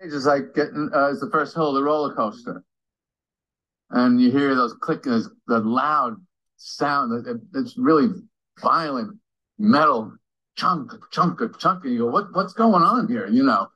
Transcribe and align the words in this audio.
It's 0.00 0.14
just 0.14 0.26
like 0.26 0.54
getting 0.54 0.90
uh, 0.94 1.10
it's 1.10 1.20
the 1.20 1.30
first 1.30 1.54
hill 1.54 1.68
of 1.68 1.74
the 1.74 1.82
roller 1.82 2.14
coaster, 2.14 2.62
and 3.90 4.20
you 4.20 4.30
hear 4.30 4.54
those 4.54 4.74
clicking, 4.80 5.24
the 5.46 5.58
loud 5.58 6.16
sound. 6.56 7.26
It's 7.54 7.76
really 7.76 8.08
violent 8.60 9.18
metal 9.58 10.12
chunk, 10.58 10.92
chunk, 11.10 11.40
chunk, 11.58 11.84
and 11.84 11.92
you 11.92 12.00
go, 12.00 12.06
what, 12.06 12.34
what's 12.34 12.52
going 12.52 12.82
on 12.82 13.08
here? 13.08 13.28
You 13.28 13.44
know, 13.44 13.68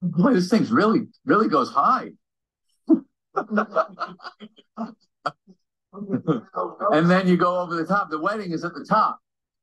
boy, 0.00 0.34
this 0.34 0.48
thing's 0.48 0.70
really, 0.70 1.08
really 1.24 1.48
goes 1.48 1.70
high. 1.70 2.10
and 2.88 3.04
then 7.10 7.28
you 7.28 7.36
go 7.36 7.60
over 7.60 7.74
the 7.74 7.86
top. 7.86 8.10
The 8.10 8.18
wedding 8.18 8.52
is 8.52 8.64
at 8.64 8.74
the 8.74 8.84
top. 8.84 9.18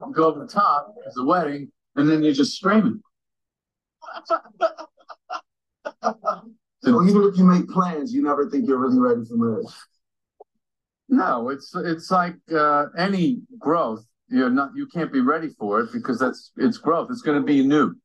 You 0.05 0.13
go 0.13 0.27
over 0.27 0.39
the 0.39 0.51
top, 0.51 0.93
is 1.07 1.15
the 1.15 1.25
wedding, 1.25 1.71
and 1.95 2.09
then 2.09 2.21
you're 2.21 2.33
just 2.33 2.57
screaming. 2.57 3.01
So 6.81 7.03
even 7.03 7.23
if 7.23 7.37
you 7.37 7.43
make 7.43 7.67
plans, 7.69 8.13
you 8.13 8.21
never 8.23 8.49
think 8.49 8.67
you're 8.67 8.77
really 8.77 8.99
ready 8.99 9.25
for 9.25 9.35
marriage. 9.35 9.73
No, 11.07 11.49
it's 11.49 11.73
it's 11.75 12.09
like 12.11 12.35
uh, 12.53 12.87
any 12.97 13.41
growth. 13.59 14.05
You're 14.27 14.49
not 14.49 14.71
you 14.75 14.87
can't 14.87 15.13
be 15.13 15.21
ready 15.21 15.49
for 15.49 15.81
it 15.81 15.89
because 15.93 16.19
that's 16.19 16.51
it's 16.57 16.77
growth. 16.77 17.09
It's 17.11 17.21
going 17.21 17.39
to 17.39 17.45
be 17.45 17.65
new. 17.65 17.95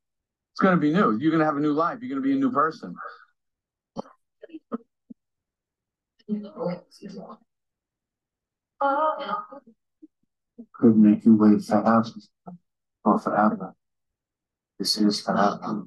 It's 0.53 0.59
going 0.59 0.75
to 0.75 0.81
be 0.81 0.91
new. 0.91 1.17
You're 1.17 1.31
going 1.31 1.39
to 1.39 1.45
have 1.45 1.57
a 1.57 1.59
new 1.59 1.73
life. 1.73 1.99
You're 2.01 2.09
going 2.09 2.21
to 2.21 2.27
be 2.27 2.33
a 2.33 2.39
new 2.39 2.51
person. 2.51 2.93
Could 10.73 10.97
make 10.97 11.25
you 11.25 11.35
wait 11.35 11.63
forever 11.63 12.05
or 13.03 13.19
forever. 13.19 13.73
This 14.77 14.97
is 14.97 15.21
forever. 15.21 15.85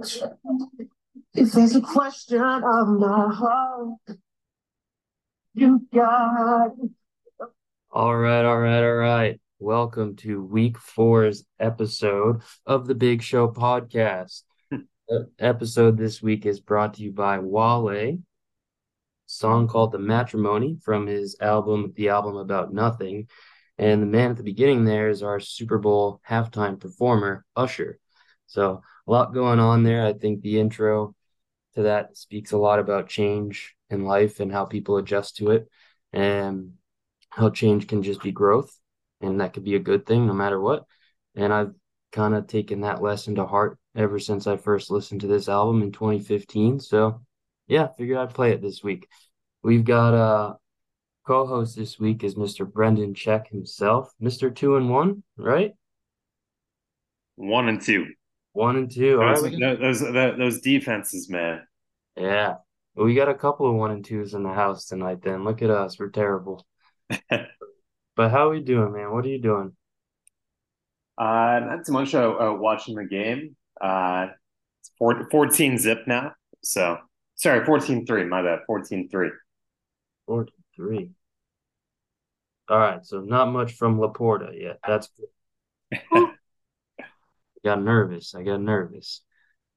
If 0.00 1.52
there's 1.52 1.74
a 1.74 1.80
question 1.80 2.40
of 2.40 2.88
my 2.88 3.34
heart, 3.34 4.18
you 5.54 5.88
got. 5.92 6.70
All 7.90 8.16
right, 8.16 8.44
all 8.44 8.60
right, 8.60 8.84
all 8.84 8.94
right. 8.94 9.40
Welcome 9.58 10.14
to 10.16 10.40
week 10.40 10.78
four's 10.78 11.44
episode 11.58 12.42
of 12.64 12.86
the 12.86 12.94
Big 12.94 13.22
Show 13.22 13.48
podcast. 13.48 14.42
the 14.70 15.30
episode 15.40 15.98
this 15.98 16.22
week 16.22 16.46
is 16.46 16.60
brought 16.60 16.94
to 16.94 17.02
you 17.02 17.10
by 17.10 17.40
Wale, 17.40 18.18
song 19.26 19.66
called 19.66 19.90
The 19.90 19.98
Matrimony 19.98 20.78
from 20.80 21.08
his 21.08 21.36
album, 21.40 21.92
The 21.96 22.10
Album 22.10 22.36
About 22.36 22.72
Nothing. 22.72 23.26
And 23.78 24.00
the 24.00 24.06
man 24.06 24.30
at 24.30 24.36
the 24.36 24.44
beginning 24.44 24.84
there 24.84 25.08
is 25.08 25.24
our 25.24 25.40
Super 25.40 25.78
Bowl 25.78 26.20
halftime 26.28 26.78
performer, 26.78 27.44
Usher. 27.56 27.98
So 28.48 28.82
a 29.06 29.10
lot 29.10 29.32
going 29.32 29.60
on 29.60 29.84
there. 29.84 30.04
I 30.04 30.12
think 30.12 30.42
the 30.42 30.58
intro 30.58 31.14
to 31.74 31.82
that 31.82 32.16
speaks 32.16 32.52
a 32.52 32.58
lot 32.58 32.78
about 32.78 33.08
change 33.08 33.74
in 33.90 34.04
life 34.04 34.40
and 34.40 34.50
how 34.50 34.64
people 34.64 34.96
adjust 34.96 35.36
to 35.36 35.50
it 35.52 35.68
and 36.12 36.72
how 37.30 37.50
change 37.50 37.86
can 37.86 38.02
just 38.02 38.22
be 38.22 38.32
growth 38.32 38.74
and 39.20 39.40
that 39.40 39.52
could 39.52 39.64
be 39.64 39.74
a 39.74 39.80
good 39.80 40.06
thing 40.06 40.26
no 40.26 40.32
matter 40.32 40.60
what. 40.60 40.84
And 41.36 41.52
I've 41.52 41.72
kind 42.12 42.34
of 42.34 42.46
taken 42.46 42.80
that 42.80 43.02
lesson 43.02 43.36
to 43.36 43.46
heart 43.46 43.78
ever 43.94 44.18
since 44.18 44.46
I 44.46 44.56
first 44.56 44.90
listened 44.90 45.20
to 45.22 45.26
this 45.26 45.48
album 45.48 45.82
in 45.82 45.92
2015. 45.92 46.80
So 46.80 47.20
yeah, 47.66 47.88
figured 47.98 48.18
I'd 48.18 48.34
play 48.34 48.52
it 48.52 48.62
this 48.62 48.82
week. 48.82 49.08
We've 49.62 49.84
got 49.84 50.14
a 50.14 50.56
co-host 51.26 51.76
this 51.76 51.98
week 51.98 52.24
is 52.24 52.36
Mr. 52.36 52.70
Brendan 52.70 53.12
Check 53.14 53.48
himself, 53.48 54.10
Mr. 54.22 54.54
Two 54.54 54.76
and 54.76 54.88
One, 54.88 55.22
right? 55.36 55.72
One 57.36 57.68
and 57.68 57.80
two. 57.80 58.06
One 58.58 58.74
and 58.74 58.90
two. 58.90 59.18
Those, 59.18 59.42
right, 59.44 59.78
those, 59.80 60.00
those, 60.00 60.36
those 60.36 60.60
defenses, 60.60 61.30
man. 61.30 61.62
Yeah. 62.16 62.54
We 62.96 63.14
got 63.14 63.28
a 63.28 63.34
couple 63.34 63.70
of 63.70 63.76
one 63.76 63.92
and 63.92 64.04
twos 64.04 64.34
in 64.34 64.42
the 64.42 64.52
house 64.52 64.86
tonight 64.86 65.22
then. 65.22 65.44
Look 65.44 65.62
at 65.62 65.70
us. 65.70 65.96
We're 65.96 66.10
terrible. 66.10 66.66
but 67.30 67.46
how 68.16 68.48
are 68.48 68.50
we 68.50 68.60
doing, 68.60 68.92
man? 68.92 69.12
What 69.12 69.24
are 69.24 69.28
you 69.28 69.40
doing? 69.40 69.76
Uh, 71.16 71.60
not 71.62 71.86
too 71.86 71.92
much. 71.92 72.12
Uh, 72.16 72.32
uh 72.32 72.52
watching 72.54 72.96
the 72.96 73.04
game. 73.04 73.54
Uh, 73.80 74.26
it's 74.80 74.90
four, 74.98 75.28
14 75.30 75.78
zip 75.78 75.98
now. 76.08 76.32
So, 76.64 76.98
sorry, 77.36 77.64
14 77.64 78.06
3. 78.06 78.24
My 78.24 78.42
bad. 78.42 78.62
14 78.66 79.08
3. 79.08 79.30
14 80.26 80.52
3. 80.74 81.10
All 82.68 82.76
right. 82.76 83.06
So, 83.06 83.20
not 83.20 83.52
much 83.52 83.74
from 83.74 84.00
LaPorta 84.00 84.60
yet. 84.60 84.80
That's 84.84 85.10
good. 86.12 86.28
Got 87.64 87.82
nervous. 87.82 88.34
I 88.34 88.42
got 88.42 88.60
nervous. 88.60 89.22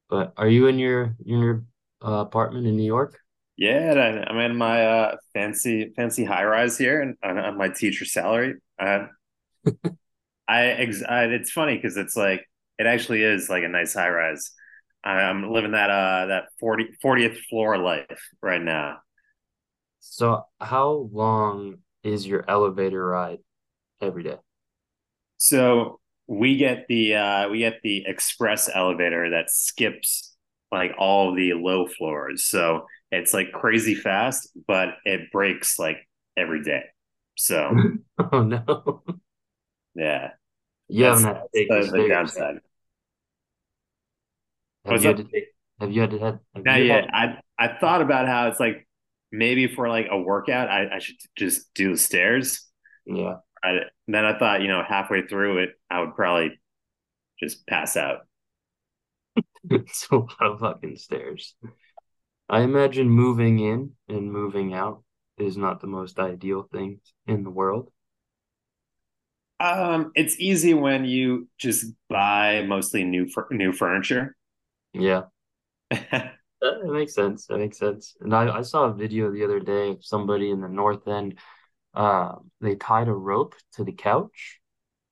But 0.10 0.34
are 0.38 0.48
you 0.48 0.68
in 0.68 0.80
your 0.80 1.16
in 1.26 1.40
your 1.40 1.66
uh, 2.04 2.22
apartment 2.22 2.68
in 2.68 2.78
New 2.78 2.86
York? 2.86 3.20
Yeah, 3.58 4.26
I'm 4.28 4.38
in 4.40 4.56
my 4.58 4.86
uh, 4.86 5.18
fancy 5.34 5.94
fancy 5.96 6.26
high 6.26 6.46
rise 6.46 6.78
here, 6.78 7.16
on, 7.24 7.38
on 7.38 7.58
my 7.58 7.70
teacher 7.70 8.06
salary. 8.06 8.56
Uh, 8.80 9.08
I, 10.48 10.66
ex- 10.66 11.04
I, 11.04 11.26
it's 11.26 11.52
funny 11.52 11.76
because 11.76 11.98
it's 11.98 12.16
like 12.16 12.46
it 12.78 12.86
actually 12.86 13.24
is 13.24 13.50
like 13.50 13.64
a 13.64 13.68
nice 13.68 13.94
high 13.94 14.10
rise. 14.10 14.52
I'm 15.04 15.52
living 15.52 15.72
that 15.72 15.90
uh 15.90 16.28
that 16.28 16.46
40, 16.60 16.90
40th 17.02 17.38
floor 17.50 17.78
life 17.78 18.30
right 18.42 18.62
now. 18.62 18.98
So, 20.00 20.46
how 20.60 21.10
long 21.12 21.78
is 22.04 22.28
your 22.28 22.44
elevator 22.48 23.06
ride 23.06 23.40
every 24.02 24.24
day? 24.24 24.38
So 25.38 26.01
we 26.28 26.58
get 26.58 26.86
the 26.88 27.16
uh, 27.16 27.50
we 27.50 27.60
get 27.60 27.82
the 27.84 28.04
express 28.06 28.70
elevator 28.74 29.32
that 29.32 29.50
skips 29.50 30.36
like 30.72 30.94
all 30.98 31.36
the 31.36 31.54
low 31.54 31.88
floors. 31.88 32.46
So 32.46 32.86
it's 33.12 33.34
like 33.34 33.52
crazy 33.52 33.96
fast, 33.96 34.50
but 34.68 34.90
it 35.06 35.32
breaks 35.32 35.78
like 35.78 35.98
every 36.38 36.64
day. 36.64 36.84
So 37.38 37.76
oh 38.32 38.44
no. 38.44 39.04
Yeah. 39.96 40.32
You 40.88 41.06
haven't 41.06 41.24
had 41.24 41.34
to 41.34 41.48
take 41.54 41.70
the, 41.70 42.08
downside. 42.08 42.56
Have 44.86 44.92
What's 44.92 45.04
you, 45.04 45.10
had 45.10 45.18
to 45.18 45.24
take, 45.24 45.46
have 45.80 45.92
you 45.92 46.02
had 46.02 46.12
to 46.12 46.20
have, 46.20 46.40
have 46.56 46.66
Not 46.66 46.84
yet. 46.84 47.06
Had... 47.12 47.40
I 47.60 47.66
I 47.66 47.78
thought 47.80 48.02
about 48.02 48.28
how 48.28 48.48
it's 48.48 48.60
like 48.60 48.88
maybe 49.32 49.68
for 49.68 49.88
like 49.88 50.08
a 50.10 50.18
workout 50.18 50.70
I, 50.70 50.96
I 50.96 51.00
should 51.00 51.18
just 51.36 51.74
do 51.74 51.92
the 51.92 51.98
stairs. 51.98 52.68
Yeah. 53.06 53.36
I, 53.64 53.80
then 54.08 54.26
I 54.26 54.38
thought, 54.38 54.62
you 54.62 54.68
know, 54.68 54.84
halfway 54.88 55.28
through 55.28 55.60
it, 55.60 55.70
I 55.90 56.02
would 56.02 56.16
probably 56.16 56.60
just 57.40 57.66
pass 57.68 57.96
out. 57.98 58.28
it's 59.70 60.08
a 60.12 60.16
lot 60.16 60.42
of 60.42 60.60
fucking 60.60 60.98
stairs. 60.98 61.56
I 62.50 62.62
imagine 62.62 63.10
moving 63.10 63.60
in 63.60 63.92
and 64.10 64.32
moving 64.32 64.74
out 64.74 65.04
is 65.38 65.58
not 65.58 65.82
the 65.82 65.88
most 65.88 66.20
ideal 66.20 66.64
thing 66.64 67.00
in 67.28 67.44
the 67.44 67.50
world. 67.50 67.92
Um, 69.60 70.12
it's 70.16 70.40
easy 70.40 70.74
when 70.74 71.06
you 71.06 71.48
just 71.58 71.86
buy 72.10 72.66
mostly 72.68 73.04
new 73.04 73.28
new 73.52 73.72
furniture. 73.72 74.36
Yeah, 74.94 75.24
that 75.90 76.34
makes 76.62 77.14
sense. 77.14 77.46
That 77.46 77.60
makes 77.60 77.78
sense. 77.78 78.16
And 78.22 78.34
I, 78.36 78.58
I 78.58 78.62
saw 78.64 78.86
a 78.86 78.94
video 78.94 79.32
the 79.32 79.44
other 79.44 79.60
day 79.60 79.92
of 79.92 80.04
somebody 80.04 80.50
in 80.50 80.62
the 80.62 80.68
north 80.68 81.08
end 81.08 81.38
uh, 81.94 82.36
they 82.60 82.76
tied 82.76 83.08
a 83.08 83.14
rope 83.14 83.56
to 83.74 83.84
the 83.84 83.92
couch 83.92 84.60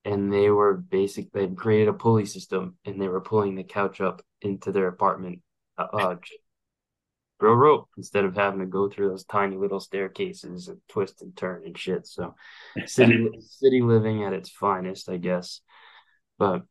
and 0.04 0.32
they 0.32 0.50
were 0.50 0.74
basic 0.74 1.30
they 1.32 1.46
created 1.46 1.88
a 1.88 1.92
pulley 1.92 2.24
system 2.24 2.76
and 2.84 3.00
they 3.00 3.08
were 3.08 3.20
pulling 3.20 3.54
the 3.54 3.64
couch 3.64 4.00
up 4.00 4.22
into 4.40 4.72
their 4.72 4.88
apartment 4.88 5.40
uh, 5.76 5.86
uh 5.92 6.16
real 7.38 7.54
rope 7.54 7.88
instead 7.96 8.24
of 8.24 8.34
having 8.34 8.60
to 8.60 8.66
go 8.66 8.88
through 8.88 9.08
those 9.08 9.24
tiny 9.24 9.56
little 9.56 9.80
staircases 9.80 10.68
and 10.68 10.78
twist 10.88 11.22
and 11.22 11.36
turn 11.36 11.62
and 11.64 11.76
shit 11.76 12.06
so. 12.06 12.34
City 12.86 13.28
city 13.40 13.82
living 13.82 14.24
at 14.24 14.32
its 14.32 14.50
finest 14.50 15.08
i 15.08 15.16
guess. 15.16 15.60
But 16.38 16.62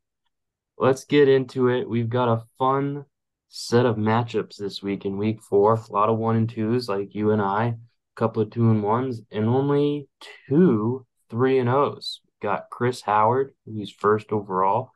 let's 0.80 1.06
get 1.06 1.28
into 1.28 1.68
it. 1.68 1.88
We've 1.88 2.10
got 2.10 2.30
a 2.30 2.44
fun 2.58 3.06
set 3.50 3.86
of 3.86 3.98
matchups 3.98 4.58
this 4.58 4.82
week 4.82 5.06
in 5.06 5.18
week 5.18 5.44
four. 5.44 5.76
A 5.76 5.94
lot 5.94 6.10
of 6.10 6.18
one 6.18 6.36
and 6.36 6.50
twos 6.50 6.90
like 6.90 7.14
you 7.14 7.32
and 7.32 7.42
i 7.42 7.76
couple 8.20 8.42
of 8.42 8.52
two 8.52 8.70
and 8.70 8.84
ones, 8.84 9.22
and 9.32 9.46
only 9.46 10.10
two 10.50 11.06
three 11.30 11.58
and 11.58 11.70
O's. 11.70 12.20
Got 12.42 12.70
Chris 12.70 13.02
Howard, 13.02 13.54
who's 13.66 13.92
first 13.92 14.32
overall, 14.32 14.92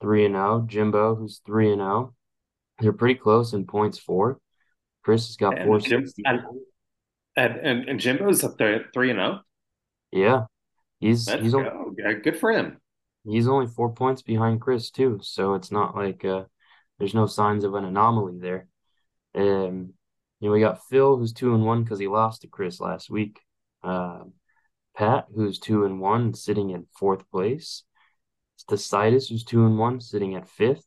three 0.00 0.24
and 0.24 0.34
zero. 0.34 0.62
Oh. 0.62 0.66
Jimbo, 0.66 1.16
who's 1.16 1.40
three 1.44 1.72
and 1.72 1.80
zero. 1.80 2.14
They're 2.78 2.92
pretty 2.92 3.16
close 3.16 3.52
in 3.52 3.66
points 3.66 3.98
four. 3.98 4.38
Chris 5.02 5.26
has 5.26 5.36
got 5.36 5.58
four 5.64 5.80
sixty. 5.80 6.22
And, 6.24 6.40
and, 7.36 7.88
and 7.88 8.00
Jimbo's 8.00 8.44
up 8.44 8.58
there 8.58 8.86
three 8.94 9.10
and 9.10 9.18
zero. 9.18 9.40
Oh? 9.40 9.40
Yeah, 10.12 10.44
he's 11.00 11.26
Let's 11.26 11.42
he's 11.42 11.52
go. 11.52 11.68
Only, 11.68 12.20
good 12.22 12.38
for 12.38 12.52
him. 12.52 12.78
He's 13.24 13.48
only 13.48 13.66
four 13.66 13.92
points 13.92 14.22
behind 14.22 14.60
Chris 14.60 14.90
too, 14.90 15.18
so 15.20 15.54
it's 15.54 15.72
not 15.72 15.96
like 15.96 16.24
uh, 16.24 16.44
there's 16.98 17.14
no 17.14 17.26
signs 17.26 17.64
of 17.64 17.74
an 17.74 17.84
anomaly 17.84 18.38
there. 18.40 18.68
Um, 19.34 19.94
you 20.40 20.48
know, 20.48 20.52
we 20.52 20.60
got 20.60 20.84
Phil, 20.88 21.16
who's 21.16 21.32
two 21.32 21.54
and 21.54 21.64
one 21.64 21.82
because 21.82 21.98
he 21.98 22.08
lost 22.08 22.42
to 22.42 22.48
Chris 22.48 22.80
last 22.80 23.10
week. 23.10 23.40
Uh, 23.82 24.24
Pat, 24.94 25.26
who's 25.34 25.58
two 25.58 25.84
and 25.84 26.00
one, 26.00 26.34
sitting 26.34 26.70
in 26.70 26.86
fourth 26.98 27.30
place. 27.30 27.84
Stasitis, 28.58 29.28
who's 29.28 29.44
two 29.44 29.66
and 29.66 29.78
one, 29.78 30.00
sitting 30.00 30.34
at 30.34 30.48
fifth. 30.48 30.86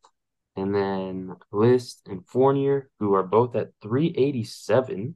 And 0.56 0.74
then 0.74 1.36
List 1.52 2.02
and 2.08 2.26
Fournier, 2.28 2.90
who 3.00 3.14
are 3.14 3.24
both 3.24 3.56
at 3.56 3.72
387 3.82 5.16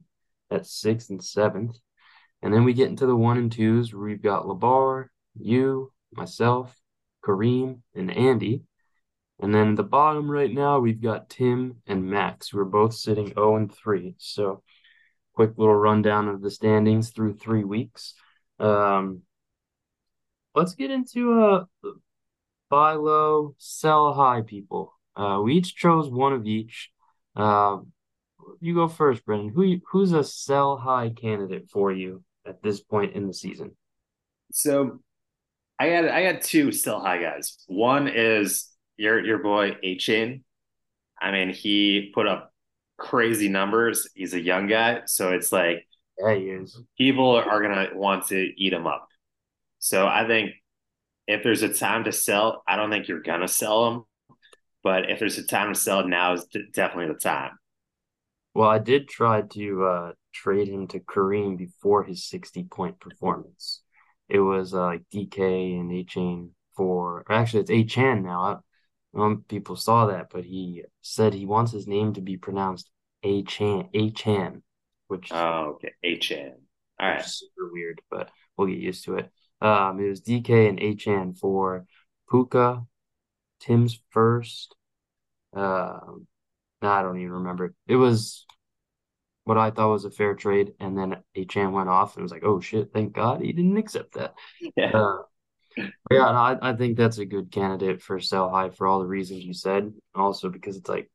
at 0.50 0.66
sixth 0.66 1.10
and 1.10 1.22
seventh. 1.22 1.76
And 2.42 2.52
then 2.52 2.64
we 2.64 2.72
get 2.72 2.88
into 2.88 3.06
the 3.06 3.16
one 3.16 3.38
and 3.38 3.50
twos 3.50 3.92
we've 3.92 4.22
got 4.22 4.44
Labar, 4.44 5.06
you, 5.38 5.92
myself, 6.12 6.74
Kareem, 7.24 7.80
and 7.94 8.10
Andy. 8.10 8.62
And 9.44 9.54
then 9.54 9.74
the 9.74 9.82
bottom 9.82 10.30
right 10.30 10.50
now, 10.50 10.78
we've 10.78 11.02
got 11.02 11.28
Tim 11.28 11.76
and 11.86 12.08
Max, 12.08 12.48
who 12.48 12.58
are 12.60 12.64
both 12.64 12.94
sitting 12.94 13.26
0 13.26 13.56
and 13.56 13.70
3. 13.70 14.14
So, 14.16 14.62
quick 15.34 15.50
little 15.58 15.74
rundown 15.74 16.28
of 16.28 16.40
the 16.40 16.50
standings 16.50 17.10
through 17.10 17.34
three 17.34 17.62
weeks. 17.62 18.14
Um, 18.58 19.20
let's 20.54 20.74
get 20.74 20.90
into 20.90 21.42
uh, 21.42 21.64
buy 22.70 22.94
low, 22.94 23.54
sell 23.58 24.14
high 24.14 24.40
people. 24.40 24.94
Uh, 25.14 25.40
we 25.44 25.56
each 25.56 25.76
chose 25.76 26.08
one 26.08 26.32
of 26.32 26.46
each. 26.46 26.90
Uh, 27.36 27.80
you 28.62 28.74
go 28.74 28.88
first, 28.88 29.26
Brendan. 29.26 29.50
Who 29.50 29.76
who's 29.90 30.12
a 30.12 30.24
sell 30.24 30.78
high 30.78 31.10
candidate 31.10 31.68
for 31.68 31.92
you 31.92 32.24
at 32.46 32.62
this 32.62 32.80
point 32.80 33.12
in 33.12 33.26
the 33.26 33.34
season? 33.34 33.76
So, 34.52 35.00
I 35.78 35.90
got 35.90 36.08
I 36.08 36.32
got 36.32 36.40
two 36.40 36.72
sell 36.72 37.00
high 37.00 37.20
guys. 37.20 37.58
One 37.66 38.08
is 38.08 38.70
your 38.96 39.24
your 39.24 39.38
boy 39.38 39.76
Achane. 39.84 40.42
I 41.20 41.30
mean, 41.30 41.50
he 41.50 42.10
put 42.14 42.26
up 42.26 42.52
crazy 42.98 43.48
numbers. 43.48 44.08
He's 44.14 44.34
a 44.34 44.40
young 44.40 44.66
guy, 44.66 45.02
so 45.06 45.32
it's 45.32 45.52
like 45.52 45.86
yeah, 46.18 46.34
he 46.34 46.44
is. 46.44 46.80
People 46.96 47.36
are 47.36 47.62
gonna 47.62 47.90
want 47.94 48.26
to 48.28 48.52
eat 48.56 48.72
him 48.72 48.86
up. 48.86 49.08
So 49.78 50.06
I 50.06 50.26
think 50.26 50.52
if 51.26 51.42
there's 51.42 51.62
a 51.62 51.72
time 51.72 52.04
to 52.04 52.12
sell, 52.12 52.62
I 52.66 52.76
don't 52.76 52.90
think 52.90 53.08
you're 53.08 53.22
gonna 53.22 53.48
sell 53.48 53.88
him. 53.88 54.04
But 54.82 55.10
if 55.10 55.18
there's 55.18 55.38
a 55.38 55.46
time 55.46 55.72
to 55.72 55.80
sell, 55.80 56.06
now 56.06 56.34
is 56.34 56.46
definitely 56.72 57.12
the 57.12 57.18
time. 57.18 57.58
Well, 58.54 58.68
I 58.68 58.78
did 58.78 59.08
try 59.08 59.42
to 59.42 59.84
uh, 59.84 60.12
trade 60.32 60.68
him 60.68 60.86
to 60.88 61.00
Kareem 61.00 61.56
before 61.56 62.04
his 62.04 62.24
60 62.26 62.64
point 62.64 63.00
performance. 63.00 63.82
It 64.28 64.40
was 64.40 64.74
uh, 64.74 64.84
like 64.84 65.02
DK 65.12 65.80
and 65.80 65.90
Achane 65.90 66.50
for, 66.76 67.24
actually, 67.28 67.60
it's 67.60 67.70
Achane 67.70 68.22
now. 68.22 68.62
Um, 69.16 69.44
people 69.48 69.76
saw 69.76 70.06
that, 70.06 70.28
but 70.30 70.44
he 70.44 70.84
said 71.02 71.34
he 71.34 71.46
wants 71.46 71.72
his 71.72 71.86
name 71.86 72.14
to 72.14 72.20
be 72.20 72.36
pronounced 72.36 72.90
Achane, 73.24 73.92
Achane, 73.94 74.62
which 75.08 75.30
oh 75.32 75.76
okay, 75.76 75.92
Achane. 76.04 76.54
All 77.00 77.08
right, 77.08 77.24
super 77.24 77.70
weird, 77.72 78.00
but 78.10 78.30
we'll 78.56 78.68
get 78.68 78.78
used 78.78 79.04
to 79.04 79.16
it. 79.16 79.30
Um, 79.60 80.00
it 80.00 80.08
was 80.08 80.20
DK 80.20 80.68
and 80.68 80.78
Achane 80.78 81.38
for 81.38 81.86
Puka, 82.30 82.84
Tim's 83.60 84.00
first. 84.10 84.74
Um, 85.54 86.26
no, 86.82 86.90
I 86.90 87.02
don't 87.02 87.18
even 87.18 87.32
remember. 87.32 87.74
It 87.86 87.96
was 87.96 88.46
what 89.44 89.58
I 89.58 89.70
thought 89.70 89.90
was 89.90 90.04
a 90.04 90.10
fair 90.10 90.34
trade, 90.34 90.74
and 90.80 90.96
then 90.96 91.16
Achane 91.36 91.72
went 91.72 91.88
off 91.88 92.16
and 92.16 92.22
was 92.22 92.32
like, 92.32 92.44
"Oh 92.44 92.60
shit! 92.60 92.92
Thank 92.92 93.12
God 93.12 93.42
he 93.42 93.52
didn't 93.52 93.76
accept 93.76 94.14
that." 94.14 94.34
Yeah. 94.76 94.90
Uh, 94.92 95.18
yeah, 95.76 95.90
no, 96.10 96.18
I, 96.20 96.56
I 96.60 96.72
think 96.74 96.96
that's 96.96 97.18
a 97.18 97.24
good 97.24 97.50
candidate 97.50 98.02
for 98.02 98.20
sell 98.20 98.50
high 98.50 98.70
for 98.70 98.86
all 98.86 99.00
the 99.00 99.06
reasons 99.06 99.44
you 99.44 99.54
said. 99.54 99.92
Also 100.14 100.48
because 100.48 100.76
it's 100.76 100.88
like 100.88 101.10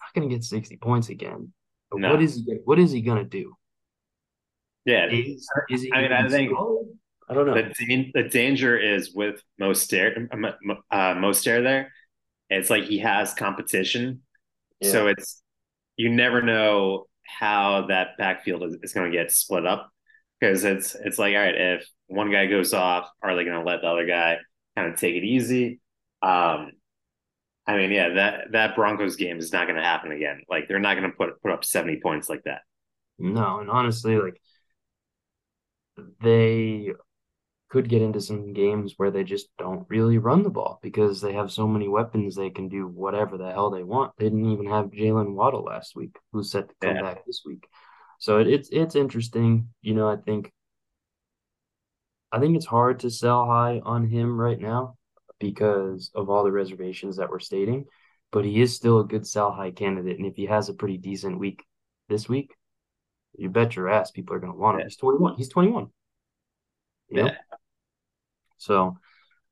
not 0.00 0.14
gonna 0.14 0.32
get 0.32 0.44
60 0.44 0.76
points 0.76 1.08
again. 1.08 1.52
But 1.90 2.00
no. 2.00 2.10
what 2.10 2.22
is 2.22 2.36
he 2.36 2.58
what 2.64 2.78
is 2.78 2.92
he 2.92 3.00
gonna 3.00 3.24
do? 3.24 3.54
Yeah. 4.84 5.06
Is, 5.10 5.46
is 5.70 5.82
he 5.82 5.92
I 5.92 6.02
mean 6.02 6.12
I 6.12 6.28
think 6.28 6.52
I 7.30 7.34
don't 7.34 7.46
know. 7.46 7.54
The, 7.54 8.10
the 8.14 8.28
danger 8.28 8.78
is 8.78 9.12
with 9.14 9.42
Mostert 9.60 10.28
uh 10.90 11.14
Mostert 11.14 11.62
there. 11.62 11.92
It's 12.50 12.70
like 12.70 12.84
he 12.84 12.98
has 13.00 13.34
competition. 13.34 14.22
Yeah. 14.80 14.90
So 14.90 15.06
it's 15.08 15.42
you 15.96 16.08
never 16.08 16.40
know 16.40 17.06
how 17.24 17.86
that 17.88 18.16
backfield 18.16 18.62
is, 18.62 18.78
is 18.82 18.92
going 18.94 19.10
to 19.10 19.16
get 19.16 19.30
split 19.30 19.66
up 19.66 19.90
because 20.40 20.64
it's 20.64 20.94
it's 20.94 21.18
like 21.18 21.34
all 21.34 21.40
right 21.40 21.54
if 21.54 21.86
one 22.06 22.30
guy 22.30 22.46
goes 22.46 22.72
off 22.72 23.08
are 23.22 23.34
they 23.34 23.44
going 23.44 23.58
to 23.58 23.64
let 23.64 23.80
the 23.80 23.88
other 23.88 24.06
guy 24.06 24.38
kind 24.76 24.92
of 24.92 24.98
take 24.98 25.14
it 25.14 25.24
easy 25.24 25.80
um 26.22 26.72
i 27.66 27.76
mean 27.76 27.90
yeah 27.90 28.10
that 28.10 28.52
that 28.52 28.76
broncos 28.76 29.16
game 29.16 29.38
is 29.38 29.52
not 29.52 29.66
going 29.66 29.76
to 29.76 29.82
happen 29.82 30.12
again 30.12 30.42
like 30.48 30.68
they're 30.68 30.78
not 30.78 30.96
going 30.96 31.10
to 31.10 31.16
put 31.16 31.40
put 31.42 31.52
up 31.52 31.64
70 31.64 32.00
points 32.00 32.28
like 32.28 32.42
that 32.44 32.62
no 33.18 33.60
and 33.60 33.70
honestly 33.70 34.16
like 34.16 34.40
they 36.20 36.92
could 37.68 37.88
get 37.88 38.02
into 38.02 38.20
some 38.20 38.52
games 38.52 38.94
where 38.96 39.10
they 39.10 39.24
just 39.24 39.48
don't 39.58 39.86
really 39.88 40.18
run 40.18 40.42
the 40.42 40.50
ball 40.50 40.78
because 40.82 41.20
they 41.20 41.34
have 41.34 41.52
so 41.52 41.66
many 41.66 41.86
weapons 41.86 42.34
they 42.34 42.50
can 42.50 42.68
do 42.68 42.86
whatever 42.86 43.36
the 43.36 43.50
hell 43.50 43.70
they 43.70 43.82
want. 43.82 44.12
They 44.16 44.24
didn't 44.24 44.50
even 44.50 44.66
have 44.66 44.86
Jaylen 44.86 45.34
Waddle 45.34 45.64
last 45.64 45.94
week, 45.94 46.16
who's 46.32 46.50
set 46.50 46.68
to 46.68 46.74
come 46.80 46.96
yeah. 46.96 47.02
back 47.02 47.26
this 47.26 47.42
week. 47.44 47.68
So 48.18 48.38
it, 48.38 48.48
it's 48.48 48.68
it's 48.70 48.96
interesting. 48.96 49.68
You 49.80 49.94
know, 49.94 50.08
I 50.08 50.16
think 50.16 50.52
I 52.30 52.40
think 52.40 52.56
it's 52.56 52.66
hard 52.66 53.00
to 53.00 53.10
sell 53.10 53.46
high 53.46 53.80
on 53.84 54.06
him 54.06 54.38
right 54.38 54.60
now 54.60 54.96
because 55.38 56.10
of 56.14 56.28
all 56.28 56.44
the 56.44 56.52
reservations 56.52 57.16
that 57.16 57.30
we're 57.30 57.38
stating, 57.38 57.86
but 58.32 58.44
he 58.44 58.60
is 58.60 58.74
still 58.74 59.00
a 59.00 59.06
good 59.06 59.26
sell 59.26 59.52
high 59.52 59.70
candidate. 59.70 60.18
And 60.18 60.26
if 60.26 60.36
he 60.36 60.46
has 60.46 60.68
a 60.68 60.74
pretty 60.74 60.98
decent 60.98 61.38
week 61.38 61.64
this 62.08 62.28
week, 62.28 62.54
you 63.36 63.48
bet 63.48 63.76
your 63.76 63.88
ass 63.88 64.10
people 64.10 64.34
are 64.34 64.40
going 64.40 64.52
to 64.52 64.58
want 64.58 64.76
him. 64.76 64.80
Yeah. 64.80 64.86
He's 64.86 64.96
21. 64.96 65.36
He's 65.36 65.48
21. 65.48 65.86
Yeah. 67.10 67.30
So, 68.58 68.98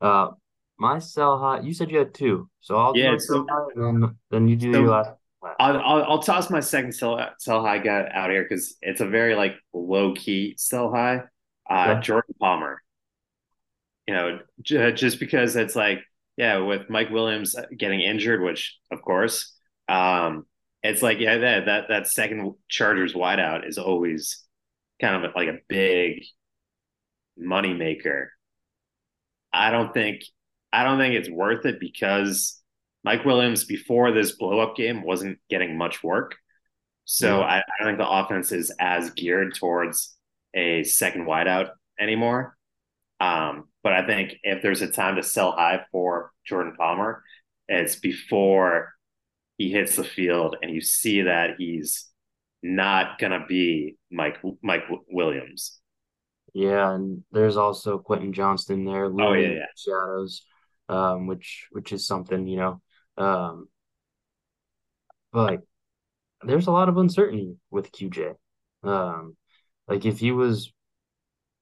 uh, 0.00 0.30
my 0.78 0.98
sell 0.98 1.38
high, 1.38 1.60
you 1.60 1.72
said 1.72 1.90
you 1.90 1.98
had 1.98 2.12
two. 2.12 2.50
So 2.60 2.76
I'll 2.76 2.96
yeah, 2.96 3.14
so, 3.18 3.46
high 3.48 3.66
and 3.76 4.02
then, 4.02 4.16
then 4.30 4.48
you 4.48 4.56
do 4.56 4.72
so, 4.72 4.80
your 4.80 4.90
last. 4.90 5.10
I'll, 5.58 5.76
I'll, 5.78 6.02
I'll 6.04 6.22
toss 6.22 6.50
my 6.50 6.60
second 6.60 6.92
sell 6.92 7.18
sell 7.38 7.62
high 7.64 7.78
guy 7.78 8.08
out 8.12 8.30
here 8.30 8.42
because 8.42 8.76
it's 8.82 9.00
a 9.00 9.06
very 9.06 9.34
like 9.34 9.56
low 9.72 10.14
key 10.14 10.54
sell 10.58 10.92
high. 10.92 11.22
Uh, 11.68 11.94
yeah. 11.94 12.00
Jordan 12.00 12.34
Palmer. 12.40 12.82
You 14.06 14.14
know, 14.14 14.38
j- 14.62 14.92
just 14.92 15.18
because 15.18 15.56
it's 15.56 15.74
like 15.76 16.00
yeah, 16.36 16.58
with 16.58 16.90
Mike 16.90 17.10
Williams 17.10 17.56
getting 17.76 18.00
injured, 18.00 18.42
which 18.42 18.78
of 18.90 19.02
course, 19.02 19.54
um, 19.88 20.46
it's 20.82 21.02
like 21.02 21.18
yeah, 21.18 21.38
that 21.38 21.66
that 21.66 21.84
that 21.88 22.08
second 22.08 22.54
Chargers 22.68 23.14
wideout 23.14 23.66
is 23.66 23.78
always 23.78 24.44
kind 25.00 25.24
of 25.24 25.32
like 25.34 25.48
a 25.48 25.58
big 25.68 26.24
money 27.36 27.74
maker. 27.74 28.32
I 29.52 29.70
don't 29.70 29.92
think 29.92 30.22
I 30.72 30.84
don't 30.84 30.98
think 30.98 31.14
it's 31.14 31.30
worth 31.30 31.64
it 31.64 31.80
because 31.80 32.55
Mike 33.06 33.24
Williams 33.24 33.64
before 33.64 34.10
this 34.10 34.32
blow 34.32 34.58
up 34.58 34.74
game 34.74 35.04
wasn't 35.04 35.38
getting 35.48 35.78
much 35.78 36.02
work. 36.02 36.34
So 37.04 37.40
I, 37.40 37.58
I, 37.58 37.62
don't 37.78 37.86
think 37.86 37.98
the 37.98 38.10
offense 38.10 38.50
is 38.50 38.72
as 38.80 39.10
geared 39.10 39.54
towards 39.54 40.16
a 40.54 40.82
second 40.82 41.24
wideout 41.24 41.68
anymore. 42.00 42.56
Um, 43.20 43.68
but 43.84 43.92
I 43.92 44.04
think 44.04 44.34
if 44.42 44.60
there's 44.60 44.82
a 44.82 44.90
time 44.90 45.14
to 45.16 45.22
sell 45.22 45.52
high 45.52 45.82
for 45.92 46.32
Jordan 46.44 46.74
Palmer, 46.76 47.22
it's 47.68 47.94
before 47.94 48.92
he 49.56 49.70
hits 49.70 49.94
the 49.94 50.04
field 50.04 50.56
and 50.60 50.74
you 50.74 50.80
see 50.80 51.22
that 51.22 51.50
he's 51.58 52.08
not 52.60 53.20
gonna 53.20 53.46
be 53.46 53.96
Mike 54.10 54.38
Mike 54.62 54.82
Williams. 55.08 55.78
Yeah, 56.54 56.92
and 56.92 57.22
there's 57.30 57.56
also 57.56 57.98
Quentin 57.98 58.32
Johnston 58.32 58.84
there. 58.84 59.04
Oh 59.04 59.32
yeah, 59.34 59.48
yeah. 59.48 59.66
Shadows, 59.76 60.42
um, 60.88 61.28
which 61.28 61.68
which 61.70 61.92
is 61.92 62.04
something 62.04 62.48
you 62.48 62.56
know 62.56 62.80
um, 63.16 63.68
but 65.32 65.60
there's 66.42 66.66
a 66.66 66.72
lot 66.72 66.88
of 66.88 66.96
uncertainty 66.96 67.56
with 67.70 67.92
QJ. 67.92 68.34
Um, 68.82 69.36
like 69.88 70.04
if 70.04 70.18
he 70.18 70.32
was 70.32 70.72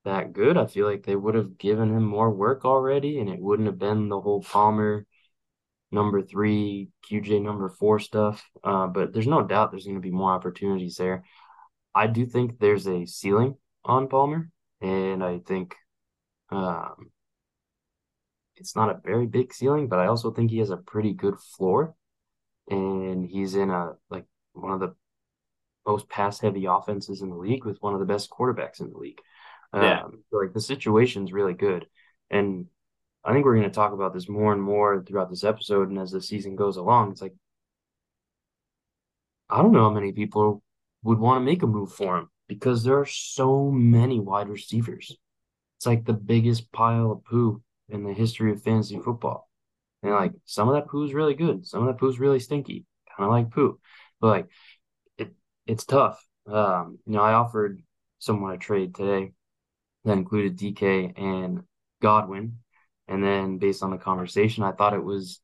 that 0.04 0.32
good, 0.32 0.56
I 0.56 0.66
feel 0.66 0.86
like 0.86 1.04
they 1.04 1.16
would 1.16 1.34
have 1.34 1.58
given 1.58 1.90
him 1.90 2.04
more 2.04 2.30
work 2.30 2.64
already, 2.64 3.18
and 3.18 3.28
it 3.28 3.40
wouldn't 3.40 3.66
have 3.66 3.78
been 3.78 4.08
the 4.08 4.20
whole 4.20 4.42
Palmer 4.42 5.06
number 5.90 6.22
three, 6.22 6.88
QJ 7.10 7.40
number 7.40 7.68
four 7.68 7.98
stuff. 7.98 8.44
Uh, 8.62 8.86
but 8.86 9.12
there's 9.12 9.26
no 9.26 9.42
doubt 9.42 9.70
there's 9.70 9.84
going 9.84 9.96
to 9.96 10.00
be 10.00 10.10
more 10.10 10.32
opportunities 10.32 10.96
there. 10.96 11.24
I 11.94 12.08
do 12.08 12.26
think 12.26 12.58
there's 12.58 12.86
a 12.86 13.06
ceiling 13.06 13.56
on 13.84 14.08
Palmer, 14.08 14.50
and 14.80 15.22
I 15.22 15.38
think 15.38 15.76
um, 16.50 17.10
it's 18.56 18.76
not 18.76 18.90
a 18.90 19.00
very 19.04 19.26
big 19.26 19.52
ceiling, 19.52 19.88
but 19.88 19.98
I 19.98 20.06
also 20.06 20.30
think 20.30 20.50
he 20.50 20.58
has 20.58 20.70
a 20.70 20.76
pretty 20.76 21.12
good 21.12 21.38
floor. 21.38 21.94
And 22.68 23.26
he's 23.26 23.54
in 23.54 23.70
a 23.70 23.92
like 24.10 24.24
one 24.52 24.72
of 24.72 24.80
the 24.80 24.94
most 25.86 26.08
pass 26.08 26.40
heavy 26.40 26.64
offenses 26.64 27.20
in 27.20 27.28
the 27.28 27.36
league 27.36 27.64
with 27.64 27.78
one 27.82 27.94
of 27.94 28.00
the 28.00 28.06
best 28.06 28.30
quarterbacks 28.30 28.80
in 28.80 28.90
the 28.90 28.98
league. 28.98 29.20
Yeah. 29.74 30.04
Um, 30.04 30.22
so 30.30 30.38
like 30.38 30.54
the 30.54 30.60
situation's 30.60 31.32
really 31.32 31.54
good. 31.54 31.86
And 32.30 32.66
I 33.24 33.32
think 33.32 33.44
we're 33.44 33.56
going 33.56 33.68
to 33.68 33.74
talk 33.74 33.92
about 33.92 34.14
this 34.14 34.28
more 34.28 34.52
and 34.52 34.62
more 34.62 35.02
throughout 35.02 35.30
this 35.30 35.44
episode. 35.44 35.88
And 35.88 35.98
as 35.98 36.10
the 36.10 36.22
season 36.22 36.56
goes 36.56 36.76
along, 36.76 37.12
it's 37.12 37.22
like, 37.22 37.34
I 39.50 39.62
don't 39.62 39.72
know 39.72 39.84
how 39.84 39.90
many 39.90 40.12
people 40.12 40.62
would 41.02 41.18
want 41.18 41.40
to 41.40 41.44
make 41.44 41.62
a 41.62 41.66
move 41.66 41.92
for 41.92 42.18
him 42.18 42.28
because 42.48 42.82
there 42.82 42.98
are 42.98 43.06
so 43.06 43.70
many 43.70 44.20
wide 44.20 44.48
receivers. 44.48 45.16
it's 45.76 45.86
like 45.86 46.04
the 46.04 46.12
biggest 46.12 46.70
pile 46.72 47.12
of 47.12 47.24
poo 47.24 47.62
in 47.88 48.04
the 48.04 48.12
history 48.12 48.52
of 48.52 48.62
fantasy 48.62 48.98
football. 48.98 49.48
And 50.02 50.12
like 50.12 50.32
some 50.44 50.68
of 50.68 50.74
that 50.74 50.88
poo 50.88 51.04
is 51.04 51.14
really 51.14 51.34
good, 51.34 51.66
some 51.66 51.82
of 51.82 51.86
that 51.86 51.98
poo 51.98 52.08
is 52.08 52.20
really 52.20 52.40
stinky, 52.40 52.84
kind 53.16 53.26
of 53.26 53.30
like 53.30 53.50
poo. 53.50 53.80
But 54.20 54.26
like 54.28 54.46
it, 55.18 55.32
it's 55.66 55.84
tough. 55.84 56.24
Um, 56.46 56.98
you 57.06 57.14
know, 57.14 57.22
I 57.22 57.32
offered 57.32 57.82
someone 58.18 58.52
a 58.52 58.58
trade 58.58 58.94
today 58.94 59.32
that 60.04 60.12
included 60.12 60.58
DK 60.58 61.18
and 61.18 61.62
Godwin, 62.02 62.58
and 63.08 63.24
then 63.24 63.58
based 63.58 63.82
on 63.82 63.90
the 63.90 63.98
conversation, 63.98 64.62
I 64.62 64.72
thought 64.72 64.94
it 64.94 65.02
was 65.02 65.40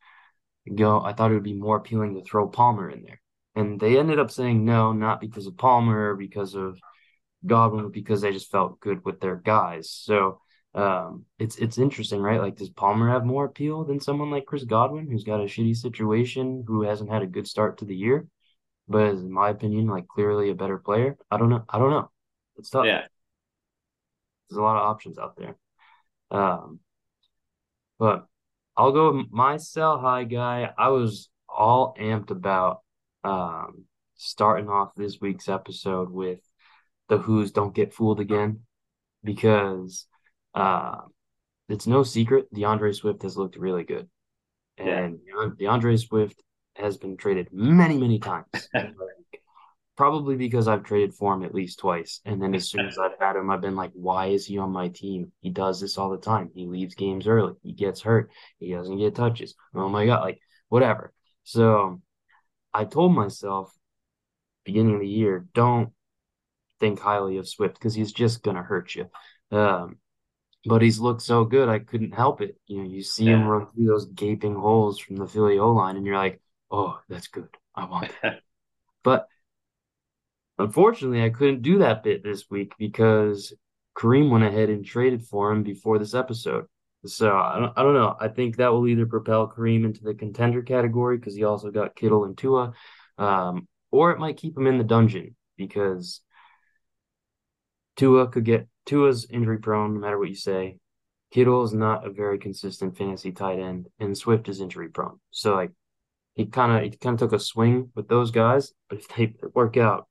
go. 0.74 1.00
I 1.02 1.14
thought 1.14 1.30
it 1.30 1.34
would 1.34 1.42
be 1.42 1.54
more 1.54 1.78
appealing 1.78 2.14
to 2.14 2.22
throw 2.22 2.48
Palmer 2.48 2.90
in 2.90 3.02
there, 3.02 3.20
and 3.54 3.80
they 3.80 3.98
ended 3.98 4.18
up 4.18 4.30
saying 4.30 4.64
no, 4.64 4.92
not 4.92 5.20
because 5.20 5.46
of 5.46 5.56
Palmer, 5.56 6.14
because 6.14 6.54
of 6.54 6.78
Godwin, 7.46 7.90
because 7.90 8.20
they 8.20 8.32
just 8.32 8.50
felt 8.50 8.80
good 8.80 9.04
with 9.04 9.20
their 9.20 9.36
guys. 9.36 9.90
So 9.90 10.40
um, 10.74 11.24
it's 11.38 11.56
it's 11.56 11.78
interesting, 11.78 12.20
right? 12.20 12.40
Like, 12.40 12.56
does 12.56 12.70
Palmer 12.70 13.10
have 13.10 13.24
more 13.24 13.44
appeal 13.44 13.84
than 13.84 14.00
someone 14.00 14.30
like 14.30 14.46
Chris 14.46 14.64
Godwin, 14.64 15.10
who's 15.10 15.24
got 15.24 15.40
a 15.40 15.44
shitty 15.44 15.76
situation, 15.76 16.64
who 16.66 16.82
hasn't 16.82 17.10
had 17.10 17.22
a 17.22 17.26
good 17.26 17.48
start 17.48 17.78
to 17.78 17.84
the 17.84 17.96
year, 17.96 18.26
but 18.88 19.14
is, 19.14 19.20
in 19.20 19.32
my 19.32 19.50
opinion, 19.50 19.88
like 19.88 20.06
clearly 20.06 20.50
a 20.50 20.54
better 20.54 20.78
player? 20.78 21.16
I 21.30 21.38
don't 21.38 21.48
know. 21.48 21.64
I 21.68 21.78
don't 21.78 21.90
know. 21.90 22.10
It's 22.56 22.70
tough. 22.70 22.86
Yeah, 22.86 23.02
there's 24.48 24.58
a 24.58 24.62
lot 24.62 24.76
of 24.76 24.88
options 24.88 25.18
out 25.18 25.36
there. 25.36 25.56
Um, 26.30 26.78
but 27.98 28.26
I'll 28.76 28.92
go 28.92 29.24
my 29.30 29.56
sell 29.56 29.98
high 29.98 30.24
guy. 30.24 30.70
I 30.78 30.88
was 30.88 31.28
all 31.48 31.94
amped 32.00 32.30
about 32.30 32.82
um 33.24 33.84
starting 34.14 34.68
off 34.68 34.94
this 34.94 35.20
week's 35.20 35.48
episode 35.48 36.10
with 36.10 36.38
the 37.08 37.18
Who's 37.18 37.50
don't 37.50 37.74
get 37.74 37.92
fooled 37.92 38.20
again 38.20 38.60
because 39.24 40.06
uh, 40.54 41.00
it's 41.68 41.86
no 41.86 42.02
secret 42.02 42.52
D'Andre 42.52 42.92
Swift 42.92 43.22
has 43.22 43.36
looked 43.36 43.56
really 43.56 43.84
good. 43.84 44.08
And 44.76 45.18
yeah. 45.26 45.50
D'Andre 45.58 45.96
Swift 45.96 46.42
has 46.76 46.96
been 46.96 47.16
traded 47.16 47.48
many, 47.52 47.96
many 47.96 48.18
times. 48.18 48.46
Probably 49.96 50.36
because 50.36 50.66
I've 50.66 50.82
traded 50.82 51.14
for 51.14 51.34
him 51.34 51.44
at 51.44 51.54
least 51.54 51.78
twice. 51.78 52.20
And 52.24 52.42
then 52.42 52.54
as 52.54 52.70
soon 52.70 52.86
as 52.86 52.98
I've 52.98 53.18
had 53.20 53.36
him, 53.36 53.50
I've 53.50 53.60
been 53.60 53.76
like, 53.76 53.90
why 53.92 54.28
is 54.28 54.46
he 54.46 54.56
on 54.56 54.70
my 54.70 54.88
team? 54.88 55.30
He 55.40 55.50
does 55.50 55.80
this 55.80 55.98
all 55.98 56.08
the 56.08 56.16
time. 56.16 56.50
He 56.54 56.66
leaves 56.66 56.94
games 56.94 57.26
early. 57.26 57.52
He 57.62 57.72
gets 57.72 58.00
hurt. 58.00 58.30
He 58.58 58.72
doesn't 58.72 58.98
get 58.98 59.14
touches. 59.14 59.54
Oh 59.74 59.90
my 59.90 60.06
God. 60.06 60.22
Like, 60.22 60.40
whatever. 60.70 61.12
So 61.44 62.00
I 62.72 62.84
told 62.86 63.14
myself 63.14 63.70
beginning 64.64 64.94
of 64.94 65.00
the 65.00 65.08
year, 65.08 65.46
don't 65.52 65.90
think 66.78 66.98
highly 66.98 67.36
of 67.36 67.48
Swift 67.48 67.74
because 67.74 67.94
he's 67.94 68.12
just 68.12 68.42
going 68.42 68.56
to 68.56 68.62
hurt 68.62 68.94
you. 68.94 69.06
Um, 69.50 69.98
but 70.64 70.82
he's 70.82 71.00
looked 71.00 71.22
so 71.22 71.44
good, 71.44 71.68
I 71.68 71.78
couldn't 71.78 72.12
help 72.12 72.40
it. 72.40 72.56
You 72.66 72.78
know, 72.78 72.88
you 72.88 73.02
see 73.02 73.24
yeah. 73.24 73.36
him 73.36 73.46
run 73.46 73.66
through 73.66 73.86
those 73.86 74.06
gaping 74.06 74.54
holes 74.54 74.98
from 74.98 75.16
the 75.16 75.26
Philly 75.26 75.58
O 75.58 75.72
line, 75.72 75.96
and 75.96 76.04
you're 76.04 76.16
like, 76.16 76.40
oh, 76.70 77.00
that's 77.08 77.28
good. 77.28 77.48
I 77.74 77.86
want 77.86 78.10
that. 78.22 78.40
but 79.02 79.26
unfortunately, 80.58 81.22
I 81.22 81.30
couldn't 81.30 81.62
do 81.62 81.78
that 81.78 82.02
bit 82.02 82.22
this 82.22 82.50
week 82.50 82.74
because 82.78 83.54
Kareem 83.96 84.30
went 84.30 84.44
ahead 84.44 84.68
and 84.68 84.84
traded 84.84 85.22
for 85.24 85.50
him 85.50 85.62
before 85.62 85.98
this 85.98 86.14
episode. 86.14 86.66
So 87.06 87.34
I 87.34 87.58
don't, 87.58 87.72
I 87.76 87.82
don't 87.82 87.94
know. 87.94 88.14
I 88.20 88.28
think 88.28 88.56
that 88.56 88.72
will 88.72 88.86
either 88.86 89.06
propel 89.06 89.48
Kareem 89.48 89.84
into 89.84 90.02
the 90.02 90.14
contender 90.14 90.62
category 90.62 91.16
because 91.16 91.34
he 91.34 91.44
also 91.44 91.70
got 91.70 91.96
Kittle 91.96 92.24
and 92.24 92.36
Tua, 92.36 92.74
um, 93.16 93.66
or 93.90 94.12
it 94.12 94.18
might 94.18 94.36
keep 94.36 94.56
him 94.56 94.66
in 94.66 94.76
the 94.76 94.84
dungeon 94.84 95.34
because 95.56 96.20
Tua 97.96 98.28
could 98.28 98.44
get 98.44 98.68
Tua's 98.90 99.28
injury 99.30 99.58
prone, 99.58 99.94
no 99.94 100.00
matter 100.00 100.18
what 100.18 100.28
you 100.28 100.34
say. 100.34 100.76
Kittle 101.30 101.62
is 101.62 101.72
not 101.72 102.04
a 102.04 102.10
very 102.10 102.40
consistent 102.40 102.98
fantasy 102.98 103.30
tight 103.30 103.60
end, 103.60 103.86
and 104.00 104.18
Swift 104.18 104.48
is 104.48 104.60
injury 104.60 104.88
prone. 104.88 105.20
So 105.30 105.54
like 105.54 105.70
he 106.34 106.46
kind 106.46 106.72
of 106.72 106.82
he 106.82 106.96
kind 106.98 107.14
of 107.14 107.20
took 107.20 107.38
a 107.38 107.42
swing 107.42 107.92
with 107.94 108.08
those 108.08 108.32
guys, 108.32 108.72
but 108.88 108.98
if 108.98 109.08
they 109.08 109.32
work 109.54 109.76
out, 109.76 110.08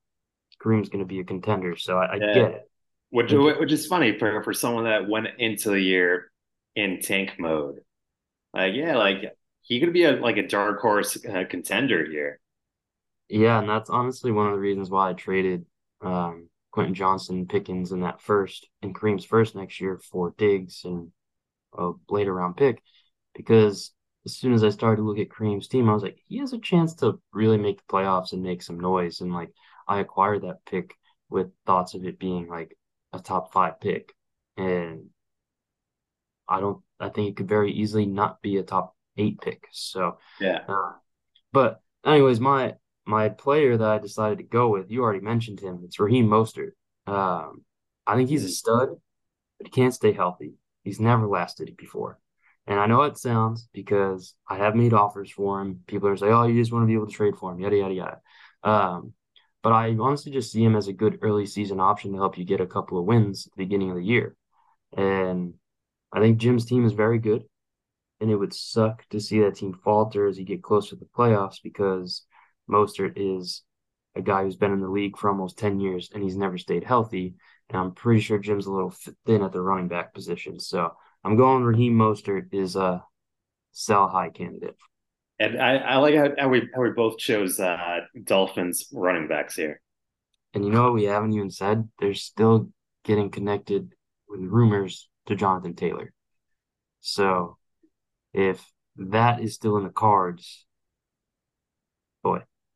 Kareem's 0.63 0.87
going 0.87 1.03
to 1.03 1.05
be 1.05 1.19
a 1.19 1.25
contender. 1.25 1.75
So 1.75 1.97
I, 1.97 2.05
I 2.05 2.15
yeah. 2.15 2.33
get 2.33 2.51
it. 2.51 2.71
Which 3.09 3.33
which 3.33 3.71
is 3.73 3.85
funny 3.85 4.17
for 4.17 4.41
for 4.43 4.53
someone 4.53 4.85
that 4.85 5.09
went 5.09 5.27
into 5.39 5.71
the 5.71 5.81
year 5.81 6.31
in 6.75 7.01
tank 7.01 7.33
mode. 7.37 7.79
Like 8.53 8.75
yeah, 8.75 8.95
like 8.95 9.35
he 9.61 9.81
could 9.81 9.91
be 9.91 10.05
a 10.05 10.13
like 10.13 10.37
a 10.37 10.47
dark 10.47 10.79
horse 10.79 11.17
uh, 11.25 11.43
contender 11.49 12.05
here. 12.05 12.39
Yeah, 13.27 13.59
and 13.59 13.67
that's 13.67 13.89
honestly 13.89 14.31
one 14.31 14.47
of 14.47 14.53
the 14.53 14.59
reasons 14.59 14.89
why 14.89 15.09
I 15.09 15.13
traded 15.13 15.65
um, 16.01 16.47
Quentin 16.79 16.95
Johnston, 16.95 17.45
Pickens 17.45 17.91
in 17.91 17.99
that 18.03 18.21
first 18.21 18.69
and 18.81 18.95
Kareem's 18.95 19.25
first 19.25 19.53
next 19.53 19.81
year 19.81 19.97
for 19.97 20.33
Diggs 20.37 20.85
and 20.85 21.11
a 21.77 21.91
later 22.09 22.33
round 22.33 22.55
pick 22.55 22.81
because 23.35 23.91
as 24.25 24.37
soon 24.37 24.53
as 24.53 24.63
I 24.63 24.69
started 24.69 25.01
to 25.01 25.03
look 25.05 25.19
at 25.19 25.27
Kareem's 25.27 25.67
team, 25.67 25.89
I 25.89 25.93
was 25.93 26.03
like, 26.03 26.19
he 26.29 26.37
has 26.37 26.53
a 26.53 26.57
chance 26.57 26.93
to 26.95 27.19
really 27.33 27.57
make 27.57 27.79
the 27.79 27.93
playoffs 27.93 28.31
and 28.31 28.41
make 28.41 28.61
some 28.61 28.79
noise. 28.79 29.19
And 29.19 29.33
like 29.33 29.49
I 29.89 29.99
acquired 29.99 30.43
that 30.43 30.63
pick 30.65 30.95
with 31.29 31.49
thoughts 31.65 31.95
of 31.95 32.05
it 32.05 32.17
being 32.17 32.47
like 32.47 32.77
a 33.11 33.19
top 33.19 33.51
five 33.51 33.81
pick. 33.81 34.13
And 34.55 35.07
I 36.47 36.61
don't 36.61 36.81
I 36.97 37.09
think 37.09 37.27
it 37.27 37.35
could 37.35 37.49
very 37.49 37.73
easily 37.73 38.05
not 38.05 38.41
be 38.41 38.55
a 38.55 38.63
top 38.63 38.95
eight 39.17 39.41
pick. 39.41 39.67
So 39.73 40.17
yeah. 40.39 40.61
Uh, 40.65 40.93
but 41.51 41.81
anyways, 42.05 42.39
my 42.39 42.75
my 43.09 43.27
player 43.27 43.75
that 43.75 43.89
I 43.89 43.97
decided 43.97 44.37
to 44.37 44.43
go 44.43 44.69
with, 44.69 44.91
you 44.91 45.01
already 45.01 45.19
mentioned 45.19 45.59
him. 45.59 45.81
It's 45.83 45.99
Raheem 45.99 46.27
Mostert. 46.27 46.73
Um, 47.07 47.63
I 48.05 48.15
think 48.15 48.29
he's 48.29 48.43
a 48.43 48.49
stud, 48.49 48.89
but 49.57 49.67
he 49.67 49.71
can't 49.71 49.95
stay 49.95 50.11
healthy. 50.11 50.53
He's 50.83 50.99
never 50.99 51.27
lasted 51.27 51.75
before. 51.75 52.19
And 52.67 52.79
I 52.79 52.85
know 52.85 53.01
it 53.01 53.17
sounds 53.17 53.67
because 53.73 54.35
I 54.47 54.57
have 54.57 54.75
made 54.75 54.93
offers 54.93 55.31
for 55.31 55.59
him. 55.59 55.79
People 55.87 56.07
are 56.07 56.17
saying, 56.17 56.31
oh, 56.31 56.45
you 56.45 56.61
just 56.61 56.71
want 56.71 56.83
to 56.83 56.87
be 56.87 56.93
able 56.93 57.07
to 57.07 57.11
trade 57.11 57.35
for 57.35 57.51
him, 57.51 57.59
yada, 57.59 57.77
yada, 57.77 57.93
yada. 57.95 58.21
Um, 58.63 59.13
but 59.63 59.73
I 59.73 59.95
honestly 59.99 60.31
just 60.31 60.51
see 60.51 60.63
him 60.63 60.75
as 60.75 60.87
a 60.87 60.93
good 60.93 61.17
early 61.23 61.47
season 61.47 61.79
option 61.79 62.11
to 62.11 62.19
help 62.19 62.37
you 62.37 62.45
get 62.45 62.61
a 62.61 62.67
couple 62.67 62.99
of 62.99 63.05
wins 63.05 63.47
at 63.47 63.53
the 63.53 63.63
beginning 63.63 63.89
of 63.89 63.95
the 63.95 64.05
year. 64.05 64.35
And 64.95 65.55
I 66.13 66.19
think 66.19 66.37
Jim's 66.37 66.65
team 66.65 66.85
is 66.85 66.93
very 66.93 67.17
good. 67.17 67.43
And 68.21 68.29
it 68.29 68.35
would 68.35 68.53
suck 68.53 69.09
to 69.09 69.19
see 69.19 69.39
that 69.39 69.55
team 69.55 69.73
falter 69.83 70.27
as 70.27 70.37
you 70.37 70.45
get 70.45 70.61
closer 70.61 70.91
to 70.91 70.95
the 70.97 71.05
playoffs 71.05 71.57
because 71.63 72.25
Mostert 72.69 73.13
is 73.15 73.63
a 74.15 74.21
guy 74.21 74.43
who's 74.43 74.55
been 74.55 74.73
in 74.73 74.81
the 74.81 74.89
league 74.89 75.17
for 75.17 75.29
almost 75.29 75.57
10 75.57 75.79
years 75.79 76.09
and 76.13 76.23
he's 76.23 76.37
never 76.37 76.57
stayed 76.57 76.83
healthy. 76.83 77.35
And 77.69 77.77
I'm 77.77 77.93
pretty 77.93 78.21
sure 78.21 78.39
Jim's 78.39 78.65
a 78.65 78.71
little 78.71 78.93
thin 79.25 79.43
at 79.43 79.51
the 79.51 79.61
running 79.61 79.87
back 79.87 80.13
position. 80.13 80.59
So 80.59 80.91
I'm 81.23 81.35
going 81.35 81.63
Raheem 81.63 81.93
Mostert 81.93 82.53
is 82.53 82.75
a 82.75 83.03
sell 83.71 84.07
high 84.07 84.29
candidate. 84.29 84.75
And 85.39 85.61
I, 85.61 85.77
I 85.77 85.97
like 85.97 86.15
how, 86.15 86.29
how, 86.37 86.49
we 86.49 86.67
how 86.75 86.81
we 86.81 86.89
both 86.89 87.17
chose 87.17 87.59
uh, 87.59 87.99
Dolphins 88.23 88.89
running 88.91 89.27
backs 89.27 89.55
here. 89.55 89.81
And 90.53 90.65
you 90.65 90.71
know 90.71 90.83
what 90.83 90.93
we 90.93 91.05
haven't 91.05 91.33
even 91.33 91.51
said? 91.51 91.87
They're 91.99 92.13
still 92.13 92.69
getting 93.05 93.29
connected 93.29 93.93
with 94.27 94.41
rumors 94.41 95.09
to 95.27 95.35
Jonathan 95.35 95.75
Taylor. 95.75 96.11
So 96.99 97.57
if 98.33 98.65
that 98.97 99.41
is 99.41 99.53
still 99.53 99.77
in 99.77 99.83
the 99.83 99.89
cards, 99.89 100.65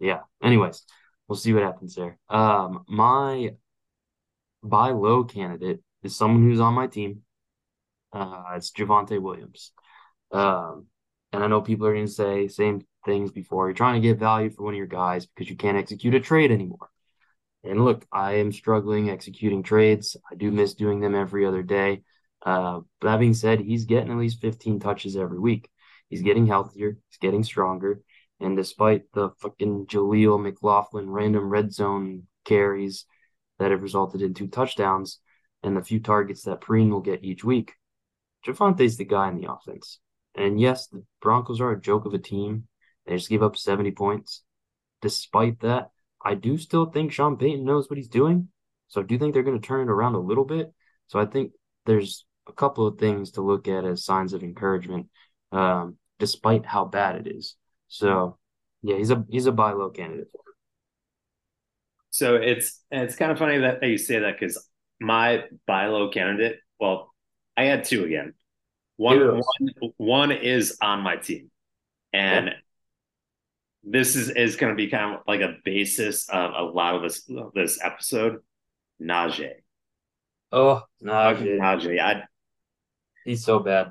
yeah. 0.04 0.20
Anyways, 0.44 0.84
we'll 1.28 1.38
see 1.38 1.54
what 1.54 1.64
happens 1.64 1.96
there. 1.96 2.18
Um, 2.30 2.84
my 2.88 3.56
buy 4.62 4.92
low 4.92 5.24
candidate 5.24 5.82
is 6.04 6.16
someone 6.16 6.44
who's 6.44 6.60
on 6.60 6.74
my 6.74 6.88
team. 6.88 7.22
Uh, 8.12 8.44
it's 8.56 8.72
Javonte 8.72 9.22
Williams. 9.22 9.72
Um, 10.32 10.88
and 11.32 11.44
I 11.44 11.48
know 11.48 11.62
people 11.62 11.88
are 11.88 11.94
going 11.94 12.06
to 12.06 12.12
say 12.12 12.48
same 12.48 12.86
things 13.06 13.32
before. 13.32 13.68
You're 13.68 13.76
trying 13.76 14.02
to 14.02 14.08
get 14.08 14.20
value 14.20 14.50
for 14.50 14.64
one 14.64 14.74
of 14.74 14.78
your 14.78 14.88
guys 14.88 15.26
because 15.26 15.50
you 15.50 15.56
can't 15.56 15.78
execute 15.78 16.14
a 16.14 16.20
trade 16.20 16.52
anymore. 16.52 16.90
And 17.64 17.84
look, 17.84 18.06
I 18.12 18.34
am 18.36 18.52
struggling 18.52 19.10
executing 19.10 19.64
trades. 19.64 20.18
I 20.30 20.36
do 20.36 20.52
miss 20.52 20.74
doing 20.74 21.00
them 21.00 21.16
every 21.16 21.46
other 21.46 21.64
day. 21.64 22.04
Uh, 22.46 22.82
but 23.00 23.08
that 23.08 23.20
being 23.20 23.34
said, 23.34 23.62
he's 23.62 23.86
getting 23.86 24.12
at 24.12 24.18
least 24.18 24.42
15 24.42 24.80
touches 24.82 25.16
every 25.16 25.40
week. 25.40 25.70
He's 26.10 26.22
getting 26.22 26.46
healthier. 26.46 26.98
He's 27.10 27.18
getting 27.20 27.44
stronger. 27.44 28.02
And 28.44 28.58
despite 28.58 29.04
the 29.14 29.30
fucking 29.40 29.86
Jaleel 29.88 30.38
McLaughlin 30.38 31.10
random 31.10 31.50
red 31.50 31.72
zone 31.72 32.24
carries 32.44 33.06
that 33.58 33.72
have 33.72 33.82
resulted 33.82 34.22
in 34.22 34.34
two 34.34 34.48
touchdowns 34.48 35.22
and 35.64 35.78
the 35.78 35.84
few 35.84 36.02
targets 36.02 36.44
that 36.44 36.60
Perine 36.60 36.90
will 36.90 37.00
get 37.00 37.24
each 37.24 37.46
week, 37.46 37.72
Javonte's 38.46 38.98
the 38.98 39.06
guy 39.06 39.30
in 39.30 39.38
the 39.40 39.50
offense. 39.50 40.00
And 40.36 40.60
yes, 40.60 40.88
the 40.88 41.06
Broncos 41.22 41.62
are 41.62 41.72
a 41.72 41.80
joke 41.80 42.06
of 42.06 42.14
a 42.14 42.18
team. 42.18 42.68
They 43.06 43.16
just 43.16 43.30
give 43.30 43.42
up 43.42 43.56
70 43.56 43.92
points. 43.92 44.44
Despite 45.02 45.62
that, 45.62 45.92
I 46.22 46.36
do 46.36 46.58
still 46.58 46.88
think 46.88 47.14
Sean 47.14 47.38
Payton 47.38 47.64
knows 47.64 47.90
what 47.90 47.96
he's 47.96 48.10
doing. 48.10 48.50
So 48.90 49.00
I 49.00 49.06
do 49.06 49.18
think 49.18 49.34
they're 49.34 49.44
going 49.44 49.62
to 49.62 49.66
turn 49.66 49.88
it 49.88 49.92
around 49.92 50.16
a 50.16 50.20
little 50.20 50.44
bit. 50.44 50.74
So 51.08 51.18
I 51.18 51.26
think 51.28 51.54
there's 51.86 52.26
a 52.50 52.52
couple 52.52 52.86
of 52.88 52.98
things 52.98 53.32
to 53.32 53.42
look 53.42 53.70
at 53.70 53.86
as 53.86 54.04
signs 54.04 54.34
of 54.34 54.44
encouragement, 54.44 55.08
um, 55.54 55.96
despite 56.20 56.66
how 56.66 56.84
bad 56.84 57.26
it 57.26 57.34
is. 57.34 57.56
So 57.94 58.40
yeah, 58.82 58.98
he's 58.98 59.12
a 59.12 59.24
he's 59.30 59.46
a 59.46 59.52
buy 59.52 59.74
low 59.74 59.92
candidate. 59.92 60.28
So 62.10 62.36
it's 62.36 62.82
it's 62.90 63.16
kind 63.16 63.32
of 63.32 63.38
funny 63.38 63.60
that 63.60 63.84
you 63.84 64.00
say 64.00 64.18
that 64.18 64.40
because 64.40 64.68
my 65.00 65.44
buy 65.68 65.86
low 65.86 66.10
candidate, 66.10 66.58
well, 66.80 67.14
I 67.56 67.66
had 67.66 67.84
two 67.84 68.04
again. 68.04 68.34
One, 68.98 69.20
one, 69.20 69.94
one 69.98 70.32
is 70.32 70.78
on 70.82 71.02
my 71.02 71.18
team, 71.18 71.52
and 72.12 72.48
yeah. 72.48 72.54
this 73.84 74.16
is 74.16 74.32
is 74.32 74.56
going 74.56 74.72
to 74.72 74.76
be 74.76 74.90
kind 74.90 75.14
of 75.14 75.22
like 75.28 75.42
a 75.42 75.58
basis 75.64 76.28
of 76.30 76.52
a 76.52 76.64
lot 76.64 76.96
of 76.96 77.04
this 77.04 77.30
this 77.54 77.80
episode. 77.84 78.40
Najee. 79.00 79.52
Oh, 80.52 80.82
Najee. 81.04 81.60
Najee. 81.60 82.00
I, 82.00 82.24
he's 83.24 83.46
so 83.46 83.60
bad. 83.60 83.90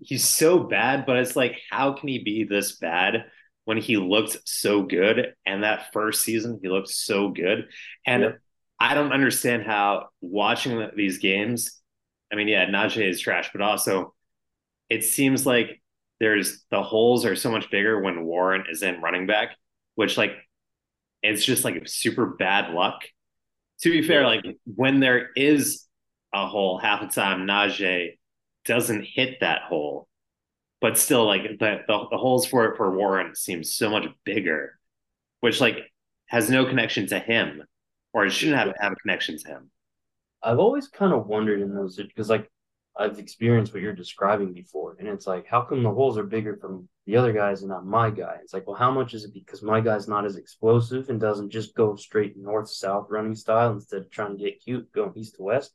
He's 0.00 0.26
so 0.26 0.60
bad, 0.60 1.06
but 1.06 1.18
it's 1.18 1.36
like, 1.36 1.60
how 1.70 1.92
can 1.92 2.08
he 2.08 2.18
be 2.18 2.44
this 2.44 2.76
bad 2.76 3.26
when 3.64 3.76
he 3.76 3.96
looked 3.96 4.48
so 4.48 4.82
good? 4.82 5.34
And 5.44 5.62
that 5.62 5.92
first 5.92 6.22
season, 6.22 6.58
he 6.62 6.68
looked 6.68 6.88
so 6.88 7.28
good. 7.28 7.68
And 8.06 8.22
yeah. 8.22 8.30
I 8.78 8.94
don't 8.94 9.12
understand 9.12 9.64
how 9.64 10.08
watching 10.20 10.88
these 10.96 11.18
games. 11.18 11.80
I 12.32 12.36
mean, 12.36 12.48
yeah, 12.48 12.66
Najee 12.66 13.08
is 13.08 13.20
trash, 13.20 13.50
but 13.52 13.60
also 13.60 14.14
it 14.88 15.04
seems 15.04 15.44
like 15.46 15.80
there's 16.18 16.64
the 16.70 16.82
holes 16.82 17.24
are 17.24 17.36
so 17.36 17.50
much 17.50 17.70
bigger 17.70 18.00
when 18.00 18.24
Warren 18.24 18.64
is 18.70 18.82
in 18.82 19.00
running 19.00 19.26
back, 19.26 19.56
which 19.94 20.16
like 20.16 20.32
it's 21.22 21.44
just 21.44 21.64
like 21.64 21.86
super 21.86 22.26
bad 22.26 22.72
luck. 22.72 23.02
To 23.82 23.90
be 23.90 24.02
fair, 24.02 24.26
like 24.26 24.44
when 24.64 25.00
there 25.00 25.30
is 25.36 25.86
a 26.34 26.46
hole, 26.46 26.78
half 26.78 27.00
the 27.00 27.06
time 27.08 27.46
Najee 27.46 28.18
doesn't 28.64 29.04
hit 29.04 29.40
that 29.40 29.62
hole, 29.62 30.08
but 30.80 30.98
still 30.98 31.26
like 31.26 31.42
the, 31.42 31.78
the, 31.86 32.04
the 32.10 32.16
holes 32.16 32.46
for 32.46 32.74
for 32.76 32.96
Warren 32.96 33.34
seem 33.34 33.64
so 33.64 33.90
much 33.90 34.06
bigger, 34.24 34.78
which 35.40 35.60
like 35.60 35.78
has 36.26 36.50
no 36.50 36.64
connection 36.64 37.06
to 37.08 37.18
him 37.18 37.62
or 38.12 38.26
it 38.26 38.30
shouldn't 38.30 38.58
have, 38.58 38.72
have 38.80 38.92
a 38.92 38.96
connection 38.96 39.38
to 39.38 39.48
him. 39.48 39.70
I've 40.42 40.58
always 40.58 40.88
kind 40.88 41.12
of 41.12 41.26
wondered 41.26 41.60
in 41.60 41.74
those 41.74 41.96
because 41.96 42.30
like 42.30 42.50
I've 42.96 43.18
experienced 43.18 43.72
what 43.72 43.82
you're 43.82 43.94
describing 43.94 44.52
before, 44.52 44.96
and 44.98 45.08
it's 45.08 45.26
like, 45.26 45.46
how 45.46 45.62
come 45.62 45.82
the 45.82 45.92
holes 45.92 46.18
are 46.18 46.24
bigger 46.24 46.56
from 46.56 46.88
the 47.06 47.16
other 47.16 47.32
guys 47.32 47.62
and 47.62 47.70
not 47.70 47.86
my 47.86 48.10
guy? 48.10 48.36
It's 48.42 48.52
like, 48.52 48.66
well, 48.66 48.76
how 48.76 48.90
much 48.90 49.14
is 49.14 49.24
it 49.24 49.32
because 49.32 49.62
my 49.62 49.80
guy's 49.80 50.08
not 50.08 50.24
as 50.24 50.36
explosive 50.36 51.08
and 51.08 51.20
doesn't 51.20 51.50
just 51.50 51.74
go 51.74 51.94
straight 51.96 52.36
north 52.36 52.68
south 52.68 53.06
running 53.08 53.34
style 53.34 53.72
instead 53.72 54.02
of 54.02 54.10
trying 54.10 54.36
to 54.36 54.44
get 54.44 54.62
cute 54.62 54.90
going 54.92 55.12
east 55.16 55.36
to 55.36 55.42
west? 55.42 55.72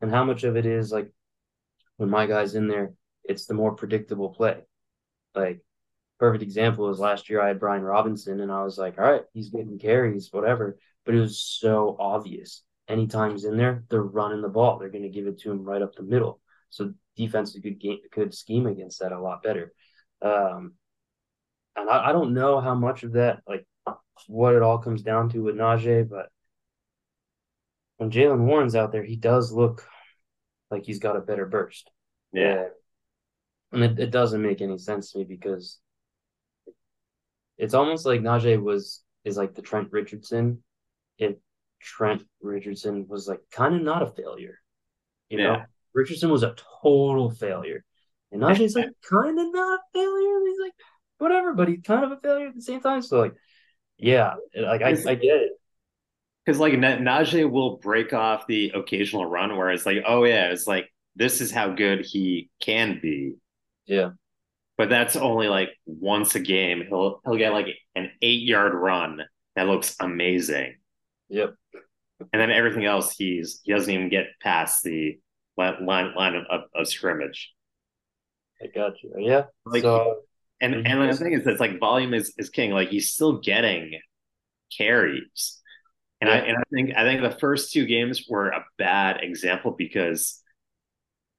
And 0.00 0.10
how 0.10 0.24
much 0.24 0.44
of 0.44 0.56
it 0.56 0.66
is 0.66 0.92
like 0.92 1.12
when 1.96 2.10
my 2.10 2.26
guy's 2.26 2.54
in 2.54 2.68
there, 2.68 2.92
it's 3.24 3.46
the 3.46 3.54
more 3.54 3.74
predictable 3.74 4.30
play. 4.30 4.62
Like 5.34 5.60
perfect 6.18 6.42
example 6.42 6.90
is 6.90 6.98
last 6.98 7.30
year 7.30 7.40
I 7.40 7.48
had 7.48 7.60
Brian 7.60 7.82
Robinson 7.82 8.40
and 8.40 8.52
I 8.52 8.64
was 8.64 8.78
like, 8.78 8.98
all 8.98 9.10
right, 9.10 9.22
he's 9.32 9.50
getting 9.50 9.78
carries, 9.78 10.28
whatever 10.32 10.78
but 11.04 11.14
it 11.14 11.20
was 11.20 11.38
so 11.38 11.96
obvious. 11.98 12.62
Anytime 12.88 13.32
he's 13.32 13.44
in 13.44 13.56
there, 13.56 13.84
they're 13.88 14.02
running 14.02 14.42
the 14.42 14.48
ball. 14.48 14.78
They're 14.78 14.90
going 14.90 15.02
to 15.02 15.08
give 15.08 15.26
it 15.26 15.40
to 15.40 15.50
him 15.50 15.64
right 15.64 15.82
up 15.82 15.94
the 15.94 16.02
middle. 16.02 16.40
So 16.70 16.92
defense 17.16 17.56
could 17.60 17.80
game 17.80 17.98
could 18.10 18.34
scheme 18.34 18.66
against 18.66 19.00
that 19.00 19.12
a 19.12 19.20
lot 19.20 19.42
better. 19.42 19.72
Um, 20.20 20.74
and 21.76 21.88
I, 21.88 22.08
I 22.08 22.12
don't 22.12 22.34
know 22.34 22.60
how 22.60 22.74
much 22.74 23.02
of 23.02 23.12
that, 23.12 23.42
like 23.46 23.66
what 24.26 24.54
it 24.54 24.62
all 24.62 24.78
comes 24.78 25.02
down 25.02 25.30
to 25.30 25.42
with 25.42 25.56
Najee, 25.56 26.08
but 26.08 26.28
when 27.96 28.10
Jaylen 28.10 28.46
Warren's 28.46 28.76
out 28.76 28.92
there, 28.92 29.04
he 29.04 29.16
does 29.16 29.52
look 29.52 29.86
like 30.72 30.84
he's 30.84 30.98
got 30.98 31.16
a 31.16 31.20
better 31.20 31.46
burst. 31.46 31.90
Yeah. 32.32 32.64
And 33.70 33.84
it, 33.84 33.98
it 33.98 34.10
doesn't 34.10 34.42
make 34.42 34.60
any 34.60 34.78
sense 34.78 35.12
to 35.12 35.18
me 35.18 35.24
because 35.24 35.78
it's 37.58 37.74
almost 37.74 38.04
like 38.04 38.20
Najee 38.20 38.60
was 38.60 39.04
is 39.24 39.36
like 39.36 39.54
the 39.54 39.62
Trent 39.62 39.88
Richardson 39.92 40.62
if 41.18 41.36
Trent 41.80 42.22
Richardson 42.40 43.06
was 43.08 43.28
like 43.28 43.40
kind 43.50 43.76
of 43.76 43.82
not 43.82 44.02
a 44.02 44.06
failure. 44.06 44.58
You 45.28 45.38
yeah. 45.38 45.44
know, 45.44 45.62
Richardson 45.94 46.30
was 46.30 46.42
a 46.42 46.54
total 46.82 47.30
failure. 47.30 47.84
And 48.30 48.42
Najee's 48.42 48.74
like 48.74 48.88
kind 49.08 49.38
of 49.38 49.52
not 49.52 49.80
a 49.80 49.82
failure. 49.92 50.40
He's 50.46 50.60
like, 50.60 50.72
whatever, 51.18 51.52
but 51.54 51.68
he's 51.68 51.82
kind 51.82 52.04
of 52.04 52.12
a 52.12 52.20
failure 52.20 52.48
at 52.48 52.54
the 52.54 52.62
same 52.62 52.80
time. 52.80 53.02
So 53.02 53.20
like, 53.20 53.34
yeah, 53.98 54.34
like 54.56 54.82
I, 54.82 54.90
I 54.90 55.14
get 55.14 55.36
it. 55.36 55.52
Because 56.44 56.58
like 56.58 56.74
Najee 56.74 57.48
will 57.48 57.76
break 57.76 58.12
off 58.12 58.46
the 58.46 58.72
occasional 58.74 59.26
run 59.26 59.56
where 59.56 59.70
it's 59.70 59.86
like, 59.86 59.98
oh 60.06 60.24
yeah, 60.24 60.48
it's 60.48 60.66
like 60.66 60.92
this 61.14 61.40
is 61.40 61.52
how 61.52 61.70
good 61.70 62.04
he 62.04 62.50
can 62.60 62.98
be. 63.00 63.34
Yeah. 63.86 64.10
But 64.76 64.88
that's 64.88 65.16
only 65.16 65.48
like 65.48 65.70
once 65.86 66.34
a 66.34 66.40
game. 66.40 66.84
He'll 66.88 67.20
he'll 67.24 67.36
get 67.36 67.52
like 67.52 67.68
an 67.94 68.10
eight 68.22 68.42
yard 68.42 68.74
run 68.74 69.22
that 69.54 69.66
looks 69.66 69.94
amazing. 70.00 70.76
Yep. 71.28 71.54
And 72.32 72.40
then 72.40 72.50
everything 72.50 72.84
else, 72.84 73.14
he's 73.16 73.60
he 73.64 73.72
doesn't 73.72 73.92
even 73.92 74.08
get 74.08 74.26
past 74.40 74.82
the 74.82 75.18
line 75.56 75.84
line, 75.84 76.14
line 76.14 76.34
of, 76.34 76.44
of, 76.50 76.60
of, 76.74 76.88
scrimmage. 76.88 77.52
I 78.62 78.66
got 78.66 79.02
you. 79.02 79.14
Yeah. 79.18 79.44
Like, 79.64 79.82
so, 79.82 80.20
and 80.60 80.74
and 80.74 80.86
mm-hmm. 80.86 81.10
the 81.10 81.16
thing 81.16 81.32
is, 81.32 81.46
it's 81.46 81.60
like 81.60 81.80
volume 81.80 82.14
is 82.14 82.32
is 82.38 82.50
king. 82.50 82.70
Like 82.70 82.90
he's 82.90 83.10
still 83.10 83.40
getting 83.40 83.98
carries, 84.76 85.60
and 86.22 86.30
yeah. 86.30 86.36
I 86.36 86.38
and 86.38 86.56
I 86.56 86.62
think 86.72 86.96
I 86.96 87.02
think 87.02 87.20
the 87.20 87.38
first 87.38 87.72
two 87.72 87.84
games 87.84 88.26
were 88.28 88.50
a 88.50 88.64
bad 88.78 89.18
example 89.22 89.72
because 89.76 90.40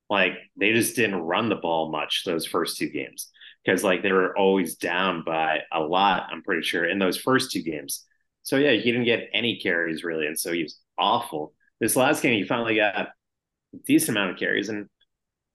like 0.10 0.34
they 0.58 0.74
just 0.74 0.96
didn't 0.98 1.22
run 1.22 1.48
the 1.48 1.56
ball 1.56 1.90
much 1.90 2.24
those 2.26 2.46
first 2.46 2.78
two 2.78 2.90
games 2.90 3.32
because 3.64 3.82
like 3.82 4.04
they 4.04 4.12
were 4.12 4.38
always 4.38 4.76
down 4.76 5.24
by 5.26 5.60
a 5.72 5.80
lot. 5.80 6.28
I'm 6.30 6.44
pretty 6.44 6.64
sure 6.64 6.84
in 6.86 7.00
those 7.00 7.18
first 7.18 7.52
two 7.52 7.64
games. 7.64 8.06
So 8.42 8.58
yeah, 8.58 8.74
he 8.74 8.92
didn't 8.92 9.06
get 9.06 9.30
any 9.34 9.58
carries 9.58 10.04
really, 10.04 10.28
and 10.28 10.38
so 10.38 10.52
he 10.52 10.64
was 10.64 10.78
awful. 11.00 11.54
This 11.80 11.96
last 11.96 12.22
game, 12.22 12.38
he 12.38 12.46
finally 12.46 12.76
got 12.76 12.98
a 12.98 13.08
decent 13.88 14.18
amount 14.18 14.32
of 14.32 14.38
carries, 14.38 14.68
and 14.68 14.86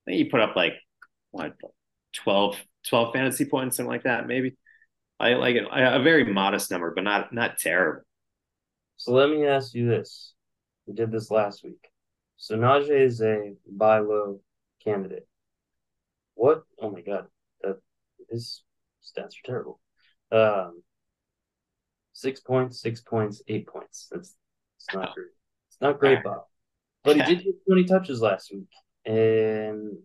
I 0.06 0.10
think 0.10 0.16
he 0.16 0.24
put 0.24 0.40
up 0.40 0.56
like 0.56 0.72
what 1.32 1.52
12, 2.14 2.56
12 2.88 3.12
fantasy 3.12 3.44
points, 3.44 3.76
something 3.76 3.90
like 3.90 4.04
that, 4.04 4.26
maybe. 4.26 4.56
I 5.20 5.34
like 5.34 5.56
it, 5.56 5.66
a 5.70 6.02
very 6.02 6.24
modest 6.24 6.70
number, 6.70 6.94
but 6.94 7.04
not 7.04 7.30
not 7.34 7.58
terrible. 7.58 8.07
So 8.98 9.12
let 9.12 9.30
me 9.30 9.46
ask 9.46 9.74
you 9.74 9.88
this: 9.88 10.34
We 10.86 10.92
did 10.92 11.10
this 11.10 11.30
last 11.30 11.64
week. 11.64 11.88
So 12.36 12.56
Najee 12.56 12.90
is 12.90 13.22
a 13.22 13.54
buy 13.70 14.00
low 14.00 14.40
candidate. 14.84 15.26
What? 16.34 16.64
Oh 16.80 16.90
my 16.90 17.00
god, 17.00 17.26
that 17.62 17.78
his 18.28 18.62
stats 19.02 19.32
are 19.32 19.46
terrible. 19.46 19.80
Um, 20.30 20.82
six 22.12 22.40
points, 22.40 22.80
six 22.80 23.00
points, 23.00 23.40
eight 23.48 23.68
points. 23.68 24.08
That's 24.10 24.34
it's 24.76 24.92
not 24.92 25.14
great. 25.14 25.28
It's 25.68 25.80
not 25.80 26.00
great, 26.00 26.22
Bob. 26.22 26.42
But 27.04 27.16
he 27.16 27.22
did 27.22 27.44
get 27.44 27.66
20 27.66 27.84
touches 27.84 28.20
last 28.20 28.52
week. 28.52 28.68
And 29.04 29.96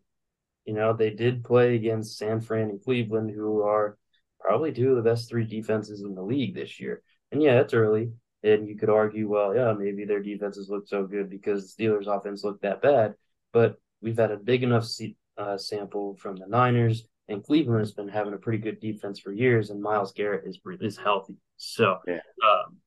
you 0.66 0.74
know, 0.74 0.94
they 0.94 1.10
did 1.10 1.44
play 1.44 1.76
against 1.76 2.18
San 2.18 2.42
Fran 2.42 2.70
and 2.70 2.84
Cleveland, 2.84 3.32
who 3.32 3.64
are 3.64 3.98
probably 4.40 4.72
two 4.72 4.92
of 4.92 4.96
the 4.98 5.10
best 5.10 5.30
three 5.30 5.46
defenses 5.46 6.02
in 6.02 6.14
the 6.14 6.22
league 6.22 6.54
this 6.54 6.80
year. 6.80 7.02
And 7.32 7.42
yeah, 7.42 7.60
it's 7.60 7.74
early. 7.74 8.12
And 8.44 8.68
you 8.68 8.76
could 8.76 8.90
argue, 8.90 9.30
well, 9.30 9.56
yeah, 9.56 9.74
maybe 9.74 10.06
their 10.06 10.22
defenses 10.22 10.70
look 10.70 10.88
so 10.88 11.06
good 11.06 11.30
because 11.30 11.74
the 11.74 11.86
Steelers' 11.86 12.08
offense 12.08 12.44
looked 12.44 12.64
that 12.64 12.82
bad. 12.82 13.14
But 13.54 13.78
we've 14.02 14.18
had 14.18 14.32
a 14.32 14.38
big 14.38 14.64
enough 14.64 14.86
uh, 15.38 15.58
sample 15.58 16.16
from 16.18 16.36
the 16.36 16.48
Niners 16.48 17.06
and 17.28 17.44
Cleveland 17.44 17.80
has 17.80 17.94
been 17.94 18.10
having 18.10 18.34
a 18.34 18.38
pretty 18.38 18.58
good 18.58 18.80
defense 18.80 19.20
for 19.20 19.32
years, 19.32 19.70
and 19.70 19.82
Myles 19.82 20.12
Garrett 20.14 20.46
is 20.46 20.60
is 20.82 20.98
healthy. 20.98 21.36
So 21.58 22.00
yeah. 22.08 22.16
um, 22.16 22.78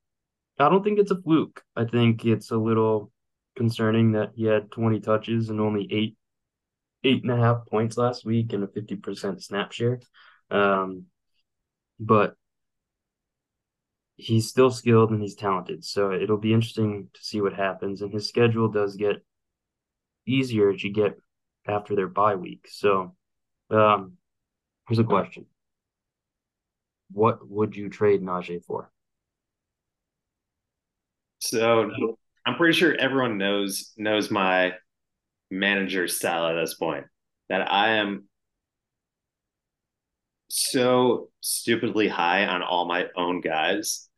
I 0.58 0.68
don't 0.68 0.84
think 0.84 0.98
it's 0.98 1.10
a 1.10 1.20
fluke. 1.20 1.62
I 1.74 1.84
think 1.84 2.24
it's 2.24 2.50
a 2.50 2.56
little 2.56 3.10
concerning 3.56 4.12
that 4.12 4.32
he 4.34 4.44
had 4.44 4.70
20 4.70 5.00
touches 5.00 5.48
and 5.48 5.60
only 5.60 5.88
eight 5.90 6.16
eight 7.04 7.22
and 7.22 7.32
a 7.32 7.36
half 7.36 7.66
points 7.66 7.96
last 7.96 8.24
week 8.24 8.52
and 8.52 8.64
a 8.64 8.66
50% 8.66 9.42
snap 9.42 9.70
share. 9.70 10.00
Um, 10.50 11.04
but 12.00 12.34
he's 14.16 14.48
still 14.48 14.70
skilled 14.70 15.10
and 15.10 15.22
he's 15.22 15.34
talented. 15.34 15.84
So 15.84 16.12
it'll 16.12 16.38
be 16.38 16.52
interesting 16.54 17.08
to 17.12 17.24
see 17.24 17.40
what 17.40 17.54
happens. 17.54 18.02
And 18.02 18.12
his 18.12 18.28
schedule 18.28 18.68
does 18.68 18.96
get 18.96 19.24
easier 20.26 20.70
as 20.70 20.82
you 20.82 20.92
get 20.92 21.16
after 21.66 21.94
their 21.94 22.08
bye 22.08 22.34
week. 22.34 22.66
So 22.68 23.14
um, 23.70 24.16
Here's 24.88 24.98
a 25.00 25.04
question. 25.04 25.46
What 27.10 27.48
would 27.48 27.76
you 27.76 27.88
trade 27.88 28.22
Najee 28.22 28.64
for? 28.64 28.90
So 31.38 31.90
I'm 32.46 32.54
pretty 32.56 32.78
sure 32.78 32.94
everyone 32.94 33.36
knows 33.36 33.92
knows 33.96 34.30
my 34.30 34.74
manager 35.50 36.08
style 36.08 36.46
at 36.46 36.60
this 36.60 36.74
point. 36.74 37.06
That 37.48 37.70
I 37.70 37.96
am 37.96 38.28
so 40.48 41.28
stupidly 41.40 42.08
high 42.08 42.46
on 42.46 42.62
all 42.62 42.86
my 42.86 43.06
own 43.16 43.40
guys 43.40 44.08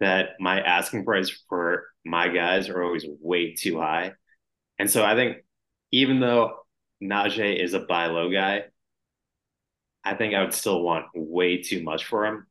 that 0.00 0.30
my 0.40 0.60
asking 0.60 1.04
price 1.04 1.30
for 1.48 1.86
my 2.04 2.28
guys 2.28 2.68
are 2.68 2.82
always 2.82 3.06
way 3.20 3.54
too 3.54 3.78
high. 3.78 4.12
And 4.78 4.90
so 4.90 5.04
I 5.04 5.14
think 5.14 5.38
even 5.92 6.20
though 6.20 6.56
Najee 7.02 7.62
is 7.62 7.74
a 7.74 7.80
buy 7.80 8.06
low 8.06 8.30
guy, 8.30 8.64
I 10.04 10.14
think 10.14 10.34
I 10.34 10.42
would 10.42 10.54
still 10.54 10.82
want 10.82 11.06
way 11.14 11.62
too 11.62 11.82
much 11.82 12.04
for 12.04 12.26
him. 12.26 12.46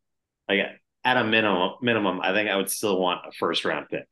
Like 0.47 0.59
at 1.03 1.17
a 1.17 1.23
minimum, 1.23 1.73
minimum, 1.81 2.21
I 2.21 2.31
think 2.33 2.49
I 2.49 2.55
would 2.55 2.69
still 2.69 2.99
want 2.99 3.25
a 3.27 3.31
first 3.31 3.65
round 3.65 3.87
pick. 3.89 4.07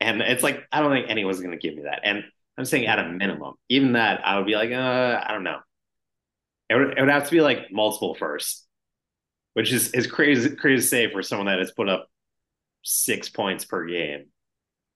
And 0.00 0.20
it's 0.20 0.42
like 0.42 0.62
I 0.70 0.80
don't 0.80 0.92
think 0.92 1.08
anyone's 1.08 1.40
going 1.40 1.58
to 1.58 1.58
give 1.58 1.76
me 1.76 1.82
that. 1.82 2.00
And 2.04 2.24
I'm 2.58 2.64
saying 2.64 2.86
at 2.86 2.98
a 2.98 3.08
minimum. 3.08 3.54
Even 3.68 3.92
that, 3.92 4.26
I 4.26 4.36
would 4.36 4.46
be 4.46 4.54
like, 4.54 4.70
uh, 4.70 5.20
I 5.24 5.32
don't 5.32 5.44
know. 5.44 5.58
It 6.72 6.78
would, 6.78 6.98
it 6.98 7.00
would 7.00 7.10
have 7.10 7.26
to 7.26 7.30
be 7.30 7.42
like 7.42 7.70
multiple 7.70 8.14
first, 8.14 8.66
which 9.52 9.72
is 9.72 9.90
is 9.92 10.06
crazy 10.06 10.56
crazy 10.56 10.82
to 10.82 10.86
say 10.86 11.12
for 11.12 11.22
someone 11.22 11.46
that 11.46 11.58
has 11.58 11.70
put 11.70 11.88
up 11.88 12.08
six 12.82 13.28
points 13.28 13.64
per 13.64 13.86
game 13.86 14.26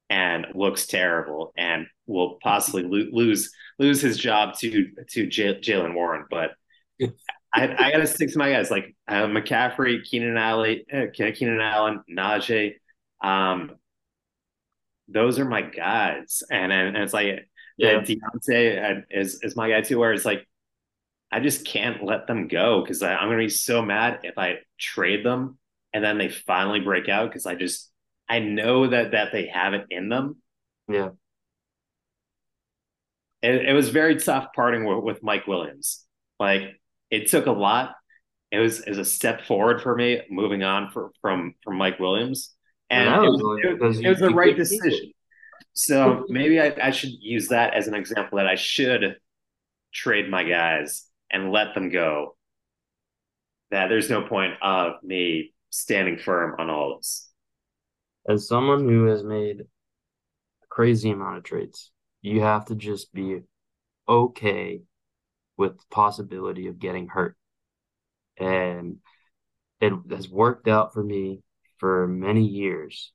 and 0.09 0.47
looks 0.55 0.87
terrible 0.87 1.53
and 1.57 1.87
will 2.07 2.39
possibly 2.43 2.83
lo- 2.83 3.11
lose 3.13 3.53
lose 3.79 4.01
his 4.01 4.17
job 4.17 4.55
to 4.61 4.89
to 5.11 5.27
J- 5.27 5.61
Jaylen 5.61 5.95
Warren. 5.95 6.25
But 6.31 6.53
I, 7.53 7.75
I 7.79 7.93
got 7.93 7.99
to 7.99 8.07
stick 8.07 8.33
to 8.33 8.39
my 8.39 8.51
guys 8.51 8.71
like 8.71 8.97
uh, 9.07 9.27
McCaffrey, 9.27 10.03
Keenan 10.03 10.37
Allen, 10.39 10.83
uh, 10.93 11.07
Keenan 11.13 11.61
Allen, 11.61 12.03
Najee. 12.11 12.75
Um, 13.23 13.73
those 15.09 15.39
are 15.39 15.45
my 15.45 15.63
guys, 15.63 16.43
and 16.51 16.73
and, 16.73 16.97
and 16.97 17.05
it's 17.05 17.13
like 17.13 17.49
yeah. 17.77 18.01
Diontae 18.01 19.03
is 19.11 19.43
is 19.43 19.57
my 19.57 19.69
guy 19.69 19.83
too. 19.83 19.99
Where 19.99 20.15
it's 20.15 20.25
like 20.25 20.47
I 21.33 21.41
just 21.41 21.67
can't 21.67 22.05
let 22.05 22.27
them 22.27 22.49
go 22.49 22.83
because 22.83 23.03
I'm 23.03 23.29
gonna 23.29 23.39
be 23.39 23.49
so 23.49 23.83
mad 23.83 24.21
if 24.23 24.39
I 24.39 24.59
trade 24.79 25.25
them 25.25 25.59
and 25.93 26.05
then 26.05 26.19
they 26.19 26.29
finally 26.29 26.81
break 26.81 27.09
out 27.09 27.29
because 27.29 27.47
I 27.47 27.55
just 27.55 27.91
I 28.29 28.39
know 28.39 28.89
that 28.89 29.13
that 29.13 29.33
they 29.33 29.47
have 29.47 29.75
it 29.75 29.87
in 29.91 30.09
them. 30.09 30.37
Yeah. 30.89 31.11
It, 33.43 33.67
it 33.67 33.73
was 33.73 33.91
very 33.91 34.17
tough 34.17 34.49
parting 34.55 34.85
with, 34.85 35.05
with 35.05 35.23
Mike 35.23 35.47
Williams. 35.47 36.05
Like 36.39 36.81
it 37.11 37.29
took 37.29 37.47
a 37.47 37.53
lot. 37.53 37.95
It 38.51 38.59
was 38.59 38.81
as 38.81 38.99
a 38.99 39.05
step 39.05 39.45
forward 39.47 39.83
for 39.83 39.95
me 39.95 40.23
moving 40.31 40.63
on 40.63 40.91
for, 40.91 41.11
from 41.21 41.55
from 41.65 41.77
Mike 41.77 41.99
Williams, 41.99 42.55
and 42.89 43.09
it 43.09 43.21
was, 43.21 43.99
it, 43.99 44.05
it 44.05 44.09
was 44.09 44.21
the 44.21 44.31
right 44.31 44.57
decision. 44.57 45.13
So 45.73 46.25
maybe 46.29 46.61
I, 46.61 46.75
I 46.81 46.91
should 46.91 47.11
use 47.21 47.49
that 47.49 47.75
as 47.75 47.89
an 47.89 47.95
example 47.95 48.39
that 48.39 48.47
I 48.47 48.55
should 48.55 49.17
trade 49.93 50.31
my 50.31 50.45
guys 50.45 51.07
and 51.31 51.53
let 51.53 51.75
them 51.75 51.91
go. 51.91 52.37
That 53.71 53.89
there's 53.89 54.11
no 54.11 54.23
point 54.23 54.55
of 54.63 55.03
me 55.03 55.55
standing 55.71 56.19
firm 56.19 56.55
on 56.59 56.71
all 56.71 56.97
this. 56.97 57.31
As 58.29 58.49
someone 58.49 58.89
who 58.89 59.07
has 59.07 59.23
made 59.23 59.61
a 59.61 60.67
crazy 60.69 61.11
amount 61.11 61.39
of 61.39 61.45
trades, 61.45 61.91
you 62.23 62.41
have 62.41 62.67
to 62.67 62.75
just 62.75 63.13
be 63.13 63.41
okay 64.09 64.83
with 65.57 65.79
the 65.79 65.85
possibility 65.91 66.69
of 66.69 66.79
getting 66.79 67.09
hurt. 67.09 67.37
And 68.37 68.99
it 69.81 69.93
has 70.11 70.29
worked 70.29 70.69
out 70.69 70.93
for 70.93 71.03
me 71.03 71.43
for 71.79 72.07
many 72.07 72.45
years, 72.45 73.13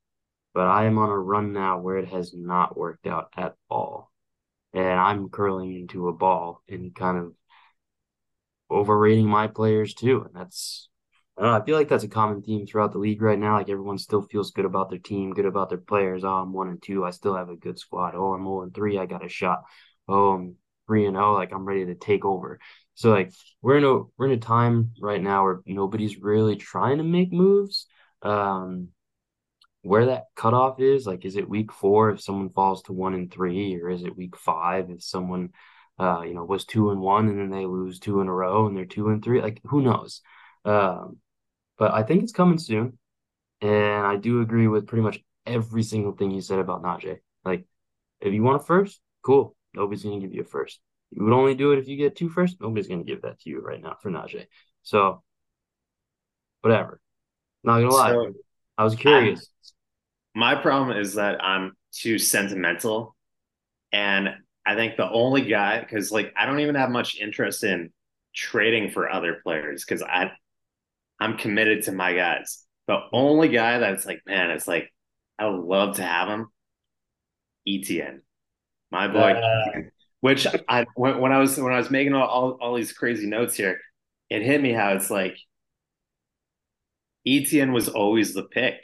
but 0.54 0.66
I 0.66 0.86
am 0.86 0.98
on 0.98 1.08
a 1.08 1.18
run 1.18 1.52
now 1.52 1.78
where 1.78 1.98
it 1.98 2.08
has 2.08 2.32
not 2.34 2.76
worked 2.76 3.06
out 3.06 3.28
at 3.36 3.54
all. 3.68 4.10
And 4.72 4.98
I'm 4.98 5.28
curling 5.28 5.74
into 5.74 6.08
a 6.08 6.12
ball 6.12 6.62
and 6.68 6.94
kind 6.94 7.18
of 7.18 7.32
overrating 8.72 9.26
my 9.26 9.46
players 9.46 9.94
too. 9.94 10.22
And 10.22 10.34
that's 10.34 10.88
I, 11.38 11.42
know, 11.42 11.52
I 11.54 11.64
feel 11.64 11.76
like 11.76 11.88
that's 11.88 12.04
a 12.04 12.08
common 12.08 12.42
theme 12.42 12.66
throughout 12.66 12.92
the 12.92 12.98
league 12.98 13.22
right 13.22 13.38
now. 13.38 13.56
Like 13.56 13.68
everyone 13.68 13.98
still 13.98 14.22
feels 14.22 14.50
good 14.50 14.64
about 14.64 14.90
their 14.90 14.98
team, 14.98 15.32
good 15.32 15.46
about 15.46 15.68
their 15.68 15.78
players. 15.78 16.24
Oh, 16.24 16.34
I'm 16.34 16.52
one 16.52 16.68
and 16.68 16.82
two. 16.82 17.04
I 17.04 17.10
still 17.10 17.34
have 17.34 17.48
a 17.48 17.56
good 17.56 17.78
squad. 17.78 18.14
Oh, 18.14 18.34
I'm 18.34 18.44
one 18.44 18.64
and 18.64 18.74
three. 18.74 18.98
I 18.98 19.06
got 19.06 19.24
a 19.24 19.28
shot. 19.28 19.62
Oh, 20.08 20.32
I'm 20.32 20.56
three 20.86 21.06
and 21.06 21.16
oh, 21.16 21.34
like 21.34 21.52
I'm 21.52 21.64
ready 21.64 21.86
to 21.86 21.94
take 21.94 22.24
over. 22.24 22.58
So 22.94 23.10
like 23.10 23.32
we're 23.62 23.78
in 23.78 23.84
a 23.84 24.02
we're 24.16 24.26
in 24.26 24.32
a 24.32 24.36
time 24.38 24.92
right 25.00 25.22
now 25.22 25.44
where 25.44 25.60
nobody's 25.66 26.18
really 26.18 26.56
trying 26.56 26.98
to 26.98 27.04
make 27.04 27.32
moves. 27.32 27.86
Um 28.22 28.88
where 29.82 30.06
that 30.06 30.26
cutoff 30.36 30.80
is, 30.80 31.06
like 31.06 31.24
is 31.24 31.36
it 31.36 31.48
week 31.48 31.72
four 31.72 32.10
if 32.10 32.20
someone 32.20 32.50
falls 32.50 32.82
to 32.84 32.92
one 32.92 33.14
and 33.14 33.32
three, 33.32 33.80
or 33.80 33.90
is 33.90 34.04
it 34.04 34.16
week 34.16 34.36
five 34.36 34.90
if 34.90 35.02
someone 35.02 35.50
uh, 35.98 36.22
you 36.22 36.34
know, 36.34 36.44
was 36.44 36.64
two 36.64 36.90
and 36.90 37.00
one 37.00 37.28
and 37.28 37.38
then 37.38 37.50
they 37.50 37.66
lose 37.66 37.98
two 37.98 38.20
in 38.20 38.28
a 38.28 38.32
row 38.32 38.66
and 38.66 38.76
they're 38.76 38.84
two 38.84 39.08
and 39.08 39.22
three. 39.22 39.40
Like 39.40 39.60
who 39.64 39.82
knows? 39.82 40.20
Um, 40.64 41.18
but 41.78 41.92
I 41.92 42.02
think 42.02 42.22
it's 42.22 42.32
coming 42.32 42.58
soon. 42.58 42.98
And 43.60 44.06
I 44.06 44.16
do 44.16 44.40
agree 44.40 44.66
with 44.66 44.86
pretty 44.86 45.02
much 45.02 45.20
every 45.46 45.82
single 45.82 46.12
thing 46.12 46.30
you 46.30 46.40
said 46.40 46.58
about 46.58 46.82
Najee. 46.82 47.18
Like, 47.44 47.64
if 48.20 48.32
you 48.32 48.42
want 48.42 48.62
a 48.62 48.64
first, 48.64 49.00
cool. 49.22 49.56
Nobody's 49.74 50.02
going 50.02 50.20
to 50.20 50.26
give 50.26 50.34
you 50.34 50.42
a 50.42 50.44
first. 50.44 50.80
You 51.10 51.24
would 51.24 51.32
only 51.32 51.54
do 51.54 51.72
it 51.72 51.78
if 51.78 51.88
you 51.88 51.96
get 51.96 52.16
two 52.16 52.28
first. 52.28 52.60
Nobody's 52.60 52.88
going 52.88 53.04
to 53.04 53.10
give 53.10 53.22
that 53.22 53.40
to 53.40 53.50
you 53.50 53.60
right 53.60 53.80
now 53.80 53.96
for 54.00 54.10
Najee. 54.10 54.46
So, 54.82 55.22
whatever. 56.60 57.00
Not 57.62 57.78
to 57.78 57.88
lie. 57.88 58.10
So, 58.10 58.32
I 58.76 58.84
was 58.84 58.94
curious. 58.94 59.48
I'm, 60.34 60.40
my 60.40 60.54
problem 60.56 60.96
is 60.96 61.14
that 61.14 61.42
I'm 61.42 61.76
too 61.92 62.18
sentimental. 62.18 63.14
And 63.92 64.30
I 64.64 64.74
think 64.74 64.96
the 64.96 65.10
only 65.10 65.42
guy, 65.42 65.80
because 65.80 66.12
like 66.12 66.32
I 66.36 66.46
don't 66.46 66.60
even 66.60 66.74
have 66.74 66.90
much 66.90 67.18
interest 67.20 67.64
in 67.64 67.92
trading 68.34 68.90
for 68.90 69.10
other 69.10 69.40
players 69.42 69.84
because 69.84 70.02
I 70.02 70.32
I'm 71.20 71.36
committed 71.36 71.84
to 71.84 71.92
my 71.92 72.14
guys. 72.14 72.64
The 72.88 72.98
only 73.12 73.48
guy 73.48 73.78
that's 73.78 74.06
like, 74.06 74.22
man, 74.26 74.50
it's 74.50 74.66
like 74.66 74.92
I 75.38 75.46
would 75.46 75.62
love 75.62 75.96
to 75.96 76.02
have 76.02 76.28
him. 76.28 76.48
ETN, 77.68 78.20
my 78.90 79.08
boy. 79.08 79.32
Uh, 79.32 79.80
which 80.20 80.46
I 80.68 80.86
when, 80.94 81.18
when, 81.18 81.32
I 81.32 81.38
was 81.38 81.58
when 81.58 81.72
I 81.72 81.78
was 81.78 81.90
making 81.90 82.14
all, 82.14 82.26
all, 82.26 82.58
all 82.60 82.74
these 82.76 82.92
crazy 82.92 83.26
notes 83.26 83.56
here, 83.56 83.80
it 84.30 84.42
hit 84.42 84.60
me 84.60 84.72
how 84.72 84.92
it's 84.94 85.10
like 85.10 85.36
ETN 87.26 87.72
was 87.72 87.88
always 87.88 88.32
the 88.34 88.44
pick. 88.44 88.76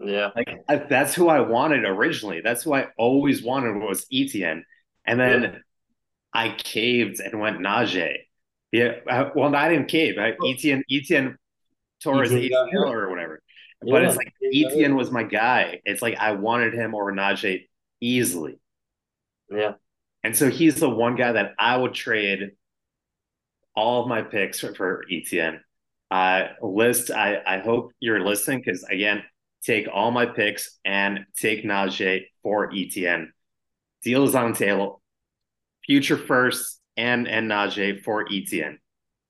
Yeah, 0.00 0.30
like 0.34 0.50
I, 0.68 0.76
that's 0.76 1.14
who 1.14 1.28
I 1.28 1.40
wanted 1.40 1.84
originally. 1.84 2.40
That's 2.42 2.62
who 2.62 2.74
I 2.74 2.88
always 2.98 3.42
wanted 3.42 3.76
was 3.76 4.06
ETN, 4.12 4.62
and 5.06 5.18
then 5.20 5.42
yeah. 5.42 5.58
I 6.32 6.54
caved 6.56 7.20
and 7.20 7.40
went 7.40 7.58
Najee. 7.58 8.16
Yeah, 8.72 9.30
well, 9.34 9.54
I 9.54 9.68
didn't 9.68 9.88
cave. 9.88 10.16
I, 10.18 10.32
ETN 10.32 10.82
ETN 10.90 11.36
Torres 12.02 12.32
ACL 12.32 12.72
or 12.74 13.08
whatever. 13.08 13.40
But 13.80 14.02
yeah, 14.02 14.08
it's 14.08 14.16
like 14.16 14.32
ETN 14.42 14.96
was 14.96 15.10
my 15.10 15.22
guy. 15.22 15.80
It's 15.84 16.02
like 16.02 16.16
I 16.18 16.32
wanted 16.32 16.74
him 16.74 16.94
over 16.94 17.12
Najee 17.12 17.66
easily. 18.00 18.58
Yeah. 19.50 19.74
And 20.22 20.36
so 20.36 20.50
he's 20.50 20.76
the 20.76 20.88
one 20.88 21.16
guy 21.16 21.32
that 21.32 21.52
I 21.58 21.76
would 21.76 21.92
trade 21.92 22.52
all 23.76 24.02
of 24.02 24.08
my 24.08 24.22
picks 24.22 24.60
for, 24.60 24.74
for 24.74 25.04
ETN. 25.12 25.60
Uh, 26.10 26.48
list, 26.62 27.10
I, 27.10 27.42
I 27.46 27.58
hope 27.58 27.92
you're 28.00 28.24
listening 28.24 28.62
because, 28.64 28.84
again, 28.84 29.22
take 29.64 29.88
all 29.92 30.10
my 30.10 30.26
picks 30.26 30.78
and 30.84 31.26
take 31.36 31.64
Najee 31.64 32.26
for 32.42 32.70
ETN. 32.70 33.28
Deal 34.04 34.24
is 34.24 34.34
on 34.34 34.52
table. 34.52 35.02
Future 35.86 36.18
first 36.18 36.80
and 36.96 37.26
and 37.26 37.50
Najee 37.50 38.02
for 38.02 38.26
ETN. 38.26 38.76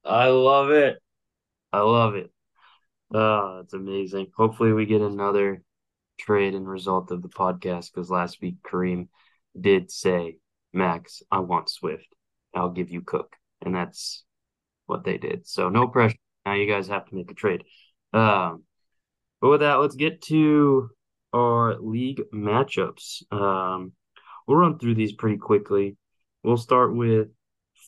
I 0.04 0.28
love 0.28 0.70
it. 0.70 0.98
I 1.72 1.80
love 1.80 2.14
it. 2.14 2.30
Oh, 3.12 3.58
that's 3.58 3.74
amazing. 3.74 4.28
Hopefully, 4.36 4.72
we 4.72 4.86
get 4.86 5.00
another 5.00 5.62
trade 6.18 6.54
and 6.54 6.68
result 6.68 7.10
of 7.10 7.22
the 7.22 7.28
podcast 7.28 7.92
because 7.92 8.10
last 8.10 8.40
week 8.40 8.56
Kareem 8.62 9.08
did 9.58 9.90
say, 9.90 10.38
Max, 10.72 11.22
I 11.30 11.40
want 11.40 11.70
Swift. 11.70 12.08
I'll 12.54 12.70
give 12.70 12.90
you 12.90 13.00
Cook. 13.00 13.34
And 13.62 13.74
that's 13.74 14.24
what 14.86 15.04
they 15.04 15.18
did. 15.18 15.46
So, 15.46 15.68
no 15.68 15.88
pressure. 15.88 16.16
Now 16.44 16.54
you 16.54 16.68
guys 16.68 16.88
have 16.88 17.06
to 17.06 17.14
make 17.14 17.30
a 17.30 17.34
trade. 17.34 17.64
Um, 18.12 18.64
but 19.40 19.50
with 19.50 19.60
that, 19.60 19.74
let's 19.74 19.96
get 19.96 20.22
to 20.22 20.90
our 21.32 21.76
league 21.80 22.22
matchups. 22.32 23.30
Um, 23.32 23.92
we'll 24.46 24.58
run 24.58 24.78
through 24.78 24.94
these 24.94 25.12
pretty 25.12 25.38
quickly. 25.38 25.96
We'll 26.42 26.56
start 26.56 26.94
with 26.94 27.28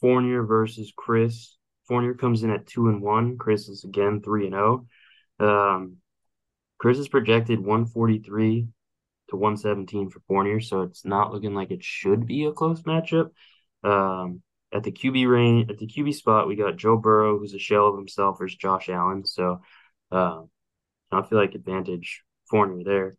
Fournier 0.00 0.42
versus 0.44 0.92
Chris. 0.96 1.56
Fournier 1.86 2.14
comes 2.14 2.42
in 2.42 2.50
at 2.50 2.66
two 2.66 2.88
and 2.88 3.00
one. 3.00 3.38
Chris 3.38 3.68
is 3.68 3.84
again 3.84 4.20
three 4.22 4.46
and 4.46 4.54
zero. 4.54 4.86
Oh. 5.38 5.46
Um, 5.48 5.96
Chris 6.78 6.98
is 6.98 7.08
projected 7.08 7.58
143 7.58 8.68
to 9.28 9.36
117 9.36 10.10
for 10.10 10.20
Fournier, 10.28 10.60
so 10.60 10.82
it's 10.82 11.04
not 11.04 11.32
looking 11.32 11.54
like 11.54 11.70
it 11.70 11.82
should 11.82 12.26
be 12.26 12.44
a 12.44 12.52
close 12.52 12.82
matchup. 12.82 13.30
Um, 13.82 14.42
at 14.72 14.82
the 14.82 14.92
QB 14.92 15.30
range, 15.30 15.70
at 15.70 15.78
the 15.78 15.86
QB 15.86 16.14
spot, 16.14 16.48
we 16.48 16.56
got 16.56 16.76
Joe 16.76 16.96
Burrow, 16.96 17.38
who's 17.38 17.54
a 17.54 17.58
shell 17.58 17.88
of 17.88 17.96
himself, 17.96 18.38
versus 18.38 18.58
Josh 18.58 18.88
Allen. 18.88 19.24
So 19.24 19.60
uh, 20.12 20.42
I 21.10 21.22
feel 21.22 21.38
like 21.38 21.54
advantage 21.54 22.22
Fournier 22.50 22.84
there. 22.84 23.16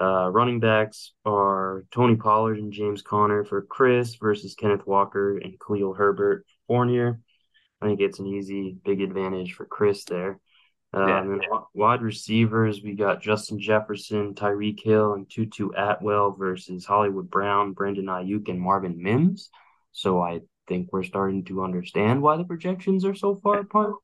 Uh, 0.00 0.28
running 0.28 0.58
backs 0.58 1.12
are 1.24 1.84
Tony 1.92 2.16
Pollard 2.16 2.58
and 2.58 2.72
James 2.72 3.02
Conner 3.02 3.44
for 3.44 3.62
Chris 3.62 4.16
versus 4.16 4.54
Kenneth 4.54 4.86
Walker 4.86 5.38
and 5.38 5.54
Khalil 5.60 5.94
Herbert 5.94 6.44
for 6.46 6.54
Fournier. 6.66 7.20
I 7.80 7.86
think 7.86 8.00
it's 8.00 8.18
an 8.18 8.26
easy, 8.26 8.76
big 8.84 9.00
advantage 9.00 9.52
for 9.54 9.66
Chris 9.66 10.04
there. 10.04 10.40
Um, 10.92 11.08
yeah. 11.08 11.20
And 11.20 11.42
wide 11.74 12.02
receivers, 12.02 12.82
we 12.82 12.94
got 12.94 13.22
Justin 13.22 13.60
Jefferson, 13.60 14.34
Tyreek 14.34 14.82
Hill, 14.82 15.14
and 15.14 15.30
Tutu 15.30 15.70
Atwell 15.76 16.32
versus 16.32 16.84
Hollywood 16.84 17.30
Brown, 17.30 17.72
Brandon 17.72 18.06
Aiyuk, 18.06 18.48
and 18.48 18.60
Marvin 18.60 19.02
Mims. 19.02 19.50
So 19.92 20.20
I 20.20 20.40
think 20.68 20.88
we're 20.92 21.02
starting 21.02 21.44
to 21.46 21.62
understand 21.62 22.22
why 22.22 22.36
the 22.36 22.44
projections 22.44 23.04
are 23.04 23.14
so 23.14 23.36
far 23.36 23.60
apart. 23.60 23.94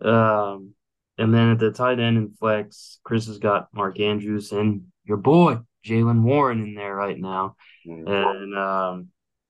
Um, 0.00 0.74
and 1.18 1.34
then 1.34 1.50
at 1.50 1.58
the 1.58 1.72
tight 1.72 1.98
end 1.98 2.16
and 2.16 2.38
flex, 2.38 3.00
Chris 3.04 3.26
has 3.26 3.38
got 3.38 3.68
Mark 3.74 3.98
Andrews 3.98 4.52
and 4.52 4.84
your 5.04 5.16
boy 5.16 5.58
Jaylen 5.84 6.22
Warren 6.22 6.62
in 6.62 6.74
there 6.74 6.94
right 6.94 7.18
now. 7.18 7.56
Mm-hmm. 7.86 8.08
And 8.08 8.56
um, 8.56 9.08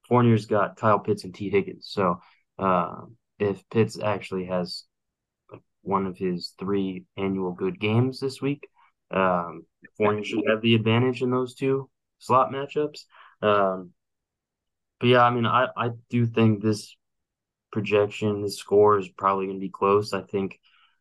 Fournier's 0.09 0.47
got 0.47 0.77
Kyle 0.77 0.99
Pitts 0.99 1.25
and 1.25 1.35
Tee 1.35 1.51
Higgins. 1.51 1.89
So 1.91 2.21
uh, 2.59 3.03
if 3.39 3.63
Pitts 3.71 3.99
actually 4.01 4.47
has 4.47 4.85
one 5.83 6.07
of 6.07 6.17
his 6.17 6.55
three 6.59 7.05
annual 7.17 7.53
good 7.53 7.79
games 7.79 8.21
this 8.21 8.41
week, 8.41 8.69
um, 9.11 9.65
Fournier 9.97 10.25
should 10.25 10.45
have 10.49 10.63
the 10.63 10.75
advantage 10.75 11.23
in 11.23 11.31
those 11.31 11.55
two 11.55 11.91
slot 12.19 12.51
matchups. 12.51 13.05
Um, 13.43 13.91
but 15.01 15.09
yeah, 15.09 15.23
I 15.23 15.31
mean, 15.31 15.47
I, 15.47 15.69
I 15.77 15.91
do 16.11 16.27
think 16.27 16.63
this 16.63 16.97
projection, 17.73 18.43
this 18.43 18.57
score 18.57 18.99
is 18.99 19.09
probably 19.09 19.47
going 19.47 19.59
to 19.59 19.61
be 19.61 19.71
close. 19.71 20.13
I 20.13 20.23
think 20.23 20.59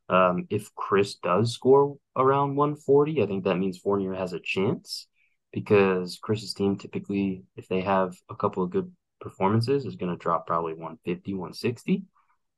um, 0.09 0.47
if 0.49 0.73
Chris 0.75 1.15
does 1.15 1.53
score 1.53 1.97
around 2.15 2.55
140, 2.55 3.21
I 3.21 3.25
think 3.25 3.43
that 3.43 3.57
means 3.57 3.77
Fournier 3.77 4.13
has 4.13 4.33
a 4.33 4.39
chance 4.39 5.07
because 5.51 6.19
Chris's 6.21 6.53
team 6.53 6.77
typically, 6.77 7.43
if 7.55 7.67
they 7.67 7.81
have 7.81 8.15
a 8.29 8.35
couple 8.35 8.63
of 8.63 8.69
good 8.69 8.91
performances, 9.19 9.85
is 9.85 9.95
going 9.95 10.11
to 10.11 10.17
drop 10.17 10.47
probably 10.47 10.73
150, 10.73 11.33
160, 11.33 12.03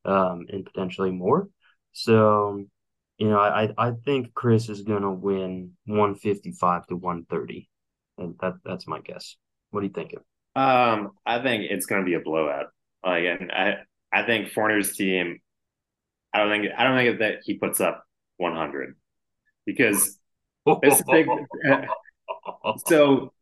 um, 0.06 0.46
and 0.50 0.66
potentially 0.66 1.12
more. 1.12 1.50
So, 1.92 2.64
you 3.18 3.30
know, 3.30 3.40
I 3.40 3.70
I 3.78 3.92
think 4.06 4.34
Chris 4.34 4.70
is 4.70 4.82
going 4.82 5.02
to 5.02 5.12
win 5.12 5.72
155 5.86 6.88
to 6.88 6.96
130, 6.96 7.70
and 8.18 8.36
that 8.42 8.54
that's 8.64 8.88
my 8.88 9.00
guess. 9.00 9.36
What 9.72 9.82
are 9.82 9.88
you 9.88 9.92
thinking? 9.94 10.20
Um, 10.56 11.12
I 11.26 11.42
think 11.42 11.66
it's 11.70 11.86
going 11.86 12.02
to 12.02 12.06
be 12.06 12.16
a 12.16 12.20
blowout. 12.20 12.68
Like, 13.04 13.24
and 13.24 13.52
I 13.52 13.78
I 14.14 14.24
think 14.24 14.50
Fournier's 14.50 14.96
team. 14.96 15.40
I 16.34 16.40
don't 16.40 16.50
think 16.50 16.72
I 16.78 16.84
don't 16.84 16.98
think 16.98 17.20
that 17.20 17.40
he 17.44 17.56
puts 17.56 17.82
up 17.82 18.04
100 18.38 18.96
because 19.66 20.18
it's 20.66 21.02
a 21.02 21.04
big. 21.12 21.28
so 22.88 23.34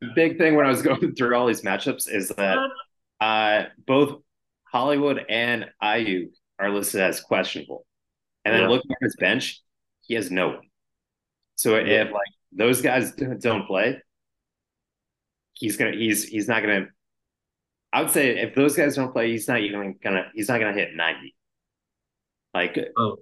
the 0.00 0.08
big 0.14 0.38
thing 0.38 0.54
when 0.54 0.66
I 0.66 0.70
was 0.70 0.82
going 0.82 1.14
through 1.14 1.34
all 1.34 1.46
these 1.46 1.62
matchups 1.62 2.08
is 2.10 2.28
that 2.28 2.58
uh, 3.20 3.64
both 3.86 4.20
Hollywood 4.64 5.24
and 5.28 5.66
Aiyuk 5.82 6.30
are 6.58 6.70
listed 6.70 7.00
as 7.00 7.20
questionable, 7.20 7.86
and 8.44 8.54
then 8.54 8.62
yeah. 8.62 8.68
looking 8.68 8.90
at 8.90 8.98
his 9.00 9.16
bench, 9.16 9.60
he 10.02 10.14
has 10.14 10.30
no 10.30 10.48
one. 10.48 10.60
So 11.56 11.76
yeah. 11.76 12.02
if 12.02 12.12
like 12.12 12.22
those 12.52 12.82
guys 12.82 13.12
don't 13.40 13.66
play, 13.66 14.00
he's 15.54 15.76
gonna 15.76 15.92
he's 15.92 16.24
he's 16.24 16.48
not 16.48 16.62
gonna. 16.62 16.86
I 17.92 18.02
would 18.02 18.10
say 18.10 18.40
if 18.40 18.54
those 18.54 18.76
guys 18.76 18.96
don't 18.96 19.12
play, 19.12 19.30
he's 19.30 19.46
not 19.46 19.60
even 19.60 19.96
gonna 20.02 20.26
he's 20.34 20.48
not 20.48 20.58
gonna 20.58 20.72
hit 20.72 20.94
ninety. 20.94 21.34
Like, 22.54 22.78
oh. 22.96 23.16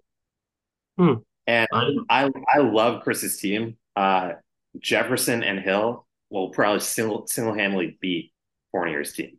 Hmm. 0.99 1.15
and 1.47 1.67
I 2.11 2.31
I 2.53 2.59
love 2.59 3.03
Chris's 3.03 3.39
team. 3.39 3.77
Uh, 3.97 4.33
Jefferson 4.79 5.43
and 5.43 5.59
Hill 5.59 6.07
will 6.31 6.51
probably 6.51 6.81
single 6.81 7.27
single 7.27 7.55
handedly 7.55 7.99
beat 8.01 8.33
Fournier's 8.73 9.13
team. 9.15 9.39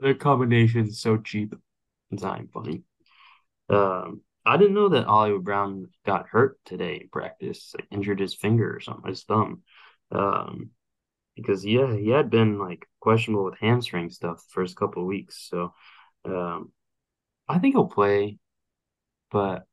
The 0.00 0.14
combination 0.14 0.86
is 0.86 1.00
so 1.00 1.18
cheap. 1.18 1.54
It's 2.10 2.22
not 2.22 2.40
funny. 2.52 2.82
Um, 3.68 4.22
I 4.44 4.56
didn't 4.56 4.74
know 4.74 4.88
that 4.90 5.06
Hollywood 5.06 5.44
Brown 5.44 5.88
got 6.04 6.28
hurt 6.28 6.58
today 6.64 7.00
in 7.02 7.08
practice, 7.08 7.74
like 7.76 7.86
injured 7.90 8.20
his 8.20 8.34
finger 8.34 8.74
or 8.74 8.80
something, 8.80 9.08
his 9.08 9.22
thumb. 9.24 9.62
Um, 10.10 10.70
because 11.36 11.64
yeah, 11.64 11.94
he 11.94 12.10
had 12.10 12.30
been 12.30 12.58
like 12.58 12.86
questionable 13.00 13.44
with 13.44 13.58
hamstring 13.58 14.10
stuff 14.10 14.38
the 14.38 14.52
first 14.52 14.76
couple 14.76 15.02
of 15.02 15.08
weeks. 15.08 15.48
So, 15.48 15.72
um, 16.24 16.72
I 17.48 17.58
think 17.58 17.74
he'll 17.74 17.86
play, 17.86 18.38
but 19.32 19.64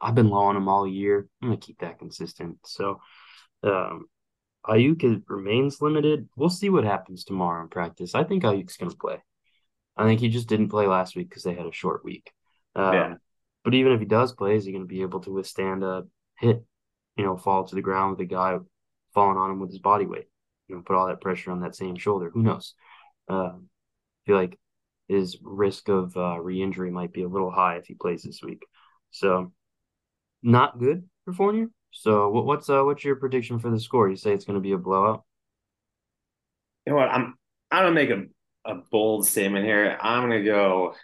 I've 0.00 0.14
been 0.14 0.30
low 0.30 0.44
on 0.44 0.56
him 0.56 0.68
all 0.68 0.86
year. 0.86 1.28
I'm 1.42 1.48
gonna 1.48 1.60
keep 1.60 1.80
that 1.80 1.98
consistent. 1.98 2.58
So, 2.64 3.00
um, 3.62 4.06
Aiyuk 4.66 5.22
remains 5.28 5.80
limited. 5.80 6.28
We'll 6.36 6.50
see 6.50 6.68
what 6.68 6.84
happens 6.84 7.24
tomorrow 7.24 7.62
in 7.62 7.68
practice. 7.68 8.14
I 8.14 8.24
think 8.24 8.44
Aiyuk's 8.44 8.76
gonna 8.76 8.92
play. 8.92 9.22
I 9.96 10.04
think 10.04 10.20
he 10.20 10.28
just 10.28 10.48
didn't 10.48 10.68
play 10.68 10.86
last 10.86 11.16
week 11.16 11.28
because 11.28 11.42
they 11.42 11.54
had 11.54 11.66
a 11.66 11.72
short 11.72 12.04
week. 12.04 12.30
Um, 12.74 12.94
yeah. 12.94 13.14
But 13.64 13.74
even 13.74 13.92
if 13.92 14.00
he 14.00 14.06
does 14.06 14.32
play, 14.32 14.56
is 14.56 14.64
he 14.64 14.72
going 14.72 14.84
to 14.84 14.88
be 14.88 15.02
able 15.02 15.20
to 15.20 15.32
withstand 15.32 15.84
a 15.84 16.04
hit? 16.38 16.64
You 17.16 17.24
know, 17.24 17.36
fall 17.36 17.64
to 17.64 17.74
the 17.74 17.82
ground 17.82 18.12
with 18.12 18.20
a 18.20 18.24
guy 18.24 18.56
falling 19.12 19.36
on 19.36 19.50
him 19.50 19.60
with 19.60 19.70
his 19.70 19.78
body 19.78 20.06
weight. 20.06 20.28
You 20.68 20.76
know, 20.76 20.82
put 20.82 20.96
all 20.96 21.08
that 21.08 21.20
pressure 21.20 21.50
on 21.50 21.60
that 21.60 21.74
same 21.74 21.96
shoulder. 21.96 22.30
Who 22.30 22.42
knows? 22.42 22.74
Uh, 23.28 23.52
I 23.52 24.26
feel 24.26 24.36
like 24.36 24.58
his 25.10 25.38
risk 25.42 25.88
of 25.88 26.16
uh, 26.16 26.38
re-injury 26.40 26.90
might 26.90 27.12
be 27.12 27.24
a 27.24 27.28
little 27.28 27.50
high 27.50 27.76
if 27.76 27.86
he 27.86 27.94
plays 27.94 28.22
this 28.22 28.40
week. 28.42 28.62
So, 29.10 29.52
not 30.42 30.78
good 30.78 31.08
for 31.24 31.32
Fournier. 31.32 31.68
So, 31.90 32.30
what, 32.30 32.46
what's 32.46 32.70
uh, 32.70 32.82
what's 32.82 33.04
your 33.04 33.16
prediction 33.16 33.58
for 33.58 33.70
the 33.70 33.80
score? 33.80 34.08
You 34.08 34.16
say 34.16 34.32
it's 34.32 34.44
going 34.44 34.54
to 34.54 34.60
be 34.60 34.72
a 34.72 34.78
blowout. 34.78 35.24
You 36.86 36.92
know 36.92 36.98
what? 36.98 37.08
I'm 37.08 37.34
I'm 37.70 37.84
gonna 37.84 37.94
make 37.94 38.10
a 38.10 38.24
a 38.64 38.76
bold 38.90 39.26
statement 39.26 39.64
here. 39.64 39.98
I'm 40.00 40.22
gonna 40.22 40.44
go. 40.44 40.94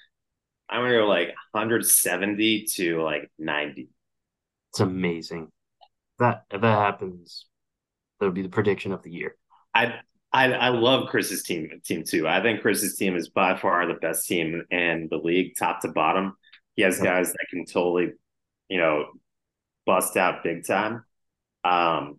I'm 0.69 0.83
gonna 0.83 0.99
go 0.99 1.07
like 1.07 1.29
170 1.53 2.67
to 2.75 3.03
like 3.03 3.31
90. 3.39 3.89
It's 4.71 4.81
amazing. 4.81 5.51
That 6.19 6.45
if 6.51 6.61
that 6.61 6.79
happens, 6.79 7.47
that'll 8.21 8.33
be 8.33 8.43
the 8.43 8.49
prediction 8.49 8.93
of 8.93 9.03
the 9.03 9.11
year. 9.11 9.37
I 9.75 10.01
I, 10.37 10.53
I 10.53 10.69
love 10.69 11.09
Chris's 11.09 11.43
team 11.45 11.71
team 11.83 12.05
too. 12.07 12.29
I 12.29 12.43
think 12.43 12.61
Chris's 12.61 12.97
team 12.97 13.17
is 13.17 13.31
by 13.31 13.57
far 13.57 13.87
the 13.87 13.95
best 13.95 14.29
team 14.29 14.65
in 14.71 15.09
the 15.11 15.17
league, 15.17 15.55
top 15.59 15.81
to 15.81 15.89
bottom. 15.89 16.37
He 16.75 16.83
has 16.83 17.01
guys 17.01 17.33
that 17.33 17.47
can 17.49 17.65
totally, 17.65 18.13
you 18.69 18.77
know, 18.77 19.07
bust 19.87 20.19
out 20.19 20.45
big 20.45 20.67
time. 20.67 21.07
Um, 21.65 22.19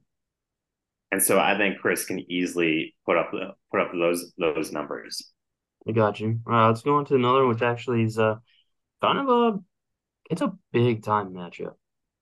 and 1.12 1.22
so 1.22 1.40
I 1.40 1.60
think 1.60 1.78
Chris 1.78 2.06
can 2.06 2.20
easily 2.32 2.96
put 3.06 3.18
up 3.18 3.30
the 3.32 3.52
put 3.72 3.82
up 3.82 3.92
those 3.94 4.34
those 4.40 4.72
numbers. 4.72 5.32
I 5.88 5.92
got 5.92 6.20
you. 6.20 6.40
All 6.48 6.54
right, 6.54 6.68
let's 6.70 6.82
go 6.82 6.96
on 6.96 7.06
to 7.06 7.16
another, 7.16 7.42
one, 7.42 7.50
which 7.50 7.62
actually 7.62 8.02
is 8.02 8.18
uh 8.18 8.38
kind 9.00 9.20
of 9.20 9.30
a 9.30 9.60
it's 10.32 10.42
a 10.42 10.58
big 10.72 11.04
time 11.04 11.36
matchup. 11.36 11.76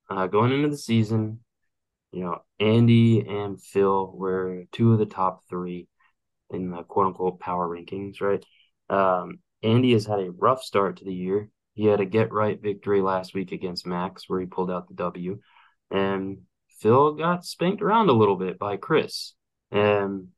Uh, 0.09 0.27
going 0.27 0.51
into 0.51 0.67
the 0.67 0.77
season, 0.77 1.39
you 2.15 2.21
know, 2.21 2.39
Andy 2.61 3.27
and 3.27 3.61
Phil 3.61 4.09
were 4.15 4.63
two 4.71 4.93
of 4.93 4.99
the 4.99 5.05
top 5.05 5.41
three 5.49 5.89
in 6.49 6.71
the 6.71 6.81
quote 6.83 7.07
unquote 7.07 7.41
power 7.41 7.67
rankings, 7.67 8.21
right? 8.21 8.43
Um, 8.89 9.39
Andy 9.61 9.91
has 9.91 10.05
had 10.05 10.19
a 10.21 10.31
rough 10.31 10.63
start 10.63 10.97
to 10.97 11.03
the 11.03 11.13
year. 11.13 11.49
He 11.73 11.87
had 11.87 11.99
a 11.99 12.05
get 12.05 12.31
right 12.31 12.57
victory 12.61 13.01
last 13.01 13.33
week 13.33 13.51
against 13.51 13.85
Max, 13.85 14.29
where 14.29 14.39
he 14.39 14.45
pulled 14.45 14.71
out 14.71 14.87
the 14.87 14.93
W, 14.93 15.39
and 15.91 16.37
Phil 16.79 17.15
got 17.15 17.43
spanked 17.43 17.81
around 17.81 18.07
a 18.07 18.13
little 18.13 18.37
bit 18.37 18.57
by 18.57 18.77
Chris. 18.77 19.33
And 19.69 20.29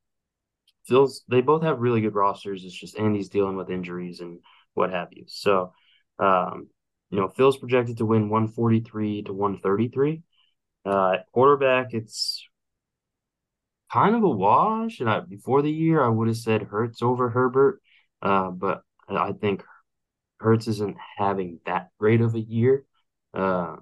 Phil's 0.88 1.26
they 1.30 1.42
both 1.42 1.62
have 1.62 1.78
really 1.78 2.02
good 2.02 2.16
rosters. 2.16 2.64
It's 2.64 2.74
just 2.74 2.98
Andy's 2.98 3.30
dealing 3.30 3.56
with 3.56 3.70
injuries 3.70 4.20
and 4.20 4.40
what 4.74 4.92
have 4.92 5.10
you. 5.12 5.26
So, 5.28 5.74
um, 6.18 6.70
you 7.12 7.20
know, 7.20 7.28
Phil's 7.28 7.58
projected 7.58 7.98
to 7.98 8.06
win 8.08 8.30
143 8.30 9.22
to 9.24 9.34
133. 9.34 10.24
Uh, 10.88 11.18
quarterback, 11.34 11.94
it's 11.94 12.48
kind 13.92 14.16
of 14.16 14.24
a 14.24 14.30
wash. 14.30 15.00
And 15.00 15.10
I, 15.10 15.20
before 15.20 15.62
the 15.62 15.72
year, 15.72 16.04
I 16.04 16.08
would 16.08 16.28
have 16.28 16.38
said 16.38 16.64
Hurts 16.64 17.02
over 17.02 17.30
Herbert, 17.30 17.82
uh, 18.22 18.52
but 18.52 18.84
I 19.10 19.34
think 19.34 19.64
Hurts 20.40 20.68
isn't 20.68 20.98
having 21.18 21.60
that 21.66 21.90
great 22.00 22.22
of 22.22 22.36
a 22.36 22.40
year 22.40 22.86
because 23.34 23.78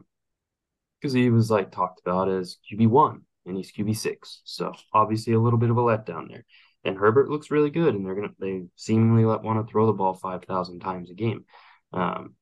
uh, 1.03 1.17
he 1.17 1.29
was 1.29 1.51
like 1.51 1.71
talked 1.71 1.99
about 1.99 2.29
as 2.29 2.57
QB 2.71 2.87
one 2.87 3.21
and 3.45 3.55
he's 3.55 3.71
QB 3.71 3.95
six, 3.95 4.41
so 4.43 4.73
obviously 4.91 5.33
a 5.33 5.39
little 5.39 5.59
bit 5.59 5.69
of 5.69 5.77
a 5.77 5.81
letdown 5.81 6.27
there. 6.27 6.45
And 6.83 6.97
Herbert 6.97 7.29
looks 7.29 7.51
really 7.51 7.69
good, 7.69 7.93
and 7.93 8.05
they're 8.05 8.15
gonna 8.15 8.33
they 8.39 8.63
seemingly 8.75 9.25
want 9.25 9.65
to 9.65 9.71
throw 9.71 9.85
the 9.85 9.93
ball 9.93 10.13
five 10.13 10.45
thousand 10.45 10.79
times 10.79 11.09
a 11.09 11.13
game. 11.13 11.45
Um, 11.93 12.35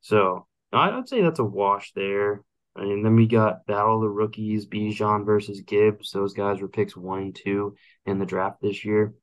so 0.00 0.46
I'd 0.72 1.08
say 1.08 1.22
that's 1.22 1.38
a 1.38 1.44
wash 1.44 1.92
there. 1.94 2.42
And 2.74 3.04
then 3.04 3.16
we 3.16 3.26
got 3.26 3.66
Battle 3.66 3.96
of 3.96 4.02
the 4.02 4.08
Rookies, 4.08 4.66
Bijan 4.66 5.26
versus 5.26 5.60
Gibbs. 5.60 6.10
Those 6.10 6.32
guys 6.32 6.60
were 6.60 6.68
picks 6.68 6.96
one 6.96 7.18
and 7.18 7.34
two 7.34 7.76
in 8.06 8.18
the 8.18 8.26
draft 8.26 8.62
this 8.62 8.84
year. 8.84 9.14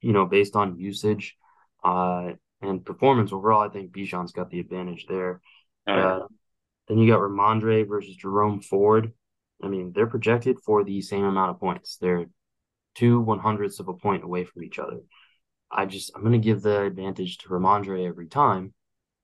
You 0.00 0.12
know, 0.12 0.26
based 0.26 0.56
on 0.56 0.78
usage 0.78 1.36
uh, 1.84 2.32
and 2.60 2.84
performance 2.84 3.32
overall, 3.32 3.62
I 3.62 3.68
think 3.68 3.92
Bijan's 3.92 4.32
got 4.32 4.50
the 4.50 4.58
advantage 4.58 5.06
there. 5.08 5.40
Uh, 5.86 6.20
then 6.88 6.98
you 6.98 7.10
got 7.10 7.20
Rhamondre 7.20 7.88
versus 7.88 8.16
Jerome 8.16 8.60
Ford. 8.60 9.12
I 9.62 9.68
mean, 9.68 9.92
they're 9.94 10.08
projected 10.08 10.58
for 10.58 10.82
the 10.82 11.00
same 11.02 11.24
amount 11.24 11.50
of 11.50 11.60
points. 11.60 11.98
They're 11.98 12.26
two 12.96 13.20
one 13.20 13.38
hundredths 13.38 13.78
of 13.78 13.88
a 13.88 13.94
point 13.94 14.24
away 14.24 14.44
from 14.44 14.64
each 14.64 14.78
other. 14.78 14.98
I 15.70 15.86
just 15.86 16.10
I'm 16.14 16.22
gonna 16.22 16.38
give 16.38 16.62
the 16.62 16.82
advantage 16.82 17.38
to 17.38 17.48
Rhamondre 17.48 18.06
every 18.06 18.26
time, 18.26 18.74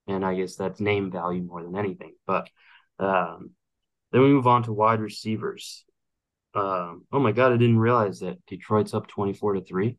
and 0.07 0.25
I 0.25 0.37
guess 0.37 0.57
that's 0.57 0.81
name 0.81 1.11
value 1.11 1.43
more 1.43 1.63
than 1.63 1.77
anything. 1.77 2.15
But 2.27 2.49
um, 2.99 3.51
then 4.13 4.23
we 4.23 4.29
move 4.29 4.47
on 4.47 4.63
to 4.65 4.73
wide 4.73 5.01
receivers. 5.01 5.85
Um, 6.55 7.05
oh 7.13 7.21
my 7.21 7.33
god, 7.33 7.53
I 7.53 7.57
didn't 7.57 7.79
realize 7.79 8.21
that 8.21 8.45
Detroit's 8.47 8.95
up 8.95 9.07
twenty 9.07 9.33
four 9.33 9.55
to 9.55 9.61
three. 9.61 9.97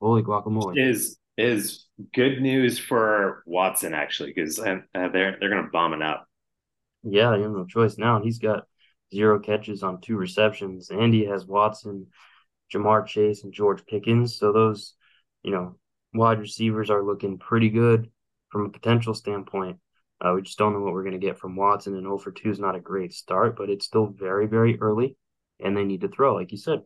Holy 0.00 0.22
guacamole! 0.22 0.78
Is 0.78 1.18
is 1.36 1.86
good 2.14 2.40
news 2.40 2.78
for 2.78 3.42
Watson 3.46 3.94
actually 3.94 4.32
because 4.34 4.58
uh, 4.58 4.78
they're 4.92 5.36
they're 5.38 5.50
gonna 5.50 5.68
bomb 5.72 5.94
it 5.94 6.02
out. 6.02 6.20
Yeah, 7.04 7.36
you 7.36 7.42
have 7.42 7.52
no 7.52 7.64
choice 7.64 7.96
now. 7.98 8.20
He's 8.22 8.38
got 8.38 8.64
zero 9.14 9.38
catches 9.38 9.82
on 9.82 10.00
two 10.00 10.16
receptions. 10.16 10.90
Andy 10.90 11.26
has 11.26 11.46
Watson 11.46 12.08
Ja'Marr 12.72 13.06
Chase 13.06 13.44
and 13.44 13.52
George 13.52 13.84
Pickens. 13.86 14.36
So 14.36 14.52
those, 14.52 14.94
you 15.42 15.50
know, 15.50 15.76
wide 16.14 16.40
receivers 16.40 16.90
are 16.90 17.02
looking 17.02 17.38
pretty 17.38 17.70
good 17.70 18.10
from 18.50 18.66
a 18.66 18.70
potential 18.70 19.14
standpoint. 19.14 19.78
Uh, 20.20 20.32
we 20.34 20.42
just 20.42 20.58
don't 20.58 20.72
know 20.72 20.80
what 20.80 20.92
we're 20.92 21.04
going 21.04 21.18
to 21.18 21.26
get 21.26 21.38
from 21.38 21.56
Watson, 21.56 21.94
and 21.94 22.02
0 22.02 22.18
for 22.18 22.32
2 22.32 22.50
is 22.50 22.58
not 22.58 22.74
a 22.74 22.80
great 22.80 23.12
start, 23.12 23.56
but 23.56 23.70
it's 23.70 23.86
still 23.86 24.06
very, 24.06 24.46
very 24.46 24.78
early, 24.80 25.16
and 25.60 25.76
they 25.76 25.84
need 25.84 26.00
to 26.00 26.08
throw, 26.08 26.34
like 26.34 26.50
you 26.50 26.58
said. 26.58 26.82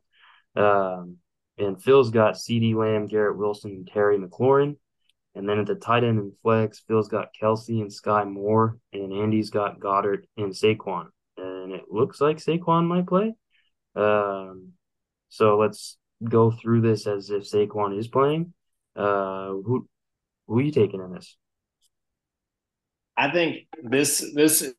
Um, 0.55 1.17
and 1.59 1.83
Phil's 1.83 2.11
got 2.11 2.35
CeeDee 2.35 2.75
Lamb, 2.75 3.07
Garrett 3.07 3.39
Wilson, 3.39 3.71
and 3.71 3.87
Terry 3.87 4.19
McLaurin. 4.19 4.77
And 5.35 5.49
then 5.49 5.59
at 5.59 5.67
the 5.67 5.75
tight 5.75 6.05
end 6.05 6.19
and 6.19 6.33
flex, 6.43 6.81
Phil's 6.87 7.09
got 7.09 7.29
Kelce 7.41 7.81
and 7.81 7.93
Sky 7.93 8.25
Moore, 8.25 8.79
and 8.93 9.13
Andy's 9.13 9.51
got 9.51 9.81
Goedert 9.81 10.25
and 10.37 10.53
Saquon. 10.53 11.07
And 11.39 11.73
it 11.73 11.85
looks 11.91 12.21
like 12.21 12.37
Saquon 12.37 12.87
might 12.87 13.07
play. 13.07 13.35
Um, 13.95 14.73
so 15.29 15.57
let's 15.57 15.97
go 16.23 16.51
through 16.51 16.83
this 16.83 17.07
as 17.07 17.31
if 17.31 17.51
Saquon 17.51 17.99
is 17.99 18.09
playing. 18.09 18.53
Uh, 18.95 19.49
who 19.49 19.89
who 20.47 20.59
are 20.59 20.63
you 20.63 20.73
taking 20.73 21.01
in 21.01 21.13
this? 21.13 21.37
I 23.17 23.31
think 23.31 23.67
this 23.83 24.25
this 24.35 24.73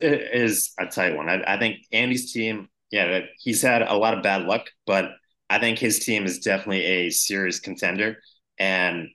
is 0.00 0.72
a 0.78 0.86
tight 0.86 1.16
one. 1.16 1.28
I, 1.28 1.42
I 1.54 1.58
think 1.58 1.78
Andy's 1.92 2.32
team, 2.32 2.68
yeah, 2.90 3.20
he's 3.38 3.62
had 3.62 3.82
a 3.82 3.94
lot 3.94 4.16
of 4.16 4.22
bad 4.22 4.44
luck, 4.44 4.70
but 4.86 5.12
I 5.48 5.58
think 5.58 5.78
his 5.78 6.00
team 6.00 6.24
is 6.26 6.40
definitely 6.40 6.84
a 6.84 7.10
serious 7.10 7.60
contender. 7.60 8.18
And 8.58 9.08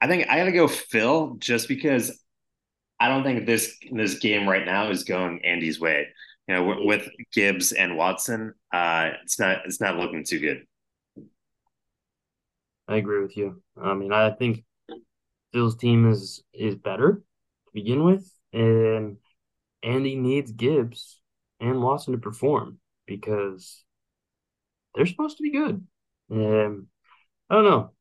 I 0.00 0.06
think 0.06 0.28
I 0.28 0.38
got 0.38 0.44
to 0.44 0.52
go 0.52 0.68
Phil 0.68 1.36
just 1.38 1.68
because 1.68 2.22
I 3.00 3.08
don't 3.08 3.24
think 3.24 3.46
this 3.46 3.76
this 3.92 4.18
game 4.18 4.48
right 4.48 4.64
now 4.64 4.90
is 4.90 5.04
going 5.04 5.44
Andy's 5.44 5.80
way. 5.80 6.08
You 6.46 6.54
know, 6.54 6.76
with 6.84 7.08
Gibbs 7.32 7.72
and 7.72 7.96
Watson, 7.96 8.54
uh, 8.72 9.10
it's 9.22 9.38
not 9.38 9.58
it's 9.66 9.80
not 9.80 9.96
looking 9.96 10.24
too 10.24 10.38
good. 10.40 10.66
I 12.88 12.96
agree 12.96 13.20
with 13.20 13.36
you. 13.36 13.62
I 13.80 13.94
mean, 13.94 14.12
I 14.12 14.30
think 14.30 14.64
Phil's 15.52 15.76
team 15.76 16.10
is 16.10 16.42
is 16.52 16.74
better 16.74 17.14
to 17.14 17.72
begin 17.72 18.04
with, 18.04 18.30
and 18.52 19.16
Andy 19.82 20.16
needs 20.16 20.52
Gibbs 20.52 21.20
and 21.60 21.82
Watson 21.82 22.12
to 22.12 22.18
perform 22.18 22.78
because 23.06 23.84
they're 24.94 25.06
supposed 25.06 25.36
to 25.38 25.42
be 25.42 25.52
good. 25.52 25.86
And 26.30 26.86
I 27.48 27.54
don't 27.54 27.64
know. 27.64 27.92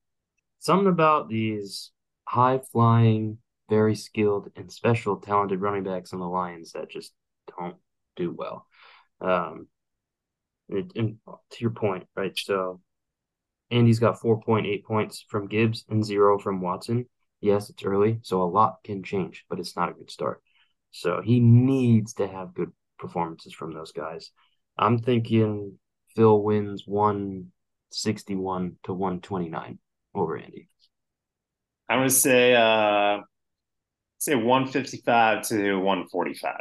Something 0.60 0.88
about 0.88 1.30
these 1.30 1.92
high 2.26 2.60
flying, 2.72 3.38
very 3.70 3.96
skilled, 3.96 4.52
and 4.56 4.72
special 4.72 5.18
talented 5.18 5.62
running 5.62 5.84
backs 5.84 6.14
on 6.14 6.20
the 6.20 6.28
Lions 6.28 6.74
that 6.74 6.90
just 6.90 7.14
don't 7.58 7.78
do 8.16 8.32
well. 8.32 8.66
Um, 9.22 9.68
and, 10.70 10.92
and 10.96 11.18
to 11.28 11.58
your 11.62 11.72
point, 11.72 12.08
right? 12.16 12.38
So 12.38 12.82
Andy's 13.72 14.00
got 14.00 14.20
4.8 14.20 14.84
points 14.84 15.24
from 15.30 15.48
Gibbs 15.48 15.86
and 15.90 16.04
zero 16.04 16.40
from 16.40 16.62
Watson. 16.62 17.06
Yes, 17.42 17.70
it's 17.70 17.84
early, 17.84 18.20
so 18.24 18.42
a 18.42 18.46
lot 18.46 18.84
can 18.84 19.04
change, 19.04 19.46
but 19.50 19.60
it's 19.60 19.76
not 19.76 19.90
a 19.90 19.94
good 19.94 20.10
start. 20.10 20.42
So 20.92 21.22
he 21.22 21.40
needs 21.40 22.14
to 22.16 22.28
have 22.28 22.54
good 22.54 22.72
performances 22.98 23.54
from 23.54 23.74
those 23.74 23.92
guys. 23.92 24.32
I'm 24.78 25.00
thinking 25.00 25.78
Phil 26.16 26.42
wins 26.42 26.84
161 26.86 28.78
to 28.84 28.94
129 28.94 29.80
over 30.16 30.38
Andy. 30.38 30.70
I'm 31.90 32.00
gonna 32.00 32.10
say 32.10 32.56
uh 32.56 33.20
say 34.18 34.36
155 34.36 35.48
to 35.50 35.76
145. 35.76 36.56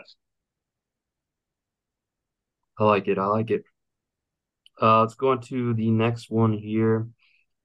I 2.79 2.85
like 2.85 3.09
it. 3.09 3.19
I 3.19 3.27
like 3.27 3.51
it. 3.51 3.65
Uh, 4.81 5.01
let's 5.01 5.15
go 5.15 5.31
on 5.31 5.41
to 5.41 5.73
the 5.73 5.91
next 5.91 6.31
one 6.31 6.53
here, 6.53 7.09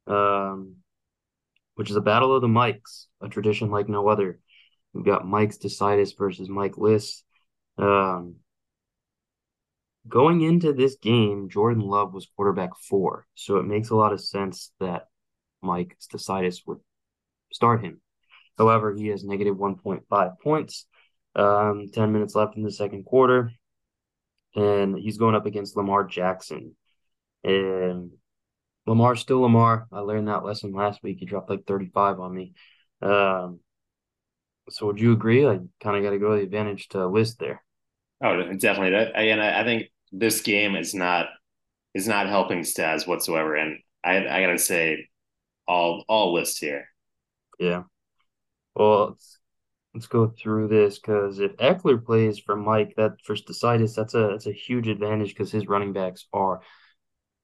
um, 0.08 0.78
which 1.82 1.90
is 1.90 1.96
a 1.96 2.02
battle 2.02 2.36
of 2.36 2.44
the 2.44 2.48
mics, 2.48 3.08
a 3.22 3.28
tradition 3.28 3.72
like 3.72 3.90
no 3.90 4.08
other. 4.08 4.40
We've 4.94 5.04
got 5.04 5.26
Mike's 5.26 5.58
Decidus 5.58 6.14
versus 6.16 6.48
Mike 6.48 6.78
Liss. 6.78 7.24
Um, 7.76 8.36
going 10.08 10.42
into 10.42 10.74
this 10.74 10.98
game, 11.02 11.50
Jordan 11.50 11.82
Love 11.82 12.14
was 12.14 12.28
quarterback 12.36 12.70
four, 12.88 13.26
so 13.34 13.58
it 13.58 13.66
makes 13.66 13.90
a 13.90 13.96
lot 13.96 14.14
of 14.14 14.22
sense 14.22 14.72
that 14.80 15.08
Mike 15.64 15.98
Decidus 16.12 16.62
would 16.68 16.78
start 17.52 17.84
him. 17.84 18.00
However, 18.60 18.94
he 18.94 19.08
has 19.08 19.24
negative 19.24 19.56
1.5 19.56 20.40
points. 20.40 20.86
Um, 21.36 21.88
10 21.92 22.12
minutes 22.12 22.36
left 22.36 22.58
in 22.58 22.62
the 22.62 22.72
second 22.72 23.06
quarter, 23.06 23.54
and 24.54 24.96
he's 24.96 25.18
going 25.18 25.34
up 25.34 25.48
against 25.48 25.76
Lamar 25.76 26.04
Jackson. 26.04 26.76
And 27.44 28.12
Lamar's 28.88 29.20
still 29.20 29.42
Lamar. 29.42 29.88
I 29.92 30.00
learned 30.00 30.28
that 30.28 30.44
lesson 30.44 30.74
last 30.74 31.04
week. 31.04 31.18
He 31.20 31.26
dropped 31.26 31.50
like 31.50 31.66
35 31.66 32.20
on 32.20 32.34
me. 32.34 32.54
Um, 33.02 33.60
so 34.70 34.88
would 34.88 35.00
you 35.00 35.12
agree? 35.12 35.46
I 35.46 35.60
kind 35.80 35.98
of 35.98 36.04
got 36.04 36.12
to 36.12 36.20
go 36.20 36.32
to 36.32 36.38
the 36.38 36.44
advantage 36.44 36.90
to 36.90 37.06
list 37.08 37.40
there. 37.40 37.64
Oh, 38.24 38.54
definitely. 38.54 38.92
That 38.92 39.20
again, 39.20 39.40
I, 39.40 39.62
I 39.62 39.64
think 39.64 39.92
this 40.12 40.42
game 40.42 40.76
is 40.76 40.94
not 40.94 41.28
is 41.94 42.08
not 42.08 42.28
helping 42.28 42.60
Staz 42.60 43.08
whatsoever, 43.08 43.56
and 43.56 43.80
I 44.04 44.18
I 44.18 44.42
gotta 44.42 44.60
say, 44.60 45.10
all 45.68 46.06
all 46.08 46.34
list 46.34 46.60
here. 46.60 46.86
Yeah. 47.60 47.84
Well, 48.76 49.10
let's, 49.10 49.40
let's 49.94 50.08
go 50.08 50.28
through 50.28 50.68
this 50.70 51.00
because 51.00 51.40
if 51.40 51.56
Ekeler 51.58 52.04
plays 52.04 52.40
for 52.40 52.56
Mike, 52.56 52.94
that 52.98 53.14
for 53.24 53.36
Decidus, 53.36 53.96
that's 53.96 54.14
a 54.14 54.28
that's 54.30 54.48
a 54.48 54.54
huge 54.54 54.88
advantage 54.88 55.30
because 55.30 55.52
his 55.52 55.68
running 55.68 55.94
backs 55.94 56.28
are 56.32 56.62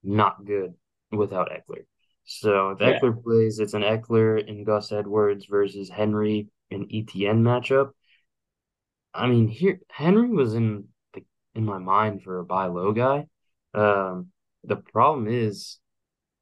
not 0.04 0.46
good 0.46 0.76
without 1.12 1.50
Ekeler. 1.50 1.86
So 2.26 2.72
if 2.72 2.82
yeah. 2.82 3.00
Ekeler 3.00 3.24
plays, 3.24 3.60
it's 3.60 3.74
an 3.74 3.84
Ekeler 3.84 4.48
and 4.48 4.66
Gus 4.66 4.92
Edwards 4.92 5.46
versus 5.46 5.90
Henry 5.90 6.50
and 6.72 6.90
ETN 6.90 7.42
matchup. 7.42 7.92
I 9.14 9.28
mean, 9.28 9.48
here 9.48 9.80
Henry 9.90 10.30
was 10.30 10.54
in 10.54 10.86
the 11.14 11.24
in 11.56 11.66
my 11.66 11.78
mind 11.78 12.24
for 12.24 12.40
a 12.40 12.46
buy 12.46 12.68
low 12.68 12.92
guy. 12.92 13.28
Um, 13.74 14.28
the 14.64 14.76
problem 14.76 15.28
is 15.28 15.80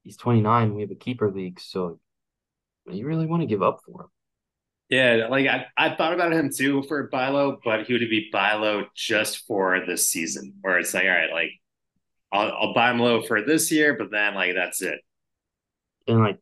he's 0.03 0.17
29. 0.17 0.75
We 0.75 0.81
have 0.81 0.91
a 0.91 0.95
keeper 0.95 1.31
league, 1.31 1.59
so 1.59 1.99
you 2.87 3.05
really 3.05 3.27
want 3.27 3.41
to 3.41 3.47
give 3.47 3.63
up 3.63 3.79
for 3.85 4.03
him. 4.03 4.07
Yeah, 4.89 5.27
like 5.29 5.47
I, 5.47 5.65
I 5.77 5.95
thought 5.95 6.13
about 6.13 6.33
him 6.33 6.51
too 6.55 6.83
for 6.83 7.09
buy 7.11 7.29
low, 7.29 7.57
but 7.63 7.85
he 7.85 7.93
would 7.93 8.01
be 8.09 8.29
buy 8.31 8.53
low 8.53 8.85
just 8.95 9.45
for 9.47 9.79
this 9.85 10.09
season, 10.09 10.53
where 10.61 10.77
it's 10.77 10.93
like, 10.93 11.05
all 11.05 11.09
right, 11.09 11.31
like 11.31 11.51
I'll, 12.35 12.51
I'll 12.51 12.73
buy 12.73 12.89
them 12.89 12.99
low 12.99 13.21
for 13.21 13.41
this 13.41 13.71
year, 13.71 13.95
but 13.97 14.11
then 14.11 14.35
like 14.35 14.55
that's 14.55 14.81
it. 14.81 14.99
And 16.07 16.19
like, 16.19 16.39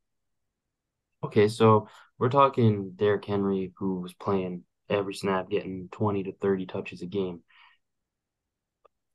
okay, 1.24 1.48
so 1.48 1.88
we're 2.18 2.30
talking 2.30 2.92
Derrick 2.96 3.26
Henry, 3.26 3.72
who 3.78 4.02
was 4.02 4.14
playing 4.14 4.64
every 4.90 5.14
snap, 5.14 5.50
getting 5.50 5.90
20 5.92 6.24
to 6.24 6.34
30 6.34 6.66
touches 6.66 7.02
a 7.02 7.06
game. 7.06 7.42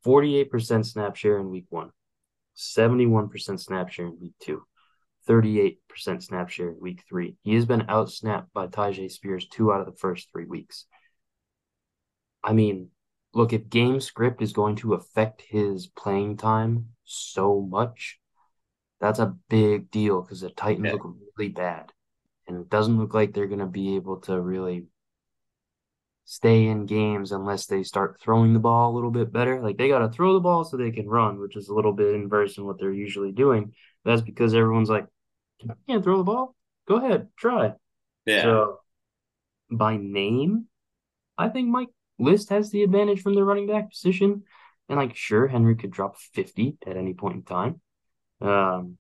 48% 0.07 0.87
snap 0.87 1.17
share 1.17 1.39
in 1.39 1.51
week 1.51 1.67
one, 1.71 1.91
71% 2.57 3.61
snap 3.61 3.91
share 3.91 4.07
in 4.07 4.19
week 4.21 4.35
two, 4.41 4.63
38% 5.29 5.77
snap 6.23 6.49
share 6.49 6.69
in 6.69 6.77
week 6.81 7.05
three. 7.09 7.37
He 7.43 7.55
has 7.55 7.67
been 7.67 7.83
outsnapped 7.83 8.47
by 8.55 8.69
Tyjae 8.69 9.11
Spears 9.11 9.47
two 9.49 9.73
out 9.73 9.81
of 9.81 9.87
the 9.87 9.99
first 9.99 10.29
three 10.31 10.47
weeks. 10.47 10.87
I 12.43 12.53
mean, 12.53 12.91
look, 13.35 13.53
if 13.53 13.69
game 13.69 14.01
script 14.01 14.43
is 14.43 14.53
going 14.53 14.77
to 14.77 14.95
affect 14.95 15.43
his 15.43 15.87
playing 15.87 16.37
time 16.37 16.89
so 17.05 17.61
much, 17.61 18.19
that's 19.01 19.19
a 19.19 19.37
big 19.49 19.91
deal 19.91 20.23
because 20.23 20.41
the 20.41 20.51
Titans 20.51 20.87
yeah. 20.87 20.93
look 20.93 21.15
really 21.37 21.51
bad. 21.51 21.93
And 22.47 22.59
it 22.59 22.71
doesn't 22.71 22.99
look 22.99 23.15
like 23.15 23.33
they're 23.33 23.47
going 23.47 23.59
to 23.61 23.67
be 23.67 23.97
able 23.97 24.19
to 24.23 24.41
really 24.41 24.87
stay 26.25 26.67
in 26.67 26.87
games 26.87 27.33
unless 27.33 27.67
they 27.67 27.83
start 27.83 28.21
throwing 28.21 28.53
the 28.53 28.59
ball 28.59 28.93
a 28.93 28.95
little 28.95 29.11
bit 29.11 29.33
better. 29.33 29.61
Like 29.63 29.79
they 29.79 29.89
got 29.89 30.01
to 30.01 30.09
throw 30.09 30.35
the 30.35 30.41
ball 30.41 30.65
so 30.65 30.77
they 30.77 30.91
can 30.91 31.09
run, 31.09 31.41
which 31.41 31.57
is 31.57 31.69
a 31.69 31.75
little 31.75 31.93
bit 31.93 32.15
inverse 32.15 32.59
in 32.59 32.65
what 32.65 32.79
they're 32.79 32.93
usually 32.93 33.33
doing. 33.33 33.73
That's 34.05 34.23
because 34.23 34.55
everyone's 34.55 34.91
like, 34.91 35.07
you 35.61 35.71
can't 35.89 36.05
throw 36.05 36.19
the 36.19 36.25
ball. 36.25 36.55
Go 36.87 36.97
ahead, 36.97 37.29
try. 37.37 37.73
Yeah. 38.27 38.43
So 38.43 38.81
by 39.71 39.97
name, 39.97 40.67
I 41.37 41.49
think 41.49 41.69
Mike 41.69 41.89
List 42.19 42.51
has 42.51 42.71
the 42.71 42.83
advantage 42.83 43.23
from 43.23 43.35
the 43.35 43.45
running 43.45 43.67
back 43.67 43.91
position. 43.91 44.43
And 44.89 44.99
like, 44.99 45.17
sure, 45.17 45.47
Henry 45.47 45.77
could 45.77 45.91
drop 45.91 46.19
50 46.19 46.79
at 46.87 46.97
any 46.97 47.15
point 47.15 47.37
in 47.37 47.43
time. 47.43 47.81
Um, 48.41 48.99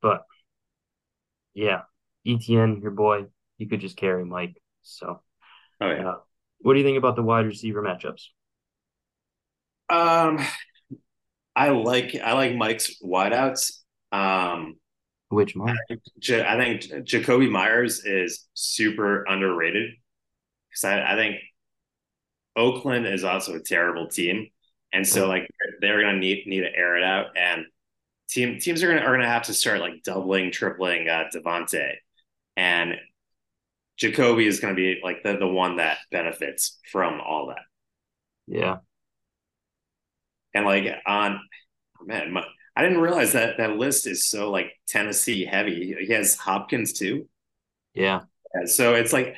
but 0.00 0.24
yeah, 1.54 1.82
ETN, 2.26 2.82
your 2.82 2.90
boy, 2.90 3.26
he 3.58 3.66
could 3.66 3.80
just 3.80 3.96
carry 3.96 4.24
Mike. 4.24 4.60
So, 4.82 5.20
oh, 5.80 5.90
yeah. 5.90 6.08
Uh, 6.08 6.16
what 6.58 6.72
do 6.72 6.78
you 6.78 6.84
think 6.84 6.98
about 6.98 7.16
the 7.16 7.22
wide 7.22 7.46
receiver 7.46 7.82
matchups? 7.82 8.28
Um, 9.88 10.38
I 11.54 11.68
like 11.70 12.16
I 12.16 12.32
like 12.32 12.56
Mike's 12.56 13.02
wideouts. 13.02 13.80
Um, 14.12 14.76
which 15.28 15.54
Mike? 15.54 15.74
I 15.90 15.94
think, 15.94 16.46
I 16.46 16.56
think 16.56 17.06
Jakobi 17.06 17.50
Meyers 17.50 18.04
is 18.04 18.46
super 18.54 19.24
underrated 19.24 19.90
because 20.70 20.84
I, 20.84 21.12
I 21.12 21.16
think 21.16 21.36
Oakland 22.56 23.06
is 23.06 23.24
also 23.24 23.54
a 23.54 23.60
terrible 23.60 24.08
team, 24.08 24.48
and 24.92 25.06
so 25.06 25.26
like 25.28 25.48
they're 25.80 26.00
gonna 26.02 26.18
need 26.18 26.46
need 26.46 26.60
to 26.60 26.74
air 26.74 26.96
it 26.96 27.04
out, 27.04 27.36
and 27.36 27.66
team 28.28 28.58
teams 28.58 28.82
are 28.82 28.88
gonna 28.88 29.00
are 29.00 29.12
gonna 29.12 29.28
have 29.28 29.44
to 29.44 29.54
start 29.54 29.80
like 29.80 30.02
doubling, 30.04 30.50
tripling 30.50 31.08
uh, 31.08 31.24
Davante, 31.34 31.94
and 32.56 32.94
Jakobi 34.00 34.46
is 34.46 34.60
gonna 34.60 34.74
be 34.74 35.00
like 35.02 35.22
the 35.22 35.36
the 35.36 35.46
one 35.46 35.76
that 35.76 35.98
benefits 36.10 36.78
from 36.90 37.20
all 37.20 37.48
that. 37.48 37.62
Yeah, 38.46 38.78
and 40.54 40.64
like 40.64 40.86
on 41.06 41.40
oh 42.00 42.04
man, 42.06 42.32
my, 42.32 42.44
I 42.76 42.82
didn't 42.82 43.00
realize 43.00 43.32
that 43.32 43.58
that 43.58 43.76
list 43.76 44.06
is 44.06 44.26
so 44.26 44.50
like 44.50 44.72
Tennessee 44.88 45.44
heavy. 45.44 45.96
He 46.06 46.12
has 46.12 46.36
Hopkins 46.36 46.92
too. 46.92 47.28
Yeah. 47.94 48.22
yeah 48.54 48.66
so 48.66 48.94
it's 48.94 49.12
like 49.12 49.36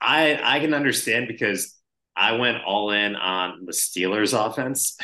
I 0.00 0.40
I 0.42 0.60
can 0.60 0.74
understand 0.74 1.28
because 1.28 1.74
I 2.20 2.32
went 2.32 2.62
all 2.64 2.90
in 2.90 3.16
on 3.16 3.64
the 3.64 3.72
Steelers 3.72 4.38
offense 4.38 4.98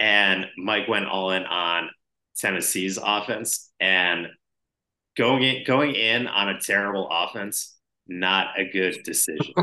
and 0.00 0.46
Mike 0.56 0.88
went 0.88 1.06
all 1.06 1.30
in 1.30 1.44
on 1.44 1.90
Tennessee's 2.38 2.98
offense 3.02 3.70
and 3.80 4.28
going 5.16 5.42
in 5.42 5.64
going 5.64 5.94
in 5.94 6.26
on 6.26 6.48
a 6.48 6.60
terrible 6.60 7.08
offense 7.10 7.76
not 8.08 8.58
a 8.58 8.64
good 8.70 9.02
decision 9.04 9.54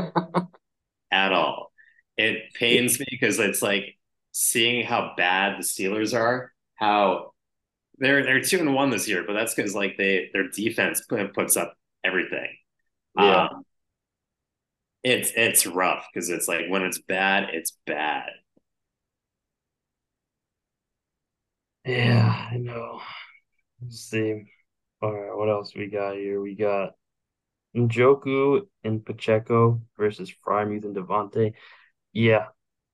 at 1.10 1.32
all. 1.32 1.72
It 2.16 2.54
pains 2.54 3.00
me 3.00 3.06
because 3.10 3.38
it's 3.38 3.62
like 3.62 3.96
seeing 4.32 4.84
how 4.84 5.14
bad 5.16 5.58
the 5.58 5.64
Steelers 5.64 6.16
are, 6.16 6.52
how 6.76 7.32
they're 7.98 8.22
they're 8.22 8.40
two 8.40 8.58
and 8.58 8.74
one 8.74 8.90
this 8.90 9.08
year, 9.08 9.24
but 9.26 9.32
that's 9.32 9.54
because 9.54 9.74
like 9.74 9.96
they 9.96 10.30
their 10.32 10.48
defense 10.48 11.02
puts 11.34 11.56
up 11.56 11.74
everything. 12.04 12.48
Yeah. 13.18 13.46
Um, 13.46 13.64
it's 15.04 15.32
it's 15.36 15.66
rough 15.66 16.06
because 16.12 16.30
it's 16.30 16.48
like 16.48 16.66
when 16.68 16.82
it's 16.82 16.98
bad, 16.98 17.50
it's 17.52 17.76
bad. 17.86 18.30
Yeah, 21.84 22.48
I 22.50 22.56
know. 22.56 23.00
Let's 23.82 24.00
see. 24.00 24.44
All 25.02 25.12
right, 25.12 25.36
what 25.36 25.50
else 25.50 25.74
we 25.76 25.88
got 25.88 26.16
here? 26.16 26.40
We 26.40 26.54
got 26.54 26.92
Njoku 27.76 28.62
and 28.82 29.04
Pacheco 29.04 29.82
versus 29.98 30.32
Freiermuth 30.46 30.84
and 30.84 30.96
Davante. 30.96 31.52
Yeah, 32.12 32.46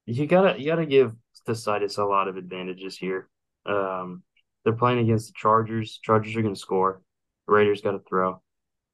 you 0.07 0.27
gotta 0.27 0.61
you 0.61 0.67
gotta 0.67 0.87
give 0.87 1.15
Stesitis 1.47 1.99
a 1.99 2.05
lot 2.05 2.29
of 2.29 2.37
advantages 2.37 2.97
here. 2.97 3.29
Um, 3.67 4.25
they're 4.65 4.73
playing 4.73 4.99
against 4.99 5.29
the 5.29 5.35
Chargers. 5.37 6.01
Chargers 6.03 6.35
are 6.37 6.43
gonna 6.43 6.57
score. 6.57 7.03
The 7.47 7.53
Raiders 7.55 7.83
got 7.83 7.93
to 7.93 8.01
throw. 8.01 8.43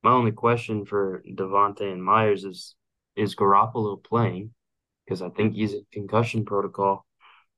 My 0.03 0.13
only 0.13 0.33
question 0.33 0.85
for 0.85 1.23
Devontae 1.29 1.93
and 1.93 2.05
Meyers 2.05 2.45
is 2.45 2.75
is 3.17 3.35
Garoppolo 3.35 4.03
playing? 4.03 4.53
Because 5.05 5.23
I 5.23 5.31
think 5.31 5.55
he's 5.55 5.73
in 5.73 5.87
concussion 5.93 6.45
protocol, 6.45 7.07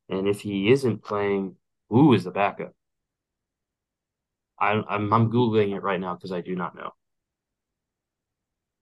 and 0.08 0.28
if 0.28 0.40
he 0.40 0.70
isn't 0.70 1.04
playing, 1.04 1.56
who 1.88 2.12
is 2.14 2.24
the 2.24 2.30
backup? 2.30 2.74
I'm 4.58 4.84
I'm, 4.88 5.12
I'm 5.12 5.30
googling 5.30 5.74
it 5.74 5.82
right 5.82 6.00
now 6.00 6.14
because 6.14 6.32
I 6.32 6.40
do 6.40 6.54
not 6.54 6.74
know. 6.74 6.90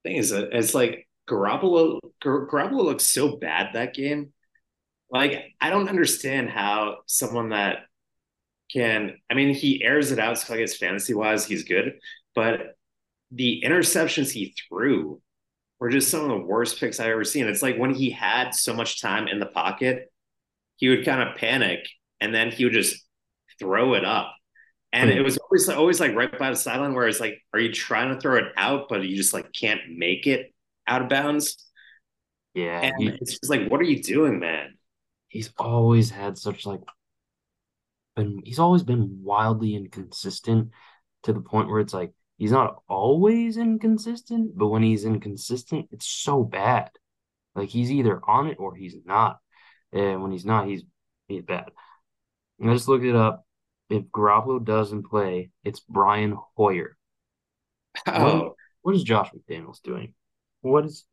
Thing 0.04 0.16
is, 0.16 0.32
uh, 0.32 0.46
it's 0.52 0.74
like 0.74 1.08
Garoppolo. 1.28 2.00
Garoppolo 2.22 2.84
looks 2.84 3.04
so 3.04 3.36
bad 3.36 3.74
that 3.74 3.94
game. 3.94 4.32
Like 5.10 5.54
I 5.60 5.70
don't 5.70 5.88
understand 5.88 6.50
how 6.50 6.98
someone 7.06 7.50
that 7.50 7.78
can. 8.72 9.16
I 9.30 9.34
mean, 9.34 9.54
he 9.54 9.82
airs 9.84 10.12
it 10.12 10.18
out, 10.18 10.38
so 10.38 10.54
I 10.54 10.58
guess 10.58 10.76
fantasy 10.76 11.14
wise, 11.14 11.44
he's 11.44 11.64
good. 11.64 12.00
But 12.34 12.76
the 13.30 13.62
interceptions 13.64 14.30
he 14.30 14.54
threw 14.68 15.20
were 15.78 15.90
just 15.90 16.10
some 16.10 16.22
of 16.22 16.28
the 16.28 16.44
worst 16.44 16.80
picks 16.80 17.00
I've 17.00 17.10
ever 17.10 17.24
seen. 17.24 17.46
It's 17.46 17.62
like 17.62 17.76
when 17.76 17.94
he 17.94 18.10
had 18.10 18.50
so 18.50 18.74
much 18.74 19.00
time 19.00 19.28
in 19.28 19.38
the 19.38 19.46
pocket, 19.46 20.10
he 20.76 20.88
would 20.88 21.04
kind 21.04 21.28
of 21.28 21.36
panic 21.36 21.80
and 22.20 22.34
then 22.34 22.50
he 22.50 22.64
would 22.64 22.72
just 22.72 23.04
throw 23.58 23.94
it 23.94 24.04
up. 24.04 24.34
And 24.92 25.10
hmm. 25.10 25.18
it 25.18 25.22
was 25.22 25.36
always 25.38 25.68
always 25.68 26.00
like 26.00 26.14
right 26.14 26.38
by 26.38 26.50
the 26.50 26.56
sideline 26.56 26.94
where 26.94 27.08
it's 27.08 27.20
like, 27.20 27.42
are 27.52 27.60
you 27.60 27.72
trying 27.72 28.14
to 28.14 28.20
throw 28.20 28.36
it 28.36 28.52
out, 28.56 28.88
but 28.88 29.02
you 29.02 29.16
just 29.16 29.34
like 29.34 29.52
can't 29.52 29.80
make 29.96 30.26
it 30.26 30.54
out 30.86 31.02
of 31.02 31.08
bounds? 31.08 31.56
Yeah. 32.54 32.80
And 32.80 32.94
he, 32.98 33.08
it's 33.08 33.38
just 33.38 33.50
like, 33.50 33.68
what 33.68 33.80
are 33.80 33.84
you 33.84 34.02
doing, 34.02 34.38
man? 34.38 34.78
He's 35.28 35.50
always 35.58 36.10
had 36.10 36.38
such 36.38 36.64
like 36.64 36.80
been 38.14 38.40
he's 38.44 38.58
always 38.58 38.82
been 38.82 39.20
wildly 39.22 39.76
inconsistent 39.76 40.70
to 41.24 41.32
the 41.32 41.40
point 41.40 41.68
where 41.68 41.80
it's 41.80 41.92
like 41.92 42.12
he's 42.36 42.52
not 42.52 42.76
always 42.88 43.56
inconsistent, 43.56 44.56
but 44.56 44.68
when 44.68 44.82
he's 44.82 45.04
inconsistent, 45.04 45.88
it's 45.92 46.06
so 46.06 46.42
bad. 46.42 46.90
Like 47.54 47.68
he's 47.68 47.90
either 47.90 48.20
on 48.26 48.48
it 48.48 48.58
or 48.58 48.74
he's 48.74 48.96
not. 49.04 49.38
And 49.92 50.22
when 50.22 50.32
he's 50.32 50.44
not, 50.44 50.66
he's 50.66 50.82
he's 51.28 51.42
bad. 51.42 51.70
And 52.60 52.70
I 52.70 52.74
just 52.74 52.88
looked 52.88 53.04
it 53.04 53.16
up. 53.16 53.44
If 53.88 54.04
Garoppolo 54.04 54.64
doesn't 54.64 55.08
play, 55.08 55.50
it's 55.64 55.80
Brian 55.80 56.36
Hoyer. 56.56 56.96
Oh. 58.06 58.12
What, 58.22 58.52
what 58.82 58.94
is 58.94 59.02
Josh 59.02 59.30
McDaniels 59.32 59.82
doing? 59.82 60.14
What 60.60 60.84
is 60.84 61.04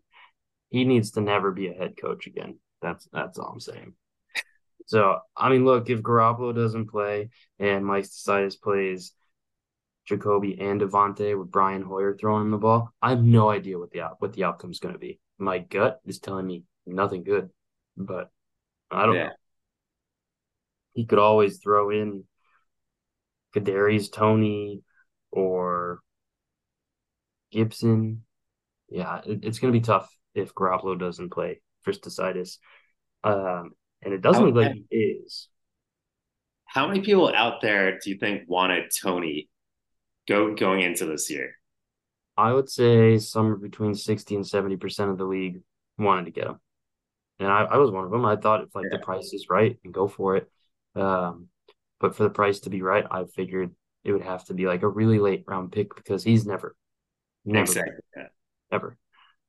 he 0.74 0.86
needs 0.86 1.12
to 1.12 1.22
never 1.22 1.52
be 1.52 1.68
a 1.68 1.74
head 1.74 1.94
coach 2.02 2.26
again. 2.26 2.58
That's 2.82 3.08
that's 3.14 3.38
all 3.38 3.52
I'm 3.54 3.60
saying. 3.60 3.94
So 4.88 5.20
I 5.38 5.50
mean, 5.50 5.66
look, 5.66 5.88
if 5.90 6.02
Garoppolo 6.02 6.54
doesn't 6.54 6.90
play 6.90 7.30
and 7.60 7.86
Mike 7.86 8.06
Stesitis 8.06 8.60
plays 8.60 9.14
Jakobi 10.10 10.62
and 10.62 10.82
Davante 10.82 11.38
with 11.38 11.52
Brian 11.52 11.82
Hoyer 11.82 12.16
throwing 12.18 12.44
him 12.44 12.52
the 12.52 12.58
ball, 12.58 12.94
I 13.02 13.12
have 13.12 13.24
no 13.24 13.50
idea 13.50 13.80
what 13.80 13.92
the 13.92 14.02
out 14.02 14.16
what 14.20 14.34
the 14.34 14.44
outcome 14.44 14.72
is 14.72 14.80
going 14.80 14.94
to 14.94 15.00
be. 15.00 15.20
My 15.38 15.60
gut 15.60 16.00
is 16.06 16.20
telling 16.20 16.46
me 16.46 16.64
nothing 16.86 17.24
good, 17.24 17.50
but 17.96 18.30
I 18.92 19.06
don't 19.06 19.16
yeah. 19.16 19.24
know. 19.28 19.34
He 20.94 21.06
could 21.06 21.20
always 21.20 21.58
throw 21.58 21.90
in 21.90 22.26
Kadarius 23.56 24.12
Toney 24.12 24.82
or 25.32 26.02
Gibson. 27.52 28.24
Yeah, 28.90 29.22
it, 29.26 29.44
it's 29.44 29.60
going 29.60 29.74
to 29.74 29.80
be 29.80 29.84
tough 29.84 30.10
if 30.36 30.54
Garoppolo 30.54 31.00
doesn't 31.00 31.32
play 31.32 31.62
for. 31.84 32.60
Um, 33.24 33.72
and 34.02 34.14
it 34.14 34.22
doesn't 34.22 34.44
look 34.44 34.56
like 34.56 34.74
he 34.90 34.96
is. 34.96 35.48
How 36.66 36.88
many 36.88 37.02
people 37.02 37.34
out 37.34 37.62
there 37.62 38.00
do 38.00 38.10
you 38.10 38.18
think 38.18 38.44
wanted 38.48 38.92
Toney 39.02 39.48
go 40.28 40.54
going 40.56 40.82
into 40.82 41.06
this 41.06 41.30
year? 41.30 41.56
I 42.36 42.54
would 42.54 42.70
say 42.70 43.18
somewhere 43.20 43.56
between 43.56 43.96
sixty 43.96 44.36
and 44.36 44.46
seventy 44.46 44.76
percent 44.76 45.12
of 45.12 45.18
the 45.18 45.26
league 45.26 45.62
wanted 45.98 46.26
to 46.26 46.32
get 46.32 46.48
him, 46.48 46.60
and 47.40 47.52
I, 47.52 47.64
I 47.64 47.78
was 47.78 47.92
one 47.92 48.06
of 48.06 48.12
them. 48.12 48.26
I 48.26 48.36
thought 48.36 48.64
if 48.64 48.76
like 48.76 48.86
yeah. 48.92 48.98
the 48.98 49.04
price 49.04 49.34
is 49.34 49.48
right 49.50 49.78
and 49.84 49.94
go 49.94 50.08
for 50.08 50.38
it. 50.38 50.50
Um, 50.96 51.48
but 52.00 52.16
for 52.16 52.24
the 52.24 52.30
price 52.30 52.60
to 52.62 52.70
be 52.70 52.82
right, 52.82 53.06
I 53.10 53.26
figured 53.26 53.72
it 54.04 54.12
would 54.12 54.24
have 54.24 54.46
to 54.46 54.54
be 54.54 54.66
like 54.66 54.84
a 54.84 54.88
really 54.88 55.20
late 55.20 55.44
round 55.48 55.72
pick 55.72 55.96
because 55.96 56.24
he's 56.24 56.46
never, 56.46 56.76
never, 57.46 57.64
exactly. 57.64 57.94
yeah. 58.16 58.28
ever. 58.72 58.98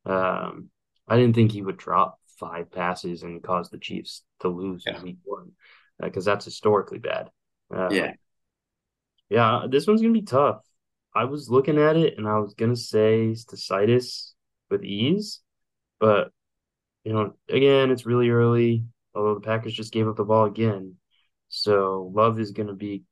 Um, 0.06 0.68
I 1.08 1.16
didn't 1.16 1.34
think 1.34 1.52
he 1.52 1.62
would 1.62 1.76
drop 1.76 2.18
five 2.38 2.70
passes 2.70 3.22
and 3.22 3.42
cause 3.42 3.70
the 3.70 3.78
Chiefs 3.78 4.22
to 4.40 4.48
lose 4.48 4.84
yeah. 4.86 5.02
week 5.02 5.18
one 5.24 5.52
because 6.00 6.28
uh, 6.28 6.32
that's 6.32 6.44
historically 6.44 6.98
bad. 6.98 7.30
Uh, 7.74 7.88
yeah. 7.90 8.12
Yeah, 9.34 9.66
this 9.68 9.88
one's 9.88 10.00
gonna 10.00 10.12
be 10.12 10.22
tough. 10.22 10.62
I 11.12 11.24
was 11.24 11.50
looking 11.50 11.76
at 11.76 11.96
it 11.96 12.18
and 12.18 12.28
I 12.28 12.38
was 12.38 12.54
gonna 12.54 12.76
say 12.76 13.32
Stesitis 13.32 14.32
with 14.70 14.84
ease, 14.84 15.40
but 15.98 16.30
you 17.02 17.12
know, 17.12 17.34
again, 17.48 17.90
it's 17.90 18.06
really 18.06 18.30
early. 18.30 18.84
Although 19.12 19.34
the 19.34 19.40
Packers 19.40 19.74
just 19.74 19.92
gave 19.92 20.06
up 20.06 20.14
the 20.16 20.24
ball 20.24 20.44
again, 20.44 20.98
so 21.48 22.12
Love 22.14 22.38
is 22.38 22.52
gonna 22.52 22.74
be 22.74 23.02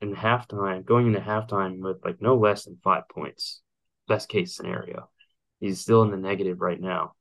in 0.00 0.14
halftime, 0.14 0.86
going 0.86 1.06
into 1.06 1.20
halftime 1.20 1.80
with 1.80 2.02
like 2.02 2.22
no 2.22 2.36
less 2.38 2.64
than 2.64 2.78
five 2.82 3.06
points. 3.10 3.60
Best 4.08 4.30
case 4.30 4.56
scenario. 4.56 5.10
He's 5.60 5.80
still 5.82 6.02
in 6.02 6.10
the 6.10 6.16
negative 6.16 6.62
right 6.62 6.80
now. 6.80 7.12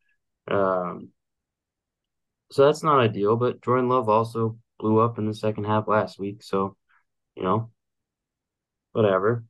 Um, 0.48 1.10
so 2.50 2.66
that's 2.66 2.82
not 2.82 3.02
ideal, 3.02 3.36
but 3.36 3.62
Jordan 3.62 3.90
Love 3.90 4.08
also 4.08 4.58
blew 4.80 5.00
up 5.00 5.18
in 5.18 5.28
the 5.28 5.34
second 5.34 5.66
half 5.66 5.90
last 5.90 6.18
week. 6.18 6.42
So, 6.44 6.78
you 7.36 7.44
know, 7.44 7.72
whatever. 8.92 9.44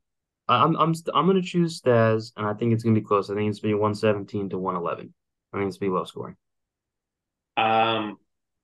I'm 0.48 0.76
I'm 0.78 0.94
I'm 1.14 1.28
gonna 1.28 1.42
choose 1.42 1.80
Staz, 1.80 2.32
and 2.36 2.48
I 2.48 2.54
think 2.54 2.74
it's 2.74 2.84
gonna 2.84 2.96
be 2.96 3.06
close. 3.06 3.30
I 3.30 3.36
think 3.36 3.50
it's 3.50 3.60
gonna 3.60 3.74
be 3.74 3.80
117 3.80 4.50
to 4.50 4.58
111. 4.58 5.14
I 5.54 5.58
think 5.58 5.68
it's 5.68 5.78
gonna 5.78 5.92
be 5.92 5.96
low 5.96 6.06
scoring. 6.06 6.36
Um, 7.56 8.18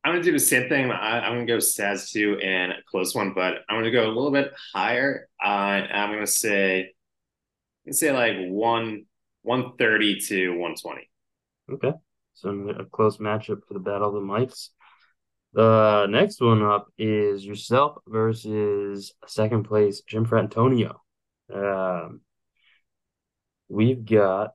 I'm 0.04 0.14
gonna 0.14 0.24
do 0.24 0.32
the 0.32 0.40
same 0.40 0.68
thing. 0.68 0.90
I, 0.90 1.28
am 1.28 1.34
gonna 1.34 1.46
go 1.46 1.58
Staz 1.58 2.12
too 2.12 2.40
and 2.42 2.72
a 2.72 2.78
close 2.90 3.14
one, 3.14 3.34
but 3.34 3.60
I'm 3.70 3.78
gonna 3.78 3.92
go 3.92 4.06
a 4.06 4.08
little 4.08 4.32
bit 4.32 4.52
higher. 4.74 5.28
Uh, 5.44 5.48
I'm 5.48 6.12
gonna 6.12 6.26
say, 6.26 6.80
I'm 6.80 6.88
gonna 7.86 7.94
say 7.94 8.12
like 8.12 8.36
one 8.50 9.06
130 9.44 10.20
to 10.22 10.50
120. 10.50 11.10
Okay. 11.72 11.94
So 12.34 12.50
a 12.50 12.86
close 12.86 13.18
matchup 13.18 13.62
for 13.68 13.74
the 13.76 13.80
Battle 13.80 14.10
of 14.10 14.16
the 14.16 14.20
Mics. 14.20 14.70
The 15.56 16.08
next 16.10 16.42
one 16.42 16.62
up 16.62 16.92
is 16.98 17.46
yourself 17.46 18.00
versus 18.08 19.14
second 19.26 19.64
place 19.64 20.02
Jim 20.02 20.26
Fratantonio. 20.26 20.98
Um, 21.54 22.20
we've 23.70 24.04
got 24.04 24.52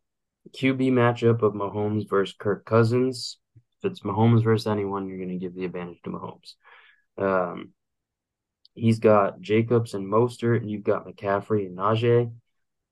QB 0.55 0.93
matchup 0.93 1.41
of 1.41 1.55
Mahomes 1.55 2.07
versus 2.07 2.37
Kirk 2.39 2.67
Cousins. 2.67 3.39
if 3.83 3.91
it's 3.91 4.01
Mahomes 4.01 4.45
versus 4.45 4.67
anyone, 4.67 5.09
you're 5.09 5.17
going 5.17 5.31
to 5.31 5.39
give 5.39 5.55
the 5.55 5.65
advantage 5.65 6.03
to 6.05 6.11
Mahomes. 6.11 6.53
Um, 7.17 7.71
he's 8.75 8.99
got 8.99 9.41
Jacobs 9.41 9.95
and 9.95 10.07
Mostert, 10.07 10.59
and 10.59 10.71
you've 10.71 10.85
got 10.85 11.07
McCaffrey 11.07 11.65
and 11.65 11.79
Najee. 11.79 12.31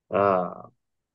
Uh, 0.09 0.63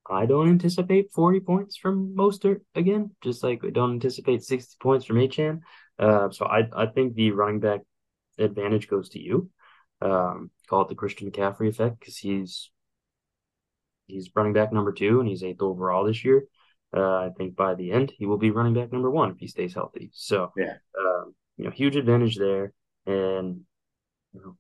I 0.09 0.27
don't 0.27 0.49
anticipate 0.49 1.11
40 1.13 1.41
points 1.41 1.77
from 1.77 2.15
Mostert 2.15 2.61
again, 2.77 3.11
just 3.21 3.43
like 3.43 3.63
we 3.63 3.73
don't 3.73 3.95
anticipate 3.95 4.45
60 4.45 4.77
points 4.79 5.07
from 5.07 5.17
Achane. 5.17 5.63
Uh, 5.99 6.31
so 6.31 6.47
I 6.47 6.69
I 6.75 6.87
think 6.87 7.15
the 7.15 7.31
running 7.31 7.61
back 7.61 7.81
advantage 8.39 8.89
goes 8.89 9.11
to 9.11 9.21
you. 9.21 9.51
Um, 10.01 10.51
call 10.69 10.83
it 10.83 10.89
the 10.89 10.95
Christian 10.95 11.31
McCaffrey 11.31 11.69
effect 11.69 12.01
because 12.01 12.19
he's 12.19 12.71
he's 14.07 14.31
running 14.35 14.53
back 14.53 14.73
number 14.73 14.93
two 14.93 15.21
and 15.21 15.29
he's 15.29 15.43
eighth 15.43 15.63
overall 15.63 16.05
this 16.05 16.25
year. 16.25 16.45
Uh, 16.95 17.17
I 17.17 17.31
think 17.37 17.57
by 17.57 17.75
the 17.75 17.91
end 17.91 18.13
he 18.17 18.27
will 18.27 18.39
be 18.39 18.51
running 18.51 18.75
back 18.75 18.93
number 18.93 19.11
one 19.11 19.31
if 19.31 19.39
he 19.39 19.49
stays 19.49 19.75
healthy. 19.75 20.11
So 20.13 20.53
yeah, 20.57 20.75
um, 20.99 21.35
you 21.57 21.65
know, 21.65 21.71
huge 21.71 21.97
advantage 21.97 22.37
there, 22.37 22.73
and 23.07 23.61
you 24.33 24.41
know, 24.41 24.57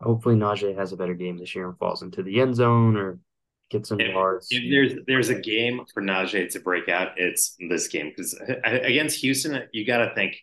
hopefully 0.00 0.36
Najee 0.36 0.76
has 0.76 0.92
a 0.92 0.96
better 0.96 1.14
game 1.14 1.38
this 1.38 1.54
year 1.54 1.68
and 1.68 1.78
falls 1.78 2.02
into 2.02 2.22
the 2.22 2.40
end 2.40 2.54
zone 2.54 2.96
or 2.96 3.18
gets 3.70 3.88
some 3.88 4.00
yards. 4.00 4.48
If 4.50 4.70
there's 4.70 5.04
there's 5.06 5.28
a 5.28 5.40
game 5.40 5.80
for 5.92 6.02
Najee 6.02 6.50
to 6.52 6.60
break 6.60 6.88
out, 6.88 7.12
it's 7.16 7.56
this 7.68 7.88
game 7.88 8.10
because 8.10 8.38
against 8.64 9.20
Houston, 9.20 9.64
you 9.72 9.86
got 9.86 9.98
to 9.98 10.14
think 10.14 10.36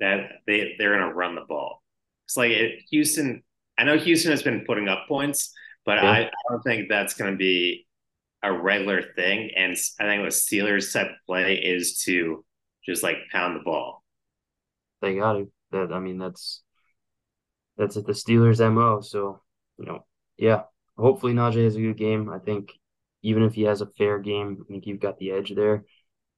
that 0.00 0.30
they 0.46 0.74
they're 0.78 0.96
going 0.96 1.08
to 1.08 1.14
run 1.14 1.34
the 1.34 1.44
ball. 1.48 1.82
It's 2.26 2.36
like 2.36 2.50
it, 2.50 2.82
Houston. 2.90 3.42
I 3.78 3.84
know 3.84 3.98
Houston 3.98 4.30
has 4.30 4.42
been 4.42 4.64
putting 4.66 4.88
up 4.88 5.06
points, 5.08 5.52
but 5.84 6.02
yeah. 6.02 6.10
I, 6.10 6.18
I 6.20 6.30
don't 6.50 6.62
think 6.62 6.88
that's 6.88 7.14
going 7.14 7.30
to 7.30 7.36
be 7.36 7.86
a 8.42 8.52
regular 8.52 9.02
thing. 9.14 9.50
And 9.56 9.76
I 10.00 10.04
think 10.04 10.22
the 10.22 10.28
Steelers' 10.28 10.84
set 10.84 11.08
play 11.26 11.56
is 11.56 12.02
to 12.04 12.44
just 12.84 13.02
like 13.02 13.16
pound 13.30 13.56
the 13.56 13.64
ball. 13.64 14.02
They 15.02 15.16
got 15.16 15.36
it. 15.36 15.48
That 15.72 15.92
I 15.92 15.98
mean, 15.98 16.18
that's 16.18 16.62
that's 17.76 17.96
at 17.96 18.06
the 18.06 18.12
Steelers' 18.12 18.60
mo. 18.72 19.00
So 19.00 19.42
you 19.78 19.86
know, 19.86 20.04
yeah. 20.36 20.62
Hopefully 20.98 21.34
Najee 21.34 21.64
has 21.64 21.76
a 21.76 21.80
good 21.80 21.98
game. 21.98 22.30
I 22.30 22.38
think 22.38 22.72
even 23.22 23.42
if 23.42 23.54
he 23.54 23.62
has 23.62 23.82
a 23.82 23.90
fair 23.98 24.18
game, 24.18 24.58
I 24.62 24.64
think 24.66 24.86
you've 24.86 25.00
got 25.00 25.18
the 25.18 25.32
edge 25.32 25.54
there. 25.54 25.84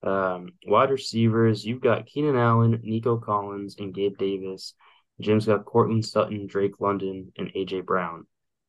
Um, 0.02 0.50
wide 0.66 0.90
receivers, 0.90 1.64
you've 1.64 1.80
got 1.80 2.06
Keenan 2.06 2.36
Allen, 2.36 2.80
Nico 2.82 3.18
Collins, 3.18 3.76
and 3.78 3.94
Gabe 3.94 4.16
Davis. 4.16 4.74
Jim's 5.20 5.46
got 5.46 5.64
Courtland 5.64 6.04
Sutton, 6.04 6.46
Drake 6.46 6.80
London, 6.80 7.32
and 7.36 7.52
AJ 7.54 7.84
Brown. 7.84 8.26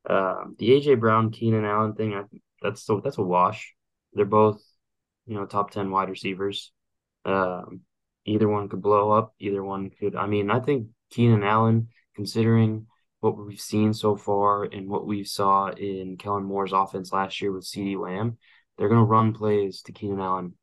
Um, 0.10 0.56
the 0.58 0.70
AJ 0.72 1.00
Brown 1.00 1.32
Keenan 1.32 1.66
Allen 1.66 1.94
thing, 1.94 2.16
I, 2.16 2.24
that's 2.62 2.88
that's 3.04 3.18
a 3.20 3.24
wash. 3.24 3.76
They're 4.14 4.26
both, 4.26 4.62
you 5.28 5.36
know, 5.36 5.46
top 5.46 5.72
ten 5.72 5.92
wide 5.92 6.10
receivers. 6.10 6.72
Um, 7.26 7.82
either 8.26 8.48
one 8.48 8.70
could 8.70 8.82
blow 8.82 9.12
up. 9.12 9.34
Either 9.40 9.64
one 9.64 9.92
could. 9.92 10.16
I 10.16 10.26
mean, 10.26 10.50
I 10.50 10.60
think 10.60 10.88
Keenan 11.12 11.44
Allen, 11.44 11.90
considering 12.16 12.88
what 13.20 13.38
we've 13.38 13.60
seen 13.60 13.94
so 13.94 14.16
far 14.16 14.64
and 14.64 14.90
what 14.90 15.06
we 15.06 15.24
saw 15.24 15.68
in 15.68 16.18
Kellen 16.18 16.46
Moore's 16.46 16.74
offense 16.74 17.12
last 17.12 17.42
year 17.42 17.52
with 17.52 17.66
CeeDee 17.66 18.02
Lamb, 18.02 18.38
they're 18.78 18.90
gonna 18.90 19.04
run 19.04 19.34
plays 19.34 19.82
to 19.84 19.92
Keenan 19.92 20.22
Allen 20.22 20.54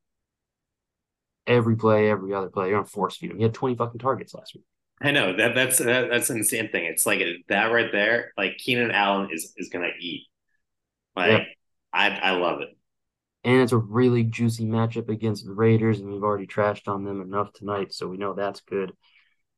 every 1.46 1.76
play, 1.76 2.10
every 2.10 2.34
other 2.34 2.48
play. 2.48 2.68
You're 2.68 2.78
gonna 2.78 2.86
force 2.86 3.16
feed 3.16 3.30
him. 3.30 3.38
He 3.38 3.42
had 3.42 3.54
20 3.54 3.76
fucking 3.76 3.98
targets 3.98 4.34
last 4.34 4.54
week. 4.54 4.64
I 5.00 5.10
know 5.10 5.36
that 5.36 5.54
that's 5.54 5.78
that, 5.78 6.08
that's 6.10 6.30
an 6.30 6.38
insane 6.38 6.70
thing. 6.70 6.84
It's 6.84 7.06
like 7.06 7.22
that 7.48 7.66
right 7.66 7.92
there. 7.92 8.32
Like 8.36 8.56
Keenan 8.58 8.90
Allen 8.90 9.28
is 9.32 9.52
is 9.56 9.68
gonna 9.68 9.90
eat. 10.00 10.26
Like 11.14 11.30
yeah. 11.30 11.44
I 11.92 12.08
I 12.10 12.30
love 12.32 12.60
it. 12.60 12.70
And 13.44 13.60
it's 13.60 13.72
a 13.72 13.78
really 13.78 14.24
juicy 14.24 14.64
matchup 14.64 15.08
against 15.08 15.46
the 15.46 15.52
Raiders, 15.52 16.00
and 16.00 16.10
we've 16.10 16.22
already 16.22 16.46
trashed 16.46 16.88
on 16.88 17.04
them 17.04 17.20
enough 17.20 17.52
tonight, 17.52 17.92
so 17.92 18.08
we 18.08 18.16
know 18.16 18.34
that's 18.34 18.60
good. 18.60 18.92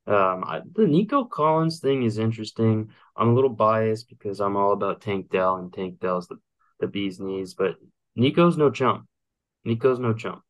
Um, 0.06 0.44
I, 0.44 0.60
the 0.74 0.86
Nico 0.86 1.24
Collins 1.24 1.80
thing 1.80 2.02
is 2.02 2.18
interesting. 2.18 2.90
I'm 3.16 3.28
a 3.28 3.34
little 3.34 3.50
biased 3.50 4.10
because 4.10 4.40
I'm 4.40 4.56
all 4.56 4.72
about 4.72 5.00
Tank 5.00 5.30
Dell, 5.30 5.56
and 5.56 5.72
Tank 5.72 6.00
Dell's 6.00 6.28
the 6.28 6.36
the 6.80 6.86
bee's 6.86 7.18
knees, 7.20 7.54
but 7.54 7.76
Nico's 8.14 8.56
no 8.56 8.70
chump. 8.70 9.06
Nico's 9.64 9.98
no 9.98 10.12
chump. 10.12 10.42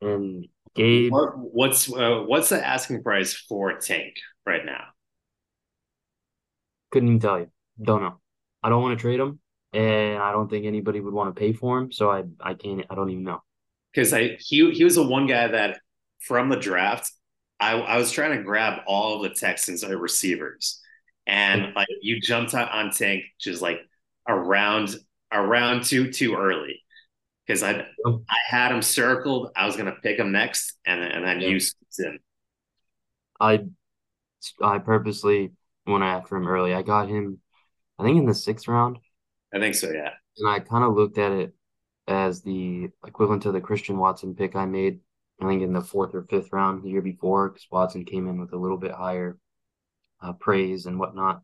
And 0.00 0.46
Gabe, 0.74 1.12
what, 1.12 1.32
what's 1.36 1.92
uh, 1.92 2.22
what's 2.26 2.48
the 2.48 2.64
asking 2.64 3.02
price 3.02 3.34
for 3.34 3.78
Tank 3.78 4.14
right 4.46 4.64
now? 4.64 4.84
Couldn't 6.90 7.08
even 7.08 7.20
tell 7.20 7.40
you. 7.40 7.48
Don't 7.80 8.02
know. 8.02 8.20
I 8.62 8.68
don't 8.68 8.82
want 8.82 8.98
to 8.98 9.02
trade 9.02 9.20
him, 9.20 9.40
and 9.72 10.18
I 10.18 10.32
don't 10.32 10.48
think 10.48 10.66
anybody 10.66 11.00
would 11.00 11.14
want 11.14 11.34
to 11.34 11.38
pay 11.38 11.52
for 11.52 11.78
him. 11.78 11.92
So 11.92 12.10
I 12.10 12.24
I 12.40 12.54
can't. 12.54 12.84
I 12.88 12.94
don't 12.94 13.10
even 13.10 13.24
know. 13.24 13.42
Because 13.92 14.12
I 14.12 14.36
he 14.38 14.70
he 14.70 14.84
was 14.84 14.94
the 14.94 15.06
one 15.06 15.26
guy 15.26 15.48
that 15.48 15.80
from 16.20 16.48
the 16.48 16.56
draft, 16.56 17.10
I 17.58 17.72
I 17.72 17.96
was 17.96 18.12
trying 18.12 18.36
to 18.36 18.44
grab 18.44 18.82
all 18.86 19.20
the 19.20 19.30
Texans 19.30 19.84
receivers, 19.84 20.80
and 21.26 21.74
like 21.74 21.88
you 22.00 22.20
jumped 22.20 22.54
on 22.54 22.90
Tank 22.90 23.24
just 23.40 23.60
like 23.60 23.80
around 24.28 24.96
around 25.32 25.84
too 25.84 26.12
too 26.12 26.36
early 26.36 26.80
because 27.50 27.64
I 27.64 27.84
I 28.06 28.36
had 28.48 28.70
him 28.70 28.82
circled. 28.82 29.50
I 29.56 29.66
was 29.66 29.76
gonna 29.76 29.96
pick 30.02 30.18
him 30.18 30.30
next, 30.30 30.78
and 30.86 31.02
and 31.02 31.24
then 31.24 31.40
yeah. 31.40 31.48
you 31.48 31.60
in. 31.98 32.18
I 33.40 33.64
I 34.62 34.78
purposely 34.78 35.52
went 35.86 36.04
after 36.04 36.36
him 36.36 36.46
early. 36.46 36.74
I 36.74 36.82
got 36.82 37.08
him, 37.08 37.40
I 37.98 38.04
think 38.04 38.18
in 38.18 38.26
the 38.26 38.34
sixth 38.34 38.68
round. 38.68 38.98
I 39.52 39.58
think 39.58 39.74
so, 39.74 39.90
yeah. 39.90 40.10
And 40.38 40.48
I 40.48 40.60
kind 40.60 40.84
of 40.84 40.94
looked 40.94 41.18
at 41.18 41.32
it 41.32 41.54
as 42.06 42.42
the 42.42 42.88
equivalent 43.04 43.42
to 43.42 43.52
the 43.52 43.60
Christian 43.60 43.98
Watson 43.98 44.34
pick 44.34 44.54
I 44.54 44.66
made. 44.66 45.00
I 45.42 45.46
think 45.46 45.62
in 45.62 45.72
the 45.72 45.80
fourth 45.80 46.14
or 46.14 46.22
fifth 46.22 46.52
round 46.52 46.84
the 46.84 46.90
year 46.90 47.02
before, 47.02 47.48
because 47.48 47.66
Watson 47.70 48.04
came 48.04 48.28
in 48.28 48.38
with 48.38 48.52
a 48.52 48.58
little 48.58 48.76
bit 48.76 48.92
higher 48.92 49.38
uh, 50.22 50.34
praise 50.34 50.86
and 50.86 50.98
whatnot. 50.98 51.40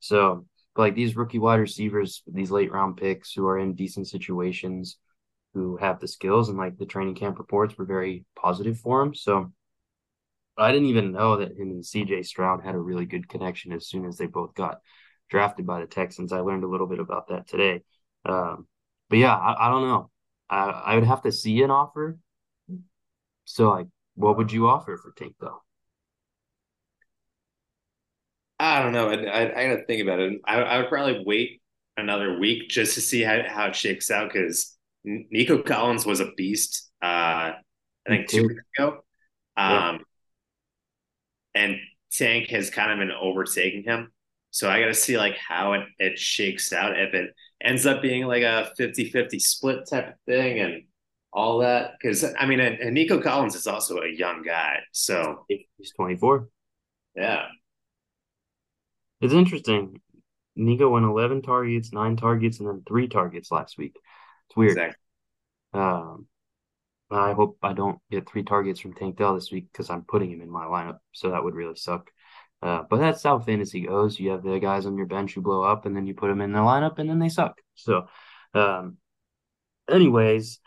So, 0.00 0.46
like 0.76 0.94
these 0.94 1.16
rookie 1.16 1.38
wide 1.38 1.56
receivers, 1.56 2.22
these 2.26 2.52
late 2.52 2.70
round 2.70 2.98
picks 2.98 3.32
who 3.32 3.46
are 3.48 3.58
in 3.58 3.74
decent 3.74 4.06
situations, 4.06 4.98
who 5.58 5.76
have 5.76 5.98
the 5.98 6.06
skills 6.06 6.48
and 6.48 6.56
like 6.56 6.78
the 6.78 6.86
training 6.86 7.16
camp 7.16 7.38
reports 7.38 7.76
were 7.76 7.84
very 7.84 8.24
positive 8.36 8.78
for 8.78 9.02
him. 9.02 9.12
So 9.12 9.52
I 10.56 10.70
didn't 10.70 10.88
even 10.88 11.12
know 11.12 11.36
that 11.36 11.56
him 11.58 11.70
and 11.70 11.82
CJ 11.82 12.24
Stroud 12.24 12.64
had 12.64 12.76
a 12.76 12.78
really 12.78 13.06
good 13.06 13.28
connection 13.28 13.72
as 13.72 13.88
soon 13.88 14.06
as 14.06 14.16
they 14.16 14.26
both 14.26 14.54
got 14.54 14.78
drafted 15.28 15.66
by 15.66 15.80
the 15.80 15.86
Texans. 15.86 16.32
I 16.32 16.40
learned 16.40 16.62
a 16.62 16.68
little 16.68 16.86
bit 16.86 17.00
about 17.00 17.28
that 17.28 17.48
today. 17.48 17.82
Um, 18.24 18.68
but 19.10 19.18
yeah, 19.18 19.34
I, 19.34 19.66
I 19.66 19.70
don't 19.70 19.88
know. 19.88 20.10
I, 20.48 20.68
I 20.68 20.94
would 20.94 21.04
have 21.04 21.22
to 21.22 21.32
see 21.32 21.60
an 21.62 21.72
offer. 21.72 22.18
So 23.44 23.70
like, 23.70 23.88
what 24.14 24.36
would 24.36 24.52
you 24.52 24.68
offer 24.68 24.96
for 24.96 25.12
Tank 25.16 25.34
though? 25.40 25.62
I 28.60 28.82
don't 28.82 28.92
know. 28.92 29.08
I, 29.08 29.14
I, 29.14 29.42
I 29.42 29.68
gotta 29.68 29.84
think 29.86 30.02
about 30.02 30.20
it. 30.20 30.40
I, 30.44 30.60
I 30.62 30.78
would 30.78 30.88
probably 30.88 31.24
wait 31.26 31.62
another 31.96 32.38
week 32.38 32.68
just 32.68 32.94
to 32.94 33.00
see 33.00 33.22
how, 33.22 33.42
how 33.46 33.66
it 33.66 33.76
shakes 33.76 34.10
out 34.10 34.32
because 34.32 34.77
Nico 35.30 35.62
Collins 35.62 36.04
was 36.04 36.20
a 36.20 36.32
beast. 36.36 36.90
Uh, 37.02 37.52
I 37.54 38.08
think 38.08 38.28
two 38.28 38.48
weeks 38.48 38.62
ago. 38.76 38.98
Um, 39.56 40.00
yeah. 41.54 41.62
and 41.62 41.76
Tank 42.12 42.48
has 42.48 42.70
kind 42.70 42.92
of 42.92 42.98
been 42.98 43.14
overtaking 43.14 43.84
him. 43.84 44.12
So 44.50 44.68
I 44.68 44.80
got 44.80 44.86
to 44.86 44.94
see 44.94 45.18
like 45.18 45.36
how 45.36 45.74
it, 45.74 45.82
it 45.98 46.18
shakes 46.18 46.72
out. 46.72 46.98
If 46.98 47.14
it 47.14 47.34
ends 47.60 47.86
up 47.86 48.02
being 48.02 48.26
like 48.26 48.42
a 48.42 48.70
50 48.76 49.10
50 49.10 49.38
split 49.38 49.88
type 49.88 50.08
of 50.08 50.14
thing 50.26 50.60
and 50.60 50.84
all 51.32 51.58
that. 51.58 51.92
Cause 52.02 52.24
I 52.38 52.46
mean, 52.46 52.60
and, 52.60 52.78
and 52.78 52.94
Nico 52.94 53.20
Collins 53.20 53.54
is 53.54 53.66
also 53.66 53.98
a 53.98 54.08
young 54.08 54.42
guy. 54.42 54.78
So 54.92 55.44
he's 55.48 55.92
24. 55.96 56.48
Yeah. 57.16 57.46
It's 59.20 59.34
interesting. 59.34 60.00
Nico 60.56 60.88
went 60.88 61.04
11 61.04 61.42
targets, 61.42 61.92
nine 61.92 62.16
targets, 62.16 62.58
and 62.58 62.68
then 62.68 62.82
three 62.86 63.08
targets 63.08 63.50
last 63.50 63.78
week. 63.78 63.94
It's 64.48 64.56
weird. 64.56 64.72
Exactly. 64.72 64.96
Um, 65.74 66.26
I 67.10 67.32
hope 67.32 67.58
I 67.62 67.72
don't 67.72 67.98
get 68.10 68.28
three 68.28 68.42
targets 68.42 68.80
from 68.80 68.94
Tank 68.94 69.16
Dell 69.16 69.34
this 69.34 69.50
week 69.50 69.68
because 69.72 69.90
I'm 69.90 70.02
putting 70.02 70.30
him 70.30 70.42
in 70.42 70.50
my 70.50 70.64
lineup. 70.64 70.98
So 71.12 71.30
that 71.30 71.42
would 71.42 71.54
really 71.54 71.76
suck. 71.76 72.10
Uh, 72.60 72.82
but 72.90 72.98
that's 72.98 73.22
how 73.22 73.38
fantasy 73.38 73.82
goes. 73.82 74.18
You 74.18 74.30
have 74.30 74.42
the 74.42 74.58
guys 74.58 74.84
on 74.84 74.96
your 74.96 75.06
bench 75.06 75.34
who 75.34 75.40
blow 75.40 75.62
up, 75.62 75.86
and 75.86 75.96
then 75.96 76.06
you 76.06 76.14
put 76.14 76.28
them 76.28 76.40
in 76.40 76.52
the 76.52 76.58
lineup, 76.58 76.98
and 76.98 77.08
then 77.08 77.18
they 77.20 77.28
suck. 77.28 77.60
So, 77.76 78.08
um, 78.52 78.96
anyways, 79.88 80.58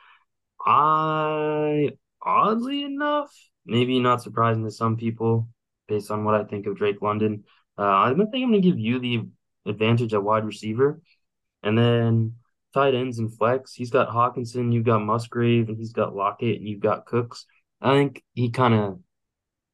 I 0.65 1.89
oddly 2.21 2.83
enough, 2.83 3.31
maybe 3.65 3.99
not 3.99 4.21
surprising 4.21 4.63
to 4.63 4.71
some 4.71 4.95
people, 4.95 5.49
based 5.87 6.11
on 6.11 6.23
what 6.23 6.35
I 6.35 6.45
think 6.45 6.65
of 6.65 6.77
Drake 6.77 7.01
London, 7.01 7.43
uh, 7.77 7.83
I 7.83 8.13
think 8.15 8.19
I'm 8.33 8.51
going 8.51 8.53
to 8.53 8.61
give 8.61 8.79
you 8.79 8.99
the 8.99 9.27
advantage 9.65 10.13
at 10.13 10.23
wide 10.23 10.45
receiver, 10.45 11.01
and 11.61 11.77
then 11.77 12.35
tight 12.73 12.95
ends 12.95 13.19
and 13.19 13.35
flex. 13.35 13.73
He's 13.73 13.91
got 13.91 14.09
Hockenson, 14.09 14.73
you've 14.73 14.85
got 14.85 14.99
Musgrave, 14.99 15.69
and 15.69 15.77
he's 15.77 15.93
got 15.93 16.15
Lockett, 16.15 16.59
and 16.59 16.67
you've 16.67 16.79
got 16.81 17.05
Cooks. 17.05 17.45
I 17.81 17.93
think 17.93 18.23
he 18.33 18.49
kind 18.49 18.73
of 18.73 18.99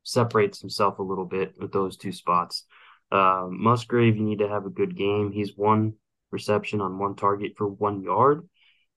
separates 0.03 0.61
himself 0.61 0.99
a 0.99 1.03
little 1.03 1.25
bit 1.25 1.55
with 1.59 1.71
those 1.71 1.97
two 1.97 2.11
spots. 2.11 2.63
Uh, 3.11 3.47
Musgrave, 3.49 4.17
you 4.17 4.23
need 4.23 4.39
to 4.39 4.49
have 4.49 4.65
a 4.65 4.69
good 4.69 4.95
game. 4.95 5.31
He's 5.31 5.55
one 5.55 5.93
reception 6.31 6.81
on 6.81 6.99
one 6.99 7.15
target 7.15 7.53
for 7.57 7.67
one 7.67 8.01
yard. 8.01 8.47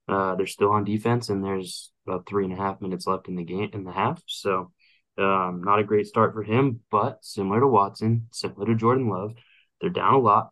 Uh, 0.08 0.34
they're 0.34 0.46
still 0.46 0.70
on 0.70 0.84
defense, 0.84 1.28
and 1.28 1.44
there's 1.44 1.92
about 2.06 2.26
three 2.26 2.44
and 2.44 2.52
a 2.52 2.56
half 2.56 2.80
minutes 2.80 3.06
left 3.06 3.28
in 3.28 3.36
the 3.36 3.44
game 3.44 3.70
in 3.72 3.84
the 3.84 3.92
half. 3.92 4.22
So 4.26 4.72
Um, 5.18 5.62
not 5.62 5.78
a 5.78 5.84
great 5.84 6.06
start 6.06 6.32
for 6.32 6.42
him, 6.42 6.80
but 6.90 7.18
similar 7.22 7.60
to 7.60 7.66
Watson, 7.66 8.28
similar 8.32 8.66
to 8.66 8.74
Jordan 8.74 9.08
Love, 9.08 9.34
they're 9.80 9.90
down 9.90 10.14
a 10.14 10.18
lot. 10.18 10.50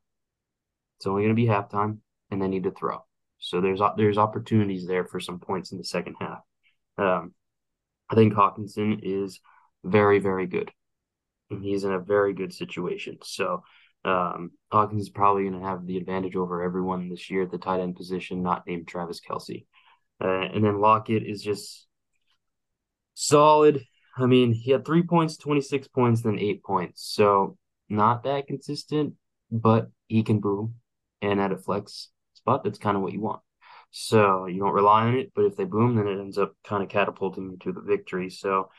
It's 0.96 1.06
only 1.06 1.22
going 1.22 1.34
to 1.34 1.42
be 1.42 1.48
halftime, 1.48 2.00
and 2.30 2.42
they 2.42 2.48
need 2.48 2.64
to 2.64 2.70
throw. 2.70 3.07
So 3.38 3.60
there's 3.60 3.80
there's 3.96 4.18
opportunities 4.18 4.86
there 4.86 5.04
for 5.04 5.20
some 5.20 5.38
points 5.38 5.72
in 5.72 5.78
the 5.78 5.84
second 5.84 6.16
half. 6.20 6.40
Um, 6.96 7.34
I 8.10 8.14
think 8.14 8.34
Hockenson 8.34 9.00
is 9.02 9.40
very 9.84 10.18
very 10.18 10.46
good, 10.46 10.70
he's 11.48 11.84
in 11.84 11.92
a 11.92 12.00
very 12.00 12.32
good 12.34 12.52
situation. 12.52 13.18
So 13.22 13.62
um, 14.04 14.52
Hawkins 14.70 15.02
is 15.02 15.10
probably 15.10 15.44
going 15.44 15.60
to 15.60 15.66
have 15.66 15.86
the 15.86 15.96
advantage 15.96 16.36
over 16.36 16.62
everyone 16.62 17.08
this 17.08 17.30
year 17.30 17.42
at 17.42 17.50
the 17.50 17.58
tight 17.58 17.80
end 17.80 17.96
position, 17.96 18.42
not 18.42 18.66
named 18.66 18.88
Travis 18.88 19.20
Kelce. 19.20 19.66
Uh, 20.22 20.48
and 20.52 20.64
then 20.64 20.80
Lockett 20.80 21.24
is 21.24 21.42
just 21.42 21.86
solid. 23.14 23.84
I 24.16 24.26
mean, 24.26 24.52
he 24.52 24.70
had 24.70 24.84
three 24.84 25.02
points, 25.02 25.36
26 25.36 25.88
points, 25.88 26.22
then 26.22 26.38
eight 26.38 26.62
points. 26.62 27.08
So 27.14 27.56
not 27.88 28.24
that 28.24 28.46
consistent, 28.46 29.14
but 29.50 29.90
he 30.06 30.22
can 30.22 30.40
boom. 30.40 30.74
And 31.20 31.40
at 31.40 31.52
a 31.52 31.56
flex 31.56 32.10
spot, 32.48 32.64
that's 32.64 32.78
kind 32.78 32.96
of 32.96 33.02
what 33.02 33.12
you 33.12 33.20
want. 33.20 33.40
So 33.90 34.46
you 34.46 34.60
don't 34.60 34.72
rely 34.72 35.04
on 35.04 35.16
it, 35.16 35.32
but 35.34 35.44
if 35.44 35.56
they 35.56 35.64
boom, 35.64 35.96
then 35.96 36.06
it 36.06 36.18
ends 36.18 36.38
up 36.38 36.54
kind 36.64 36.82
of 36.82 36.88
catapulting 36.88 37.50
you 37.50 37.56
to 37.58 37.72
the 37.72 37.80
victory. 37.80 38.30
So 38.30 38.70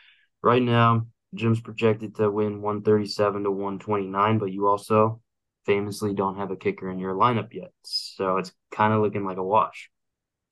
right 0.41 0.61
now, 0.61 1.07
Jim's 1.35 1.61
projected 1.61 2.15
to 2.15 2.29
win 2.29 2.61
137 2.61 3.43
to 3.43 3.51
129, 3.51 4.37
but 4.39 4.51
you 4.51 4.67
also 4.67 5.21
famously 5.65 6.13
don't 6.13 6.37
have 6.37 6.51
a 6.51 6.55
kicker 6.55 6.89
in 6.89 6.99
your 6.99 7.13
lineup 7.13 7.53
yet. 7.53 7.71
So 7.83 8.37
it's 8.37 8.51
kind 8.71 8.93
of 8.93 9.01
looking 9.01 9.25
like 9.25 9.37
a 9.37 9.43
wash. 9.43 9.89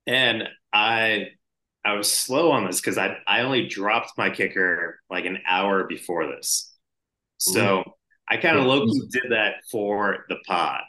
And 0.05 0.43
I 0.71 1.29
I 1.83 1.93
was 1.93 2.11
slow 2.11 2.51
on 2.51 2.65
this 2.65 2.79
because 2.79 2.97
I 2.97 3.17
I 3.27 3.41
only 3.41 3.67
dropped 3.67 4.11
my 4.17 4.29
kicker 4.29 4.99
like 5.09 5.25
an 5.25 5.39
hour 5.47 5.85
before 5.85 6.27
this. 6.27 6.73
So 7.37 7.79
Ooh. 7.79 7.91
I 8.29 8.37
kind 8.37 8.57
of 8.57 8.65
low 8.65 8.85
did 8.85 9.31
that 9.31 9.55
for 9.71 10.25
the 10.29 10.37
pod. 10.47 10.81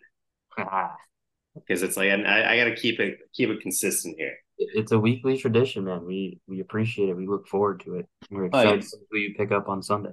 Because 1.54 1.82
it's 1.82 1.96
like 1.96 2.10
I, 2.10 2.52
I 2.52 2.56
got 2.56 2.64
to 2.64 2.76
keep 2.76 3.00
it 3.00 3.18
keep 3.32 3.48
it 3.50 3.60
consistent 3.60 4.16
here. 4.18 4.34
It's 4.58 4.92
a 4.92 4.98
weekly 4.98 5.36
tradition, 5.38 5.84
man. 5.84 6.04
We 6.04 6.40
we 6.46 6.60
appreciate 6.60 7.08
it. 7.08 7.16
We 7.16 7.26
look 7.26 7.46
forward 7.46 7.80
to 7.80 7.96
it. 7.96 8.06
We're 8.30 8.44
oh, 8.44 8.46
excited 8.46 8.82
to 8.82 8.96
who 9.10 9.18
you 9.18 9.34
pick 9.36 9.52
up 9.52 9.68
on 9.68 9.82
Sunday. 9.82 10.10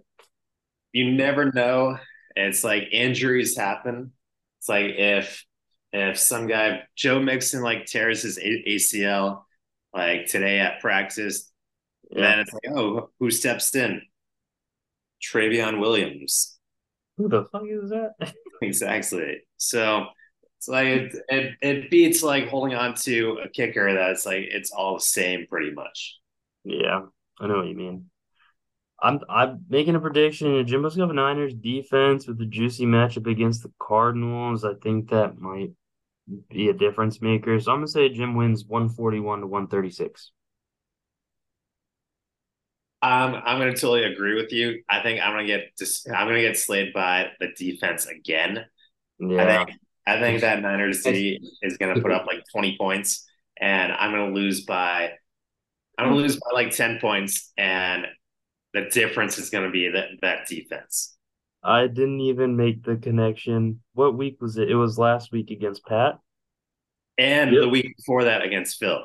You 0.92 1.12
never 1.12 1.52
know. 1.52 1.98
It's 2.36 2.64
like 2.64 2.90
injuries 2.92 3.58
happen. 3.58 4.12
It's 4.60 4.70
like 4.70 4.92
if 4.98 5.46
if 5.92 6.18
some 6.18 6.48
guy 6.48 6.84
Joe 6.96 7.20
Mixon 7.20 7.62
like 7.62 7.86
tears 7.86 8.24
his 8.24 8.38
ACL 8.38 9.44
like 9.94 10.28
today 10.28 10.60
at 10.60 10.82
practice, 10.82 11.52
yeah. 12.12 12.22
then 12.22 12.40
it's 12.40 12.54
like, 12.54 12.76
oh, 12.76 13.10
who 13.20 13.32
steps 13.32 13.74
in? 13.76 14.02
Trayveon 15.24 15.80
Williams. 15.80 16.58
Who 17.18 17.30
the 17.30 17.46
fuck 17.46 17.64
is 17.68 17.90
that? 17.90 18.14
exactly. 18.62 19.42
So 19.58 20.08
it's 20.66 20.70
like 20.70 20.88
it, 20.88 21.16
it, 21.30 21.54
it 21.62 21.90
beats 21.92 22.24
like 22.24 22.48
holding 22.48 22.76
on 22.76 22.96
to 22.96 23.40
a 23.44 23.50
kicker 23.50 23.94
that's 23.94 24.26
like 24.26 24.46
it's 24.50 24.72
all 24.72 24.96
the 24.96 25.02
same 25.02 25.46
pretty 25.48 25.72
much. 25.72 26.18
Yeah, 26.64 27.02
I 27.40 27.48
know 27.48 27.58
what 27.58 27.68
you 27.68 27.76
mean. 27.76 28.06
I'm 29.02 29.20
I'm 29.30 29.66
making 29.70 29.96
a 29.96 30.00
prediction. 30.00 30.66
Jimbo's 30.66 30.96
got 30.96 31.14
Niners 31.14 31.54
defense 31.54 32.28
with 32.28 32.40
the 32.40 32.46
juicy 32.46 32.86
matchup 32.86 33.30
against 33.30 33.64
the 33.64 33.72
Cardinals. 33.80 34.66
I 34.66 34.74
think 34.82 35.10
that 35.10 35.38
might 35.38 35.72
be 36.50 36.70
a 36.70 36.74
difference 36.74 37.22
maker. 37.22 37.60
So 37.60 37.72
I'm 37.72 37.80
gonna 37.80 37.88
say 37.88 38.10
Jim 38.10 38.36
wins 38.36 38.66
141 38.66 39.42
to 39.42 39.48
136. 39.48 40.32
Um, 43.04 43.36
I'm 43.46 43.60
gonna 43.60 43.72
totally 43.74 44.06
agree 44.06 44.34
with 44.34 44.52
you. 44.52 44.82
I 44.90 45.02
think 45.02 45.22
I'm 45.22 45.34
gonna 45.34 45.46
get 45.46 45.78
just 45.78 46.10
I'm 46.10 46.28
gonna 46.28 46.42
get 46.42 46.58
slayed 46.58 46.92
by 46.94 47.28
the 47.40 47.50
defense 47.56 48.08
again. 48.08 48.66
Yeah. 49.20 49.44
I 49.44 49.66
think 49.66 49.80
I 50.08 50.20
think 50.20 50.42
that 50.42 50.62
Niners 50.62 51.02
D 51.02 51.40
is 51.62 51.78
gonna 51.78 52.00
put 52.02 52.12
up 52.12 52.26
like 52.28 52.44
20 52.52 52.78
points, 52.78 53.28
and 53.60 53.92
I'm 53.92 54.12
gonna 54.12 54.34
lose 54.34 54.66
by 54.66 55.12
I'm 55.98 56.10
gonna 56.10 56.18
lose 56.18 56.36
by 56.36 56.52
like 56.54 56.72
10 56.72 57.00
points, 57.00 57.52
and 57.58 58.06
the 58.74 58.90
difference 58.92 59.38
is 59.38 59.50
gonna 59.50 59.72
be 59.72 59.90
that 59.90 60.10
that 60.22 60.48
defense. 60.48 61.16
I 61.64 61.88
didn't 61.88 62.22
even 62.22 62.56
make 62.56 62.84
the 62.84 62.96
connection. 62.98 63.82
What 63.94 64.16
week 64.16 64.38
was 64.40 64.58
it? 64.58 64.70
It 64.70 64.76
was 64.76 65.00
last 65.00 65.32
week 65.32 65.50
against 65.50 65.84
Pat. 65.86 66.20
And 67.18 67.52
yep. 67.52 67.62
the 67.62 67.70
week 67.70 67.96
before 67.98 68.26
that 68.26 68.44
against 68.44 68.78
Phil. 68.78 69.00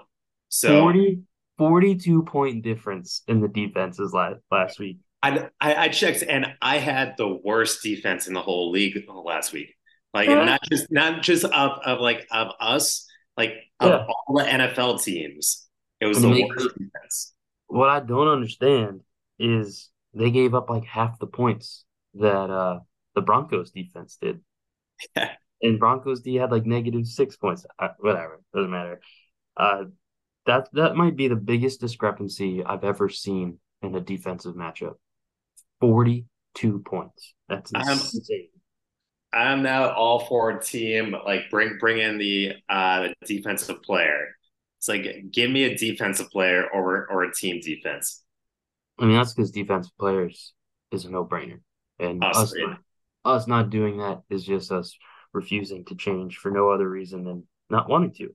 So 0.50 0.80
40, 0.80 1.22
42 1.56 2.22
point 2.24 2.62
difference 2.62 3.22
in 3.28 3.40
the 3.40 3.48
defenses 3.48 4.12
last, 4.12 4.40
last 4.50 4.78
week. 4.78 4.98
I, 5.22 5.48
I, 5.60 5.74
I 5.74 5.88
checked 5.88 6.22
and 6.28 6.54
I 6.60 6.78
had 6.78 7.16
the 7.16 7.28
worst 7.28 7.82
defense 7.82 8.26
in 8.26 8.34
the 8.34 8.42
whole 8.42 8.70
league 8.70 8.98
last 9.08 9.52
week. 9.52 9.74
Like 10.12 10.28
not 10.28 10.60
just 10.70 10.86
not 10.90 11.22
just 11.22 11.44
of, 11.44 11.78
of 11.84 12.00
like 12.00 12.26
of 12.32 12.48
us, 12.60 13.06
like 13.36 13.54
of 13.78 13.88
yeah. 13.88 14.06
all 14.06 14.36
the 14.36 14.44
NFL 14.44 15.02
teams. 15.02 15.68
It 16.00 16.06
was 16.06 16.20
the 16.20 16.28
worst 16.28 16.68
defense. 16.76 17.34
What 17.68 17.88
I 17.88 18.00
don't 18.00 18.28
understand 18.28 19.02
is 19.38 19.90
they 20.14 20.30
gave 20.30 20.54
up 20.54 20.68
like 20.68 20.84
half 20.84 21.18
the 21.18 21.26
points 21.26 21.84
that 22.14 22.50
uh 22.50 22.80
the 23.14 23.20
Broncos 23.20 23.70
defense 23.70 24.18
did. 24.20 24.40
and 25.62 25.78
Broncos 25.78 26.20
D 26.20 26.36
had 26.36 26.50
like 26.50 26.66
negative 26.66 27.06
six 27.06 27.36
points. 27.36 27.64
Uh, 27.78 27.88
whatever, 27.98 28.40
doesn't 28.54 28.70
matter. 28.70 29.00
Uh, 29.56 29.84
that 30.46 30.68
that 30.72 30.96
might 30.96 31.16
be 31.16 31.28
the 31.28 31.36
biggest 31.36 31.80
discrepancy 31.80 32.64
I've 32.64 32.84
ever 32.84 33.08
seen 33.08 33.58
in 33.82 33.94
a 33.94 34.00
defensive 34.00 34.54
matchup. 34.54 34.94
Forty-two 35.80 36.80
points. 36.80 37.34
That's 37.48 37.70
insane. 37.72 38.48
I'm, 38.54 38.59
I'm 39.32 39.62
now 39.62 39.92
all 39.92 40.20
for 40.20 40.50
a 40.50 40.62
team 40.62 41.14
like 41.24 41.50
bring 41.50 41.78
bring 41.78 41.98
in 41.98 42.18
the 42.18 42.54
uh 42.68 43.08
the 43.20 43.26
defensive 43.26 43.82
player. 43.82 44.36
It's 44.78 44.88
like 44.88 45.06
give 45.30 45.50
me 45.50 45.64
a 45.64 45.76
defensive 45.76 46.30
player 46.30 46.66
or 46.72 47.06
or 47.10 47.22
a 47.24 47.32
team 47.32 47.60
defense. 47.60 48.22
I 48.98 49.04
mean 49.04 49.16
that's 49.16 49.34
because 49.34 49.50
defensive 49.50 49.92
players 49.98 50.52
is 50.90 51.04
a 51.04 51.10
no 51.10 51.24
brainer. 51.24 51.60
And 51.98 52.24
us, 52.24 52.36
us, 52.36 52.54
not, 52.56 52.78
us 53.24 53.46
not 53.46 53.70
doing 53.70 53.98
that 53.98 54.22
is 54.30 54.44
just 54.44 54.72
us 54.72 54.96
refusing 55.32 55.84
to 55.86 55.94
change 55.94 56.38
for 56.38 56.50
no 56.50 56.70
other 56.70 56.88
reason 56.88 57.24
than 57.24 57.44
not 57.68 57.88
wanting 57.88 58.12
to. 58.14 58.34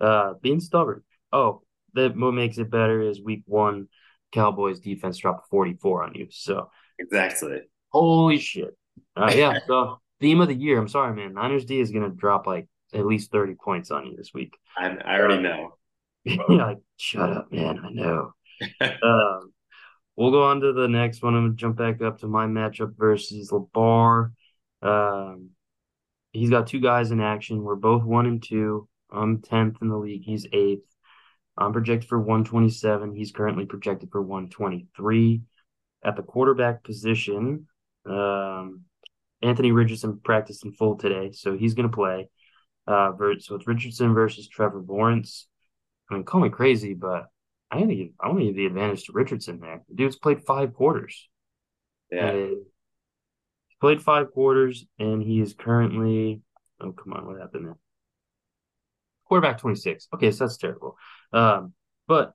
Uh, 0.00 0.34
being 0.42 0.60
stubborn. 0.60 1.02
Oh, 1.32 1.62
that 1.94 2.16
what 2.16 2.32
makes 2.32 2.58
it 2.58 2.70
better 2.70 3.00
is 3.00 3.20
week 3.20 3.42
one, 3.46 3.88
Cowboys 4.32 4.80
defense 4.80 5.16
dropped 5.18 5.48
44 5.48 6.04
on 6.04 6.14
you. 6.14 6.26
So 6.30 6.70
exactly. 6.98 7.62
Holy 7.88 8.38
shit. 8.38 8.76
Uh, 9.16 9.32
yeah. 9.34 9.58
so 9.66 10.00
theme 10.20 10.40
of 10.40 10.48
the 10.48 10.54
year. 10.54 10.78
I'm 10.78 10.88
sorry, 10.88 11.14
man. 11.14 11.34
Niners 11.34 11.64
D 11.64 11.80
is 11.80 11.90
gonna 11.90 12.10
drop 12.10 12.46
like 12.46 12.68
at 12.94 13.06
least 13.06 13.32
30 13.32 13.54
points 13.54 13.90
on 13.90 14.06
you 14.06 14.16
this 14.16 14.32
week. 14.32 14.56
I, 14.76 14.96
I 15.04 15.18
already 15.18 15.42
know. 15.42 15.76
yeah, 16.24 16.42
like, 16.48 16.78
shut 16.96 17.30
up, 17.30 17.52
man. 17.52 17.80
I 17.84 17.90
know. 17.90 18.32
um, 19.02 19.52
We'll 20.16 20.30
go 20.30 20.44
on 20.44 20.60
to 20.62 20.72
the 20.72 20.88
next 20.88 21.22
one. 21.22 21.34
I'm 21.34 21.44
gonna 21.44 21.54
jump 21.54 21.76
back 21.76 22.00
up 22.00 22.20
to 22.20 22.26
my 22.26 22.46
matchup 22.46 22.96
versus 22.96 23.50
LeVar. 23.50 24.32
Um, 24.80 25.50
he's 26.32 26.48
got 26.48 26.66
two 26.66 26.80
guys 26.80 27.10
in 27.10 27.20
action. 27.20 27.62
We're 27.62 27.76
both 27.76 28.02
one 28.02 28.24
and 28.24 28.42
two. 28.42 28.88
I'm 29.10 29.42
tenth 29.42 29.76
in 29.82 29.88
the 29.88 29.96
league. 29.96 30.22
He's 30.24 30.46
eighth. 30.52 30.86
I'm 31.58 31.72
projected 31.72 32.08
for 32.08 32.18
127. 32.18 33.14
He's 33.14 33.30
currently 33.30 33.66
projected 33.66 34.10
for 34.10 34.22
123. 34.22 35.42
At 36.02 36.16
the 36.16 36.22
quarterback 36.22 36.82
position, 36.82 37.66
um, 38.06 38.82
Anthony 39.46 39.72
Richardson 39.72 40.20
practiced 40.22 40.64
in 40.64 40.72
full 40.72 40.96
today, 40.96 41.30
so 41.32 41.56
he's 41.56 41.74
going 41.74 41.88
to 41.88 41.94
play. 41.94 42.28
Uh, 42.86 43.12
so 43.38 43.56
it's 43.56 43.66
Richardson 43.66 44.14
versus 44.14 44.48
Trevor 44.48 44.82
Lawrence. 44.86 45.48
I 46.10 46.14
mean, 46.14 46.24
call 46.24 46.40
me 46.40 46.50
crazy, 46.50 46.94
but 46.94 47.26
I 47.70 47.76
want 47.76 47.90
to 47.90 47.96
give 47.96 48.08
I 48.20 48.28
want 48.28 48.40
to 48.40 48.44
give 48.46 48.56
the 48.56 48.66
advantage 48.66 49.04
to 49.04 49.12
Richardson 49.12 49.60
there. 49.60 49.82
The 49.88 49.94
dude's 49.94 50.16
played 50.16 50.42
five 50.44 50.74
quarters. 50.74 51.28
Yeah. 52.10 52.32
he 52.32 52.56
played 53.80 54.00
five 54.00 54.30
quarters 54.30 54.86
and 54.98 55.20
he 55.20 55.40
is 55.40 55.54
currently 55.54 56.42
oh 56.80 56.92
come 56.92 57.12
on, 57.12 57.26
what 57.26 57.40
happened 57.40 57.66
there? 57.66 57.76
Quarterback 59.26 59.58
26. 59.58 60.08
Okay, 60.14 60.30
so 60.30 60.44
that's 60.44 60.56
terrible. 60.56 60.96
Um, 61.32 61.72
but 62.06 62.34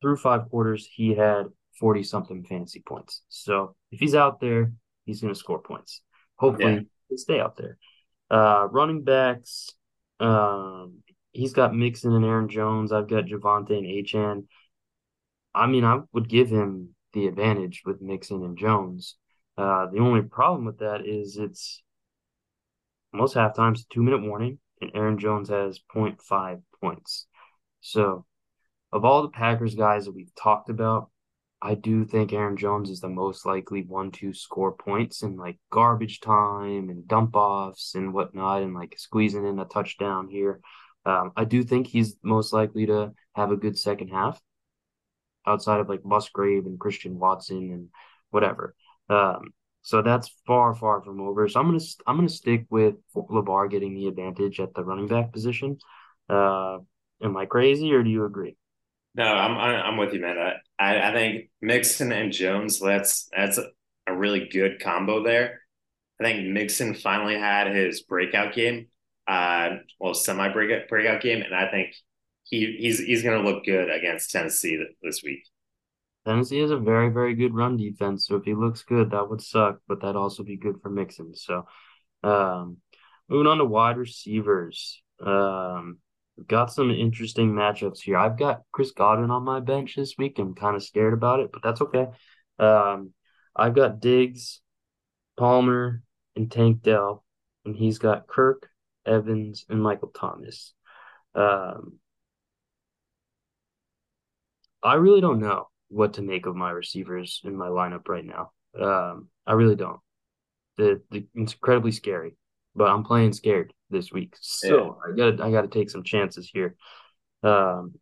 through 0.00 0.16
five 0.16 0.48
quarters, 0.48 0.86
he 0.86 1.14
had 1.14 1.46
40 1.80 2.04
something 2.04 2.44
fantasy 2.44 2.80
points. 2.86 3.22
So 3.28 3.74
if 3.90 3.98
he's 3.98 4.14
out 4.14 4.40
there, 4.40 4.72
he's 5.04 5.20
gonna 5.20 5.34
score 5.34 5.60
points. 5.60 6.02
Hopefully 6.36 6.72
yeah. 6.72 6.80
he'll 7.08 7.18
stay 7.18 7.40
out 7.40 7.56
there. 7.56 7.78
Uh 8.30 8.68
running 8.70 9.04
backs, 9.04 9.70
um 10.20 11.02
he's 11.32 11.52
got 11.52 11.74
Mixon 11.74 12.14
and 12.14 12.24
Aaron 12.24 12.48
Jones. 12.48 12.92
I've 12.92 13.08
got 13.08 13.26
Javonte 13.26 13.76
and 13.76 13.86
Achane. 13.86 14.46
I 15.54 15.66
mean, 15.66 15.84
I 15.84 16.00
would 16.12 16.28
give 16.28 16.48
him 16.48 16.94
the 17.12 17.26
advantage 17.26 17.82
with 17.84 18.02
Mixon 18.02 18.44
and 18.44 18.58
Jones. 18.58 19.16
Uh, 19.56 19.86
the 19.86 20.00
only 20.00 20.22
problem 20.22 20.66
with 20.66 20.78
that 20.78 21.06
is 21.06 21.38
it's 21.38 21.82
most 23.12 23.34
half 23.34 23.54
times 23.54 23.86
two 23.86 24.02
minute 24.02 24.22
warning, 24.22 24.58
and 24.80 24.90
Aaron 24.94 25.18
Jones 25.18 25.48
has 25.48 25.80
0.5 25.94 26.62
points. 26.80 27.26
So, 27.80 28.26
of 28.92 29.04
all 29.04 29.22
the 29.22 29.30
Packers 29.30 29.74
guys 29.74 30.04
that 30.04 30.14
we've 30.14 30.34
talked 30.34 30.68
about, 30.68 31.10
I 31.62 31.74
do 31.74 32.04
think 32.04 32.32
Aaron 32.32 32.56
Jones 32.56 32.90
is 32.90 33.00
the 33.00 33.08
most 33.08 33.46
likely 33.46 33.82
one 33.82 34.10
to 34.12 34.34
score 34.34 34.72
points 34.72 35.22
in 35.22 35.36
like 35.36 35.58
garbage 35.70 36.20
time 36.20 36.90
and 36.90 37.08
dump 37.08 37.34
offs 37.34 37.94
and 37.94 38.12
whatnot, 38.12 38.62
and 38.62 38.74
like 38.74 38.94
squeezing 38.98 39.46
in 39.46 39.58
a 39.58 39.64
touchdown 39.64 40.28
here. 40.28 40.60
Um, 41.04 41.32
I 41.36 41.44
do 41.44 41.62
think 41.62 41.86
he's 41.86 42.16
most 42.22 42.52
likely 42.52 42.86
to 42.86 43.12
have 43.34 43.50
a 43.52 43.56
good 43.56 43.78
second 43.78 44.08
half 44.08 44.40
outside 45.46 45.80
of 45.80 45.88
like 45.88 46.04
Musgrave 46.04 46.66
and 46.66 46.78
Christian 46.78 47.18
Watson 47.18 47.70
and 47.72 47.88
whatever. 48.30 48.74
Um, 49.08 49.52
so 49.82 50.02
that's 50.02 50.34
far, 50.46 50.74
far 50.74 51.00
from 51.02 51.20
over. 51.20 51.48
So 51.48 51.60
I'm 51.60 51.66
gonna 51.66 51.84
I'm 52.06 52.16
gonna 52.16 52.28
stick 52.28 52.66
with 52.70 52.96
LeVar 53.14 53.70
getting 53.70 53.94
the 53.94 54.08
advantage 54.08 54.58
at 54.58 54.74
the 54.74 54.84
running 54.84 55.06
back 55.06 55.32
position. 55.32 55.78
Uh, 56.28 56.78
am 57.22 57.36
I 57.36 57.46
crazy 57.46 57.92
or 57.92 58.02
do 58.02 58.10
you 58.10 58.24
agree? 58.24 58.56
No, 59.14 59.24
I'm 59.24 59.56
I'm 59.56 59.96
with 59.96 60.12
you, 60.12 60.20
man. 60.20 60.38
I 60.38 60.54
I 60.78 61.12
think 61.12 61.50
Mixon 61.62 62.12
and 62.12 62.32
Jones. 62.32 62.80
That's 62.80 63.28
that's 63.34 63.58
a 64.06 64.14
really 64.14 64.48
good 64.48 64.80
combo 64.80 65.22
there. 65.22 65.60
I 66.20 66.24
think 66.24 66.48
Mixon 66.48 66.94
finally 66.94 67.38
had 67.38 67.74
his 67.74 68.02
breakout 68.02 68.54
game, 68.54 68.88
uh, 69.28 69.76
well, 69.98 70.14
semi 70.14 70.48
breakout 70.52 70.88
breakout 70.88 71.22
game, 71.22 71.42
and 71.42 71.54
I 71.54 71.70
think 71.70 71.94
he 72.44 72.76
he's 72.78 72.98
he's 72.98 73.22
going 73.22 73.42
to 73.42 73.48
look 73.48 73.64
good 73.64 73.90
against 73.90 74.30
Tennessee 74.30 74.82
this 75.02 75.22
week. 75.22 75.42
Tennessee 76.26 76.60
has 76.60 76.70
a 76.70 76.78
very 76.78 77.10
very 77.10 77.34
good 77.34 77.54
run 77.54 77.76
defense, 77.76 78.26
so 78.26 78.36
if 78.36 78.44
he 78.44 78.54
looks 78.54 78.82
good, 78.82 79.10
that 79.10 79.28
would 79.28 79.42
suck, 79.42 79.78
but 79.88 80.00
that'd 80.00 80.16
also 80.16 80.42
be 80.42 80.56
good 80.56 80.76
for 80.82 80.90
Mixon. 80.90 81.34
So, 81.34 81.66
um, 82.22 82.78
moving 83.28 83.46
on 83.46 83.58
to 83.58 83.64
wide 83.64 83.96
receivers. 83.96 85.02
Um, 85.24 85.98
got 86.46 86.72
some 86.72 86.90
interesting 86.90 87.52
matchups 87.52 88.00
here. 88.00 88.16
I've 88.16 88.38
got 88.38 88.62
Chris 88.72 88.92
Godwin 88.92 89.30
on 89.30 89.44
my 89.44 89.60
bench 89.60 89.96
this 89.96 90.14
week. 90.18 90.38
I'm 90.38 90.54
kind 90.54 90.76
of 90.76 90.82
scared 90.84 91.14
about 91.14 91.40
it, 91.40 91.50
but 91.52 91.62
that's 91.62 91.80
okay. 91.80 92.08
Um, 92.58 93.12
I've 93.54 93.74
got 93.74 94.00
Diggs, 94.00 94.60
Palmer, 95.36 96.02
and 96.34 96.50
Tank 96.50 96.82
Dell, 96.82 97.24
and 97.64 97.74
he's 97.74 97.98
got 97.98 98.26
Kirk, 98.26 98.68
Evans, 99.06 99.64
and 99.68 99.82
Michael 99.82 100.12
Thomas. 100.14 100.74
Um, 101.34 101.98
I 104.82 104.94
really 104.94 105.20
don't 105.20 105.40
know 105.40 105.68
what 105.88 106.14
to 106.14 106.22
make 106.22 106.46
of 106.46 106.56
my 106.56 106.70
receivers 106.70 107.40
in 107.44 107.56
my 107.56 107.68
lineup 107.68 108.08
right 108.08 108.24
now. 108.24 108.52
Um, 108.78 109.28
I 109.46 109.52
really 109.52 109.76
don't. 109.76 110.00
The, 110.76 111.00
the, 111.10 111.26
it's 111.34 111.54
incredibly 111.54 111.92
scary 111.92 112.36
but 112.76 112.88
I'm 112.88 113.04
playing 113.04 113.32
scared 113.32 113.72
this 113.90 114.12
week. 114.12 114.36
So 114.40 114.98
yeah. 115.08 115.12
I 115.12 115.16
got 115.30 115.46
I 115.46 115.50
got 115.50 115.62
to 115.62 115.68
take 115.68 115.90
some 115.90 116.02
chances 116.02 116.48
here. 116.52 116.76
Um, 117.42 117.94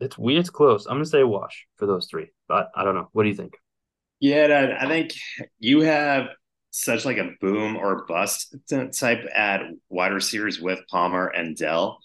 it's 0.00 0.18
weird. 0.18 0.40
It's 0.40 0.50
close. 0.50 0.86
I'm 0.86 0.96
gonna 0.96 1.06
say 1.06 1.24
wash 1.24 1.66
for 1.76 1.86
those 1.86 2.08
three, 2.10 2.30
but 2.48 2.70
I 2.74 2.84
don't 2.84 2.94
know. 2.94 3.08
What 3.12 3.22
do 3.22 3.28
you 3.28 3.34
think? 3.34 3.54
Yeah, 4.20 4.76
I 4.80 4.86
think 4.86 5.12
you 5.58 5.80
have 5.80 6.28
such 6.70 7.04
like 7.04 7.18
a 7.18 7.32
boom 7.40 7.76
or 7.76 8.04
bust 8.06 8.54
type 8.98 9.24
at 9.34 9.62
wide 9.88 10.12
receivers 10.12 10.60
with 10.60 10.80
Palmer 10.90 11.28
and 11.28 11.56
Dell. 11.56 11.98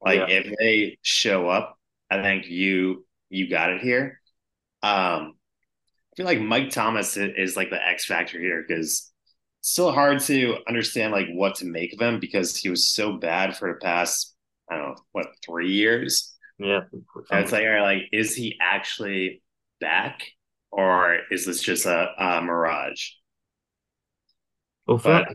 Like 0.00 0.20
yeah. 0.28 0.36
if 0.36 0.54
they 0.58 0.98
show 1.02 1.48
up, 1.48 1.78
I 2.10 2.22
think 2.22 2.46
you 2.46 3.06
you 3.28 3.48
got 3.48 3.70
it 3.70 3.82
here. 3.82 4.20
Um, 4.82 5.34
I 6.12 6.16
feel 6.16 6.26
like 6.26 6.40
Mike 6.40 6.70
Thomas 6.70 7.16
is 7.16 7.56
like 7.56 7.70
the 7.70 7.84
X 7.84 8.04
factor 8.04 8.38
here 8.38 8.64
because 8.66 9.10
still 9.64 9.92
hard 9.92 10.20
to 10.20 10.58
understand 10.68 11.10
like 11.10 11.26
what 11.32 11.54
to 11.54 11.64
make 11.64 11.94
of 11.94 12.00
him 12.00 12.20
because 12.20 12.54
he 12.54 12.68
was 12.68 12.86
so 12.86 13.14
bad 13.14 13.56
for 13.56 13.72
the 13.72 13.78
past 13.80 14.36
I 14.70 14.76
don't 14.76 14.90
know 14.90 14.96
what 15.12 15.26
three 15.44 15.72
years. 15.72 16.36
Yeah, 16.58 16.82
and 16.92 17.44
it's 17.44 17.50
like, 17.50 17.64
like, 17.64 18.02
is 18.12 18.34
he 18.34 18.58
actually 18.60 19.42
back, 19.80 20.22
or 20.70 21.18
is 21.30 21.44
this 21.44 21.60
just 21.60 21.86
a, 21.86 22.08
a 22.16 22.40
mirage? 22.42 23.08
Well, 24.86 24.98
but 24.98 25.28
I'm, 25.28 25.34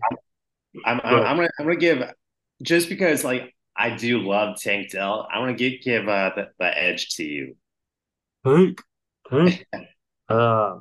I'm, 0.86 1.02
I'm, 1.04 1.16
I'm, 1.26 1.36
gonna 1.36 1.50
I'm 1.60 1.66
gonna 1.66 1.76
give 1.76 2.04
just 2.62 2.88
because 2.88 3.24
like 3.24 3.54
I 3.76 3.96
do 3.96 4.20
love 4.20 4.60
Tank 4.62 4.92
Dell. 4.92 5.28
I 5.32 5.40
want 5.40 5.58
to 5.58 5.70
give 5.70 5.82
give 5.82 6.08
uh, 6.08 6.32
the, 6.36 6.50
the 6.60 6.78
edge 6.78 7.10
to 7.16 7.24
you. 7.24 7.56
Tank, 8.46 8.82
Tank. 9.30 9.66
uh, 10.30 10.76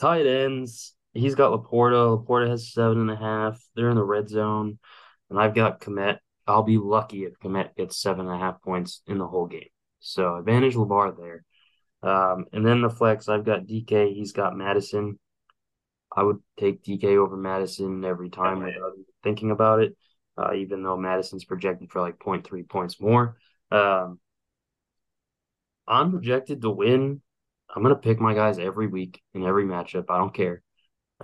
tight 0.00 0.26
ends 0.26 0.94
he's 1.18 1.34
got 1.34 1.52
LaPorta. 1.52 2.24
LaPorta 2.24 2.48
has 2.48 2.72
seven 2.72 3.00
and 3.00 3.10
a 3.10 3.16
half. 3.16 3.60
They're 3.74 3.90
in 3.90 3.96
the 3.96 4.04
red 4.04 4.28
zone, 4.28 4.78
and 5.30 5.38
I've 5.38 5.54
got 5.54 5.80
Kmet. 5.80 6.18
I'll 6.46 6.62
be 6.62 6.78
lucky 6.78 7.24
if 7.24 7.38
Kmet 7.38 7.76
gets 7.76 8.00
seven 8.00 8.26
and 8.26 8.34
a 8.34 8.38
half 8.38 8.62
points 8.62 9.02
in 9.06 9.18
the 9.18 9.26
whole 9.26 9.46
game. 9.46 9.68
So 10.00 10.36
advantage 10.36 10.74
LeVar 10.74 11.16
there. 11.16 11.44
Um, 12.02 12.46
and 12.52 12.64
then 12.64 12.80
the 12.80 12.90
flex, 12.90 13.28
I've 13.28 13.44
got 13.44 13.66
DK. 13.66 14.14
He's 14.14 14.32
got 14.32 14.56
Madison. 14.56 15.18
I 16.14 16.22
would 16.22 16.38
take 16.58 16.82
DK 16.82 17.16
over 17.16 17.36
Madison 17.36 18.04
every 18.04 18.30
time 18.30 18.60
without 18.60 18.92
thinking 19.22 19.50
about 19.50 19.80
it, 19.80 19.96
uh, 20.38 20.54
even 20.54 20.82
though 20.82 20.96
Madison's 20.96 21.44
projected 21.44 21.90
for 21.90 22.00
like 22.00 22.18
0.3 22.18 22.68
points 22.68 23.00
more. 23.00 23.36
Um, 23.70 24.18
I'm 25.86 26.10
projected 26.12 26.62
to 26.62 26.70
win. 26.70 27.20
I'm 27.74 27.82
going 27.82 27.94
to 27.94 28.00
pick 28.00 28.20
my 28.20 28.34
guys 28.34 28.58
every 28.58 28.86
week 28.86 29.20
in 29.34 29.44
every 29.44 29.64
matchup. 29.64 30.06
I 30.08 30.16
don't 30.16 30.32
care. 30.32 30.62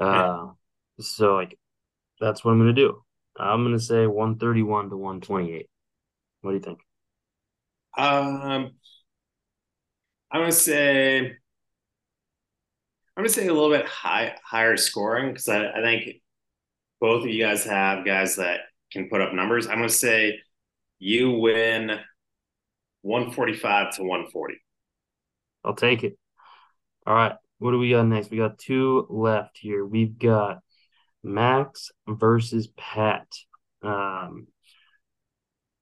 Uh, 0.00 0.50
so 1.00 1.34
like 1.34 1.58
that's 2.20 2.44
what 2.44 2.52
I'm 2.52 2.58
gonna 2.58 2.72
do. 2.72 3.02
I'm 3.36 3.64
gonna 3.64 3.78
say 3.78 4.06
131 4.06 4.90
to 4.90 4.96
128. 4.96 5.68
What 6.42 6.50
do 6.50 6.56
you 6.56 6.62
think? 6.62 6.80
Um, 7.96 8.72
I'm 10.30 10.40
gonna 10.40 10.52
say 10.52 11.18
I'm 13.16 13.22
gonna 13.22 13.28
say 13.28 13.46
a 13.46 13.52
little 13.52 13.70
bit 13.70 13.86
high 13.86 14.36
higher 14.44 14.76
scoring 14.76 15.30
because 15.30 15.48
I, 15.48 15.70
I 15.70 15.80
think 15.82 16.20
both 17.00 17.22
of 17.22 17.30
you 17.30 17.44
guys 17.44 17.64
have 17.64 18.04
guys 18.04 18.36
that 18.36 18.60
can 18.92 19.08
put 19.08 19.20
up 19.20 19.32
numbers. 19.32 19.66
I'm 19.66 19.76
gonna 19.76 19.88
say 19.88 20.40
you 20.98 21.32
win 21.32 22.00
145 23.02 23.96
to 23.96 24.02
140. 24.02 24.56
I'll 25.64 25.74
take 25.74 26.04
it. 26.04 26.18
All 27.06 27.14
right. 27.14 27.36
What 27.58 27.70
do 27.70 27.78
we 27.78 27.90
got 27.90 28.06
next? 28.06 28.30
We 28.30 28.36
got 28.36 28.58
two 28.58 29.06
left 29.08 29.58
here. 29.58 29.84
We've 29.84 30.18
got 30.18 30.60
Max 31.22 31.90
versus 32.06 32.68
Pat. 32.76 33.26
Um, 33.82 34.48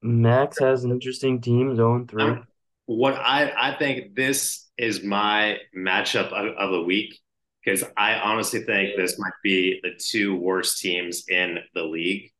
Max 0.02 0.58
has 0.58 0.84
an 0.84 0.90
interesting 0.90 1.40
team 1.40 1.76
going 1.76 2.06
through. 2.06 2.42
What 2.86 3.14
I 3.14 3.52
I 3.56 3.76
think 3.78 4.14
this 4.14 4.68
is 4.76 5.04
my 5.04 5.58
matchup 5.76 6.32
of, 6.32 6.56
of 6.56 6.70
the 6.72 6.82
week 6.82 7.18
because 7.64 7.84
I 7.96 8.14
honestly 8.14 8.64
think 8.64 8.96
this 8.96 9.18
might 9.18 9.32
be 9.42 9.80
the 9.82 9.90
two 9.98 10.36
worst 10.36 10.80
teams 10.80 11.24
in 11.28 11.58
the 11.74 11.84
league. 11.84 12.30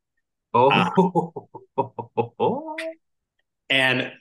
Oh, 0.52 0.70
um, 1.76 2.76
and 3.70 4.12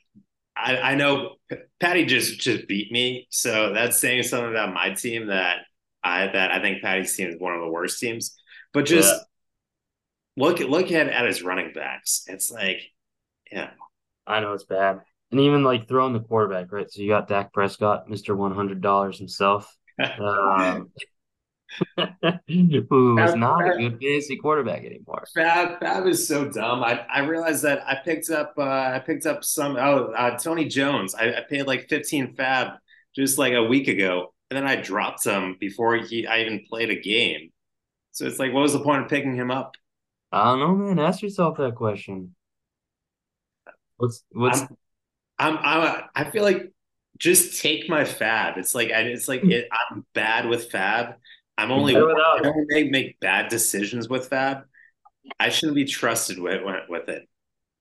I, 0.62 0.92
I 0.92 0.96
know 0.96 1.36
Patty 1.80 2.06
just 2.06 2.40
just 2.40 2.68
beat 2.68 2.92
me, 2.92 3.28
so 3.30 3.74
that's 3.74 4.00
saying 4.00 4.24
something 4.24 4.52
about 4.52 4.74
my 4.74 4.92
team 4.92 5.28
that 5.28 5.58
I 6.04 6.28
that 6.28 6.52
I 6.52 6.62
think 6.62 6.82
Patty's 6.82 7.16
team 7.16 7.30
is 7.30 7.40
one 7.40 7.54
of 7.54 7.62
the 7.62 7.70
worst 7.70 8.00
teams. 8.00 8.38
But 8.74 8.86
just 8.86 9.12
yeah. 9.12 10.44
look 10.44 10.62
at 10.62 10.70
look 10.70 10.92
at 10.92 11.08
at 11.08 11.26
his 11.26 11.42
running 11.42 11.74
backs. 11.74 12.24
It's 12.28 12.52
like, 12.52 12.82
yeah, 13.52 13.72
I 14.28 14.40
know 14.40 14.54
it's 14.54 14.64
bad, 14.64 15.02
and 15.32 15.40
even 15.40 15.64
like 15.64 15.88
throwing 15.88 16.14
the 16.14 16.20
quarterback, 16.20 16.72
right? 16.72 16.90
So 16.92 17.02
you 17.02 17.10
got 17.10 17.28
Dak 17.28 17.54
Prescott, 17.54 18.10
Mister 18.10 18.36
One 18.36 18.54
Hundred 18.54 18.82
Dollars 18.82 19.18
himself. 19.18 19.76
um, 20.00 20.92
who 22.48 23.18
is 23.20 23.36
not 23.36 23.62
Fab, 23.62 23.72
a 23.72 23.78
good 23.78 24.00
fantasy 24.02 24.38
quarterback 24.38 24.84
anymore. 24.84 25.26
Fab 25.34 25.80
Fab 25.80 26.08
is 26.08 26.28
so 26.28 26.50
dumb. 26.50 26.84
I, 26.84 27.06
I 27.12 27.20
realized 27.20 27.64
that 27.64 27.84
I 27.88 27.96
picked 28.04 28.30
up 28.30 28.54
uh, 28.58 28.64
I 28.64 29.00
picked 29.06 29.26
up 29.26 29.44
some 29.44 29.76
oh 29.78 30.12
uh, 30.18 30.38
Tony 30.38 30.66
Jones. 30.66 31.16
I, 31.16 31.34
I, 31.34 31.42
paid 31.50 31.64
like 31.64 31.88
15 31.90 32.36
Fab 32.36 32.74
just 33.16 33.38
like 33.38 33.54
a 33.54 33.64
week 33.64 33.88
ago, 33.88 34.34
and 34.50 34.58
then 34.58 34.68
I 34.68 34.76
dropped 34.76 35.26
him 35.26 35.58
before 35.60 35.98
he 35.98 36.28
I 36.28 36.42
even 36.42 36.64
played 36.68 36.90
a 36.90 37.00
game. 37.00 37.52
So 38.12 38.26
it's 38.26 38.40
like, 38.40 38.54
what 38.54 38.62
was 38.62 38.74
the 38.74 38.82
point 38.82 39.04
of 39.04 39.10
picking 39.10 39.36
him 39.36 39.52
up? 39.52 39.76
I 40.32 40.46
don't 40.46 40.60
know, 40.60 40.76
man. 40.76 41.00
Ask 41.00 41.22
yourself 41.22 41.58
that 41.58 41.76
question. 41.76 42.36
What's 43.98 44.24
what's 44.32 44.62
I'm, 44.62 45.58
I'm, 45.58 45.58
I'm 45.64 46.04
I 46.16 46.24
feel 46.30 46.44
like 46.44 46.72
just 47.18 47.62
take 47.62 47.88
my 47.88 48.04
fab. 48.04 48.58
It's 48.58 48.74
like 48.74 48.90
it's 48.90 49.28
like 49.28 49.44
it, 49.44 49.68
I'm 49.72 50.06
bad 50.14 50.48
with 50.48 50.72
fab, 50.72 51.16
I'm 51.62 51.72
only 51.72 51.96
I 51.96 52.42
only 52.44 52.66
make, 52.68 52.92
make 52.92 53.20
bad 53.20 53.50
decisions 53.50 54.10
with 54.10 54.28
Fab. 54.30 54.64
I 55.40 55.50
shouldn't 55.50 55.76
be 55.76 55.86
trusted 55.86 56.40
with 56.40 56.62
with 56.90 57.08
it. 57.10 57.28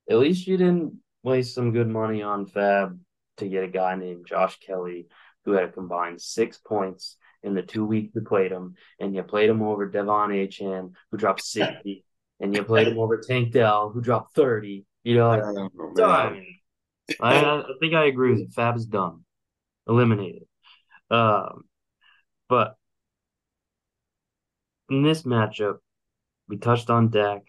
At 0.09 0.18
least 0.18 0.47
you 0.47 0.57
didn't 0.57 0.99
waste 1.22 1.55
some 1.55 1.72
good 1.72 1.89
money 1.89 2.22
on 2.22 2.47
Fab 2.47 2.99
to 3.39 3.49
get 3.49 3.64
a 3.64 3.68
guy 3.68 3.95
named 3.97 4.26
Josh 4.26 4.59
Kelley 4.59 5.07
who 5.45 5.53
had 5.53 5.64
a 5.64 5.72
combined 5.72 6.20
six 6.20 6.59
points 6.59 7.16
in 7.43 7.55
the 7.55 7.62
two 7.62 7.87
weeks 7.87 8.14
you 8.14 8.20
played 8.20 8.53
him, 8.53 8.74
and 8.99 9.14
you 9.14 9.22
played 9.22 9.49
him 9.49 9.62
over 9.62 9.91
De'Von 9.91 10.28
Achane 10.28 10.93
who 11.11 11.16
dropped 11.16 11.43
sixty, 11.45 12.05
and 12.39 12.55
you 12.55 12.64
played 12.64 12.89
him 12.89 12.99
over 12.99 13.18
Tank 13.18 13.53
Dell 13.53 13.91
who 13.91 14.03
dropped 14.03 14.35
thirty. 14.35 14.85
You 15.05 15.14
know, 15.14 15.31
like, 15.31 16.05
I, 16.07 16.45
I, 17.18 17.61
I 17.61 17.64
think 17.81 17.95
I 17.95 18.05
agree 18.05 18.33
with 18.33 18.41
you. 18.41 18.49
Fab 18.51 18.76
is 18.76 18.85
dumb. 18.85 19.24
eliminated. 19.89 20.43
Um, 21.11 21.62
but 22.47 22.76
in 24.91 25.03
this 25.03 25.22
matchup, 25.22 25.78
we 26.49 26.59
touched 26.59 26.91
on 26.91 27.11
Dak. 27.11 27.43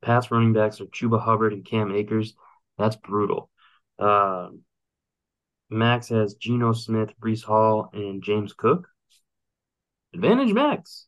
Pass 0.00 0.30
running 0.30 0.54
backs 0.54 0.80
are 0.80 0.86
Chuba 0.86 1.20
Hubbard 1.20 1.52
and 1.52 1.64
Cam 1.64 1.92
Akers. 1.92 2.34
That's 2.78 2.96
brutal. 2.96 3.50
Um, 3.98 4.60
Max 5.68 6.08
has 6.08 6.34
Geno 6.34 6.72
Smith, 6.72 7.10
Breece 7.20 7.42
Hall, 7.42 7.90
and 7.92 8.22
James 8.22 8.54
Cook. 8.54 8.88
Advantage 10.14 10.54
Max. 10.54 11.06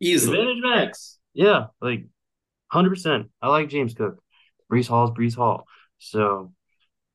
Easily. 0.00 0.38
Advantage 0.38 0.62
Max. 0.64 1.18
Yeah, 1.32 1.66
like 1.80 2.06
100%. 2.72 3.28
I 3.40 3.48
like 3.48 3.68
James 3.68 3.94
Cook. 3.94 4.20
Hall 4.70 5.04
is 5.04 5.10
Breece 5.10 5.36
Hall. 5.36 5.66
So 5.98 6.52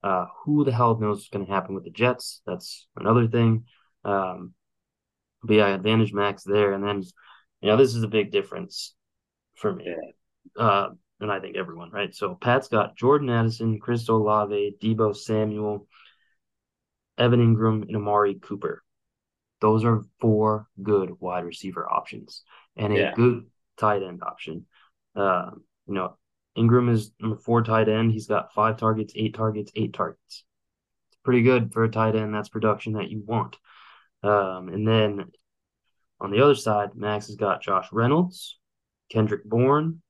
uh, 0.03 0.27
who 0.43 0.63
the 0.63 0.71
hell 0.71 0.97
knows 0.97 1.17
what's 1.17 1.29
going 1.29 1.45
to 1.45 1.51
happen 1.51 1.73
with 1.73 1.83
the 1.83 1.89
Jets? 1.89 2.41
That's 2.45 2.87
another 2.95 3.27
thing. 3.27 3.65
Um, 4.05 4.53
but 5.45 5.55
yeah, 5.55 5.67
advantage 5.67 6.13
Max 6.13 6.43
there. 6.43 6.73
And 6.73 6.83
then, 6.83 7.03
you 7.61 7.69
know, 7.69 7.77
this 7.77 7.95
is 7.95 8.03
a 8.03 8.07
big 8.07 8.31
difference 8.31 8.95
for 9.55 9.73
me. 9.73 9.85
Uh, 10.57 10.89
and 11.19 11.31
I 11.31 11.39
think 11.39 11.55
everyone, 11.55 11.91
right? 11.91 12.13
So 12.13 12.35
Pat's 12.35 12.67
got 12.67 12.97
Jordan 12.97 13.29
Addison, 13.29 13.79
Chris 13.79 14.07
Olave, 14.09 14.75
Deebo 14.81 15.15
Samuel, 15.15 15.87
Evan 17.17 17.39
Engram, 17.39 17.83
and 17.83 17.95
Amari 17.95 18.35
Cooper. 18.35 18.83
Those 19.61 19.85
are 19.85 20.01
four 20.19 20.67
good 20.81 21.11
wide 21.19 21.45
receiver 21.45 21.89
options 21.89 22.43
and 22.75 22.93
a 22.93 22.97
Yeah. 22.97 23.13
good 23.13 23.45
tight 23.77 24.03
end 24.03 24.21
option. 24.21 24.65
Uh, 25.15 25.51
you 25.87 25.93
know, 25.93 26.17
Engram 26.57 26.89
is 26.89 27.11
number 27.19 27.37
four 27.37 27.63
tight 27.63 27.87
end. 27.87 28.11
He's 28.11 28.27
got 28.27 28.53
five 28.53 28.77
targets, 28.77 29.13
eight 29.15 29.33
targets, 29.33 29.71
eight 29.75 29.93
targets. 29.93 30.43
It's 31.09 31.17
pretty 31.23 31.41
good 31.41 31.71
for 31.73 31.83
a 31.83 31.89
tight 31.89 32.15
end. 32.15 32.33
That's 32.33 32.49
production 32.49 32.93
that 32.93 33.09
you 33.09 33.23
want. 33.25 33.57
Um, 34.25 34.69
and 34.69 34.87
then 34.87 35.25
on 36.19 36.31
the 36.31 36.41
other 36.41 36.55
side, 36.55 36.95
Max 36.95 37.27
has 37.27 37.35
got 37.35 37.61
Josh 37.61 37.87
Reynolds, 37.91 38.57
Kendrick 39.11 39.43
Bourne, 39.45 40.01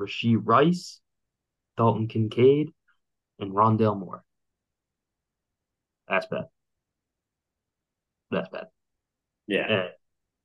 Rashee 0.00 0.40
Rice, 0.40 1.00
Dalton 1.76 2.06
Kincaid, 2.06 2.72
and 3.38 3.52
Rondale 3.52 3.98
Moore. 3.98 4.24
That's 6.08 6.26
bad. 6.26 6.44
That's 8.30 8.48
bad. 8.48 8.66
Yeah. 9.46 9.66
Eh, 9.68 9.88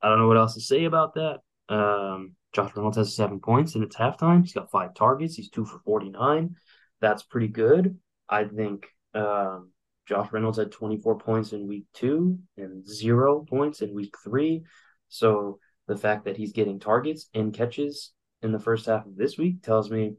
I 0.01 0.09
don't 0.09 0.19
know 0.19 0.27
what 0.27 0.37
else 0.37 0.55
to 0.55 0.61
say 0.61 0.85
about 0.85 1.15
that. 1.15 1.41
Um, 1.69 2.35
Josh 2.53 2.75
Reynolds 2.75 2.97
has 2.97 3.15
seven 3.15 3.39
points 3.39 3.75
and 3.75 3.83
it's 3.83 3.95
halftime. 3.95 4.41
He's 4.41 4.53
got 4.53 4.71
five 4.71 4.93
targets. 4.93 5.35
He's 5.35 5.49
two 5.49 5.65
for 5.65 5.79
49. 5.79 6.55
That's 7.01 7.23
pretty 7.23 7.47
good. 7.47 7.97
I 8.29 8.45
think 8.45 8.87
um, 9.13 9.71
Josh 10.07 10.31
Reynolds 10.31 10.57
had 10.57 10.71
24 10.71 11.17
points 11.17 11.53
in 11.53 11.67
week 11.67 11.85
two 11.93 12.39
and 12.57 12.87
zero 12.87 13.45
points 13.47 13.81
in 13.81 13.93
week 13.93 14.15
three. 14.23 14.63
So 15.09 15.59
the 15.87 15.97
fact 15.97 16.25
that 16.25 16.37
he's 16.37 16.53
getting 16.53 16.79
targets 16.79 17.29
and 17.33 17.53
catches 17.53 18.13
in 18.41 18.51
the 18.51 18.59
first 18.59 18.85
half 18.85 19.05
of 19.05 19.15
this 19.15 19.37
week 19.37 19.61
tells 19.61 19.89
me 19.89 20.13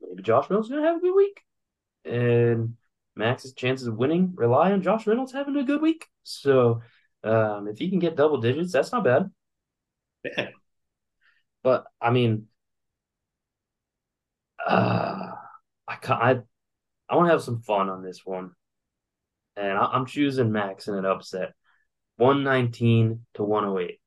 maybe 0.00 0.22
Josh 0.22 0.50
Reynolds 0.50 0.66
is 0.66 0.72
going 0.72 0.82
to 0.82 0.88
have 0.88 0.98
a 0.98 1.00
good 1.00 1.14
week. 1.14 1.40
And 2.04 2.76
Max's 3.16 3.54
chances 3.54 3.86
of 3.86 3.96
winning 3.96 4.32
rely 4.34 4.72
on 4.72 4.82
Josh 4.82 5.06
Reynolds 5.06 5.32
having 5.32 5.56
a 5.56 5.64
good 5.64 5.80
week. 5.80 6.06
So 6.24 6.82
um, 7.22 7.68
if 7.68 7.78
he 7.78 7.90
can 7.90 8.00
get 8.00 8.16
double 8.16 8.38
digits, 8.38 8.72
that's 8.72 8.92
not 8.92 9.04
bad. 9.04 9.30
Yeah. 10.24 10.48
But 11.62 11.84
I 12.00 12.10
mean, 12.10 12.46
uh, 14.66 15.32
I 15.88 15.96
I 16.08 16.38
I 17.08 17.16
want 17.16 17.28
to 17.28 17.32
have 17.32 17.42
some 17.42 17.60
fun 17.60 17.88
on 17.88 18.02
this 18.02 18.20
one, 18.24 18.52
and 19.56 19.78
I'm 19.78 20.06
choosing 20.06 20.52
Max 20.52 20.88
in 20.88 20.94
an 20.94 21.04
upset, 21.04 21.52
one 22.16 22.44
nineteen 22.44 23.26
to 23.34 23.44
one 23.44 23.64
hundred 23.64 23.80
eight. 23.80 24.00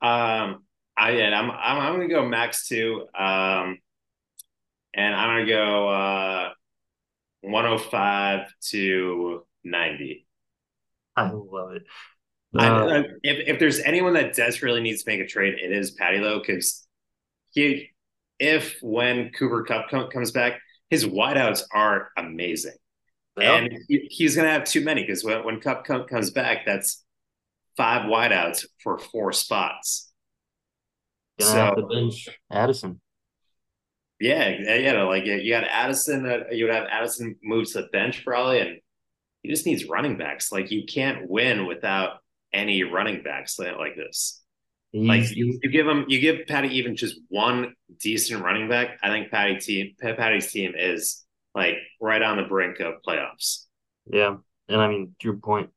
Um, 0.00 0.64
I 0.96 1.10
yeah, 1.12 1.38
I'm 1.38 1.50
I'm 1.50 1.78
I'm 1.80 1.92
gonna 1.94 2.08
go 2.08 2.26
max 2.28 2.66
too. 2.68 3.06
Um, 3.18 3.78
and 4.94 5.14
I'm 5.14 5.40
gonna 5.40 5.46
go 5.46 5.88
uh 5.88 6.48
105 7.42 8.52
to 8.70 9.46
90. 9.64 10.26
I 11.16 11.30
love 11.30 11.72
it. 11.72 11.82
I, 12.56 12.66
Uh, 12.68 12.86
I- 12.86 13.04
if 13.22 13.48
if 13.48 13.58
there's 13.58 13.80
anyone 13.80 14.14
that 14.14 14.34
desperately 14.34 14.80
needs 14.80 15.02
to 15.04 15.10
make 15.10 15.20
a 15.20 15.26
trade, 15.26 15.54
it 15.62 15.70
is 15.72 15.92
Patty 15.92 16.18
Lowe 16.18 16.40
because 16.40 16.86
he, 17.50 17.90
if 18.38 18.78
when 18.82 19.30
Cooper 19.30 19.62
Kupp 19.64 19.88
com- 19.90 20.10
comes 20.10 20.32
back, 20.32 20.60
his 20.90 21.04
wideouts 21.06 21.62
are 21.72 22.10
amazing, 22.16 22.76
and 23.40 23.78
he, 23.88 24.08
he's 24.10 24.36
gonna 24.36 24.50
have 24.50 24.64
too 24.64 24.82
many 24.82 25.02
because 25.02 25.24
when 25.24 25.44
when 25.44 25.60
Kupp 25.60 25.84
com- 25.84 26.06
comes 26.06 26.30
back, 26.30 26.66
that's 26.66 27.04
five 27.76 28.06
wideouts 28.06 28.66
for 28.82 28.98
four 28.98 29.32
spots. 29.32 30.10
gonna 31.38 31.50
so 31.50 31.56
have 31.56 31.76
to 31.76 31.82
bench 31.82 32.28
Addison. 32.50 33.00
Yeah, 34.20 34.48
yeah, 34.48 34.74
yeah. 34.76 35.02
Like 35.02 35.24
you 35.26 35.34
you 35.34 35.52
got 35.52 35.64
Addison. 35.64 36.26
Uh, 36.26 36.44
you 36.50 36.64
would 36.64 36.74
have 36.74 36.86
Addison 36.90 37.36
move 37.42 37.70
to 37.72 37.82
the 37.82 37.88
bench 37.88 38.24
probably, 38.24 38.60
and 38.60 38.78
he 39.42 39.50
just 39.50 39.66
needs 39.66 39.84
running 39.84 40.18
backs. 40.18 40.50
Like 40.50 40.70
you 40.70 40.84
can't 40.84 41.28
win 41.28 41.66
without 41.66 42.18
any 42.52 42.82
running 42.82 43.22
backs 43.22 43.58
like 43.58 43.76
like 43.76 43.96
this. 43.96 44.42
Like 44.94 45.36
you, 45.36 45.58
you 45.62 45.70
give 45.70 45.86
him, 45.86 46.06
you 46.08 46.18
give 46.18 46.46
Patty 46.46 46.78
even 46.78 46.96
just 46.96 47.20
one 47.28 47.74
decent 48.00 48.42
running 48.42 48.68
back. 48.68 48.98
I 49.02 49.08
think 49.10 49.30
Patty 49.30 49.58
team, 49.58 49.94
Patty's 50.00 50.50
team 50.50 50.72
is 50.74 51.24
like 51.58 51.76
right 52.00 52.22
on 52.22 52.36
the 52.36 52.44
brink 52.44 52.80
of 52.80 52.94
playoffs. 53.06 53.64
yeah, 54.06 54.36
and 54.68 54.80
I 54.80 54.88
mean 54.88 55.14
to 55.20 55.28
your 55.28 55.36
point, 55.36 55.70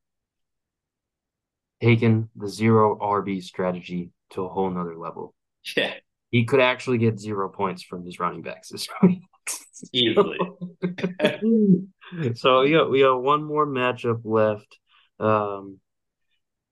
taking 1.81 2.29
the 2.35 2.47
zero 2.47 2.97
RB 3.01 3.41
strategy 3.43 4.11
to 4.31 4.43
a 4.45 4.49
whole 4.49 4.69
nother 4.69 4.95
level. 4.97 5.33
Yeah, 5.75 5.93
He 6.29 6.45
could 6.45 6.59
actually 6.59 6.97
get 6.99 7.19
zero 7.19 7.49
points 7.49 7.83
from 7.83 8.05
his 8.05 8.19
running 8.19 8.41
backs 8.41 8.69
this 8.69 8.87
week. 9.03 9.21
easily. 9.93 10.37
so 12.35 12.61
yeah, 12.61 12.85
we 12.85 13.01
got 13.01 13.21
one 13.21 13.43
more 13.43 13.65
matchup 13.65 14.21
left, 14.23 14.77
um, 15.19 15.79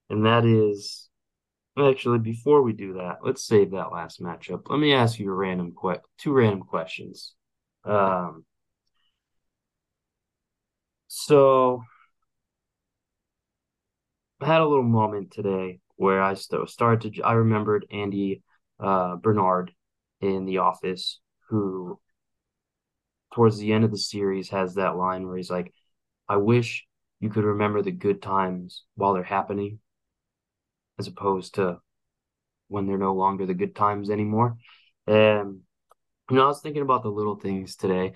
and 0.09 0.25
that 0.25 0.45
is 0.45 1.09
actually 1.77 2.19
before 2.19 2.61
we 2.61 2.73
do 2.73 2.93
that, 2.93 3.19
let's 3.23 3.43
save 3.43 3.71
that 3.71 3.91
last 3.91 4.21
matchup. 4.21 4.63
Let 4.69 4.79
me 4.79 4.93
ask 4.93 5.19
you 5.19 5.29
a 5.31 5.33
random 5.33 5.73
que- 5.79 6.01
two 6.17 6.33
random 6.33 6.61
questions. 6.61 7.33
Um, 7.85 8.45
so 11.09 11.83
I 14.41 14.45
had 14.45 14.61
a 14.61 14.67
little 14.67 14.83
moment 14.83 15.31
today 15.31 15.79
where 15.95 16.21
I 16.21 16.33
st- 16.33 16.69
started 16.69 17.15
to 17.15 17.21
I 17.23 17.33
remembered 17.33 17.85
Andy 17.91 18.41
uh, 18.79 19.17
Bernard 19.17 19.73
in 20.21 20.45
The 20.45 20.59
Office 20.59 21.19
who 21.49 21.99
towards 23.33 23.57
the 23.57 23.73
end 23.73 23.83
of 23.83 23.91
the 23.91 23.97
series 23.97 24.49
has 24.49 24.75
that 24.75 24.95
line 24.95 25.27
where 25.27 25.37
he's 25.37 25.51
like, 25.51 25.73
I 26.27 26.37
wish 26.37 26.85
you 27.19 27.29
could 27.29 27.43
remember 27.43 27.81
the 27.81 27.91
good 27.91 28.21
times 28.21 28.83
while 28.95 29.13
they're 29.13 29.23
happening, 29.23 29.79
as 30.97 31.07
opposed 31.07 31.55
to 31.55 31.79
when 32.67 32.87
they're 32.87 32.97
no 32.97 33.13
longer 33.13 33.45
the 33.45 33.53
good 33.53 33.75
times 33.75 34.09
anymore. 34.09 34.57
And, 35.07 35.61
you 36.29 36.35
know, 36.35 36.45
I 36.45 36.47
was 36.47 36.61
thinking 36.61 36.81
about 36.83 37.03
the 37.03 37.09
little 37.09 37.35
things 37.35 37.75
today, 37.75 38.13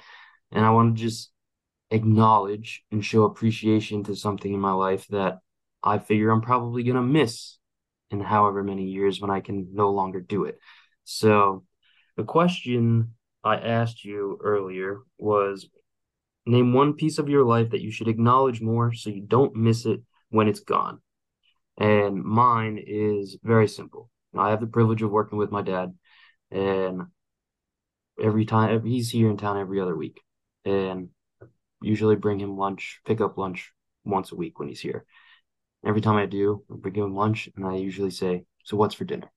and 0.51 0.65
I 0.65 0.71
want 0.71 0.95
to 0.95 1.03
just 1.03 1.32
acknowledge 1.93 2.83
and 2.91 3.05
show 3.05 3.23
appreciation 3.23 4.03
to 4.05 4.15
something 4.15 4.53
in 4.53 4.59
my 4.59 4.71
life 4.71 5.07
that 5.09 5.39
I 5.83 5.99
figure 5.99 6.31
I'm 6.31 6.41
probably 6.41 6.83
going 6.83 6.95
to 6.95 7.01
miss 7.01 7.57
in 8.09 8.19
however 8.19 8.63
many 8.63 8.85
years 8.85 9.21
when 9.21 9.29
I 9.29 9.41
can 9.41 9.69
no 9.73 9.91
longer 9.91 10.19
do 10.19 10.45
it. 10.45 10.57
So, 11.03 11.63
the 12.17 12.23
question 12.23 13.13
I 13.43 13.57
asked 13.57 14.03
you 14.05 14.39
earlier 14.41 14.99
was 15.17 15.67
name 16.45 16.73
one 16.73 16.93
piece 16.93 17.19
of 17.19 17.29
your 17.29 17.43
life 17.43 17.71
that 17.71 17.81
you 17.81 17.91
should 17.91 18.07
acknowledge 18.07 18.61
more 18.61 18.93
so 18.93 19.09
you 19.09 19.21
don't 19.21 19.55
miss 19.55 19.85
it 19.85 20.01
when 20.29 20.47
it's 20.47 20.59
gone. 20.59 20.99
And 21.77 22.23
mine 22.23 22.79
is 22.85 23.37
very 23.43 23.67
simple. 23.67 24.09
I 24.37 24.49
have 24.49 24.61
the 24.61 24.67
privilege 24.67 25.01
of 25.01 25.11
working 25.11 25.37
with 25.37 25.51
my 25.51 25.61
dad, 25.61 25.93
and 26.49 27.03
every 28.21 28.45
time 28.45 28.83
he's 28.83 29.09
here 29.09 29.29
in 29.29 29.37
town 29.37 29.59
every 29.59 29.79
other 29.79 29.95
week, 29.95 30.21
and 30.65 31.09
usually 31.83 32.15
bring 32.15 32.39
him 32.39 32.57
lunch, 32.57 33.01
pick 33.05 33.21
up 33.21 33.37
lunch 33.37 33.71
once 34.05 34.31
a 34.31 34.35
week 34.35 34.59
when 34.59 34.67
he's 34.67 34.81
here. 34.81 35.05
Every 35.85 36.01
time 36.01 36.15
I 36.15 36.25
do, 36.25 36.63
I 36.71 36.75
bring 36.77 36.95
him 36.95 37.15
lunch, 37.15 37.49
and 37.55 37.65
I 37.65 37.75
usually 37.75 38.11
say, 38.11 38.45
"So 38.63 38.77
what's 38.77 38.95
for 38.95 39.05
dinner?" 39.05 39.29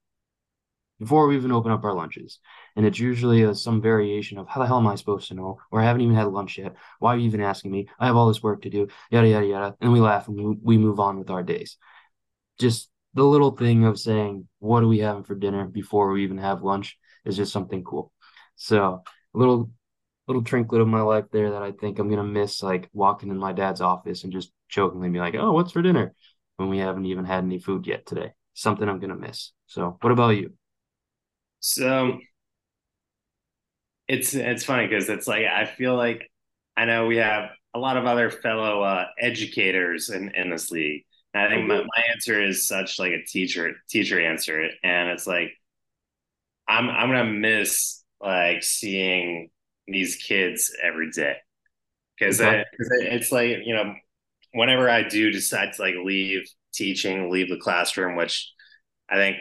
Before 0.98 1.26
we 1.26 1.36
even 1.36 1.52
open 1.52 1.72
up 1.72 1.84
our 1.84 1.92
lunches, 1.92 2.38
and 2.74 2.86
it's 2.86 2.98
usually 2.98 3.44
uh, 3.44 3.52
some 3.52 3.82
variation 3.82 4.38
of 4.38 4.48
how 4.48 4.60
the 4.60 4.66
hell 4.66 4.78
am 4.78 4.86
I 4.86 4.94
supposed 4.94 5.28
to 5.28 5.34
know? 5.34 5.58
Or 5.70 5.80
I 5.80 5.84
haven't 5.84 6.00
even 6.00 6.14
had 6.14 6.28
lunch 6.28 6.56
yet. 6.56 6.74
Why 7.00 7.14
are 7.14 7.18
you 7.18 7.26
even 7.26 7.42
asking 7.42 7.70
me? 7.72 7.88
I 7.98 8.06
have 8.06 8.16
all 8.16 8.28
this 8.28 8.42
work 8.42 8.62
to 8.62 8.70
do. 8.70 8.88
Yada 9.10 9.28
yada 9.28 9.46
yada, 9.46 9.76
and 9.80 9.92
we 9.92 10.00
laugh 10.00 10.28
and 10.28 10.36
we, 10.36 10.56
we 10.62 10.78
move 10.78 10.98
on 10.98 11.18
with 11.18 11.28
our 11.30 11.42
days. 11.42 11.76
Just 12.58 12.90
the 13.12 13.24
little 13.24 13.50
thing 13.50 13.84
of 13.84 13.98
saying, 13.98 14.48
"What 14.60 14.82
are 14.82 14.88
we 14.88 15.00
having 15.00 15.24
for 15.24 15.34
dinner?" 15.34 15.66
before 15.66 16.12
we 16.12 16.24
even 16.24 16.38
have 16.38 16.62
lunch 16.62 16.96
is 17.26 17.36
just 17.36 17.52
something 17.52 17.84
cool. 17.84 18.12
So 18.56 19.02
a 19.34 19.38
little 19.38 19.70
little 20.26 20.42
trinket 20.42 20.80
of 20.80 20.88
my 20.88 21.02
life 21.02 21.26
there 21.32 21.50
that 21.52 21.62
I 21.62 21.72
think 21.72 21.98
I'm 21.98 22.10
gonna 22.10 22.24
miss, 22.24 22.62
like 22.62 22.88
walking 22.92 23.30
in 23.30 23.38
my 23.38 23.52
dad's 23.52 23.80
office 23.80 24.24
and 24.24 24.32
just 24.32 24.52
jokingly 24.68 25.08
be 25.10 25.18
like, 25.18 25.34
"Oh, 25.34 25.52
what's 25.52 25.72
for 25.72 25.82
dinner?" 25.82 26.14
when 26.56 26.68
we 26.68 26.78
haven't 26.78 27.04
even 27.04 27.24
had 27.24 27.44
any 27.44 27.58
food 27.58 27.86
yet 27.86 28.06
today. 28.06 28.32
Something 28.54 28.88
I'm 28.88 28.98
gonna 28.98 29.16
miss. 29.16 29.52
So, 29.66 29.98
what 30.00 30.12
about 30.12 30.30
you? 30.30 30.54
So 31.60 32.18
it's 34.08 34.34
it's 34.34 34.64
funny 34.64 34.86
because 34.86 35.08
it's 35.08 35.26
like 35.26 35.44
I 35.46 35.64
feel 35.66 35.96
like 35.96 36.30
I 36.76 36.84
know 36.84 37.06
we 37.06 37.16
have 37.16 37.50
a 37.74 37.78
lot 37.78 37.96
of 37.96 38.06
other 38.06 38.30
fellow 38.30 38.82
uh, 38.82 39.06
educators 39.18 40.08
in 40.08 40.30
in 40.34 40.50
this 40.50 40.70
league. 40.70 41.04
And 41.34 41.44
I 41.44 41.48
think 41.50 41.68
my, 41.68 41.78
my 41.78 42.02
answer 42.14 42.42
is 42.42 42.66
such 42.66 42.98
like 42.98 43.12
a 43.12 43.24
teacher 43.24 43.74
teacher 43.88 44.18
answer, 44.20 44.70
and 44.82 45.10
it's 45.10 45.26
like 45.26 45.50
I'm 46.68 46.88
I'm 46.88 47.10
gonna 47.10 47.24
miss 47.24 48.02
like 48.20 48.62
seeing 48.62 49.50
these 49.86 50.16
kids 50.16 50.74
every 50.82 51.10
day 51.10 51.36
because 52.18 52.40
okay. 52.40 52.64
it's 52.78 53.30
like 53.30 53.58
you 53.64 53.74
know 53.74 53.94
whenever 54.52 54.88
I 54.88 55.02
do 55.02 55.30
decide 55.30 55.74
to 55.74 55.82
like 55.82 55.94
leave 56.02 56.48
teaching, 56.72 57.30
leave 57.30 57.48
the 57.48 57.58
classroom, 57.58 58.16
which 58.16 58.52
I 59.08 59.16
think 59.16 59.36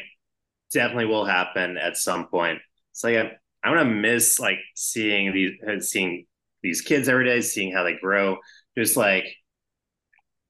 definitely 0.71 1.05
will 1.05 1.25
happen 1.25 1.77
at 1.77 1.97
some 1.97 2.27
point. 2.27 2.59
It's 2.91 3.03
like 3.03 3.17
I'm, 3.17 3.31
I'm 3.63 3.73
gonna 3.73 3.89
miss 3.89 4.39
like 4.39 4.59
seeing 4.75 5.33
these 5.33 5.87
seeing 5.89 6.25
these 6.61 6.81
kids 6.81 7.09
every 7.09 7.25
day, 7.25 7.41
seeing 7.41 7.71
how 7.73 7.83
they 7.83 7.95
grow, 7.95 8.37
just 8.77 8.97
like 8.97 9.25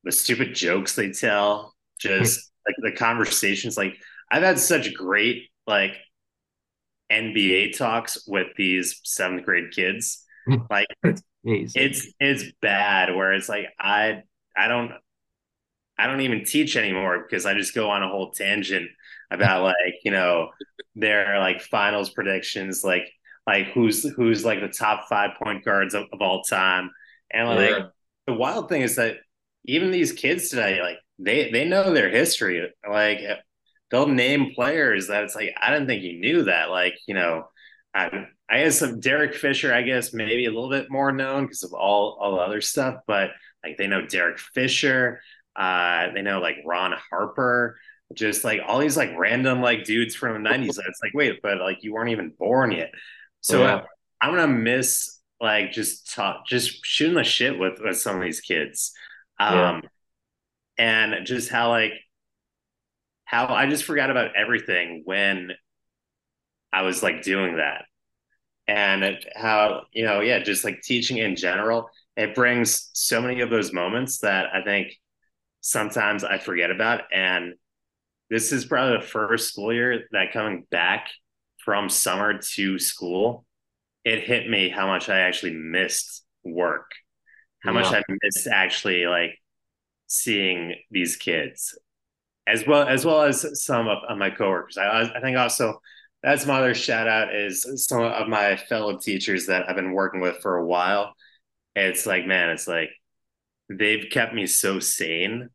the 0.04 0.12
stupid 0.12 0.56
jokes 0.56 0.96
they 0.96 1.12
tell, 1.12 1.76
just 2.00 2.52
like 2.68 2.76
the 2.82 2.98
conversations. 2.98 3.78
Like 3.78 3.96
I've 4.32 4.44
had 4.44 4.60
such 4.60 4.94
great 4.94 5.50
like 5.68 5.94
NBA 7.12 7.78
talks 7.78 8.28
with 8.28 8.48
these 8.58 9.02
seventh 9.04 9.46
grade 9.46 9.72
kids. 9.72 10.22
Like 10.70 10.86
it's 11.44 12.08
it's 12.20 12.44
bad 12.62 13.16
where 13.16 13.34
it's 13.34 13.50
like 13.50 13.66
I 13.80 14.22
I 14.56 14.68
don't 14.68 14.92
I 15.98 16.08
don't 16.08 16.22
even 16.22 16.44
teach 16.46 16.76
anymore 16.76 17.24
because 17.24 17.46
I 17.46 17.54
just 17.54 17.74
go 17.74 17.90
on 17.90 18.04
a 18.04 18.10
whole 18.10 18.32
tangent 18.32 18.90
about 19.32 19.64
like, 19.84 19.96
you 20.04 20.12
know, 20.12 20.50
their 20.96 21.40
like 21.40 21.62
finals 21.62 22.10
predictions, 22.10 22.84
like 22.84 23.10
like 23.48 23.68
who's 23.68 24.04
who's 24.16 24.44
like 24.44 24.62
the 24.62 24.68
top 24.68 25.08
five 25.08 25.32
point 25.42 25.64
guards 25.64 25.94
of, 25.94 26.06
of 26.12 26.22
all 26.22 26.44
time. 26.44 26.92
And 27.32 27.48
like 27.50 27.70
yeah. 27.70 27.86
the 28.28 28.34
wild 28.34 28.70
thing 28.70 28.82
is 28.82 28.96
that 28.96 29.18
even 29.66 29.92
these 29.92 30.12
kids 30.12 30.50
today, 30.50 30.82
like 30.82 30.98
they 31.20 31.52
they 31.52 31.66
know 31.66 31.94
their 31.94 32.10
history. 32.10 32.72
Like 32.90 33.20
they'll 33.96 34.08
name 34.08 34.52
players 34.54 35.08
that 35.08 35.24
it's 35.24 35.36
like 35.36 35.56
I 35.60 35.72
didn't 35.72 35.88
think 35.88 36.04
you 36.04 36.20
knew 36.20 36.44
that. 36.44 36.70
Like 36.70 36.96
you 37.08 37.14
know, 37.14 37.48
I, 37.94 38.28
I 38.50 38.64
guess 38.64 38.80
some 38.80 39.00
Derek 39.00 39.36
Fisher, 39.36 39.74
I 39.74 39.84
guess 39.84 40.14
maybe 40.14 40.46
a 40.46 40.52
little 40.52 40.70
bit 40.70 40.92
more 40.92 41.14
known 41.14 41.46
because 41.46 41.64
of 41.64 41.74
all 41.74 42.18
all 42.20 42.36
the 42.36 42.42
other 42.42 42.60
stuff, 42.60 42.96
but 43.08 43.30
like 43.64 43.78
they 43.78 43.88
know 43.88 44.06
Derek 44.06 44.38
Fisher, 44.38 45.22
uh, 45.56 46.12
they 46.14 46.22
know 46.22 46.40
like 46.40 46.58
Ron 46.66 46.94
Harper, 47.10 47.80
just 48.14 48.44
like 48.44 48.60
all 48.68 48.80
these 48.80 48.98
like 48.98 49.12
random 49.18 49.62
like 49.62 49.86
dudes 49.86 50.14
from 50.14 50.44
the 50.44 50.50
'90s. 50.50 50.78
It's 50.78 51.00
like 51.02 51.14
wait, 51.14 51.42
but 51.42 51.60
like 51.60 51.82
you 51.82 51.94
weren't 51.94 52.12
even 52.12 52.34
born 52.38 52.72
yet. 52.72 52.92
So 53.40 53.62
yeah. 53.62 53.84
I'm 54.20 54.36
gonna 54.36 54.48
miss 54.48 55.22
like 55.40 55.72
just 55.72 56.14
talk, 56.14 56.46
just 56.46 56.86
shooting 56.86 57.16
the 57.16 57.24
shit 57.24 57.58
with 57.58 57.80
with 57.82 57.98
some 57.98 58.18
of 58.18 58.24
these 58.24 58.42
kids, 58.42 58.92
um, 59.40 59.56
yeah. 59.56 59.82
and 60.78 61.26
just 61.26 61.48
how 61.48 61.70
like 61.70 61.94
how 63.26 63.48
I 63.48 63.68
just 63.68 63.84
forgot 63.84 64.12
about 64.12 64.36
everything 64.36 65.02
when 65.06 65.52
I 66.72 66.84
was 66.84 67.04
like 67.04 67.24
doing 67.24 67.58
that. 67.58 67.86
And 68.68 69.18
how, 69.36 69.84
you 69.92 70.06
know, 70.06 70.22
yeah, 70.22 70.40
just 70.40 70.64
like 70.64 70.82
teaching 70.82 71.18
in 71.18 71.36
general, 71.36 71.90
it 72.18 72.34
brings 72.34 72.90
so 72.94 73.22
many 73.22 73.42
of 73.42 73.50
those 73.50 73.74
moments 73.74 74.20
that 74.20 74.48
I 74.54 74.64
think 74.64 74.94
sometimes 75.62 76.24
I 76.24 76.38
forget 76.40 76.72
about. 76.72 77.02
And 77.14 77.54
this 78.30 78.52
is 78.52 78.66
probably 78.66 78.98
the 78.98 79.06
first 79.06 79.50
school 79.50 79.72
year 79.74 80.06
that 80.12 80.34
coming 80.34 80.66
back 80.72 81.10
from 81.64 81.90
summer 81.90 82.40
to 82.40 82.80
school, 82.80 83.46
it 84.04 84.24
hit 84.24 84.50
me 84.50 84.70
how 84.70 84.88
much 84.88 85.10
I 85.10 85.20
actually 85.20 85.54
missed 85.54 86.24
work, 86.44 86.92
how 87.64 87.72
yeah. 87.72 87.82
much 87.82 87.94
I 87.94 88.02
missed 88.24 88.48
actually 88.48 89.06
like 89.06 89.40
seeing 90.08 90.76
these 90.92 91.18
kids 91.18 91.78
as 92.48 92.66
well 92.68 92.88
as 92.88 93.06
well 93.06 93.22
as 93.24 93.64
some 93.64 93.88
of, 93.88 94.00
of 94.08 94.18
my 94.18 94.30
coworkers. 94.30 94.78
I, 94.78 95.12
I 95.16 95.22
think 95.22 95.38
also 95.38 95.82
that's 96.24 96.46
my 96.46 96.60
other 96.60 96.74
shout 96.74 97.08
out 97.08 97.36
is 97.36 97.86
some 97.88 98.04
of 98.04 98.28
my 98.28 98.56
fellow 98.56 98.98
teachers 98.98 99.48
that 99.48 99.70
I've 99.70 99.76
been 99.76 99.94
working 99.94 100.22
with 100.22 100.38
for 100.42 100.58
a 100.58 100.66
while. 100.66 101.14
It's 101.76 102.06
like, 102.06 102.26
man, 102.26 102.50
it's 102.50 102.68
like 102.68 102.90
they've 103.70 104.08
kept 104.12 104.34
me 104.34 104.48
so 104.48 104.80
sane 104.80 105.50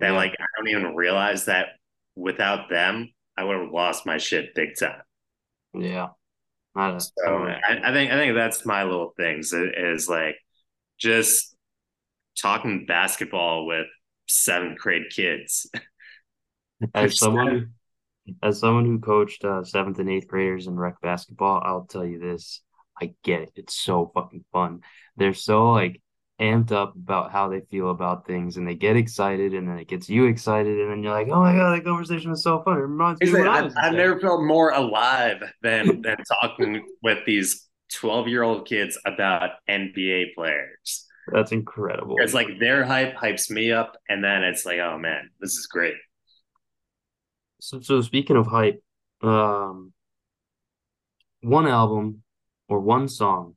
that 0.00 0.10
yeah. 0.10 0.16
like 0.16 0.34
I 0.38 0.44
don't 0.56 0.68
even 0.68 0.94
realize 0.94 1.46
that 1.46 1.68
without 2.16 2.68
them, 2.68 3.12
I 3.36 3.44
would 3.44 3.58
have 3.58 3.70
lost 3.70 4.06
my 4.06 4.18
shit 4.18 4.54
big 4.54 4.78
time. 4.78 5.02
Yeah. 5.74 6.08
So 6.76 7.22
I, 7.26 7.80
I, 7.84 7.92
think 7.92 8.10
I 8.10 8.16
think 8.16 8.34
that's 8.34 8.66
my 8.66 8.82
little 8.82 9.14
things 9.16 9.52
is 9.52 10.08
like 10.08 10.36
just 10.98 11.54
talking 12.40 12.84
basketball 12.86 13.66
with 13.66 13.86
seventh 14.26 14.78
grade 14.78 15.04
kids. 15.10 15.70
As 16.94 17.18
someone 17.18 17.74
as 18.42 18.58
someone 18.58 18.84
who 18.84 18.98
coached 18.98 19.44
uh, 19.44 19.64
seventh 19.64 19.98
and 19.98 20.08
eighth 20.08 20.28
graders 20.28 20.66
in 20.66 20.76
rec 20.76 21.00
basketball, 21.00 21.62
I'll 21.64 21.86
tell 21.86 22.04
you 22.04 22.18
this: 22.18 22.62
I 23.00 23.14
get 23.22 23.42
it. 23.42 23.52
It's 23.56 23.74
so 23.74 24.10
fucking 24.14 24.44
fun. 24.52 24.80
They're 25.16 25.34
so 25.34 25.70
like 25.72 26.00
amped 26.40 26.72
up 26.72 26.94
about 26.96 27.30
how 27.30 27.48
they 27.48 27.60
feel 27.70 27.90
about 27.90 28.26
things, 28.26 28.56
and 28.56 28.66
they 28.66 28.74
get 28.74 28.96
excited, 28.96 29.54
and 29.54 29.68
then 29.68 29.78
it 29.78 29.88
gets 29.88 30.08
you 30.08 30.26
excited, 30.26 30.80
and 30.80 30.90
then 30.90 31.02
you're 31.02 31.12
like, 31.12 31.28
"Oh 31.28 31.40
my 31.40 31.54
god, 31.54 31.76
that 31.76 31.84
conversation 31.84 32.30
was 32.30 32.42
so 32.42 32.62
fun!" 32.62 32.78
It 32.78 32.82
reminds 32.82 33.20
me. 33.20 33.40
I've, 33.40 33.72
I've 33.76 33.92
never 33.92 34.18
felt 34.18 34.42
more 34.42 34.70
alive 34.70 35.42
than 35.62 36.02
than 36.02 36.16
talking 36.40 36.86
with 37.02 37.18
these 37.26 37.68
twelve 37.92 38.28
year 38.28 38.42
old 38.42 38.66
kids 38.66 38.98
about 39.04 39.50
NBA 39.68 40.34
players. 40.34 41.06
That's 41.32 41.52
incredible. 41.52 42.16
It's 42.18 42.34
like 42.34 42.58
their 42.58 42.84
hype 42.84 43.16
hypes 43.16 43.50
me 43.50 43.72
up, 43.72 43.96
and 44.08 44.22
then 44.22 44.42
it's 44.42 44.66
like, 44.66 44.78
oh 44.78 44.98
man, 44.98 45.30
this 45.40 45.52
is 45.52 45.66
great. 45.66 45.94
So, 47.64 47.80
so 47.80 48.02
speaking 48.02 48.36
of 48.36 48.46
hype, 48.46 48.82
um, 49.22 49.94
one 51.40 51.66
album 51.66 52.22
or 52.68 52.78
one 52.80 53.08
song 53.08 53.56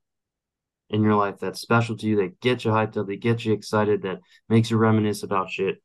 in 0.90 1.04
your 1.04 1.16
life 1.16 1.40
that's 1.42 1.60
special 1.60 1.98
to 1.98 2.08
you, 2.08 2.16
that 2.16 2.40
gets 2.40 2.64
you 2.64 2.72
hyped 2.72 2.96
up, 2.96 3.08
that 3.08 3.20
gets 3.20 3.44
you 3.44 3.52
excited, 3.52 4.04
that 4.04 4.20
makes 4.48 4.72
you 4.72 4.78
reminisce 4.78 5.24
about 5.24 5.50
shit. 5.50 5.84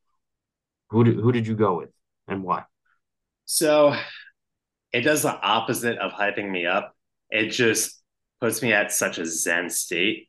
Who 0.90 1.02
did 1.02 1.16
who 1.16 1.32
did 1.32 1.48
you 1.48 1.56
go 1.56 1.78
with 1.78 1.90
and 2.28 2.44
why? 2.44 2.62
So 3.44 3.92
it 4.92 5.00
does 5.00 5.22
the 5.22 5.36
opposite 5.36 5.98
of 5.98 6.12
hyping 6.12 6.48
me 6.48 6.64
up. 6.64 6.94
It 7.28 7.48
just 7.48 8.00
puts 8.40 8.62
me 8.62 8.72
at 8.72 8.92
such 8.92 9.18
a 9.18 9.26
zen 9.26 9.68
state. 9.68 10.28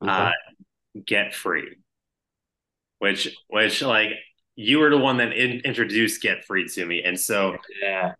Okay. 0.00 0.12
Uh, 0.12 0.30
get 1.04 1.34
free, 1.34 1.74
which 3.00 3.36
which 3.48 3.82
like 3.82 4.10
you 4.56 4.78
were 4.78 4.90
the 4.90 4.98
one 4.98 5.18
that 5.18 5.32
in, 5.32 5.60
introduced 5.60 6.22
Get 6.22 6.44
Free 6.44 6.68
to 6.68 6.84
me. 6.84 7.02
And 7.02 7.18
so, 7.18 7.56
yeah, 7.80 8.12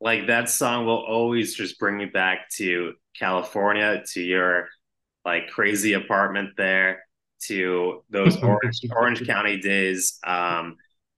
like 0.00 0.26
that 0.28 0.48
song 0.48 0.86
will 0.86 1.04
always 1.04 1.54
just 1.54 1.78
bring 1.78 1.96
me 1.96 2.06
back 2.06 2.50
to 2.56 2.94
California, 3.18 4.02
to 4.12 4.22
your 4.22 4.68
like 5.24 5.48
crazy 5.48 5.92
apartment 5.92 6.50
there, 6.56 7.04
to 7.46 8.04
those 8.10 8.36
Orange, 8.42 8.80
Orange 8.90 9.26
County 9.26 9.58
days, 9.58 10.18
um, 10.26 10.76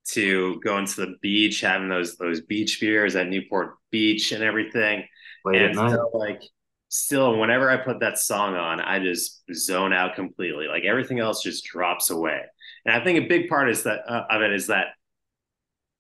to 0.09 0.61
going 0.61 0.86
to 0.86 0.96
the 0.96 1.16
beach, 1.20 1.61
having 1.61 1.88
those 1.88 2.16
those 2.16 2.40
beach 2.40 2.80
beers 2.80 3.16
at 3.16 3.28
Newport 3.28 3.76
Beach 3.90 4.32
and 4.32 4.42
everything. 4.42 5.05
Late 5.44 5.62
and 5.62 5.76
so, 5.76 6.11
like, 6.12 6.42
still, 6.88 7.38
whenever 7.38 7.70
I 7.70 7.76
put 7.78 8.01
that 8.01 8.18
song 8.18 8.55
on, 8.55 8.80
I 8.80 8.98
just 8.98 9.42
zone 9.55 9.92
out 9.92 10.16
completely. 10.16 10.66
Like 10.66 10.84
everything 10.84 11.20
else 11.20 11.42
just 11.42 11.64
drops 11.64 12.11
away. 12.11 12.42
And 12.84 12.94
I 12.94 13.04
think 13.04 13.18
a 13.18 13.28
big 13.28 13.48
part 13.48 13.70
is 13.70 13.84
that 13.84 14.00
uh, 14.08 14.24
of 14.30 14.42
it 14.42 14.52
is 14.52 14.68
that 14.68 14.88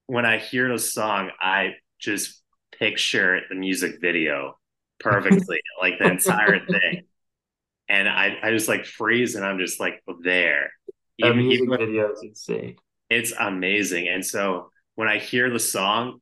when 0.06 0.26
I 0.26 0.38
hear 0.38 0.68
the 0.68 0.78
song, 0.78 1.30
I 1.40 1.74
just 1.98 2.42
picture 2.78 3.40
the 3.48 3.54
music 3.54 4.00
video 4.00 4.58
perfectly, 4.98 5.60
like 5.80 5.98
the 5.98 6.10
entire 6.10 6.64
thing. 6.64 7.02
And 7.88 8.08
I, 8.08 8.38
I 8.42 8.50
just 8.50 8.68
like 8.68 8.84
freeze 8.84 9.34
and 9.34 9.44
I'm 9.44 9.58
just 9.58 9.80
like 9.80 10.02
there. 10.22 10.72
Even, 11.18 11.36
the 11.36 11.42
music 11.44 11.64
even, 11.64 11.78
video 11.78 12.12
is 12.12 12.22
insane. 12.22 12.76
It's 13.08 13.32
amazing. 13.38 14.08
And 14.08 14.24
so 14.24 14.70
when 14.94 15.08
I 15.08 15.18
hear 15.18 15.50
the 15.50 15.58
song, 15.58 16.20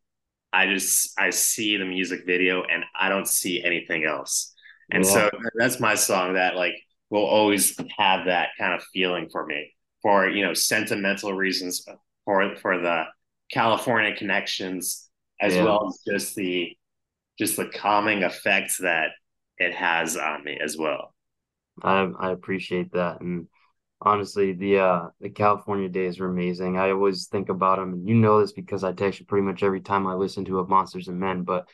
I 0.53 0.67
just 0.67 1.19
I 1.19 1.31
see 1.31 1.77
the 1.77 1.85
music 1.85 2.21
video 2.27 2.63
and 2.63 2.85
I 2.99 3.09
don't 3.09 3.29
see 3.29 3.63
anything 3.63 4.05
else. 4.05 4.55
And 4.91 5.05
yeah. 5.05 5.11
so 5.11 5.31
that's 5.55 5.79
my 5.79 5.95
song 5.95 6.35
that 6.35 6.57
like 6.57 6.75
will 7.11 7.25
always 7.25 7.77
have 7.99 8.27
that 8.27 8.51
kind 8.59 8.73
of 8.73 8.83
feeling 8.93 9.29
for 9.31 9.47
me 9.47 9.75
for 10.03 10.29
you 10.29 10.45
know 10.45 10.55
sentimental 10.55 11.33
reasons 11.35 11.87
for 12.25 12.57
for 12.57 12.79
the 12.79 13.05
California 13.51 14.15
connections 14.17 15.09
as 15.41 15.55
yeah. 15.55 15.65
well 15.65 15.89
as 15.89 16.01
just 16.07 16.35
the 16.35 16.77
just 17.39 17.57
the 17.57 17.67
calming 17.67 18.23
effects 18.23 18.79
that 18.79 19.11
it 19.59 19.75
has 19.75 20.17
on 20.17 20.45
me 20.45 20.59
as 20.63 20.77
well. 20.77 21.15
I 21.83 22.11
I 22.19 22.31
appreciate 22.33 22.93
that, 22.93 23.21
and 23.21 23.47
honestly, 24.01 24.53
the 24.53 24.79
uh 24.79 25.09
the 25.21 25.31
California 25.31 25.89
days 25.89 26.19
were 26.19 26.29
amazing. 26.29 26.77
I 26.77 26.91
always 26.91 27.27
think 27.27 27.49
about 27.49 27.79
them, 27.79 27.93
and 27.93 28.09
you 28.09 28.15
know 28.15 28.41
this 28.41 28.53
because 28.53 28.85
I 28.85 28.93
text 28.93 29.21
you 29.21 29.27
pretty 29.27 29.47
much 29.47 29.63
every 29.63 29.81
time 29.81 30.07
I 30.07 30.15
listen 30.15 30.45
to 30.47 30.61
a 30.61 30.67
Monsters 30.67 31.09
and 31.09 31.21
Men. 31.21 31.43
But 31.43 31.69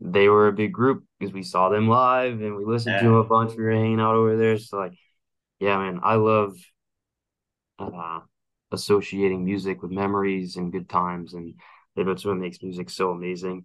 they 0.00 0.28
were 0.28 0.48
a 0.48 0.52
big 0.52 0.72
group 0.72 1.04
because 1.18 1.32
we 1.32 1.42
saw 1.42 1.68
them 1.68 1.86
live 1.86 2.40
and 2.40 2.56
we 2.56 2.64
listened 2.64 2.94
yeah. 2.94 3.02
to 3.02 3.08
them 3.08 3.14
a 3.14 3.24
bunch. 3.24 3.56
We 3.56 3.64
were 3.64 3.72
hanging 3.72 4.00
out 4.00 4.14
over 4.14 4.36
there, 4.36 4.58
so 4.58 4.78
like, 4.78 4.94
yeah, 5.58 5.76
man, 5.78 6.00
I 6.02 6.14
love 6.14 6.56
uh 7.80 8.20
associating 8.72 9.44
music 9.44 9.82
with 9.82 9.90
memories 9.90 10.56
and 10.56 10.72
good 10.72 10.88
times, 10.88 11.34
and 11.34 11.54
that's 11.96 12.24
what 12.24 12.36
makes 12.36 12.62
music 12.62 12.88
so 12.88 13.10
amazing. 13.10 13.64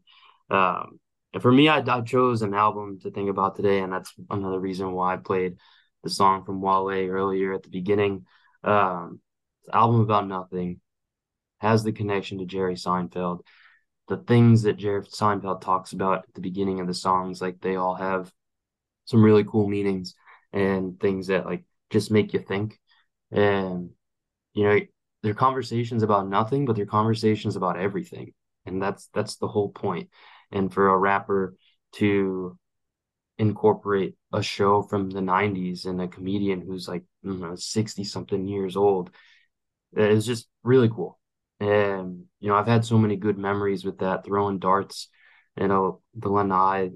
Um, 0.49 0.99
and 1.33 1.41
for 1.41 1.51
me, 1.51 1.69
I, 1.69 1.79
I 1.79 2.01
chose 2.01 2.41
an 2.41 2.53
album 2.53 2.99
to 3.01 3.11
think 3.11 3.29
about 3.29 3.55
today, 3.55 3.79
and 3.79 3.91
that's 3.91 4.13
another 4.29 4.59
reason 4.59 4.93
why 4.93 5.13
I 5.13 5.17
played 5.17 5.57
the 6.03 6.09
song 6.09 6.45
from 6.45 6.61
Wale 6.61 7.09
earlier 7.09 7.53
at 7.53 7.63
the 7.63 7.69
beginning. 7.69 8.25
Um, 8.63 9.19
album 9.71 10.01
about 10.01 10.27
nothing 10.27 10.79
has 11.59 11.83
the 11.83 11.91
connection 11.91 12.39
to 12.39 12.45
Jerry 12.45 12.75
Seinfeld. 12.75 13.41
The 14.07 14.17
things 14.17 14.63
that 14.63 14.77
Jerry 14.77 15.01
Seinfeld 15.01 15.61
talks 15.61 15.93
about 15.93 16.19
at 16.19 16.33
the 16.33 16.41
beginning 16.41 16.79
of 16.79 16.87
the 16.87 16.93
songs, 16.93 17.41
like 17.41 17.59
they 17.59 17.75
all 17.75 17.95
have 17.95 18.31
some 19.05 19.23
really 19.23 19.43
cool 19.43 19.67
meanings 19.67 20.15
and 20.53 20.99
things 20.99 21.27
that 21.27 21.45
like 21.45 21.63
just 21.89 22.11
make 22.11 22.33
you 22.33 22.39
think. 22.39 22.79
And 23.31 23.91
you 24.55 24.63
know, 24.63 24.79
they're 25.21 25.33
conversations 25.35 26.03
about 26.03 26.27
nothing, 26.27 26.65
but 26.65 26.75
they're 26.75 26.85
conversations 26.85 27.55
about 27.55 27.77
everything. 27.77 28.33
And 28.65 28.81
that's 28.81 29.09
that's 29.13 29.35
the 29.37 29.47
whole 29.47 29.69
point. 29.69 30.09
And 30.51 30.73
for 30.73 30.89
a 30.89 30.97
rapper 30.97 31.55
to 31.93 32.57
incorporate 33.37 34.15
a 34.33 34.41
show 34.41 34.81
from 34.81 35.09
the 35.09 35.21
90s 35.21 35.85
and 35.85 36.01
a 36.01 36.07
comedian 36.07 36.61
who's 36.61 36.87
like 36.87 37.03
you 37.21 37.33
know 37.37 37.55
60 37.55 38.03
something 38.05 38.47
years 38.47 38.77
old 38.77 39.11
uh, 39.97 40.01
is 40.03 40.25
just 40.25 40.47
really 40.63 40.89
cool. 40.89 41.19
And 41.59 42.25
you 42.45 42.51
know 42.51 42.57
i've 42.57 42.67
had 42.67 42.85
so 42.85 42.97
many 42.97 43.15
good 43.15 43.39
memories 43.39 43.83
with 43.83 43.97
that 43.99 44.23
throwing 44.23 44.59
darts 44.59 45.09
you 45.57 45.67
know 45.67 46.01
the 46.15 46.29
lanai 46.29 46.91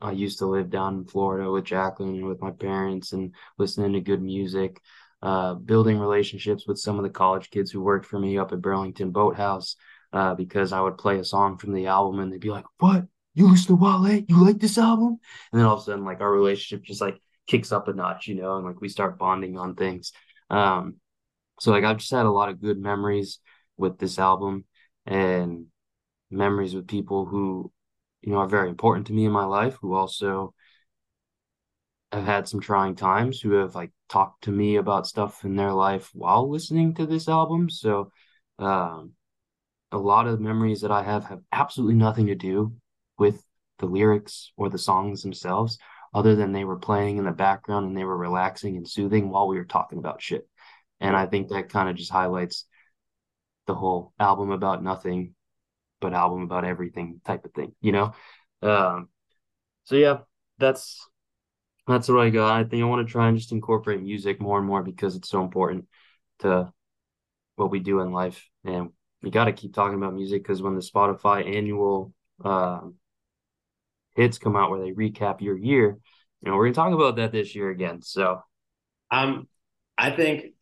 i 0.00 0.12
used 0.12 0.38
to 0.38 0.46
live 0.46 0.70
down 0.70 0.98
in 0.98 1.04
florida 1.04 1.50
with 1.50 1.64
jacqueline 1.64 2.24
with 2.26 2.40
my 2.40 2.52
parents 2.52 3.12
and 3.12 3.34
listening 3.58 3.94
to 3.94 4.00
good 4.00 4.22
music 4.22 4.80
uh, 5.22 5.54
building 5.54 5.98
relationships 5.98 6.66
with 6.66 6.78
some 6.78 6.96
of 6.96 7.02
the 7.02 7.10
college 7.10 7.50
kids 7.50 7.70
who 7.70 7.82
worked 7.82 8.06
for 8.06 8.18
me 8.18 8.38
up 8.38 8.52
at 8.52 8.60
burlington 8.60 9.10
boathouse 9.10 9.76
uh, 10.12 10.34
because 10.34 10.72
I 10.72 10.80
would 10.80 10.98
play 10.98 11.18
a 11.18 11.24
song 11.24 11.58
from 11.58 11.72
the 11.72 11.86
album 11.86 12.20
and 12.20 12.32
they'd 12.32 12.40
be 12.40 12.50
like, 12.50 12.64
"What? 12.78 13.04
You 13.34 13.50
listen 13.50 13.76
to 13.76 13.82
Wale? 13.82 14.24
You 14.28 14.44
like 14.44 14.58
this 14.58 14.78
album?" 14.78 15.18
And 15.52 15.60
then 15.60 15.66
all 15.66 15.74
of 15.74 15.80
a 15.80 15.84
sudden, 15.84 16.04
like 16.04 16.20
our 16.20 16.32
relationship 16.32 16.84
just 16.84 17.00
like 17.00 17.20
kicks 17.46 17.72
up 17.72 17.88
a 17.88 17.92
notch, 17.92 18.26
you 18.26 18.34
know, 18.34 18.56
and 18.56 18.66
like 18.66 18.80
we 18.80 18.88
start 18.88 19.18
bonding 19.18 19.58
on 19.58 19.74
things. 19.74 20.12
Um, 20.50 20.96
so 21.60 21.72
like 21.72 21.84
I've 21.84 21.98
just 21.98 22.10
had 22.10 22.26
a 22.26 22.30
lot 22.30 22.48
of 22.48 22.60
good 22.60 22.78
memories 22.78 23.40
with 23.76 23.98
this 23.98 24.18
album 24.18 24.64
and 25.06 25.66
memories 26.30 26.74
with 26.74 26.88
people 26.88 27.26
who, 27.26 27.72
you 28.22 28.32
know, 28.32 28.38
are 28.38 28.48
very 28.48 28.68
important 28.68 29.06
to 29.08 29.12
me 29.12 29.26
in 29.26 29.32
my 29.32 29.44
life, 29.44 29.76
who 29.80 29.94
also 29.94 30.54
have 32.12 32.24
had 32.24 32.48
some 32.48 32.60
trying 32.60 32.94
times, 32.94 33.40
who 33.40 33.52
have 33.52 33.74
like 33.74 33.90
talked 34.08 34.44
to 34.44 34.50
me 34.50 34.76
about 34.76 35.06
stuff 35.06 35.44
in 35.44 35.56
their 35.56 35.72
life 35.72 36.10
while 36.14 36.50
listening 36.50 36.94
to 36.94 37.06
this 37.06 37.28
album. 37.28 37.68
So 37.70 38.10
um 38.58 39.12
a 39.92 39.98
lot 39.98 40.26
of 40.26 40.32
the 40.32 40.44
memories 40.44 40.82
that 40.82 40.90
I 40.90 41.02
have 41.02 41.24
have 41.24 41.40
absolutely 41.52 41.94
nothing 41.94 42.26
to 42.26 42.34
do 42.34 42.74
with 43.18 43.42
the 43.78 43.86
lyrics 43.86 44.52
or 44.56 44.68
the 44.68 44.78
songs 44.78 45.22
themselves, 45.22 45.78
other 46.12 46.34
than 46.36 46.52
they 46.52 46.64
were 46.64 46.78
playing 46.78 47.16
in 47.16 47.24
the 47.24 47.30
background 47.32 47.86
and 47.86 47.96
they 47.96 48.04
were 48.04 48.16
relaxing 48.16 48.76
and 48.76 48.88
soothing 48.88 49.30
while 49.30 49.48
we 49.48 49.56
were 49.56 49.64
talking 49.64 49.98
about 49.98 50.20
shit. 50.20 50.46
And 51.00 51.16
I 51.16 51.26
think 51.26 51.48
that 51.48 51.70
kind 51.70 51.88
of 51.88 51.96
just 51.96 52.10
highlights 52.10 52.66
the 53.66 53.74
whole 53.74 54.12
album 54.18 54.50
about 54.50 54.82
nothing, 54.82 55.34
but 56.00 56.12
album 56.12 56.42
about 56.42 56.64
everything 56.64 57.20
type 57.24 57.44
of 57.44 57.52
thing, 57.52 57.74
you 57.80 57.92
know? 57.92 58.12
Um, 58.62 59.08
so 59.84 59.94
yeah, 59.96 60.18
that's 60.58 61.08
that's 61.88 62.08
what 62.08 62.20
I 62.20 62.30
got. 62.30 62.52
I 62.52 62.64
think 62.64 62.82
I 62.82 62.86
want 62.86 63.06
to 63.06 63.10
try 63.10 63.28
and 63.28 63.36
just 63.38 63.52
incorporate 63.52 64.02
music 64.02 64.40
more 64.40 64.58
and 64.58 64.66
more 64.66 64.82
because 64.82 65.16
it's 65.16 65.28
so 65.28 65.42
important 65.42 65.86
to 66.40 66.72
what 67.56 67.70
we 67.70 67.80
do 67.80 68.00
in 68.00 68.12
life 68.12 68.48
and 68.64 68.90
we 69.22 69.30
got 69.30 69.46
to 69.46 69.52
keep 69.52 69.74
talking 69.74 69.96
about 69.96 70.14
music 70.14 70.42
because 70.42 70.62
when 70.62 70.74
the 70.74 70.80
Spotify 70.80 71.56
annual 71.56 72.12
uh, 72.44 72.80
hits 74.14 74.38
come 74.38 74.56
out 74.56 74.70
where 74.70 74.80
they 74.80 74.92
recap 74.92 75.40
your 75.40 75.56
year, 75.56 75.98
you 76.42 76.50
know, 76.50 76.56
we're 76.56 76.70
gonna 76.70 76.74
talk 76.74 76.92
about 76.92 77.16
that 77.16 77.32
this 77.32 77.54
year 77.54 77.70
again. 77.70 78.00
So, 78.02 78.40
um, 79.10 79.48
I 79.96 80.10
think 80.10 80.52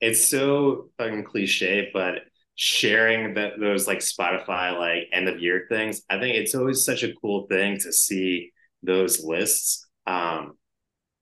it's 0.00 0.26
so 0.26 0.90
fucking 0.96 1.24
cliche, 1.24 1.90
but 1.92 2.20
sharing 2.54 3.34
that 3.34 3.60
those 3.60 3.86
like 3.86 3.98
Spotify 3.98 4.78
like 4.78 5.08
end 5.12 5.28
of 5.28 5.40
year 5.40 5.66
things, 5.68 6.02
I 6.08 6.18
think 6.18 6.36
it's 6.36 6.54
always 6.54 6.84
such 6.84 7.02
a 7.02 7.12
cool 7.14 7.46
thing 7.48 7.78
to 7.80 7.92
see 7.92 8.52
those 8.82 9.22
lists. 9.22 9.85
Um, 10.06 10.56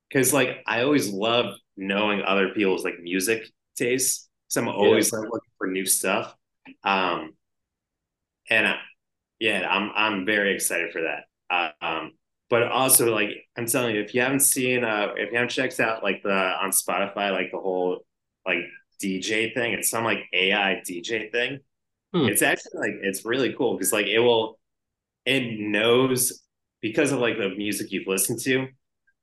because 0.08 0.32
like 0.32 0.58
I 0.66 0.82
always 0.82 1.12
love 1.12 1.56
knowing 1.76 2.22
other 2.22 2.50
people's 2.50 2.84
like 2.84 3.00
music 3.00 3.48
tastes. 3.76 4.28
So 4.48 4.60
I'm 4.60 4.68
always 4.68 5.10
yeah. 5.12 5.18
like 5.18 5.28
looking 5.32 5.52
for 5.58 5.66
new 5.66 5.84
stuff. 5.84 6.34
Um, 6.84 7.34
and 8.48 8.68
I, 8.68 8.76
yeah, 9.40 9.66
I'm 9.68 9.90
I'm 9.94 10.26
very 10.26 10.54
excited 10.54 10.92
for 10.92 11.02
that. 11.02 11.24
Uh, 11.50 11.84
um, 11.84 12.12
but 12.48 12.62
also 12.62 13.12
like 13.12 13.30
I'm 13.56 13.66
telling 13.66 13.96
you, 13.96 14.02
if 14.02 14.14
you 14.14 14.20
haven't 14.20 14.40
seen, 14.40 14.84
uh, 14.84 15.08
if 15.16 15.30
you 15.30 15.36
haven't 15.36 15.50
checked 15.50 15.80
out 15.80 16.04
like 16.04 16.22
the 16.22 16.32
on 16.32 16.70
Spotify, 16.70 17.32
like 17.32 17.50
the 17.50 17.58
whole 17.58 18.06
like 18.46 18.58
DJ 19.02 19.52
thing, 19.52 19.72
it's 19.72 19.90
some 19.90 20.04
like 20.04 20.20
AI 20.32 20.80
DJ 20.88 21.32
thing. 21.32 21.58
Hmm. 22.12 22.26
It's 22.28 22.42
actually 22.42 22.78
like 22.78 23.00
it's 23.02 23.24
really 23.24 23.52
cool 23.54 23.74
because 23.74 23.92
like 23.92 24.06
it 24.06 24.20
will, 24.20 24.60
it 25.24 25.58
knows 25.58 26.43
because 26.84 27.12
of 27.12 27.18
like 27.18 27.38
the 27.38 27.48
music 27.48 27.90
you've 27.92 28.06
listened 28.06 28.38
to, 28.40 28.68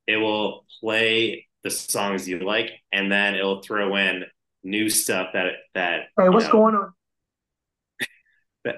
it 0.07 0.17
will 0.17 0.65
play 0.79 1.47
the 1.63 1.69
songs 1.69 2.27
you 2.27 2.39
like, 2.39 2.71
and 2.91 3.11
then 3.11 3.35
it'll 3.35 3.61
throw 3.61 3.95
in 3.97 4.23
new 4.63 4.89
stuff 4.89 5.27
that 5.33 5.53
that. 5.75 6.05
Hey, 6.17 6.27
what's 6.29 6.45
know, 6.45 6.51
going 6.51 6.75
on? 6.75 6.93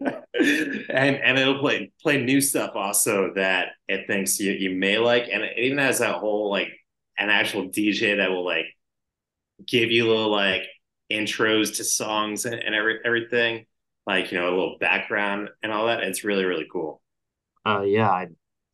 and 0.00 1.16
and 1.16 1.38
it'll 1.38 1.58
play 1.58 1.92
play 2.02 2.22
new 2.22 2.40
stuff 2.40 2.70
also 2.74 3.34
that 3.34 3.68
it 3.88 4.06
thinks 4.06 4.40
you, 4.40 4.52
you 4.52 4.70
may 4.70 4.96
like 4.96 5.28
and 5.30 5.42
it 5.42 5.58
even 5.58 5.78
has 5.78 5.98
that 5.98 6.16
whole 6.16 6.50
like 6.50 6.68
an 7.16 7.30
actual 7.30 7.68
dj 7.68 8.16
that 8.16 8.30
will 8.30 8.44
like 8.44 8.66
give 9.66 9.90
you 9.90 10.06
little 10.06 10.30
like 10.30 10.64
intros 11.10 11.76
to 11.76 11.84
songs 11.84 12.44
and, 12.44 12.56
and 12.56 12.74
every, 12.74 12.98
everything 13.04 13.64
like 14.06 14.32
you 14.32 14.38
know 14.38 14.48
a 14.48 14.50
little 14.50 14.76
background 14.80 15.48
and 15.62 15.72
all 15.72 15.86
that 15.86 16.02
it's 16.02 16.24
really 16.24 16.44
really 16.44 16.66
cool 16.70 17.00
uh 17.66 17.82
yeah 17.82 18.10
i 18.10 18.26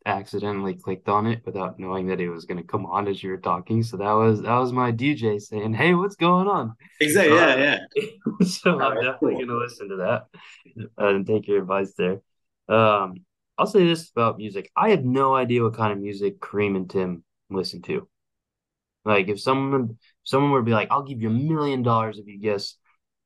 accidentally 0.06 0.74
clicked 0.74 1.08
on 1.08 1.26
it 1.26 1.42
without 1.44 1.78
knowing 1.78 2.06
that 2.06 2.20
it 2.20 2.30
was 2.30 2.44
going 2.44 2.58
to 2.58 2.66
come 2.66 2.86
on 2.86 3.08
as 3.08 3.22
you 3.22 3.30
were 3.30 3.36
talking. 3.36 3.82
So 3.82 3.96
that 3.96 4.12
was 4.12 4.40
that 4.42 4.56
was 4.58 4.72
my 4.72 4.92
DJ 4.92 5.38
saying, 5.40 5.74
"Hey, 5.74 5.94
what's 5.94 6.16
going 6.16 6.46
on?" 6.46 6.74
Exactly. 7.00 7.36
yeah, 7.36 7.56
yeah. 7.96 8.06
so 8.46 8.80
I'm 8.80 8.94
definitely 8.94 9.34
cool. 9.34 9.46
going 9.46 9.48
to 9.48 9.58
listen 9.58 9.88
to 9.90 9.96
that 9.96 10.26
uh, 10.98 11.08
and 11.14 11.26
take 11.26 11.48
your 11.48 11.60
advice 11.60 11.92
there. 11.98 12.20
Um, 12.68 13.24
I'll 13.58 13.66
say 13.66 13.84
this 13.84 14.10
about 14.10 14.38
music: 14.38 14.70
I 14.76 14.90
have 14.90 15.04
no 15.04 15.34
idea 15.34 15.62
what 15.62 15.74
kind 15.74 15.92
of 15.92 15.98
music 15.98 16.40
Kareem 16.40 16.76
and 16.76 16.88
Tim 16.88 17.24
listen 17.50 17.82
to. 17.82 18.08
Like, 19.04 19.28
if 19.28 19.40
someone 19.40 19.98
someone 20.22 20.52
would 20.52 20.64
be 20.64 20.72
like, 20.72 20.88
"I'll 20.90 21.02
give 21.02 21.20
you 21.20 21.28
a 21.28 21.32
million 21.32 21.82
dollars 21.82 22.18
if 22.18 22.26
you 22.26 22.38
guess 22.38 22.76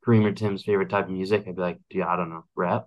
Kareem 0.04 0.24
or 0.24 0.32
Tim's 0.32 0.64
favorite 0.64 0.88
type 0.88 1.06
of 1.06 1.10
music," 1.10 1.44
I'd 1.46 1.56
be 1.56 1.62
like, 1.62 1.78
"Dude, 1.90 2.02
I 2.02 2.16
don't 2.16 2.30
know, 2.30 2.44
rap." 2.56 2.86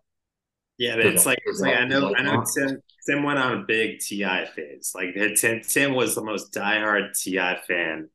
Yeah, 0.83 0.95
it's 0.97 1.25
like 1.25 1.39
it's 1.45 1.61
like 1.61 1.77
I 1.77 1.85
know 1.85 2.13
I 2.13 2.23
know 2.23 2.43
Tim 2.57 2.77
Tim 3.07 3.23
went 3.23 3.39
on 3.39 3.61
a 3.61 3.63
big 3.63 3.99
T.I. 3.99 4.47
phase. 4.47 4.91
Like 4.93 5.15
Tim 5.37 5.61
Tim 5.61 5.95
was 5.95 6.13
the 6.13 6.23
most 6.23 6.53
diehard 6.53 7.17
T.I. 7.17 7.61
fan 7.65 8.09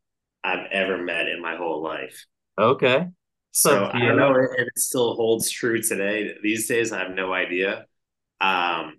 I've 0.44 0.66
ever 0.70 0.98
met 0.98 1.28
in 1.28 1.40
my 1.40 1.56
whole 1.56 1.82
life. 1.82 2.26
Okay. 2.58 3.06
So 3.52 3.90
I 3.90 4.00
don't 4.00 4.18
know 4.18 4.34
if 4.34 4.66
it 4.66 4.78
still 4.78 5.14
holds 5.14 5.50
true 5.50 5.80
today. 5.80 6.34
These 6.42 6.68
days, 6.68 6.92
I 6.92 6.98
have 6.98 7.12
no 7.12 7.32
idea. 7.32 7.86
Um, 8.38 8.98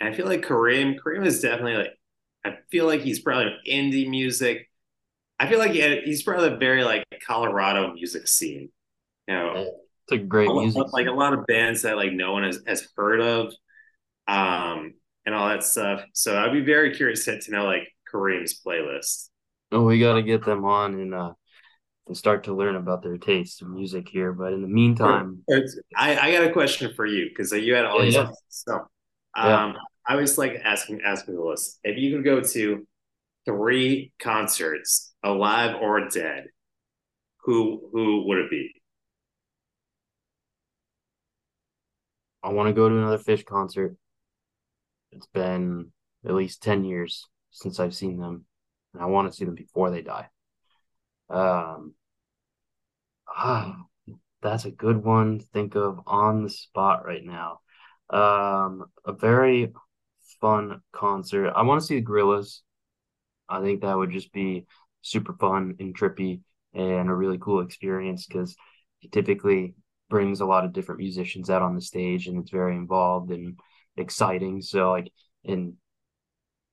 and 0.00 0.08
I 0.08 0.14
feel 0.14 0.26
like 0.26 0.40
Kareem 0.40 0.96
Kareem 0.98 1.26
is 1.26 1.42
definitely 1.42 1.76
like 1.76 1.98
I 2.46 2.56
feel 2.70 2.86
like 2.86 3.02
he's 3.02 3.20
probably 3.20 3.52
indie 3.68 4.08
music. 4.08 4.70
I 5.38 5.48
feel 5.48 5.58
like 5.58 5.72
he, 5.72 6.00
he's 6.00 6.22
probably 6.22 6.48
a 6.48 6.56
very 6.56 6.82
like 6.82 7.04
Colorado 7.26 7.92
music 7.92 8.26
scene. 8.26 8.70
You 9.26 9.34
know, 9.34 9.70
it's 10.10 10.22
a 10.22 10.24
great 10.24 10.50
music. 10.50 10.92
Like 10.92 11.06
a 11.06 11.12
lot 11.12 11.34
of 11.34 11.46
bands 11.46 11.82
that 11.82 11.96
like 11.96 12.12
no 12.12 12.32
one 12.32 12.44
has, 12.44 12.60
has 12.66 12.88
heard 12.96 13.20
of, 13.20 13.52
um, 14.26 14.94
and 15.26 15.34
all 15.34 15.48
that 15.48 15.62
stuff. 15.62 16.02
So 16.14 16.38
I'd 16.38 16.52
be 16.52 16.60
very 16.60 16.94
curious 16.94 17.26
to, 17.26 17.38
to 17.38 17.50
know 17.50 17.66
like 17.66 17.92
Kareem's 18.12 18.60
playlist. 18.64 19.28
Oh, 19.70 19.82
we 19.82 20.00
got 20.00 20.14
to 20.14 20.22
get 20.22 20.44
them 20.44 20.64
on 20.64 20.94
and 20.94 21.14
uh 21.14 21.32
and 22.06 22.16
start 22.16 22.44
to 22.44 22.54
learn 22.54 22.74
about 22.74 23.02
their 23.02 23.18
taste 23.18 23.60
in 23.60 23.74
music 23.74 24.08
here. 24.08 24.32
But 24.32 24.54
in 24.54 24.62
the 24.62 24.68
meantime, 24.68 25.42
I, 25.94 26.16
I 26.18 26.32
got 26.32 26.44
a 26.44 26.52
question 26.52 26.94
for 26.94 27.04
you 27.04 27.28
because 27.28 27.52
you 27.52 27.74
had 27.74 27.84
all 27.84 27.98
yeah, 27.98 28.04
these 28.04 28.14
yeah. 28.14 28.30
so 28.48 28.74
um 28.74 28.86
yeah. 29.34 29.72
I 30.06 30.16
was 30.16 30.38
like 30.38 30.62
asking 30.64 31.02
asking 31.04 31.34
the 31.34 31.42
list 31.42 31.80
if 31.84 31.98
you 31.98 32.16
could 32.16 32.24
go 32.24 32.40
to 32.40 32.86
three 33.44 34.12
concerts, 34.18 35.12
alive 35.22 35.76
or 35.82 36.08
dead, 36.08 36.46
who 37.42 37.90
who 37.92 38.26
would 38.26 38.38
it 38.38 38.50
be? 38.50 38.72
I 42.48 42.52
want 42.52 42.68
to 42.68 42.72
go 42.72 42.88
to 42.88 42.96
another 42.96 43.18
Phish 43.18 43.44
concert. 43.44 43.94
It's 45.12 45.26
been 45.26 45.92
at 46.24 46.32
least 46.32 46.62
10 46.62 46.82
years 46.82 47.26
since 47.50 47.78
I've 47.78 47.94
seen 47.94 48.18
them, 48.18 48.46
and 48.94 49.02
I 49.02 49.06
want 49.06 49.30
to 49.30 49.36
see 49.36 49.44
them 49.44 49.54
before 49.54 49.90
they 49.90 50.00
die. 50.00 50.28
Um, 51.28 51.92
ah, 53.28 53.76
that's 54.40 54.64
a 54.64 54.70
good 54.70 55.04
one 55.04 55.40
to 55.40 55.44
think 55.44 55.74
of 55.74 56.00
on 56.06 56.42
the 56.42 56.48
spot 56.48 57.04
right 57.04 57.22
now. 57.22 57.60
Um, 58.08 58.86
a 59.04 59.12
very 59.12 59.70
fun 60.40 60.80
concert. 60.90 61.52
I 61.54 61.64
want 61.64 61.82
to 61.82 61.86
see 61.86 61.96
the 61.96 62.06
Gorillaz. 62.06 62.60
I 63.46 63.60
think 63.60 63.82
that 63.82 63.94
would 63.94 64.10
just 64.10 64.32
be 64.32 64.64
super 65.02 65.34
fun 65.34 65.74
and 65.80 65.94
trippy 65.94 66.40
and 66.72 67.10
a 67.10 67.14
really 67.14 67.36
cool 67.36 67.60
experience 67.60 68.24
because 68.24 68.56
typically 69.12 69.74
brings 70.08 70.40
a 70.40 70.46
lot 70.46 70.64
of 70.64 70.72
different 70.72 71.00
musicians 71.00 71.50
out 71.50 71.62
on 71.62 71.74
the 71.74 71.80
stage 71.80 72.26
and 72.26 72.38
it's 72.38 72.50
very 72.50 72.74
involved 72.74 73.30
and 73.30 73.58
exciting. 73.96 74.62
So 74.62 74.90
like 74.90 75.12
in 75.44 75.76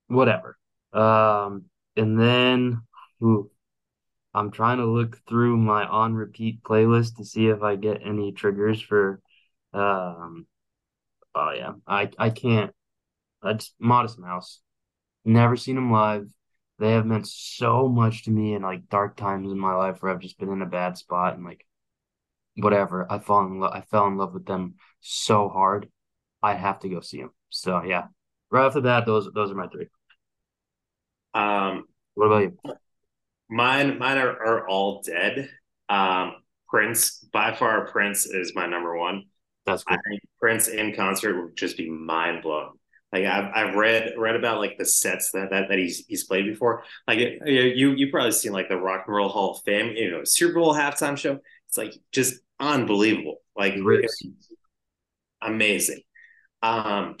whatever. 0.08 0.58
Um 0.92 1.66
and 1.96 2.18
then 2.20 2.82
ooh, 3.22 3.50
I'm 4.34 4.50
trying 4.50 4.78
to 4.78 4.86
look 4.86 5.18
through 5.28 5.56
my 5.56 5.86
on 5.86 6.14
repeat 6.14 6.62
playlist 6.62 7.16
to 7.16 7.24
see 7.24 7.48
if 7.48 7.62
I 7.62 7.76
get 7.76 8.02
any 8.04 8.32
triggers 8.32 8.80
for 8.80 9.20
um 9.72 10.46
oh 11.34 11.52
yeah. 11.52 11.72
I 11.86 12.10
I 12.18 12.30
can't 12.30 12.72
just 13.44 13.74
Modest 13.78 14.18
Mouse. 14.18 14.60
Never 15.24 15.56
seen 15.56 15.76
them 15.76 15.90
live. 15.92 16.28
They 16.78 16.92
have 16.92 17.06
meant 17.06 17.26
so 17.26 17.88
much 17.88 18.24
to 18.24 18.30
me 18.30 18.54
in 18.54 18.62
like 18.62 18.88
dark 18.88 19.16
times 19.16 19.50
in 19.50 19.58
my 19.58 19.74
life 19.74 20.02
where 20.02 20.12
I've 20.12 20.20
just 20.20 20.38
been 20.38 20.50
in 20.50 20.62
a 20.62 20.66
bad 20.66 20.98
spot 20.98 21.34
and 21.34 21.44
like 21.44 21.65
whatever. 22.56 23.06
I 23.10 23.18
fall 23.18 23.46
in 23.46 23.60
love. 23.60 23.72
I 23.74 23.82
fell 23.82 24.06
in 24.06 24.16
love 24.16 24.34
with 24.34 24.46
them 24.46 24.74
so 25.00 25.48
hard. 25.48 25.88
I 26.42 26.54
have 26.54 26.80
to 26.80 26.88
go 26.88 27.00
see 27.00 27.20
them. 27.20 27.30
So 27.50 27.82
yeah, 27.82 28.04
right 28.50 28.66
after 28.66 28.82
that, 28.82 29.06
those 29.06 29.28
those 29.34 29.50
are 29.50 29.54
my 29.54 29.68
three. 29.68 29.86
Um, 31.34 31.84
what 32.14 32.26
about 32.26 32.42
you? 32.42 32.58
Mine, 33.48 33.98
mine 33.98 34.18
are, 34.18 34.30
are 34.30 34.68
all 34.68 35.02
dead. 35.02 35.50
Um, 35.88 36.36
Prince, 36.68 37.24
by 37.32 37.54
far, 37.54 37.86
Prince 37.86 38.26
is 38.26 38.54
my 38.54 38.66
number 38.66 38.96
one. 38.96 39.24
That's 39.66 39.84
cool. 39.84 39.96
I 39.96 40.00
think 40.08 40.22
Prince 40.40 40.68
in 40.68 40.94
concert 40.94 41.40
would 41.40 41.56
just 41.56 41.76
be 41.76 41.90
mind 41.90 42.42
blowing. 42.42 42.72
Like 43.12 43.24
I've, 43.24 43.50
I've 43.54 43.74
read 43.76 44.14
read 44.16 44.34
about 44.34 44.58
like 44.58 44.78
the 44.78 44.84
sets 44.84 45.30
that, 45.30 45.50
that 45.50 45.68
that 45.68 45.78
he's 45.78 46.04
he's 46.06 46.24
played 46.24 46.44
before. 46.44 46.82
Like 47.06 47.18
you 47.18 47.92
you 47.92 48.10
probably 48.10 48.32
seen 48.32 48.52
like 48.52 48.68
the 48.68 48.76
Rock 48.76 49.04
and 49.06 49.14
Roll 49.14 49.28
Hall 49.28 49.52
of 49.52 49.62
Fame, 49.64 49.94
you 49.96 50.10
know, 50.10 50.24
Super 50.24 50.54
Bowl 50.54 50.74
halftime 50.74 51.16
show. 51.16 51.38
It's 51.68 51.78
like 51.78 51.94
just 52.12 52.40
unbelievable. 52.60 53.38
Like 53.56 53.74
amazing. 55.40 56.00
Um, 56.62 57.16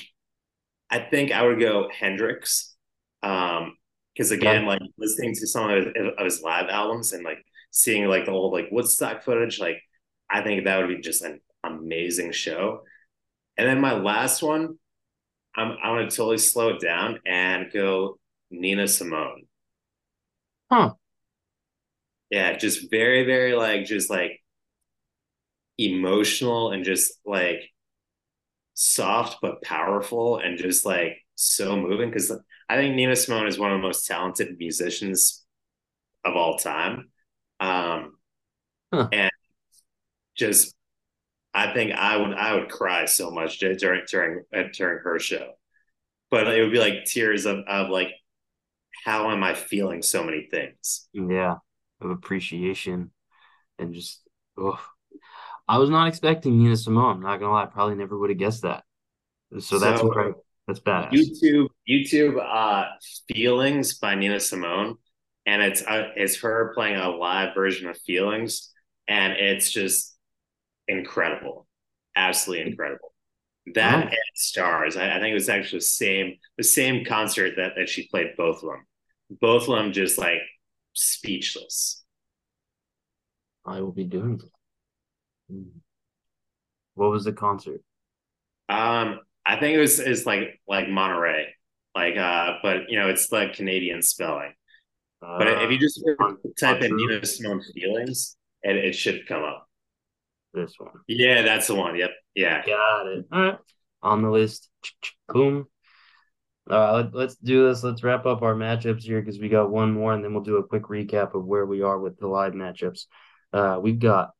I 0.90 1.00
think 1.00 1.32
I 1.32 1.42
would 1.42 1.60
go 1.60 1.88
Hendrix. 1.92 2.74
Um, 3.22 3.76
because 4.14 4.30
again, 4.30 4.64
like 4.64 4.80
listening 4.96 5.34
to 5.34 5.46
some 5.46 5.70
of 5.70 5.76
his, 5.76 5.86
of 6.16 6.24
his, 6.24 6.42
live 6.42 6.70
albums 6.70 7.12
and 7.12 7.22
like 7.22 7.44
seeing 7.70 8.06
like 8.06 8.24
the 8.24 8.30
old 8.30 8.52
like 8.52 8.68
Woodstock 8.70 9.22
footage, 9.22 9.60
like 9.60 9.82
I 10.30 10.42
think 10.42 10.64
that 10.64 10.78
would 10.78 10.88
be 10.88 11.02
just 11.02 11.22
an 11.22 11.40
amazing 11.62 12.32
show. 12.32 12.82
And 13.58 13.68
then 13.68 13.80
my 13.80 13.92
last 13.92 14.42
one, 14.42 14.78
I'm 15.54 15.72
I'm 15.82 15.96
gonna 15.96 16.04
totally 16.04 16.38
slow 16.38 16.70
it 16.70 16.80
down 16.80 17.20
and 17.26 17.70
go 17.70 18.18
Nina 18.50 18.88
Simone. 18.88 19.42
Huh. 20.70 20.94
Yeah, 22.30 22.56
just 22.56 22.90
very, 22.90 23.24
very 23.24 23.54
like 23.54 23.84
just 23.84 24.08
like 24.08 24.40
emotional 25.78 26.72
and 26.72 26.84
just 26.84 27.12
like 27.24 27.70
soft 28.74 29.38
but 29.40 29.62
powerful 29.62 30.38
and 30.38 30.58
just 30.58 30.84
like 30.86 31.18
so 31.34 31.76
moving 31.76 32.10
because 32.10 32.32
I 32.68 32.76
think 32.76 32.94
Nina 32.94 33.16
Simone 33.16 33.46
is 33.46 33.58
one 33.58 33.72
of 33.72 33.78
the 33.78 33.86
most 33.86 34.06
talented 34.06 34.56
musicians 34.58 35.44
of 36.24 36.34
all 36.36 36.58
time. 36.58 37.10
Um, 37.60 38.16
huh. 38.92 39.08
and 39.12 39.30
just 40.36 40.74
I 41.54 41.72
think 41.72 41.92
I 41.92 42.16
would 42.16 42.34
I 42.34 42.54
would 42.54 42.68
cry 42.68 43.06
so 43.06 43.30
much 43.30 43.58
during 43.58 44.04
during 44.10 44.44
uh, 44.54 44.64
during 44.74 44.98
her 45.04 45.18
show, 45.18 45.52
but 46.30 46.46
it 46.48 46.60
would 46.62 46.72
be 46.72 46.78
like 46.78 47.04
tears 47.06 47.46
of 47.46 47.60
of 47.66 47.88
like 47.88 48.10
how 49.04 49.30
am 49.30 49.42
I 49.42 49.54
feeling 49.54 50.02
so 50.02 50.22
many 50.22 50.48
things? 50.50 51.08
Yeah, 51.14 51.56
of 52.00 52.10
appreciation 52.10 53.10
and 53.78 53.94
just 53.94 54.20
oh, 54.58 54.78
I 55.68 55.78
was 55.78 55.90
not 55.90 56.08
expecting 56.08 56.58
Nina 56.58 56.76
Simone. 56.76 57.16
I'm 57.16 57.22
not 57.22 57.40
gonna 57.40 57.52
lie, 57.52 57.64
I 57.64 57.66
probably 57.66 57.96
never 57.96 58.16
would 58.18 58.30
have 58.30 58.38
guessed 58.38 58.62
that. 58.62 58.84
So 59.58 59.78
that's 59.78 60.00
so, 60.00 60.06
incredible. 60.06 60.44
That's 60.66 60.80
badass. 60.80 61.12
YouTube, 61.12 61.68
YouTube, 61.88 62.38
uh, 62.42 62.86
"Feelings" 63.28 63.98
by 63.98 64.14
Nina 64.14 64.40
Simone, 64.40 64.96
and 65.44 65.62
it's 65.62 65.82
uh, 65.82 66.10
it's 66.16 66.40
her 66.40 66.72
playing 66.74 66.96
a 66.96 67.10
live 67.10 67.54
version 67.54 67.88
of 67.88 67.98
"Feelings," 67.98 68.72
and 69.08 69.34
it's 69.34 69.70
just 69.70 70.16
incredible, 70.88 71.66
absolutely 72.16 72.70
incredible. 72.70 73.12
That 73.74 74.04
oh. 74.04 74.08
and 74.08 74.16
Stars, 74.34 74.96
I, 74.96 75.16
I, 75.16 75.20
think 75.20 75.32
it 75.32 75.34
was 75.34 75.48
actually 75.48 75.78
the 75.80 75.84
same 75.84 76.34
the 76.56 76.64
same 76.64 77.04
concert 77.04 77.54
that 77.56 77.72
that 77.76 77.88
she 77.88 78.08
played 78.08 78.36
both 78.36 78.56
of 78.56 78.70
them. 78.70 78.86
Both 79.40 79.68
of 79.68 79.76
them 79.76 79.92
just 79.92 80.18
like 80.18 80.38
speechless. 80.92 82.04
I 83.64 83.80
will 83.80 83.92
be 83.92 84.04
doing 84.04 84.38
that. 84.38 84.55
What 86.94 87.10
was 87.10 87.24
the 87.24 87.32
concert? 87.32 87.82
Um, 88.68 89.20
I 89.44 89.58
think 89.60 89.76
it 89.76 89.80
was 89.80 90.00
it's 90.00 90.26
like 90.26 90.60
like 90.66 90.88
Monterey, 90.88 91.54
like 91.94 92.16
uh, 92.16 92.54
but 92.62 92.88
you 92.90 92.98
know 92.98 93.08
it's 93.08 93.30
like 93.30 93.54
Canadian 93.54 94.02
spelling. 94.02 94.52
Uh, 95.22 95.38
but 95.38 95.48
if 95.62 95.70
you 95.70 95.78
just 95.78 96.02
on, 96.20 96.38
type 96.58 96.82
in 96.82 96.96
Nina 96.96 97.24
Simone 97.24 97.62
feelings, 97.74 98.36
it, 98.62 98.76
it 98.76 98.92
should 98.94 99.26
come 99.26 99.42
up. 99.42 99.68
This 100.52 100.74
one. 100.78 100.90
Yeah, 101.06 101.42
that's 101.42 101.66
the 101.66 101.74
one. 101.74 101.96
Yep. 101.96 102.10
Yeah. 102.34 102.66
Got 102.66 103.06
it. 103.08 103.26
All 103.30 103.40
right. 103.40 103.58
On 104.02 104.22
the 104.22 104.30
list. 104.30 104.68
Boom. 105.28 105.66
All 106.68 106.78
right, 106.78 106.90
let, 106.96 107.14
let's 107.14 107.36
do 107.36 107.68
this. 107.68 107.84
Let's 107.84 108.02
wrap 108.02 108.26
up 108.26 108.42
our 108.42 108.54
matchups 108.54 109.02
here 109.02 109.20
because 109.20 109.38
we 109.38 109.48
got 109.48 109.70
one 109.70 109.92
more, 109.92 110.12
and 110.12 110.24
then 110.24 110.34
we'll 110.34 110.42
do 110.42 110.56
a 110.56 110.66
quick 110.66 110.84
recap 110.84 111.34
of 111.34 111.44
where 111.44 111.64
we 111.64 111.82
are 111.82 111.98
with 111.98 112.18
the 112.18 112.26
live 112.26 112.54
matchups. 112.54 113.06
Uh, 113.52 113.78
we've 113.80 114.00
got 114.00 114.30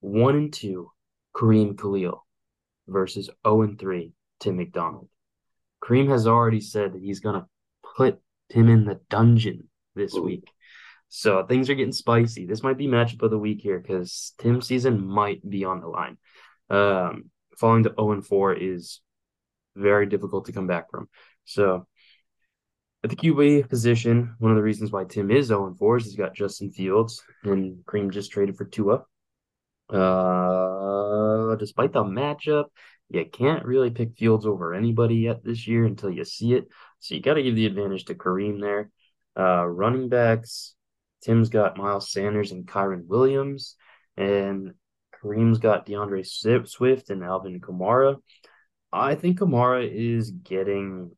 one 0.00 0.36
and 0.36 0.52
two, 0.52 0.90
Kareem 1.34 1.78
Khalil 1.78 2.24
versus 2.88 3.30
0 3.46 3.62
and 3.62 3.78
3, 3.78 4.12
Tim 4.40 4.56
McDonald. 4.56 5.08
Kareem 5.82 6.08
has 6.08 6.26
already 6.26 6.60
said 6.60 6.92
that 6.92 7.02
he's 7.02 7.20
gonna 7.20 7.46
put 7.96 8.18
Tim 8.50 8.68
in 8.68 8.84
the 8.84 9.00
dungeon 9.10 9.68
this 9.94 10.14
Ooh. 10.14 10.22
week. 10.22 10.50
So 11.08 11.44
things 11.44 11.70
are 11.70 11.74
getting 11.74 11.92
spicy. 11.92 12.46
This 12.46 12.62
might 12.62 12.78
be 12.78 12.88
matchup 12.88 13.22
of 13.22 13.30
the 13.30 13.38
week 13.38 13.60
here 13.60 13.78
because 13.78 14.34
Tim's 14.38 14.66
season 14.66 15.06
might 15.06 15.48
be 15.48 15.64
on 15.64 15.80
the 15.80 15.88
line. 15.88 16.18
Um, 16.68 17.30
falling 17.58 17.84
to 17.84 17.94
0 17.98 18.12
and 18.12 18.26
4 18.26 18.54
is 18.54 19.00
very 19.76 20.06
difficult 20.06 20.46
to 20.46 20.52
come 20.52 20.66
back 20.66 20.90
from. 20.90 21.08
So 21.44 21.86
at 23.04 23.10
the 23.10 23.16
QB 23.16 23.68
position, 23.68 24.34
one 24.38 24.50
of 24.50 24.56
the 24.56 24.62
reasons 24.62 24.90
why 24.90 25.04
Tim 25.04 25.30
is 25.30 25.46
0 25.46 25.68
and 25.68 25.78
4 25.78 25.98
is 25.98 26.04
he's 26.04 26.16
got 26.16 26.34
Justin 26.34 26.70
Fields 26.70 27.22
and 27.44 27.84
Kareem 27.84 28.10
just 28.10 28.32
traded 28.32 28.56
for 28.56 28.64
Tua. 28.64 29.04
Uh, 29.88 31.54
despite 31.56 31.92
the 31.92 32.02
matchup, 32.02 32.66
you 33.08 33.24
can't 33.24 33.64
really 33.64 33.90
pick 33.90 34.16
Fields 34.16 34.46
over 34.46 34.74
anybody 34.74 35.16
yet 35.16 35.44
this 35.44 35.66
year 35.66 35.84
until 35.84 36.10
you 36.10 36.24
see 36.24 36.54
it. 36.54 36.68
So 36.98 37.14
you 37.14 37.20
got 37.20 37.34
to 37.34 37.42
give 37.42 37.54
the 37.54 37.66
advantage 37.66 38.06
to 38.06 38.14
Kareem 38.14 38.60
there. 38.60 38.90
Uh, 39.38 39.64
running 39.66 40.08
backs, 40.08 40.74
Tim's 41.22 41.48
got 41.48 41.76
Miles 41.76 42.10
Sanders 42.10 42.52
and 42.52 42.66
Kyren 42.66 43.06
Williams, 43.06 43.76
and 44.16 44.74
Kareem's 45.22 45.58
got 45.58 45.86
D'Andre 45.86 46.22
Swift 46.22 47.10
and 47.10 47.22
Alvin 47.22 47.60
Kamara. 47.60 48.16
I 48.92 49.14
think 49.14 49.38
Kamara 49.38 49.88
is 49.88 50.30
getting 50.30 51.10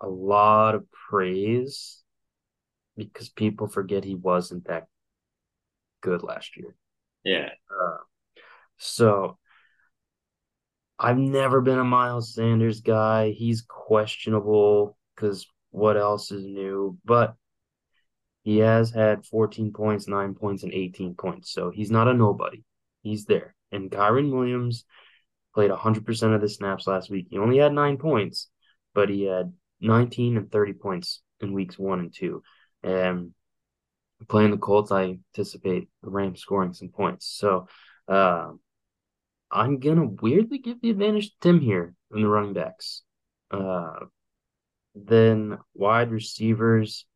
a 0.00 0.08
lot 0.08 0.74
of 0.74 0.86
praise 1.08 2.02
because 2.96 3.28
people 3.28 3.68
forget 3.68 4.04
he 4.04 4.14
wasn't 4.14 4.66
that 4.66 4.86
good 6.00 6.22
last 6.22 6.56
year. 6.56 6.74
Yeah. 7.24 7.48
Uh, 7.70 7.98
so 8.78 9.38
I've 10.98 11.18
never 11.18 11.60
been 11.60 11.78
a 11.78 11.84
Miles 11.84 12.34
Sanders 12.34 12.80
guy. 12.80 13.30
He's 13.30 13.62
questionable 13.62 14.96
because 15.14 15.46
what 15.70 15.96
else 15.96 16.30
is 16.30 16.44
new? 16.44 16.98
But 17.04 17.34
he 18.42 18.58
has 18.58 18.90
had 18.90 19.26
14 19.26 19.72
points, 19.72 20.08
9 20.08 20.34
points, 20.34 20.62
and 20.62 20.72
18 20.72 21.14
points. 21.14 21.52
So 21.52 21.70
he's 21.70 21.90
not 21.90 22.08
a 22.08 22.14
nobody. 22.14 22.64
He's 23.02 23.24
there. 23.24 23.54
And 23.70 23.90
Kyren 23.90 24.32
Williams 24.32 24.84
played 25.54 25.70
100% 25.70 26.34
of 26.34 26.40
the 26.40 26.48
snaps 26.48 26.86
last 26.86 27.10
week. 27.10 27.28
He 27.30 27.38
only 27.38 27.58
had 27.58 27.72
nine 27.72 27.98
points, 27.98 28.48
but 28.94 29.08
he 29.08 29.24
had 29.24 29.52
19 29.80 30.36
and 30.36 30.50
30 30.50 30.72
points 30.74 31.22
in 31.40 31.52
weeks 31.52 31.78
one 31.78 32.00
and 32.00 32.14
two. 32.14 32.42
And 32.82 33.32
playing 34.28 34.50
the 34.50 34.56
Colts, 34.56 34.92
I 34.92 35.18
anticipate 35.34 35.88
the 36.02 36.10
Rams 36.10 36.40
scoring 36.40 36.72
some 36.72 36.88
points. 36.88 37.26
So 37.26 37.68
uh, 38.08 38.52
I'm 39.50 39.78
gonna 39.78 40.06
weirdly 40.06 40.58
give 40.58 40.80
the 40.80 40.90
advantage 40.90 41.30
to 41.30 41.34
Tim 41.40 41.60
here 41.60 41.94
in 42.12 42.22
the 42.22 42.28
running 42.28 42.54
backs. 42.54 43.02
Uh, 43.50 44.06
then 44.94 45.58
wide 45.74 46.10
receivers, 46.10 47.06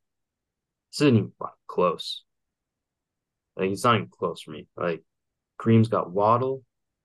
this 0.93 1.03
isn't 1.03 1.17
even 1.17 1.33
close. 1.67 2.23
Like 3.57 3.71
it's 3.71 3.85
not 3.85 3.97
even 3.97 4.09
close 4.09 4.43
for 4.43 4.51
me. 4.51 4.67
Like 4.77 5.03
Kareem's 5.61 5.89
got 5.89 6.11
Waddle, 6.11 6.63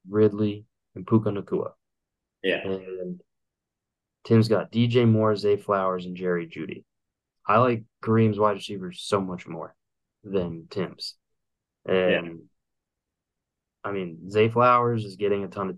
Ridley, 0.09 0.65
and 0.95 1.07
Puka 1.07 1.29
Nacua. 1.29 1.71
Yeah. 2.43 2.65
And 2.65 3.21
Tim's 4.23 4.47
got 4.47 4.71
DJ 4.71 5.09
Moore, 5.09 5.35
Zay 5.35 5.57
Flowers, 5.57 6.05
and 6.05 6.15
Jerry 6.15 6.47
Jeudy. 6.47 6.83
I 7.47 7.57
like 7.57 7.83
Kareem's 8.03 8.37
wide 8.37 8.57
receivers 8.57 9.01
so 9.01 9.19
much 9.19 9.47
more 9.47 9.75
than 10.23 10.67
Tim's. 10.69 11.15
And 11.85 12.25
yeah. 12.25 12.31
I 13.83 13.91
mean, 13.91 14.29
Zay 14.29 14.49
Flowers 14.49 15.05
is 15.05 15.15
getting 15.15 15.43
a 15.43 15.47
ton 15.47 15.69
of 15.69 15.77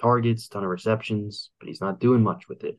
targets, 0.00 0.48
ton 0.48 0.64
of 0.64 0.70
receptions, 0.70 1.50
but 1.58 1.68
he's 1.68 1.80
not 1.80 2.00
doing 2.00 2.22
much 2.22 2.48
with 2.48 2.64
it. 2.64 2.78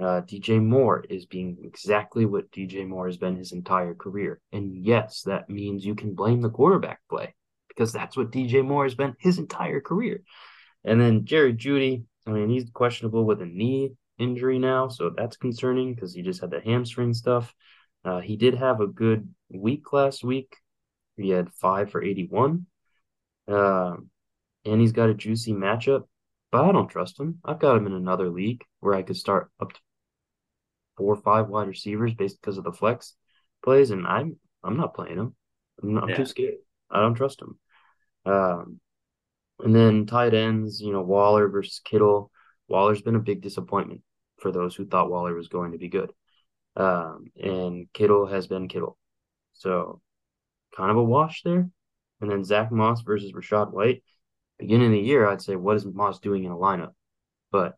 Uh, 0.00 0.22
DJ 0.22 0.62
Moore 0.62 1.04
is 1.10 1.26
being 1.26 1.58
exactly 1.64 2.24
what 2.24 2.52
DJ 2.52 2.86
Moore 2.86 3.06
has 3.06 3.16
been 3.16 3.36
his 3.36 3.52
entire 3.52 3.94
career. 3.94 4.40
And 4.52 4.84
yes, 4.84 5.22
that 5.22 5.50
means 5.50 5.84
you 5.84 5.96
can 5.96 6.14
blame 6.14 6.40
the 6.40 6.50
quarterback 6.50 7.00
play 7.10 7.34
because 7.68 7.92
that's 7.92 8.16
what 8.16 8.30
DJ 8.30 8.64
Moore 8.64 8.84
has 8.84 8.94
been 8.94 9.16
his 9.18 9.38
entire 9.38 9.80
career. 9.80 10.22
And 10.84 11.00
then 11.00 11.24
Jerry 11.24 11.52
Jeudy, 11.52 12.04
I 12.26 12.30
mean, 12.30 12.48
he's 12.48 12.70
questionable 12.70 13.24
with 13.24 13.42
a 13.42 13.46
knee 13.46 13.92
injury 14.18 14.58
now, 14.58 14.88
so 14.88 15.10
that's 15.16 15.36
concerning 15.36 15.94
because 15.94 16.14
he 16.14 16.22
just 16.22 16.40
had 16.40 16.50
the 16.50 16.60
hamstring 16.60 17.12
stuff. 17.12 17.52
Uh, 18.08 18.20
he 18.20 18.36
did 18.36 18.54
have 18.54 18.80
a 18.80 18.86
good 18.86 19.28
week 19.50 19.92
last 19.92 20.24
week. 20.24 20.56
He 21.18 21.28
had 21.28 21.52
five 21.52 21.90
for 21.90 22.02
81. 22.02 22.64
Uh, 23.46 23.96
and 24.64 24.80
he's 24.80 24.92
got 24.92 25.10
a 25.10 25.14
juicy 25.14 25.52
matchup, 25.52 26.04
but 26.50 26.64
I 26.64 26.72
don't 26.72 26.88
trust 26.88 27.20
him. 27.20 27.40
I've 27.44 27.58
got 27.58 27.76
him 27.76 27.86
in 27.86 27.92
another 27.92 28.30
league 28.30 28.64
where 28.80 28.94
I 28.94 29.02
could 29.02 29.16
start 29.16 29.50
up 29.60 29.74
to 29.74 29.80
four 30.96 31.12
or 31.12 31.20
five 31.20 31.48
wide 31.48 31.68
receivers 31.68 32.14
based 32.14 32.40
because 32.40 32.56
of 32.56 32.64
the 32.64 32.72
flex 32.72 33.14
plays, 33.62 33.90
and 33.90 34.06
I'm 34.06 34.36
I'm 34.64 34.78
not 34.78 34.94
playing 34.94 35.18
him. 35.18 35.34
I'm, 35.82 35.94
not, 35.94 36.10
I'm 36.10 36.16
too 36.16 36.26
scared. 36.26 36.54
I 36.90 37.00
don't 37.00 37.14
trust 37.14 37.42
him. 37.42 37.58
Um, 38.24 38.80
and 39.60 39.74
then 39.74 40.06
tight 40.06 40.32
ends, 40.32 40.80
you 40.80 40.92
know, 40.92 41.02
Waller 41.02 41.48
versus 41.48 41.80
Kittle. 41.84 42.30
Waller's 42.68 43.02
been 43.02 43.16
a 43.16 43.20
big 43.20 43.42
disappointment 43.42 44.00
for 44.38 44.50
those 44.50 44.74
who 44.74 44.86
thought 44.86 45.10
Waller 45.10 45.34
was 45.34 45.48
going 45.48 45.72
to 45.72 45.78
be 45.78 45.88
good. 45.88 46.10
Um, 46.78 47.26
and 47.36 47.92
Kittle 47.92 48.26
has 48.26 48.46
been 48.46 48.68
Kittle. 48.68 48.96
So 49.52 50.00
kind 50.76 50.90
of 50.90 50.96
a 50.96 51.02
wash 51.02 51.42
there. 51.42 51.68
And 52.20 52.30
then 52.30 52.44
Zack 52.44 52.72
Moss 52.72 53.02
versus 53.02 53.32
Rachaad 53.32 53.72
White. 53.72 54.02
Beginning 54.58 54.86
of 54.86 54.92
the 54.92 55.00
year, 55.00 55.28
I'd 55.28 55.42
say, 55.42 55.56
what 55.56 55.76
is 55.76 55.84
Moss 55.84 56.20
doing 56.20 56.44
in 56.44 56.52
a 56.52 56.56
lineup? 56.56 56.94
But 57.50 57.74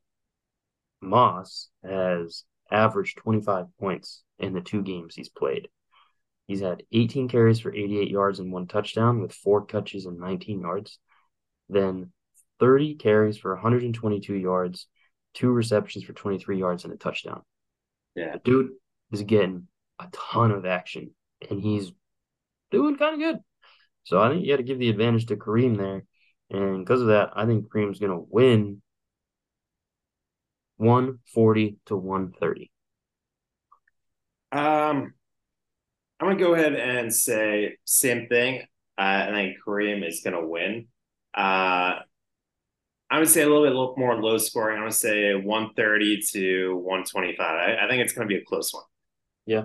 Moss 1.01 1.69
has 1.83 2.45
averaged 2.71 3.19
25 3.19 3.67
points 3.79 4.23
in 4.39 4.53
the 4.53 4.61
two 4.61 4.83
games 4.83 5.15
he's 5.15 5.29
played. 5.29 5.69
He's 6.47 6.61
had 6.61 6.83
18 6.93 7.29
carries 7.29 7.61
for 7.61 7.75
88 7.75 8.11
yards 8.11 8.39
and 8.39 8.53
one 8.53 8.67
touchdown 8.67 9.21
with 9.21 9.33
four 9.33 9.65
catches 9.65 10.07
and 10.07 10.19
19 10.19 10.61
yards. 10.61 10.99
Then 11.69 12.13
30 12.59 12.97
carries 12.97 13.39
for 13.39 13.55
122 13.55 14.35
yards, 14.35 14.87
two 15.33 15.51
receptions 15.51 16.05
for 16.05 16.13
23 16.13 16.59
yards 16.59 16.85
and 16.85 16.93
a 16.93 16.97
touchdown. 16.97 17.43
Yeah. 18.15 18.33
The 18.33 18.41
dude 18.41 18.71
is 19.13 19.23
getting 19.23 19.67
a 19.99 20.07
ton 20.13 20.51
of 20.51 20.65
action 20.65 21.11
and 21.49 21.61
he's 21.61 21.93
doing 22.71 22.97
kind 22.97 23.15
of 23.15 23.21
good. 23.21 23.41
So 24.05 24.21
I 24.21 24.29
think 24.29 24.45
you 24.45 24.53
got 24.53 24.59
to 24.59 24.63
give 24.63 24.79
the 24.79 24.91
advantage 24.91 25.27
to 25.27 25.37
Kareem 25.37 25.77
there. 25.77 26.05
And 26.51 26.85
because 26.85 27.01
of 27.01 27.09
that, 27.09 27.31
I 27.35 27.47
think 27.47 27.69
Kareem's 27.69 28.01
going 28.01 28.13
to 28.13 28.27
win 28.29 28.83
140 30.79 31.77
to 31.87 31.97
130. 31.97 32.71
Um, 34.53 35.15
I'm 36.19 36.27
going 36.27 36.39
to 36.39 36.45
go 36.45 36.55
ahead 36.55 36.75
and 36.75 37.15
say 37.15 37.77
same 37.85 38.27
thing. 38.29 38.63
Uh, 38.99 39.27
I 39.29 39.31
think 39.31 39.57
Kareem 39.67 40.07
is 40.07 40.23
going 40.25 40.35
to 40.35 40.47
win. 40.47 40.89
Uh, 41.35 42.01
I 43.13 43.19
would 43.19 43.29
say 43.29 43.43
a 43.43 43.49
little 43.49 43.65
bit 43.65 43.99
more 43.99 44.21
low 44.21 44.39
scoring. 44.39 44.81
I 44.81 44.85
would 44.85 44.95
say 44.95 45.35
130 45.35 46.21
to 46.33 46.77
125. 46.77 47.41
I, 47.41 47.85
I 47.85 47.89
think 47.89 48.03
it's 48.03 48.13
going 48.13 48.29
to 48.29 48.33
be 48.33 48.41
a 48.41 48.45
close 48.45 48.73
one. 48.73 48.85
Yeah. 49.47 49.65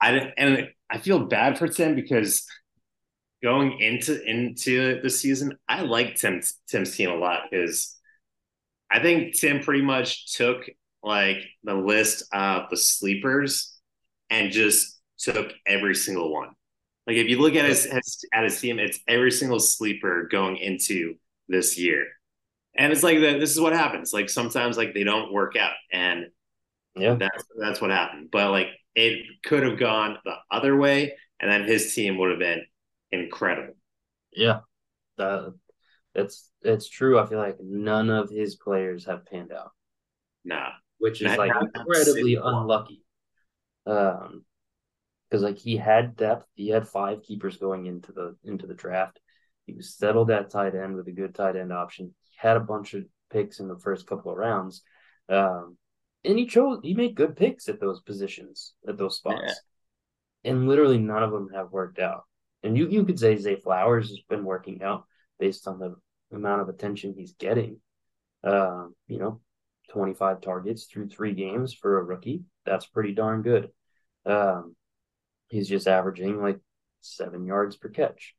I 0.00 0.32
and 0.36 0.68
I 0.90 0.98
feel 0.98 1.26
bad 1.26 1.58
for 1.58 1.68
Tim 1.68 1.94
because 1.94 2.46
going 3.42 3.78
into 3.80 4.22
into 4.22 5.00
the 5.02 5.10
season, 5.10 5.58
I 5.68 5.82
like 5.82 6.16
Tim 6.16 6.40
Tim's 6.68 6.96
team 6.96 7.10
a 7.10 7.16
lot 7.16 7.42
because 7.50 7.96
I 8.90 9.00
think 9.00 9.34
Tim 9.34 9.60
pretty 9.60 9.82
much 9.82 10.34
took 10.34 10.64
like 11.02 11.38
the 11.62 11.74
list 11.74 12.24
of 12.32 12.70
the 12.70 12.76
sleepers 12.76 13.74
and 14.30 14.52
just 14.52 15.00
took 15.18 15.52
every 15.66 15.94
single 15.94 16.32
one. 16.32 16.50
Like 17.06 17.16
if 17.16 17.28
you 17.28 17.40
look 17.40 17.54
at 17.54 17.66
his, 17.66 17.84
his 17.84 18.24
at 18.32 18.44
his 18.44 18.60
team, 18.60 18.78
it's 18.78 18.98
every 19.06 19.30
single 19.30 19.60
sleeper 19.60 20.28
going 20.30 20.56
into 20.56 21.16
this 21.48 21.78
year. 21.78 22.06
And 22.76 22.92
it's 22.92 23.02
like 23.02 23.20
that. 23.20 23.38
This 23.38 23.52
is 23.52 23.60
what 23.60 23.72
happens. 23.72 24.12
Like 24.12 24.28
sometimes, 24.28 24.76
like 24.76 24.94
they 24.94 25.04
don't 25.04 25.32
work 25.32 25.54
out, 25.56 25.74
and 25.92 26.26
yeah, 26.96 27.14
that's 27.14 27.44
that's 27.60 27.80
what 27.80 27.90
happened. 27.90 28.30
But 28.32 28.50
like 28.50 28.68
it 28.94 29.24
could 29.44 29.62
have 29.62 29.78
gone 29.78 30.18
the 30.24 30.34
other 30.50 30.76
way, 30.76 31.16
and 31.40 31.50
then 31.50 31.64
his 31.64 31.94
team 31.94 32.18
would 32.18 32.30
have 32.30 32.38
been 32.38 32.62
incredible. 33.10 33.74
Yeah, 34.32 34.60
that 35.18 35.54
it's 36.14 36.50
it's 36.62 36.88
true. 36.88 37.18
I 37.18 37.26
feel 37.26 37.38
like 37.38 37.58
none 37.60 38.10
of 38.10 38.30
his 38.30 38.56
players 38.56 39.06
have 39.06 39.26
panned 39.26 39.52
out. 39.52 39.72
Nah, 40.44 40.70
which 40.98 41.22
is 41.22 41.36
like 41.36 41.52
incredibly 41.74 42.36
unlucky. 42.36 43.02
Um, 43.86 44.44
because 45.28 45.42
like 45.42 45.58
he 45.58 45.76
had 45.76 46.16
depth, 46.16 46.46
he 46.54 46.68
had 46.68 46.86
five 46.86 47.22
keepers 47.22 47.56
going 47.56 47.86
into 47.86 48.12
the 48.12 48.36
into 48.44 48.66
the 48.66 48.74
draft. 48.74 49.18
He 49.66 49.72
was 49.72 49.96
settled 49.96 50.30
at 50.30 50.50
tight 50.50 50.74
end 50.74 50.94
with 50.94 51.08
a 51.08 51.12
good 51.12 51.34
tight 51.34 51.56
end 51.56 51.72
option. 51.72 52.14
He 52.28 52.36
had 52.36 52.56
a 52.56 52.60
bunch 52.60 52.94
of 52.94 53.04
picks 53.30 53.58
in 53.58 53.66
the 53.66 53.78
first 53.78 54.06
couple 54.06 54.30
of 54.30 54.38
rounds, 54.38 54.82
um, 55.28 55.76
and 56.24 56.38
he 56.38 56.46
chose 56.46 56.80
he 56.82 56.94
made 56.94 57.14
good 57.14 57.36
picks 57.36 57.68
at 57.68 57.80
those 57.80 58.00
positions 58.00 58.74
at 58.88 58.96
those 58.96 59.16
spots, 59.16 59.60
yeah. 60.44 60.50
and 60.50 60.68
literally 60.68 60.98
none 60.98 61.22
of 61.22 61.30
them 61.30 61.50
have 61.54 61.72
worked 61.72 61.98
out. 61.98 62.24
And 62.62 62.76
you 62.76 62.88
you 62.88 63.04
could 63.04 63.18
say 63.18 63.36
Zay 63.36 63.56
Flowers 63.56 64.08
has 64.08 64.20
been 64.28 64.44
working 64.44 64.82
out 64.82 65.04
based 65.38 65.68
on 65.68 65.78
the 65.78 65.96
amount 66.32 66.62
of 66.62 66.68
attention 66.68 67.14
he's 67.16 67.34
getting. 67.34 67.80
Um, 68.42 68.94
you 69.06 69.18
know, 69.18 69.40
25 69.90 70.40
targets 70.40 70.84
through 70.84 71.08
three 71.08 71.32
games 71.32 71.72
for 71.72 71.98
a 71.98 72.02
rookie. 72.02 72.42
That's 72.66 72.86
pretty 72.86 73.12
darn 73.12 73.42
good. 73.42 73.70
Um, 74.26 74.76
he's 75.48 75.68
just 75.68 75.88
averaging 75.88 76.40
like 76.40 76.58
seven 77.00 77.46
yards 77.46 77.76
per 77.76 77.88
catch. 77.88 78.34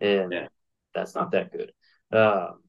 And 0.00 0.32
yeah. 0.32 0.48
that's 0.94 1.14
not 1.14 1.32
that 1.32 1.52
good. 1.52 1.72
Um, 2.12 2.62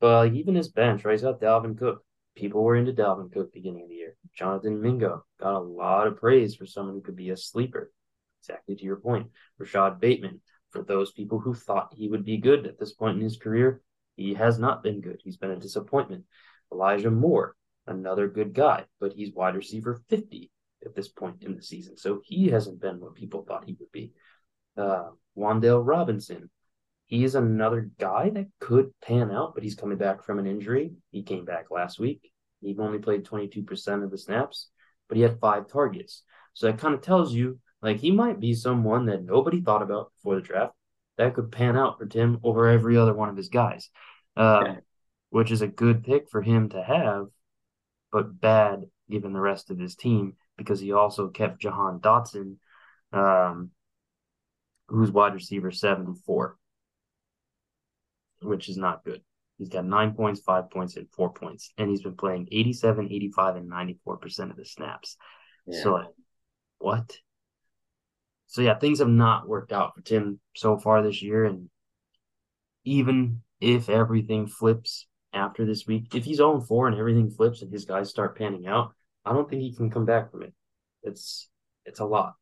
but 0.00 0.26
like 0.26 0.32
even 0.32 0.54
his 0.54 0.68
bench, 0.68 1.04
right? 1.04 1.12
He's 1.12 1.22
got 1.22 1.40
Dalvin 1.40 1.78
Cook. 1.78 2.04
People 2.36 2.62
were 2.62 2.76
into 2.76 2.92
Dalvin 2.92 3.32
Cook 3.32 3.52
beginning 3.52 3.84
of 3.84 3.88
the 3.88 3.94
year. 3.94 4.16
Jonathan 4.34 4.80
Mingo 4.80 5.24
got 5.40 5.54
a 5.54 5.58
lot 5.58 6.06
of 6.06 6.16
praise 6.16 6.56
for 6.56 6.66
someone 6.66 6.94
who 6.94 7.00
could 7.00 7.16
be 7.16 7.30
a 7.30 7.36
sleeper. 7.36 7.92
Exactly 8.40 8.74
to 8.76 8.84
your 8.84 8.96
point. 8.96 9.28
Rashod 9.58 10.00
Bateman, 10.00 10.40
for 10.70 10.82
those 10.82 11.12
people 11.12 11.38
who 11.38 11.54
thought 11.54 11.94
he 11.94 12.08
would 12.08 12.24
be 12.24 12.36
good 12.38 12.66
at 12.66 12.78
this 12.78 12.92
point 12.92 13.16
in 13.16 13.22
his 13.22 13.36
career, 13.36 13.80
he 14.16 14.34
has 14.34 14.58
not 14.58 14.82
been 14.82 15.00
good. 15.00 15.20
He's 15.22 15.36
been 15.36 15.52
a 15.52 15.58
disappointment. 15.58 16.24
Elijah 16.72 17.10
Moore, 17.10 17.56
another 17.86 18.28
good 18.28 18.52
guy, 18.52 18.84
but 19.00 19.12
he's 19.12 19.32
wide 19.32 19.54
receiver 19.54 20.02
50 20.08 20.50
at 20.84 20.94
this 20.94 21.08
point 21.08 21.42
in 21.42 21.54
the 21.54 21.62
season. 21.62 21.96
So 21.96 22.20
he 22.24 22.48
hasn't 22.48 22.80
been 22.80 23.00
what 23.00 23.14
people 23.14 23.44
thought 23.44 23.64
he 23.64 23.76
would 23.78 23.92
be. 23.92 24.12
Uh, 24.76 25.10
Wan'Dale 25.36 25.84
Robinson, 25.84 26.50
he 27.06 27.24
is 27.24 27.34
another 27.34 27.90
guy 27.98 28.30
that 28.30 28.46
could 28.60 28.92
pan 29.00 29.30
out, 29.30 29.54
but 29.54 29.62
he's 29.62 29.74
coming 29.74 29.98
back 29.98 30.24
from 30.24 30.38
an 30.38 30.46
injury. 30.46 30.92
He 31.10 31.22
came 31.22 31.44
back 31.44 31.70
last 31.70 31.98
week. 31.98 32.30
He 32.60 32.74
only 32.78 32.98
played 32.98 33.24
22% 33.24 34.02
of 34.02 34.10
the 34.10 34.18
snaps, 34.18 34.68
but 35.08 35.16
he 35.16 35.22
had 35.22 35.38
five 35.38 35.68
targets. 35.68 36.22
So 36.54 36.66
that 36.66 36.78
kind 36.78 36.94
of 36.94 37.02
tells 37.02 37.32
you 37.34 37.58
like 37.82 37.98
he 37.98 38.10
might 38.10 38.40
be 38.40 38.54
someone 38.54 39.06
that 39.06 39.24
nobody 39.24 39.60
thought 39.60 39.82
about 39.82 40.12
before 40.14 40.36
the 40.36 40.40
draft 40.40 40.72
that 41.18 41.34
could 41.34 41.52
pan 41.52 41.76
out 41.76 41.98
for 41.98 42.06
Tim 42.06 42.40
over 42.42 42.68
every 42.68 42.96
other 42.96 43.12
one 43.12 43.28
of 43.28 43.36
his 43.36 43.48
guys, 43.48 43.90
uh, 44.36 44.62
yeah. 44.64 44.76
which 45.30 45.50
is 45.50 45.62
a 45.62 45.68
good 45.68 46.04
pick 46.04 46.30
for 46.30 46.42
him 46.42 46.70
to 46.70 46.82
have, 46.82 47.26
but 48.10 48.40
bad 48.40 48.84
given 49.10 49.32
the 49.32 49.40
rest 49.40 49.70
of 49.70 49.78
his 49.78 49.94
team 49.94 50.34
because 50.56 50.80
he 50.80 50.92
also 50.92 51.28
kept 51.28 51.60
Jahan 51.60 52.00
Dotson, 52.00 52.56
um, 53.12 53.70
who's 54.88 55.10
wide 55.10 55.34
receiver 55.34 55.70
74, 55.70 56.56
which 58.44 58.68
is 58.68 58.76
not 58.76 59.04
good. 59.04 59.20
He's 59.58 59.68
got 59.68 59.84
nine 59.84 60.14
points, 60.14 60.40
five 60.40 60.70
points, 60.70 60.96
and 60.96 61.08
four 61.10 61.32
points. 61.32 61.72
And 61.78 61.88
he's 61.88 62.02
been 62.02 62.16
playing 62.16 62.48
87, 62.50 63.08
85, 63.10 63.56
and 63.56 63.70
94% 63.70 64.50
of 64.50 64.56
the 64.56 64.64
snaps. 64.64 65.16
Yeah. 65.66 65.82
So, 65.82 66.14
what? 66.78 67.16
so 68.54 68.62
yeah, 68.62 68.78
things 68.78 69.00
have 69.00 69.08
not 69.08 69.48
worked 69.48 69.72
out 69.72 69.96
for 69.96 70.00
Tim 70.02 70.38
so 70.54 70.78
far 70.78 71.02
this 71.02 71.22
year, 71.22 71.44
and 71.44 71.68
even 72.84 73.42
if 73.60 73.88
everything 73.88 74.46
flips 74.46 75.08
after 75.32 75.66
this 75.66 75.88
week, 75.88 76.14
if 76.14 76.24
he's 76.24 76.36
0 76.36 76.60
4 76.60 76.86
and 76.86 76.96
everything 76.96 77.30
flips 77.30 77.62
and 77.62 77.72
his 77.72 77.84
guys 77.84 78.10
start 78.10 78.38
panning 78.38 78.68
out, 78.68 78.92
I 79.24 79.32
don't 79.32 79.50
think 79.50 79.62
he 79.62 79.74
can 79.74 79.90
come 79.90 80.04
back 80.04 80.30
from 80.30 80.44
it. 80.44 80.52
It's 81.02 81.48
it's 81.84 81.98
a 81.98 82.04
lot. 82.04 82.34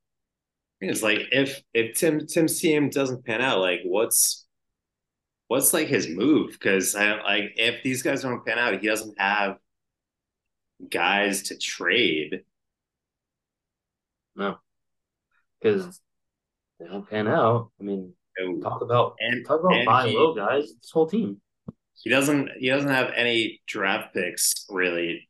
It's 0.82 1.02
like 1.02 1.20
if 1.32 1.62
if 1.72 1.96
Tim 1.96 2.26
Tim's 2.26 2.60
team 2.60 2.90
doesn't 2.90 3.24
pan 3.24 3.40
out, 3.40 3.60
like 3.60 3.80
what's 3.84 4.46
what's 5.52 5.74
like 5.74 5.86
his 5.86 6.08
move? 6.08 6.52
Because 6.52 6.94
I 6.94 7.20
like 7.20 7.52
if 7.56 7.82
these 7.82 8.02
guys 8.02 8.22
don't 8.22 8.44
pan 8.44 8.58
out, 8.58 8.80
he 8.80 8.88
doesn't 8.88 9.20
have 9.20 9.58
guys 10.88 11.42
to 11.44 11.58
trade. 11.58 12.40
No, 14.34 14.56
because 15.60 16.00
they 16.80 16.86
don't 16.86 17.08
pan 17.08 17.28
out. 17.28 17.70
I 17.78 17.84
mean, 17.84 18.14
oh. 18.40 18.60
talk 18.60 18.80
about 18.80 19.16
and 19.20 19.46
talk 19.46 19.60
about 19.60 19.84
buy 19.84 20.08
he, 20.08 20.16
low 20.16 20.34
guys. 20.34 20.72
This 20.80 20.90
whole 20.90 21.06
team. 21.06 21.42
He 22.02 22.08
doesn't. 22.08 22.48
He 22.58 22.68
doesn't 22.68 22.88
have 22.88 23.10
any 23.14 23.60
draft 23.66 24.14
picks 24.14 24.64
really 24.70 25.28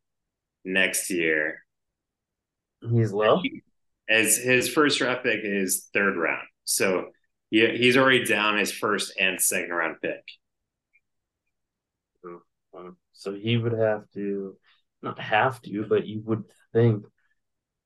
next 0.64 1.10
year. 1.10 1.64
He's 2.80 3.10
low. 3.10 3.42
As 4.08 4.36
his 4.36 4.68
first 4.68 4.98
draft 4.98 5.24
pick 5.24 5.40
is 5.42 5.88
third 5.92 6.16
round, 6.16 6.46
so 6.62 7.06
he, 7.52 7.68
he's 7.76 7.98
already 7.98 8.24
down 8.24 8.56
his 8.56 8.72
first 8.72 9.12
and 9.20 9.38
second 9.38 9.70
round 9.70 9.96
pick. 10.00 10.24
So 13.12 13.34
he 13.34 13.58
would 13.58 13.74
have 13.74 14.10
to, 14.14 14.56
not 15.02 15.18
have 15.18 15.60
to, 15.62 15.84
but 15.86 16.06
you 16.06 16.22
would 16.24 16.44
think 16.72 17.04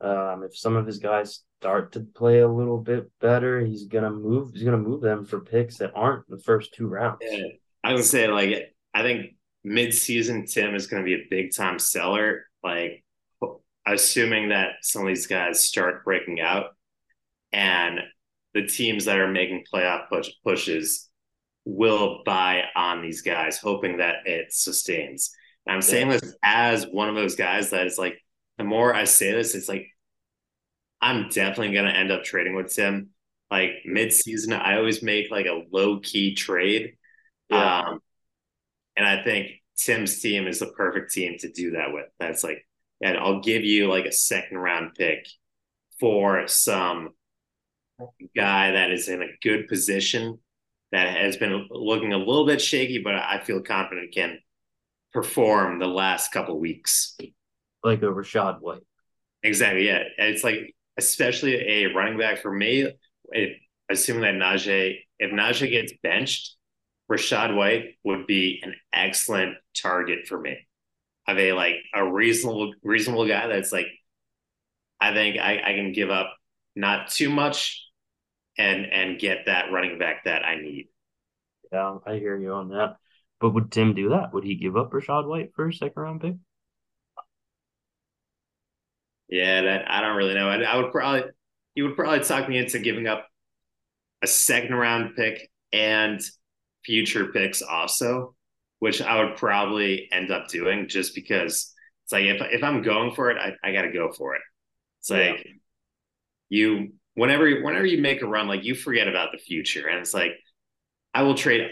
um, 0.01 0.45
if 0.45 0.57
some 0.57 0.77
of 0.77 0.87
his 0.87 0.99
guys 0.99 1.43
start 1.61 1.93
to 1.93 2.01
play 2.01 2.39
a 2.39 2.49
little 2.49 2.79
bit 2.79 3.11
better, 3.21 3.61
he's 3.61 3.87
gonna 3.87 4.11
move. 4.11 4.53
He's 4.55 4.63
gonna 4.63 4.79
move 4.79 5.01
them 5.01 5.25
for 5.25 5.41
picks 5.41 5.79
that 5.79 5.93
aren't 5.95 6.29
the 6.29 6.39
first 6.39 6.73
two 6.73 6.87
rounds. 6.87 7.19
Yeah. 7.21 7.47
I 7.83 7.93
would 7.93 8.05
say 8.05 8.29
like 8.29 8.75
I 8.95 9.03
think 9.03 9.33
mid-season 9.65 10.47
Tim 10.47 10.77
is 10.77 10.87
going 10.87 11.03
to 11.03 11.05
be 11.05 11.15
a 11.15 11.27
big 11.29 11.55
time 11.55 11.81
seller. 11.81 12.47
Like 12.63 13.05
assuming 13.85 14.51
that 14.51 14.77
some 14.83 15.03
of 15.03 15.09
these 15.09 15.27
guys 15.27 15.65
start 15.65 16.05
breaking 16.05 16.41
out, 16.41 16.67
and 17.53 18.01
the 18.57 18.67
teams 18.67 19.05
that 19.05 19.19
are 19.19 19.31
making 19.31 19.65
playoff 19.71 20.09
push, 20.09 20.31
pushes 20.43 21.11
will 21.67 22.23
buy 22.25 22.63
on 22.75 23.03
these 23.03 23.21
guys, 23.21 23.59
hoping 23.59 23.99
that 23.99 24.27
it 24.27 24.51
sustains. 24.51 25.31
And 25.67 25.75
I'm 25.75 25.83
saying 25.83 26.09
this 26.09 26.35
as 26.43 26.87
one 26.87 27.11
of 27.11 27.15
those 27.15 27.37
guys 27.37 27.71
that 27.71 27.87
is 27.87 27.99
like, 27.99 28.19
the 28.57 28.65
more 28.65 28.95
I 28.95 29.05
say 29.05 29.31
this, 29.33 29.55
it's 29.55 29.69
like 29.69 29.89
I'm 31.03 31.29
definitely 31.29 31.75
gonna 31.75 31.91
end 31.91 32.11
up 32.11 32.25
trading 32.25 32.55
with 32.55 32.75
Tim. 32.75 33.11
Like 33.51 33.73
mid 33.85 34.11
season, 34.11 34.55
I 34.55 34.79
always 34.79 35.03
make 35.03 35.31
like 35.31 35.47
a 35.47 35.65
low 35.71 36.01
key 36.01 36.35
trade. 36.35 36.97
Yeah. 37.51 37.81
Um, 37.81 37.99
and 38.97 39.07
I 39.07 39.23
think 39.23 39.51
Tim's 39.77 40.19
team 40.21 40.47
is 40.47 40.61
the 40.61 40.69
perfect 40.69 41.13
team 41.13 41.37
to 41.41 41.53
do 41.53 41.73
that 41.73 41.93
with. 41.93 42.07
That's 42.19 42.43
like, 42.43 42.67
and 43.03 43.19
I'll 43.19 43.43
give 43.43 43.65
you 43.65 43.89
like 43.89 44.07
a 44.07 44.13
second 44.13 44.57
round 44.57 44.95
pick 44.95 45.27
for 46.01 46.49
some 46.49 47.11
guy 48.35 48.73
that 48.73 48.91
is 48.91 49.09
in 49.09 49.23
a 49.23 49.37
good 49.43 49.69
position 49.69 50.39
that 50.93 51.17
has 51.17 51.37
been 51.37 51.67
looking 51.71 52.13
a 52.13 52.19
little 52.19 52.47
bit 52.47 52.61
shaky, 52.61 53.03
but 53.03 53.15
I 53.15 53.41
feel 53.41 53.61
confident 53.61 54.15
can 54.15 54.39
perform 55.13 55.79
the 55.79 55.87
last 55.87 56.33
couple 56.33 56.59
weeks. 56.59 57.17
Like 57.83 58.03
a 58.03 58.07
Rachaad 58.07 58.61
White. 58.61 58.83
Exactly. 59.43 59.87
Yeah. 59.87 60.03
It's 60.19 60.45
like, 60.45 60.75
especially 60.97 61.55
a 61.55 61.95
running 61.95 62.19
back 62.19 62.39
for 62.39 62.53
me, 62.53 62.93
if, 63.31 63.57
assuming 63.91 64.23
that 64.23 64.35
Najee, 64.35 64.99
if 65.19 65.33
Najee 65.33 65.71
gets 65.71 65.93
benched, 66.03 66.57
Rachaad 67.11 67.55
White 67.55 67.97
would 68.05 68.27
be 68.27 68.61
an 68.63 68.75
excellent 68.93 69.57
target 69.81 70.27
for 70.27 70.39
me. 70.39 70.59
Have 71.27 71.39
a 71.39 71.53
like 71.53 71.77
a 71.95 72.09
reasonable 72.09 72.73
reasonable 72.83 73.27
guy 73.27 73.49
that's 73.49 73.73
like 73.73 73.87
I 75.01 75.13
think 75.13 75.39
I, 75.39 75.61
I 75.65 75.73
can 75.75 75.93
give 75.93 76.11
up 76.11 76.35
not 76.75 77.11
too 77.11 77.31
much 77.31 77.86
and 78.59 78.87
and 78.93 79.19
get 79.19 79.47
that 79.47 79.73
running 79.73 79.99
back 79.99 80.25
that 80.25 80.45
I 80.45 80.57
need. 80.57 80.89
Yeah, 81.73 81.99
I 82.07 82.15
hear 82.15 82.39
you 82.39 82.53
on 82.53 82.71
that. 82.71 82.97
But 83.41 83.51
would 83.51 83.71
Tim 83.71 83.95
do 83.95 84.11
that? 84.11 84.33
Would 84.33 84.45
he 84.45 84.55
give 84.55 84.77
up 84.77 84.93
Rachaad 84.93 85.27
White 85.27 85.53
for 85.55 85.69
a 85.69 85.73
second 85.73 86.03
round 86.03 86.21
pick? 86.21 86.35
Yeah, 89.29 89.63
that 89.63 89.91
I 89.91 90.01
don't 90.01 90.17
really 90.17 90.35
know. 90.35 90.49
I, 90.49 90.61
I 90.63 90.77
would 90.77 90.93
probably 90.93 91.25
he 91.75 91.83
would 91.83 91.97
probably 91.97 92.21
talk 92.21 92.49
me 92.49 92.59
into 92.59 92.79
giving 92.79 93.07
up 93.07 93.27
a 94.23 94.27
second 94.27 94.75
round 94.75 95.17
pick 95.17 95.51
and 95.73 96.21
future 96.85 97.27
picks 97.27 97.61
also, 97.61 98.35
which 98.79 99.03
I 99.03 99.23
would 99.23 99.37
probably 99.37 100.09
end 100.11 100.31
up 100.31 100.49
doing 100.49 100.89
just 100.89 101.15
because 101.15 101.75
it's 102.05 102.13
like 102.13 102.25
if 102.25 102.41
if 102.41 102.63
I'm 102.63 102.83
going 102.83 103.15
for 103.15 103.31
it, 103.31 103.37
I, 103.37 103.53
I 103.69 103.73
gotta 103.73 103.93
go 103.93 104.13
for 104.13 104.37
it. 104.37 104.43
It's 105.01 105.11
yeah. 105.11 105.17
like 105.17 105.47
you 106.49 106.93
whenever 107.17 107.63
whenever 107.63 107.87
you 107.87 108.01
make 108.01 108.23
a 108.23 108.27
run, 108.27 108.47
like 108.47 108.63
you 108.63 108.75
forget 108.75 109.09
about 109.09 109.33
the 109.33 109.39
future. 109.39 109.89
And 109.89 109.99
it's 109.99 110.15
like 110.15 110.33
I 111.13 111.23
will 111.23 111.35
trade 111.35 111.69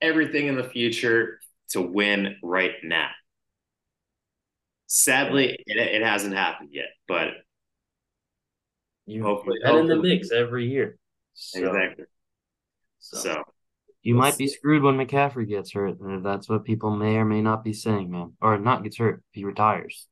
everything 0.00 0.46
in 0.46 0.54
the 0.54 0.64
future 0.64 1.40
to 1.70 1.80
win 1.80 2.36
right 2.42 2.72
now. 2.84 3.08
Sadly, 4.86 5.56
it, 5.66 5.78
it 5.78 6.02
hasn't 6.02 6.34
happened 6.34 6.68
yet, 6.72 6.90
but 7.08 7.28
you 9.06 9.24
hopefully 9.24 9.58
and 9.64 9.78
in 9.78 9.86
the 9.86 9.96
mix 9.96 10.30
every 10.30 10.68
year. 10.68 10.98
So, 11.32 11.58
exactly. 11.58 12.04
So, 12.98 13.18
so 13.18 13.42
you 14.02 14.14
might 14.14 14.36
be 14.36 14.48
screwed 14.48 14.82
when 14.82 14.96
McCaffrey 14.96 15.48
gets 15.48 15.72
hurt. 15.72 15.96
That's 16.22 16.48
what 16.48 16.64
people 16.64 16.90
may 16.90 17.16
or 17.16 17.24
may 17.24 17.40
not 17.40 17.64
be 17.64 17.72
saying, 17.72 18.10
man. 18.10 18.34
Or 18.42 18.58
not 18.58 18.82
gets 18.82 18.98
hurt, 18.98 19.22
he 19.30 19.44
retires. 19.44 20.06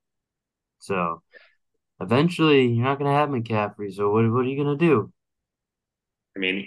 So 0.78 1.23
eventually 2.01 2.66
you're 2.66 2.85
not 2.85 2.98
gonna 2.98 3.12
have 3.12 3.28
McCaffrey. 3.28 3.93
So 3.93 4.10
what 4.10 4.31
what 4.31 4.40
are 4.40 4.48
you 4.48 4.62
gonna 4.62 4.77
do? 4.77 5.12
I 6.36 6.39
mean, 6.39 6.66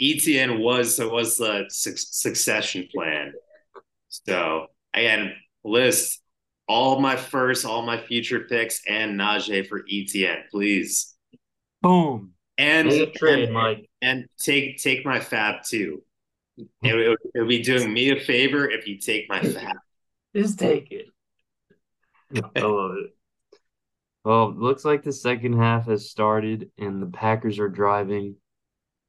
ETN 0.00 0.60
was 0.60 0.98
was 0.98 1.36
the 1.36 1.66
succession 1.68 2.88
plan. 2.92 3.32
So 4.08 4.66
again, 4.94 5.34
list 5.64 6.20
all 6.68 7.00
my 7.00 7.16
first, 7.16 7.64
all 7.66 7.82
my 7.82 7.98
future 7.98 8.40
picks, 8.40 8.80
and 8.88 9.18
Najee 9.18 9.66
for 9.66 9.82
ETN, 9.82 10.48
please. 10.50 11.14
Boom. 11.82 12.32
And 12.58 12.90
trade, 13.14 13.44
and, 13.44 13.54
Mike. 13.54 13.90
And 14.00 14.26
take 14.38 14.78
take 14.78 15.04
my 15.04 15.20
fab 15.20 15.64
too. 15.64 16.02
Hmm. 16.56 16.64
It 16.82 16.94
would, 16.94 17.18
it 17.34 17.38
would 17.40 17.48
be 17.48 17.62
doing 17.62 17.92
me 17.92 18.10
a 18.10 18.20
favor 18.20 18.68
if 18.68 18.86
you 18.86 18.98
take 18.98 19.28
my 19.28 19.40
fab. 19.42 19.76
Just 20.36 20.58
take 20.58 20.90
it. 20.90 21.06
I 22.56 22.60
love 22.60 22.92
it. 22.96 23.14
Well, 24.24 24.54
looks 24.54 24.84
like 24.84 25.02
the 25.02 25.12
second 25.12 25.54
half 25.54 25.86
has 25.86 26.08
started 26.08 26.70
and 26.78 27.02
the 27.02 27.06
Packers 27.06 27.58
are 27.58 27.68
driving. 27.68 28.36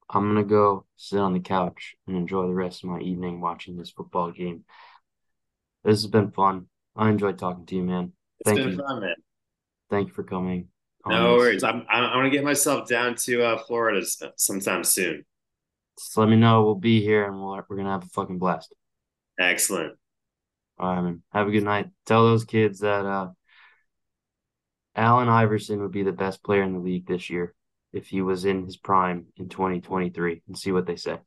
I'm 0.10 0.27
gonna 0.27 0.44
go 0.44 0.85
sit 0.95 1.19
on 1.19 1.34
the 1.34 1.40
couch 1.40 1.95
and 2.07 2.18
enjoy 2.18 2.48
the 2.48 2.53
rest 2.53 2.84
of 2.84 2.90
my 2.90 2.99
evening 2.99 3.41
watching 3.41 3.77
this 3.77 3.91
football 3.91 4.31
game. 4.31 4.64
This 5.84 6.02
has 6.02 6.07
been 6.07 6.31
fun. 6.31 6.68
I 6.95 7.10
enjoyed 7.10 7.38
talking 7.38 7.65
to 7.68 7.76
you, 7.76 7.84
man. 7.84 8.14
It's 8.40 8.49
Thank 8.49 8.60
been 8.60 8.72
you. 8.72 8.77
fun, 8.77 9.02
man. 9.02 9.15
Thank 9.90 10.07
you 10.10 10.14
for 10.14 10.23
coming. 10.23 10.69
No 11.06 11.35
worries. 11.35 11.64
I'm 11.64 11.85
I'm 11.90 12.11
gonna 12.14 12.30
get 12.30 12.44
myself 12.44 12.88
down 12.88 13.15
to 13.15 13.44
uh, 13.44 13.57
Florida 13.64 14.06
sometime 14.38 14.84
soon. 14.84 15.26
Just 15.98 16.18
let 16.18 16.30
me 16.30 16.38
know. 16.38 16.64
We'll 16.64 16.76
be 16.76 17.02
here 17.02 17.26
and 17.26 17.35
we'll, 17.35 17.61
we're 17.68 17.77
gonna 17.77 17.91
have 17.91 18.03
a 18.03 18.07
fucking 18.07 18.40
blast. 18.40 18.73
Excellent. 19.40 19.94
All 20.80 20.95
right, 20.95 21.02
man. 21.02 21.22
Have 21.34 21.48
a 21.48 21.52
good 21.52 21.64
night. 21.64 21.90
Tell 22.06 22.23
those 22.23 22.45
kids 22.45 22.80
that 22.80 23.06
uh, 23.06 23.30
Allen 24.95 25.30
Iverson 25.30 25.82
would 25.82 25.91
be 25.91 26.03
the 26.03 26.11
best 26.11 26.44
player 26.44 26.64
in 26.64 26.74
the 26.74 26.80
league 26.80 27.07
this 27.07 27.30
year 27.30 27.53
if 27.91 28.07
he 28.07 28.22
was 28.22 28.45
in 28.45 28.65
his 28.65 28.78
prime 28.78 29.28
in 29.38 29.49
2023 29.49 30.41
and 30.48 30.57
see 30.57 30.72
what 30.72 30.86
they 30.86 30.95
say. 30.95 31.20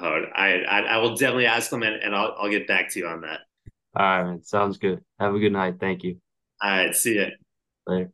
Oh, 0.00 0.22
I 0.34 0.62
I, 0.62 0.80
I 0.80 0.96
will 0.98 1.16
definitely 1.16 1.46
ask 1.46 1.70
them 1.70 1.82
and, 1.82 1.96
and 1.96 2.14
I'll 2.14 2.34
I'll 2.38 2.50
get 2.50 2.66
back 2.66 2.90
to 2.92 2.98
you 2.98 3.06
on 3.06 3.20
that. 3.22 3.40
All 3.96 4.04
right, 4.04 4.24
man. 4.24 4.42
Sounds 4.42 4.78
good. 4.78 5.00
Have 5.20 5.34
a 5.34 5.38
good 5.38 5.52
night. 5.52 5.76
Thank 5.78 6.02
you. 6.02 6.20
All 6.62 6.70
right. 6.70 6.94
See 6.94 7.14
you 7.14 7.28
Later. 7.86 8.10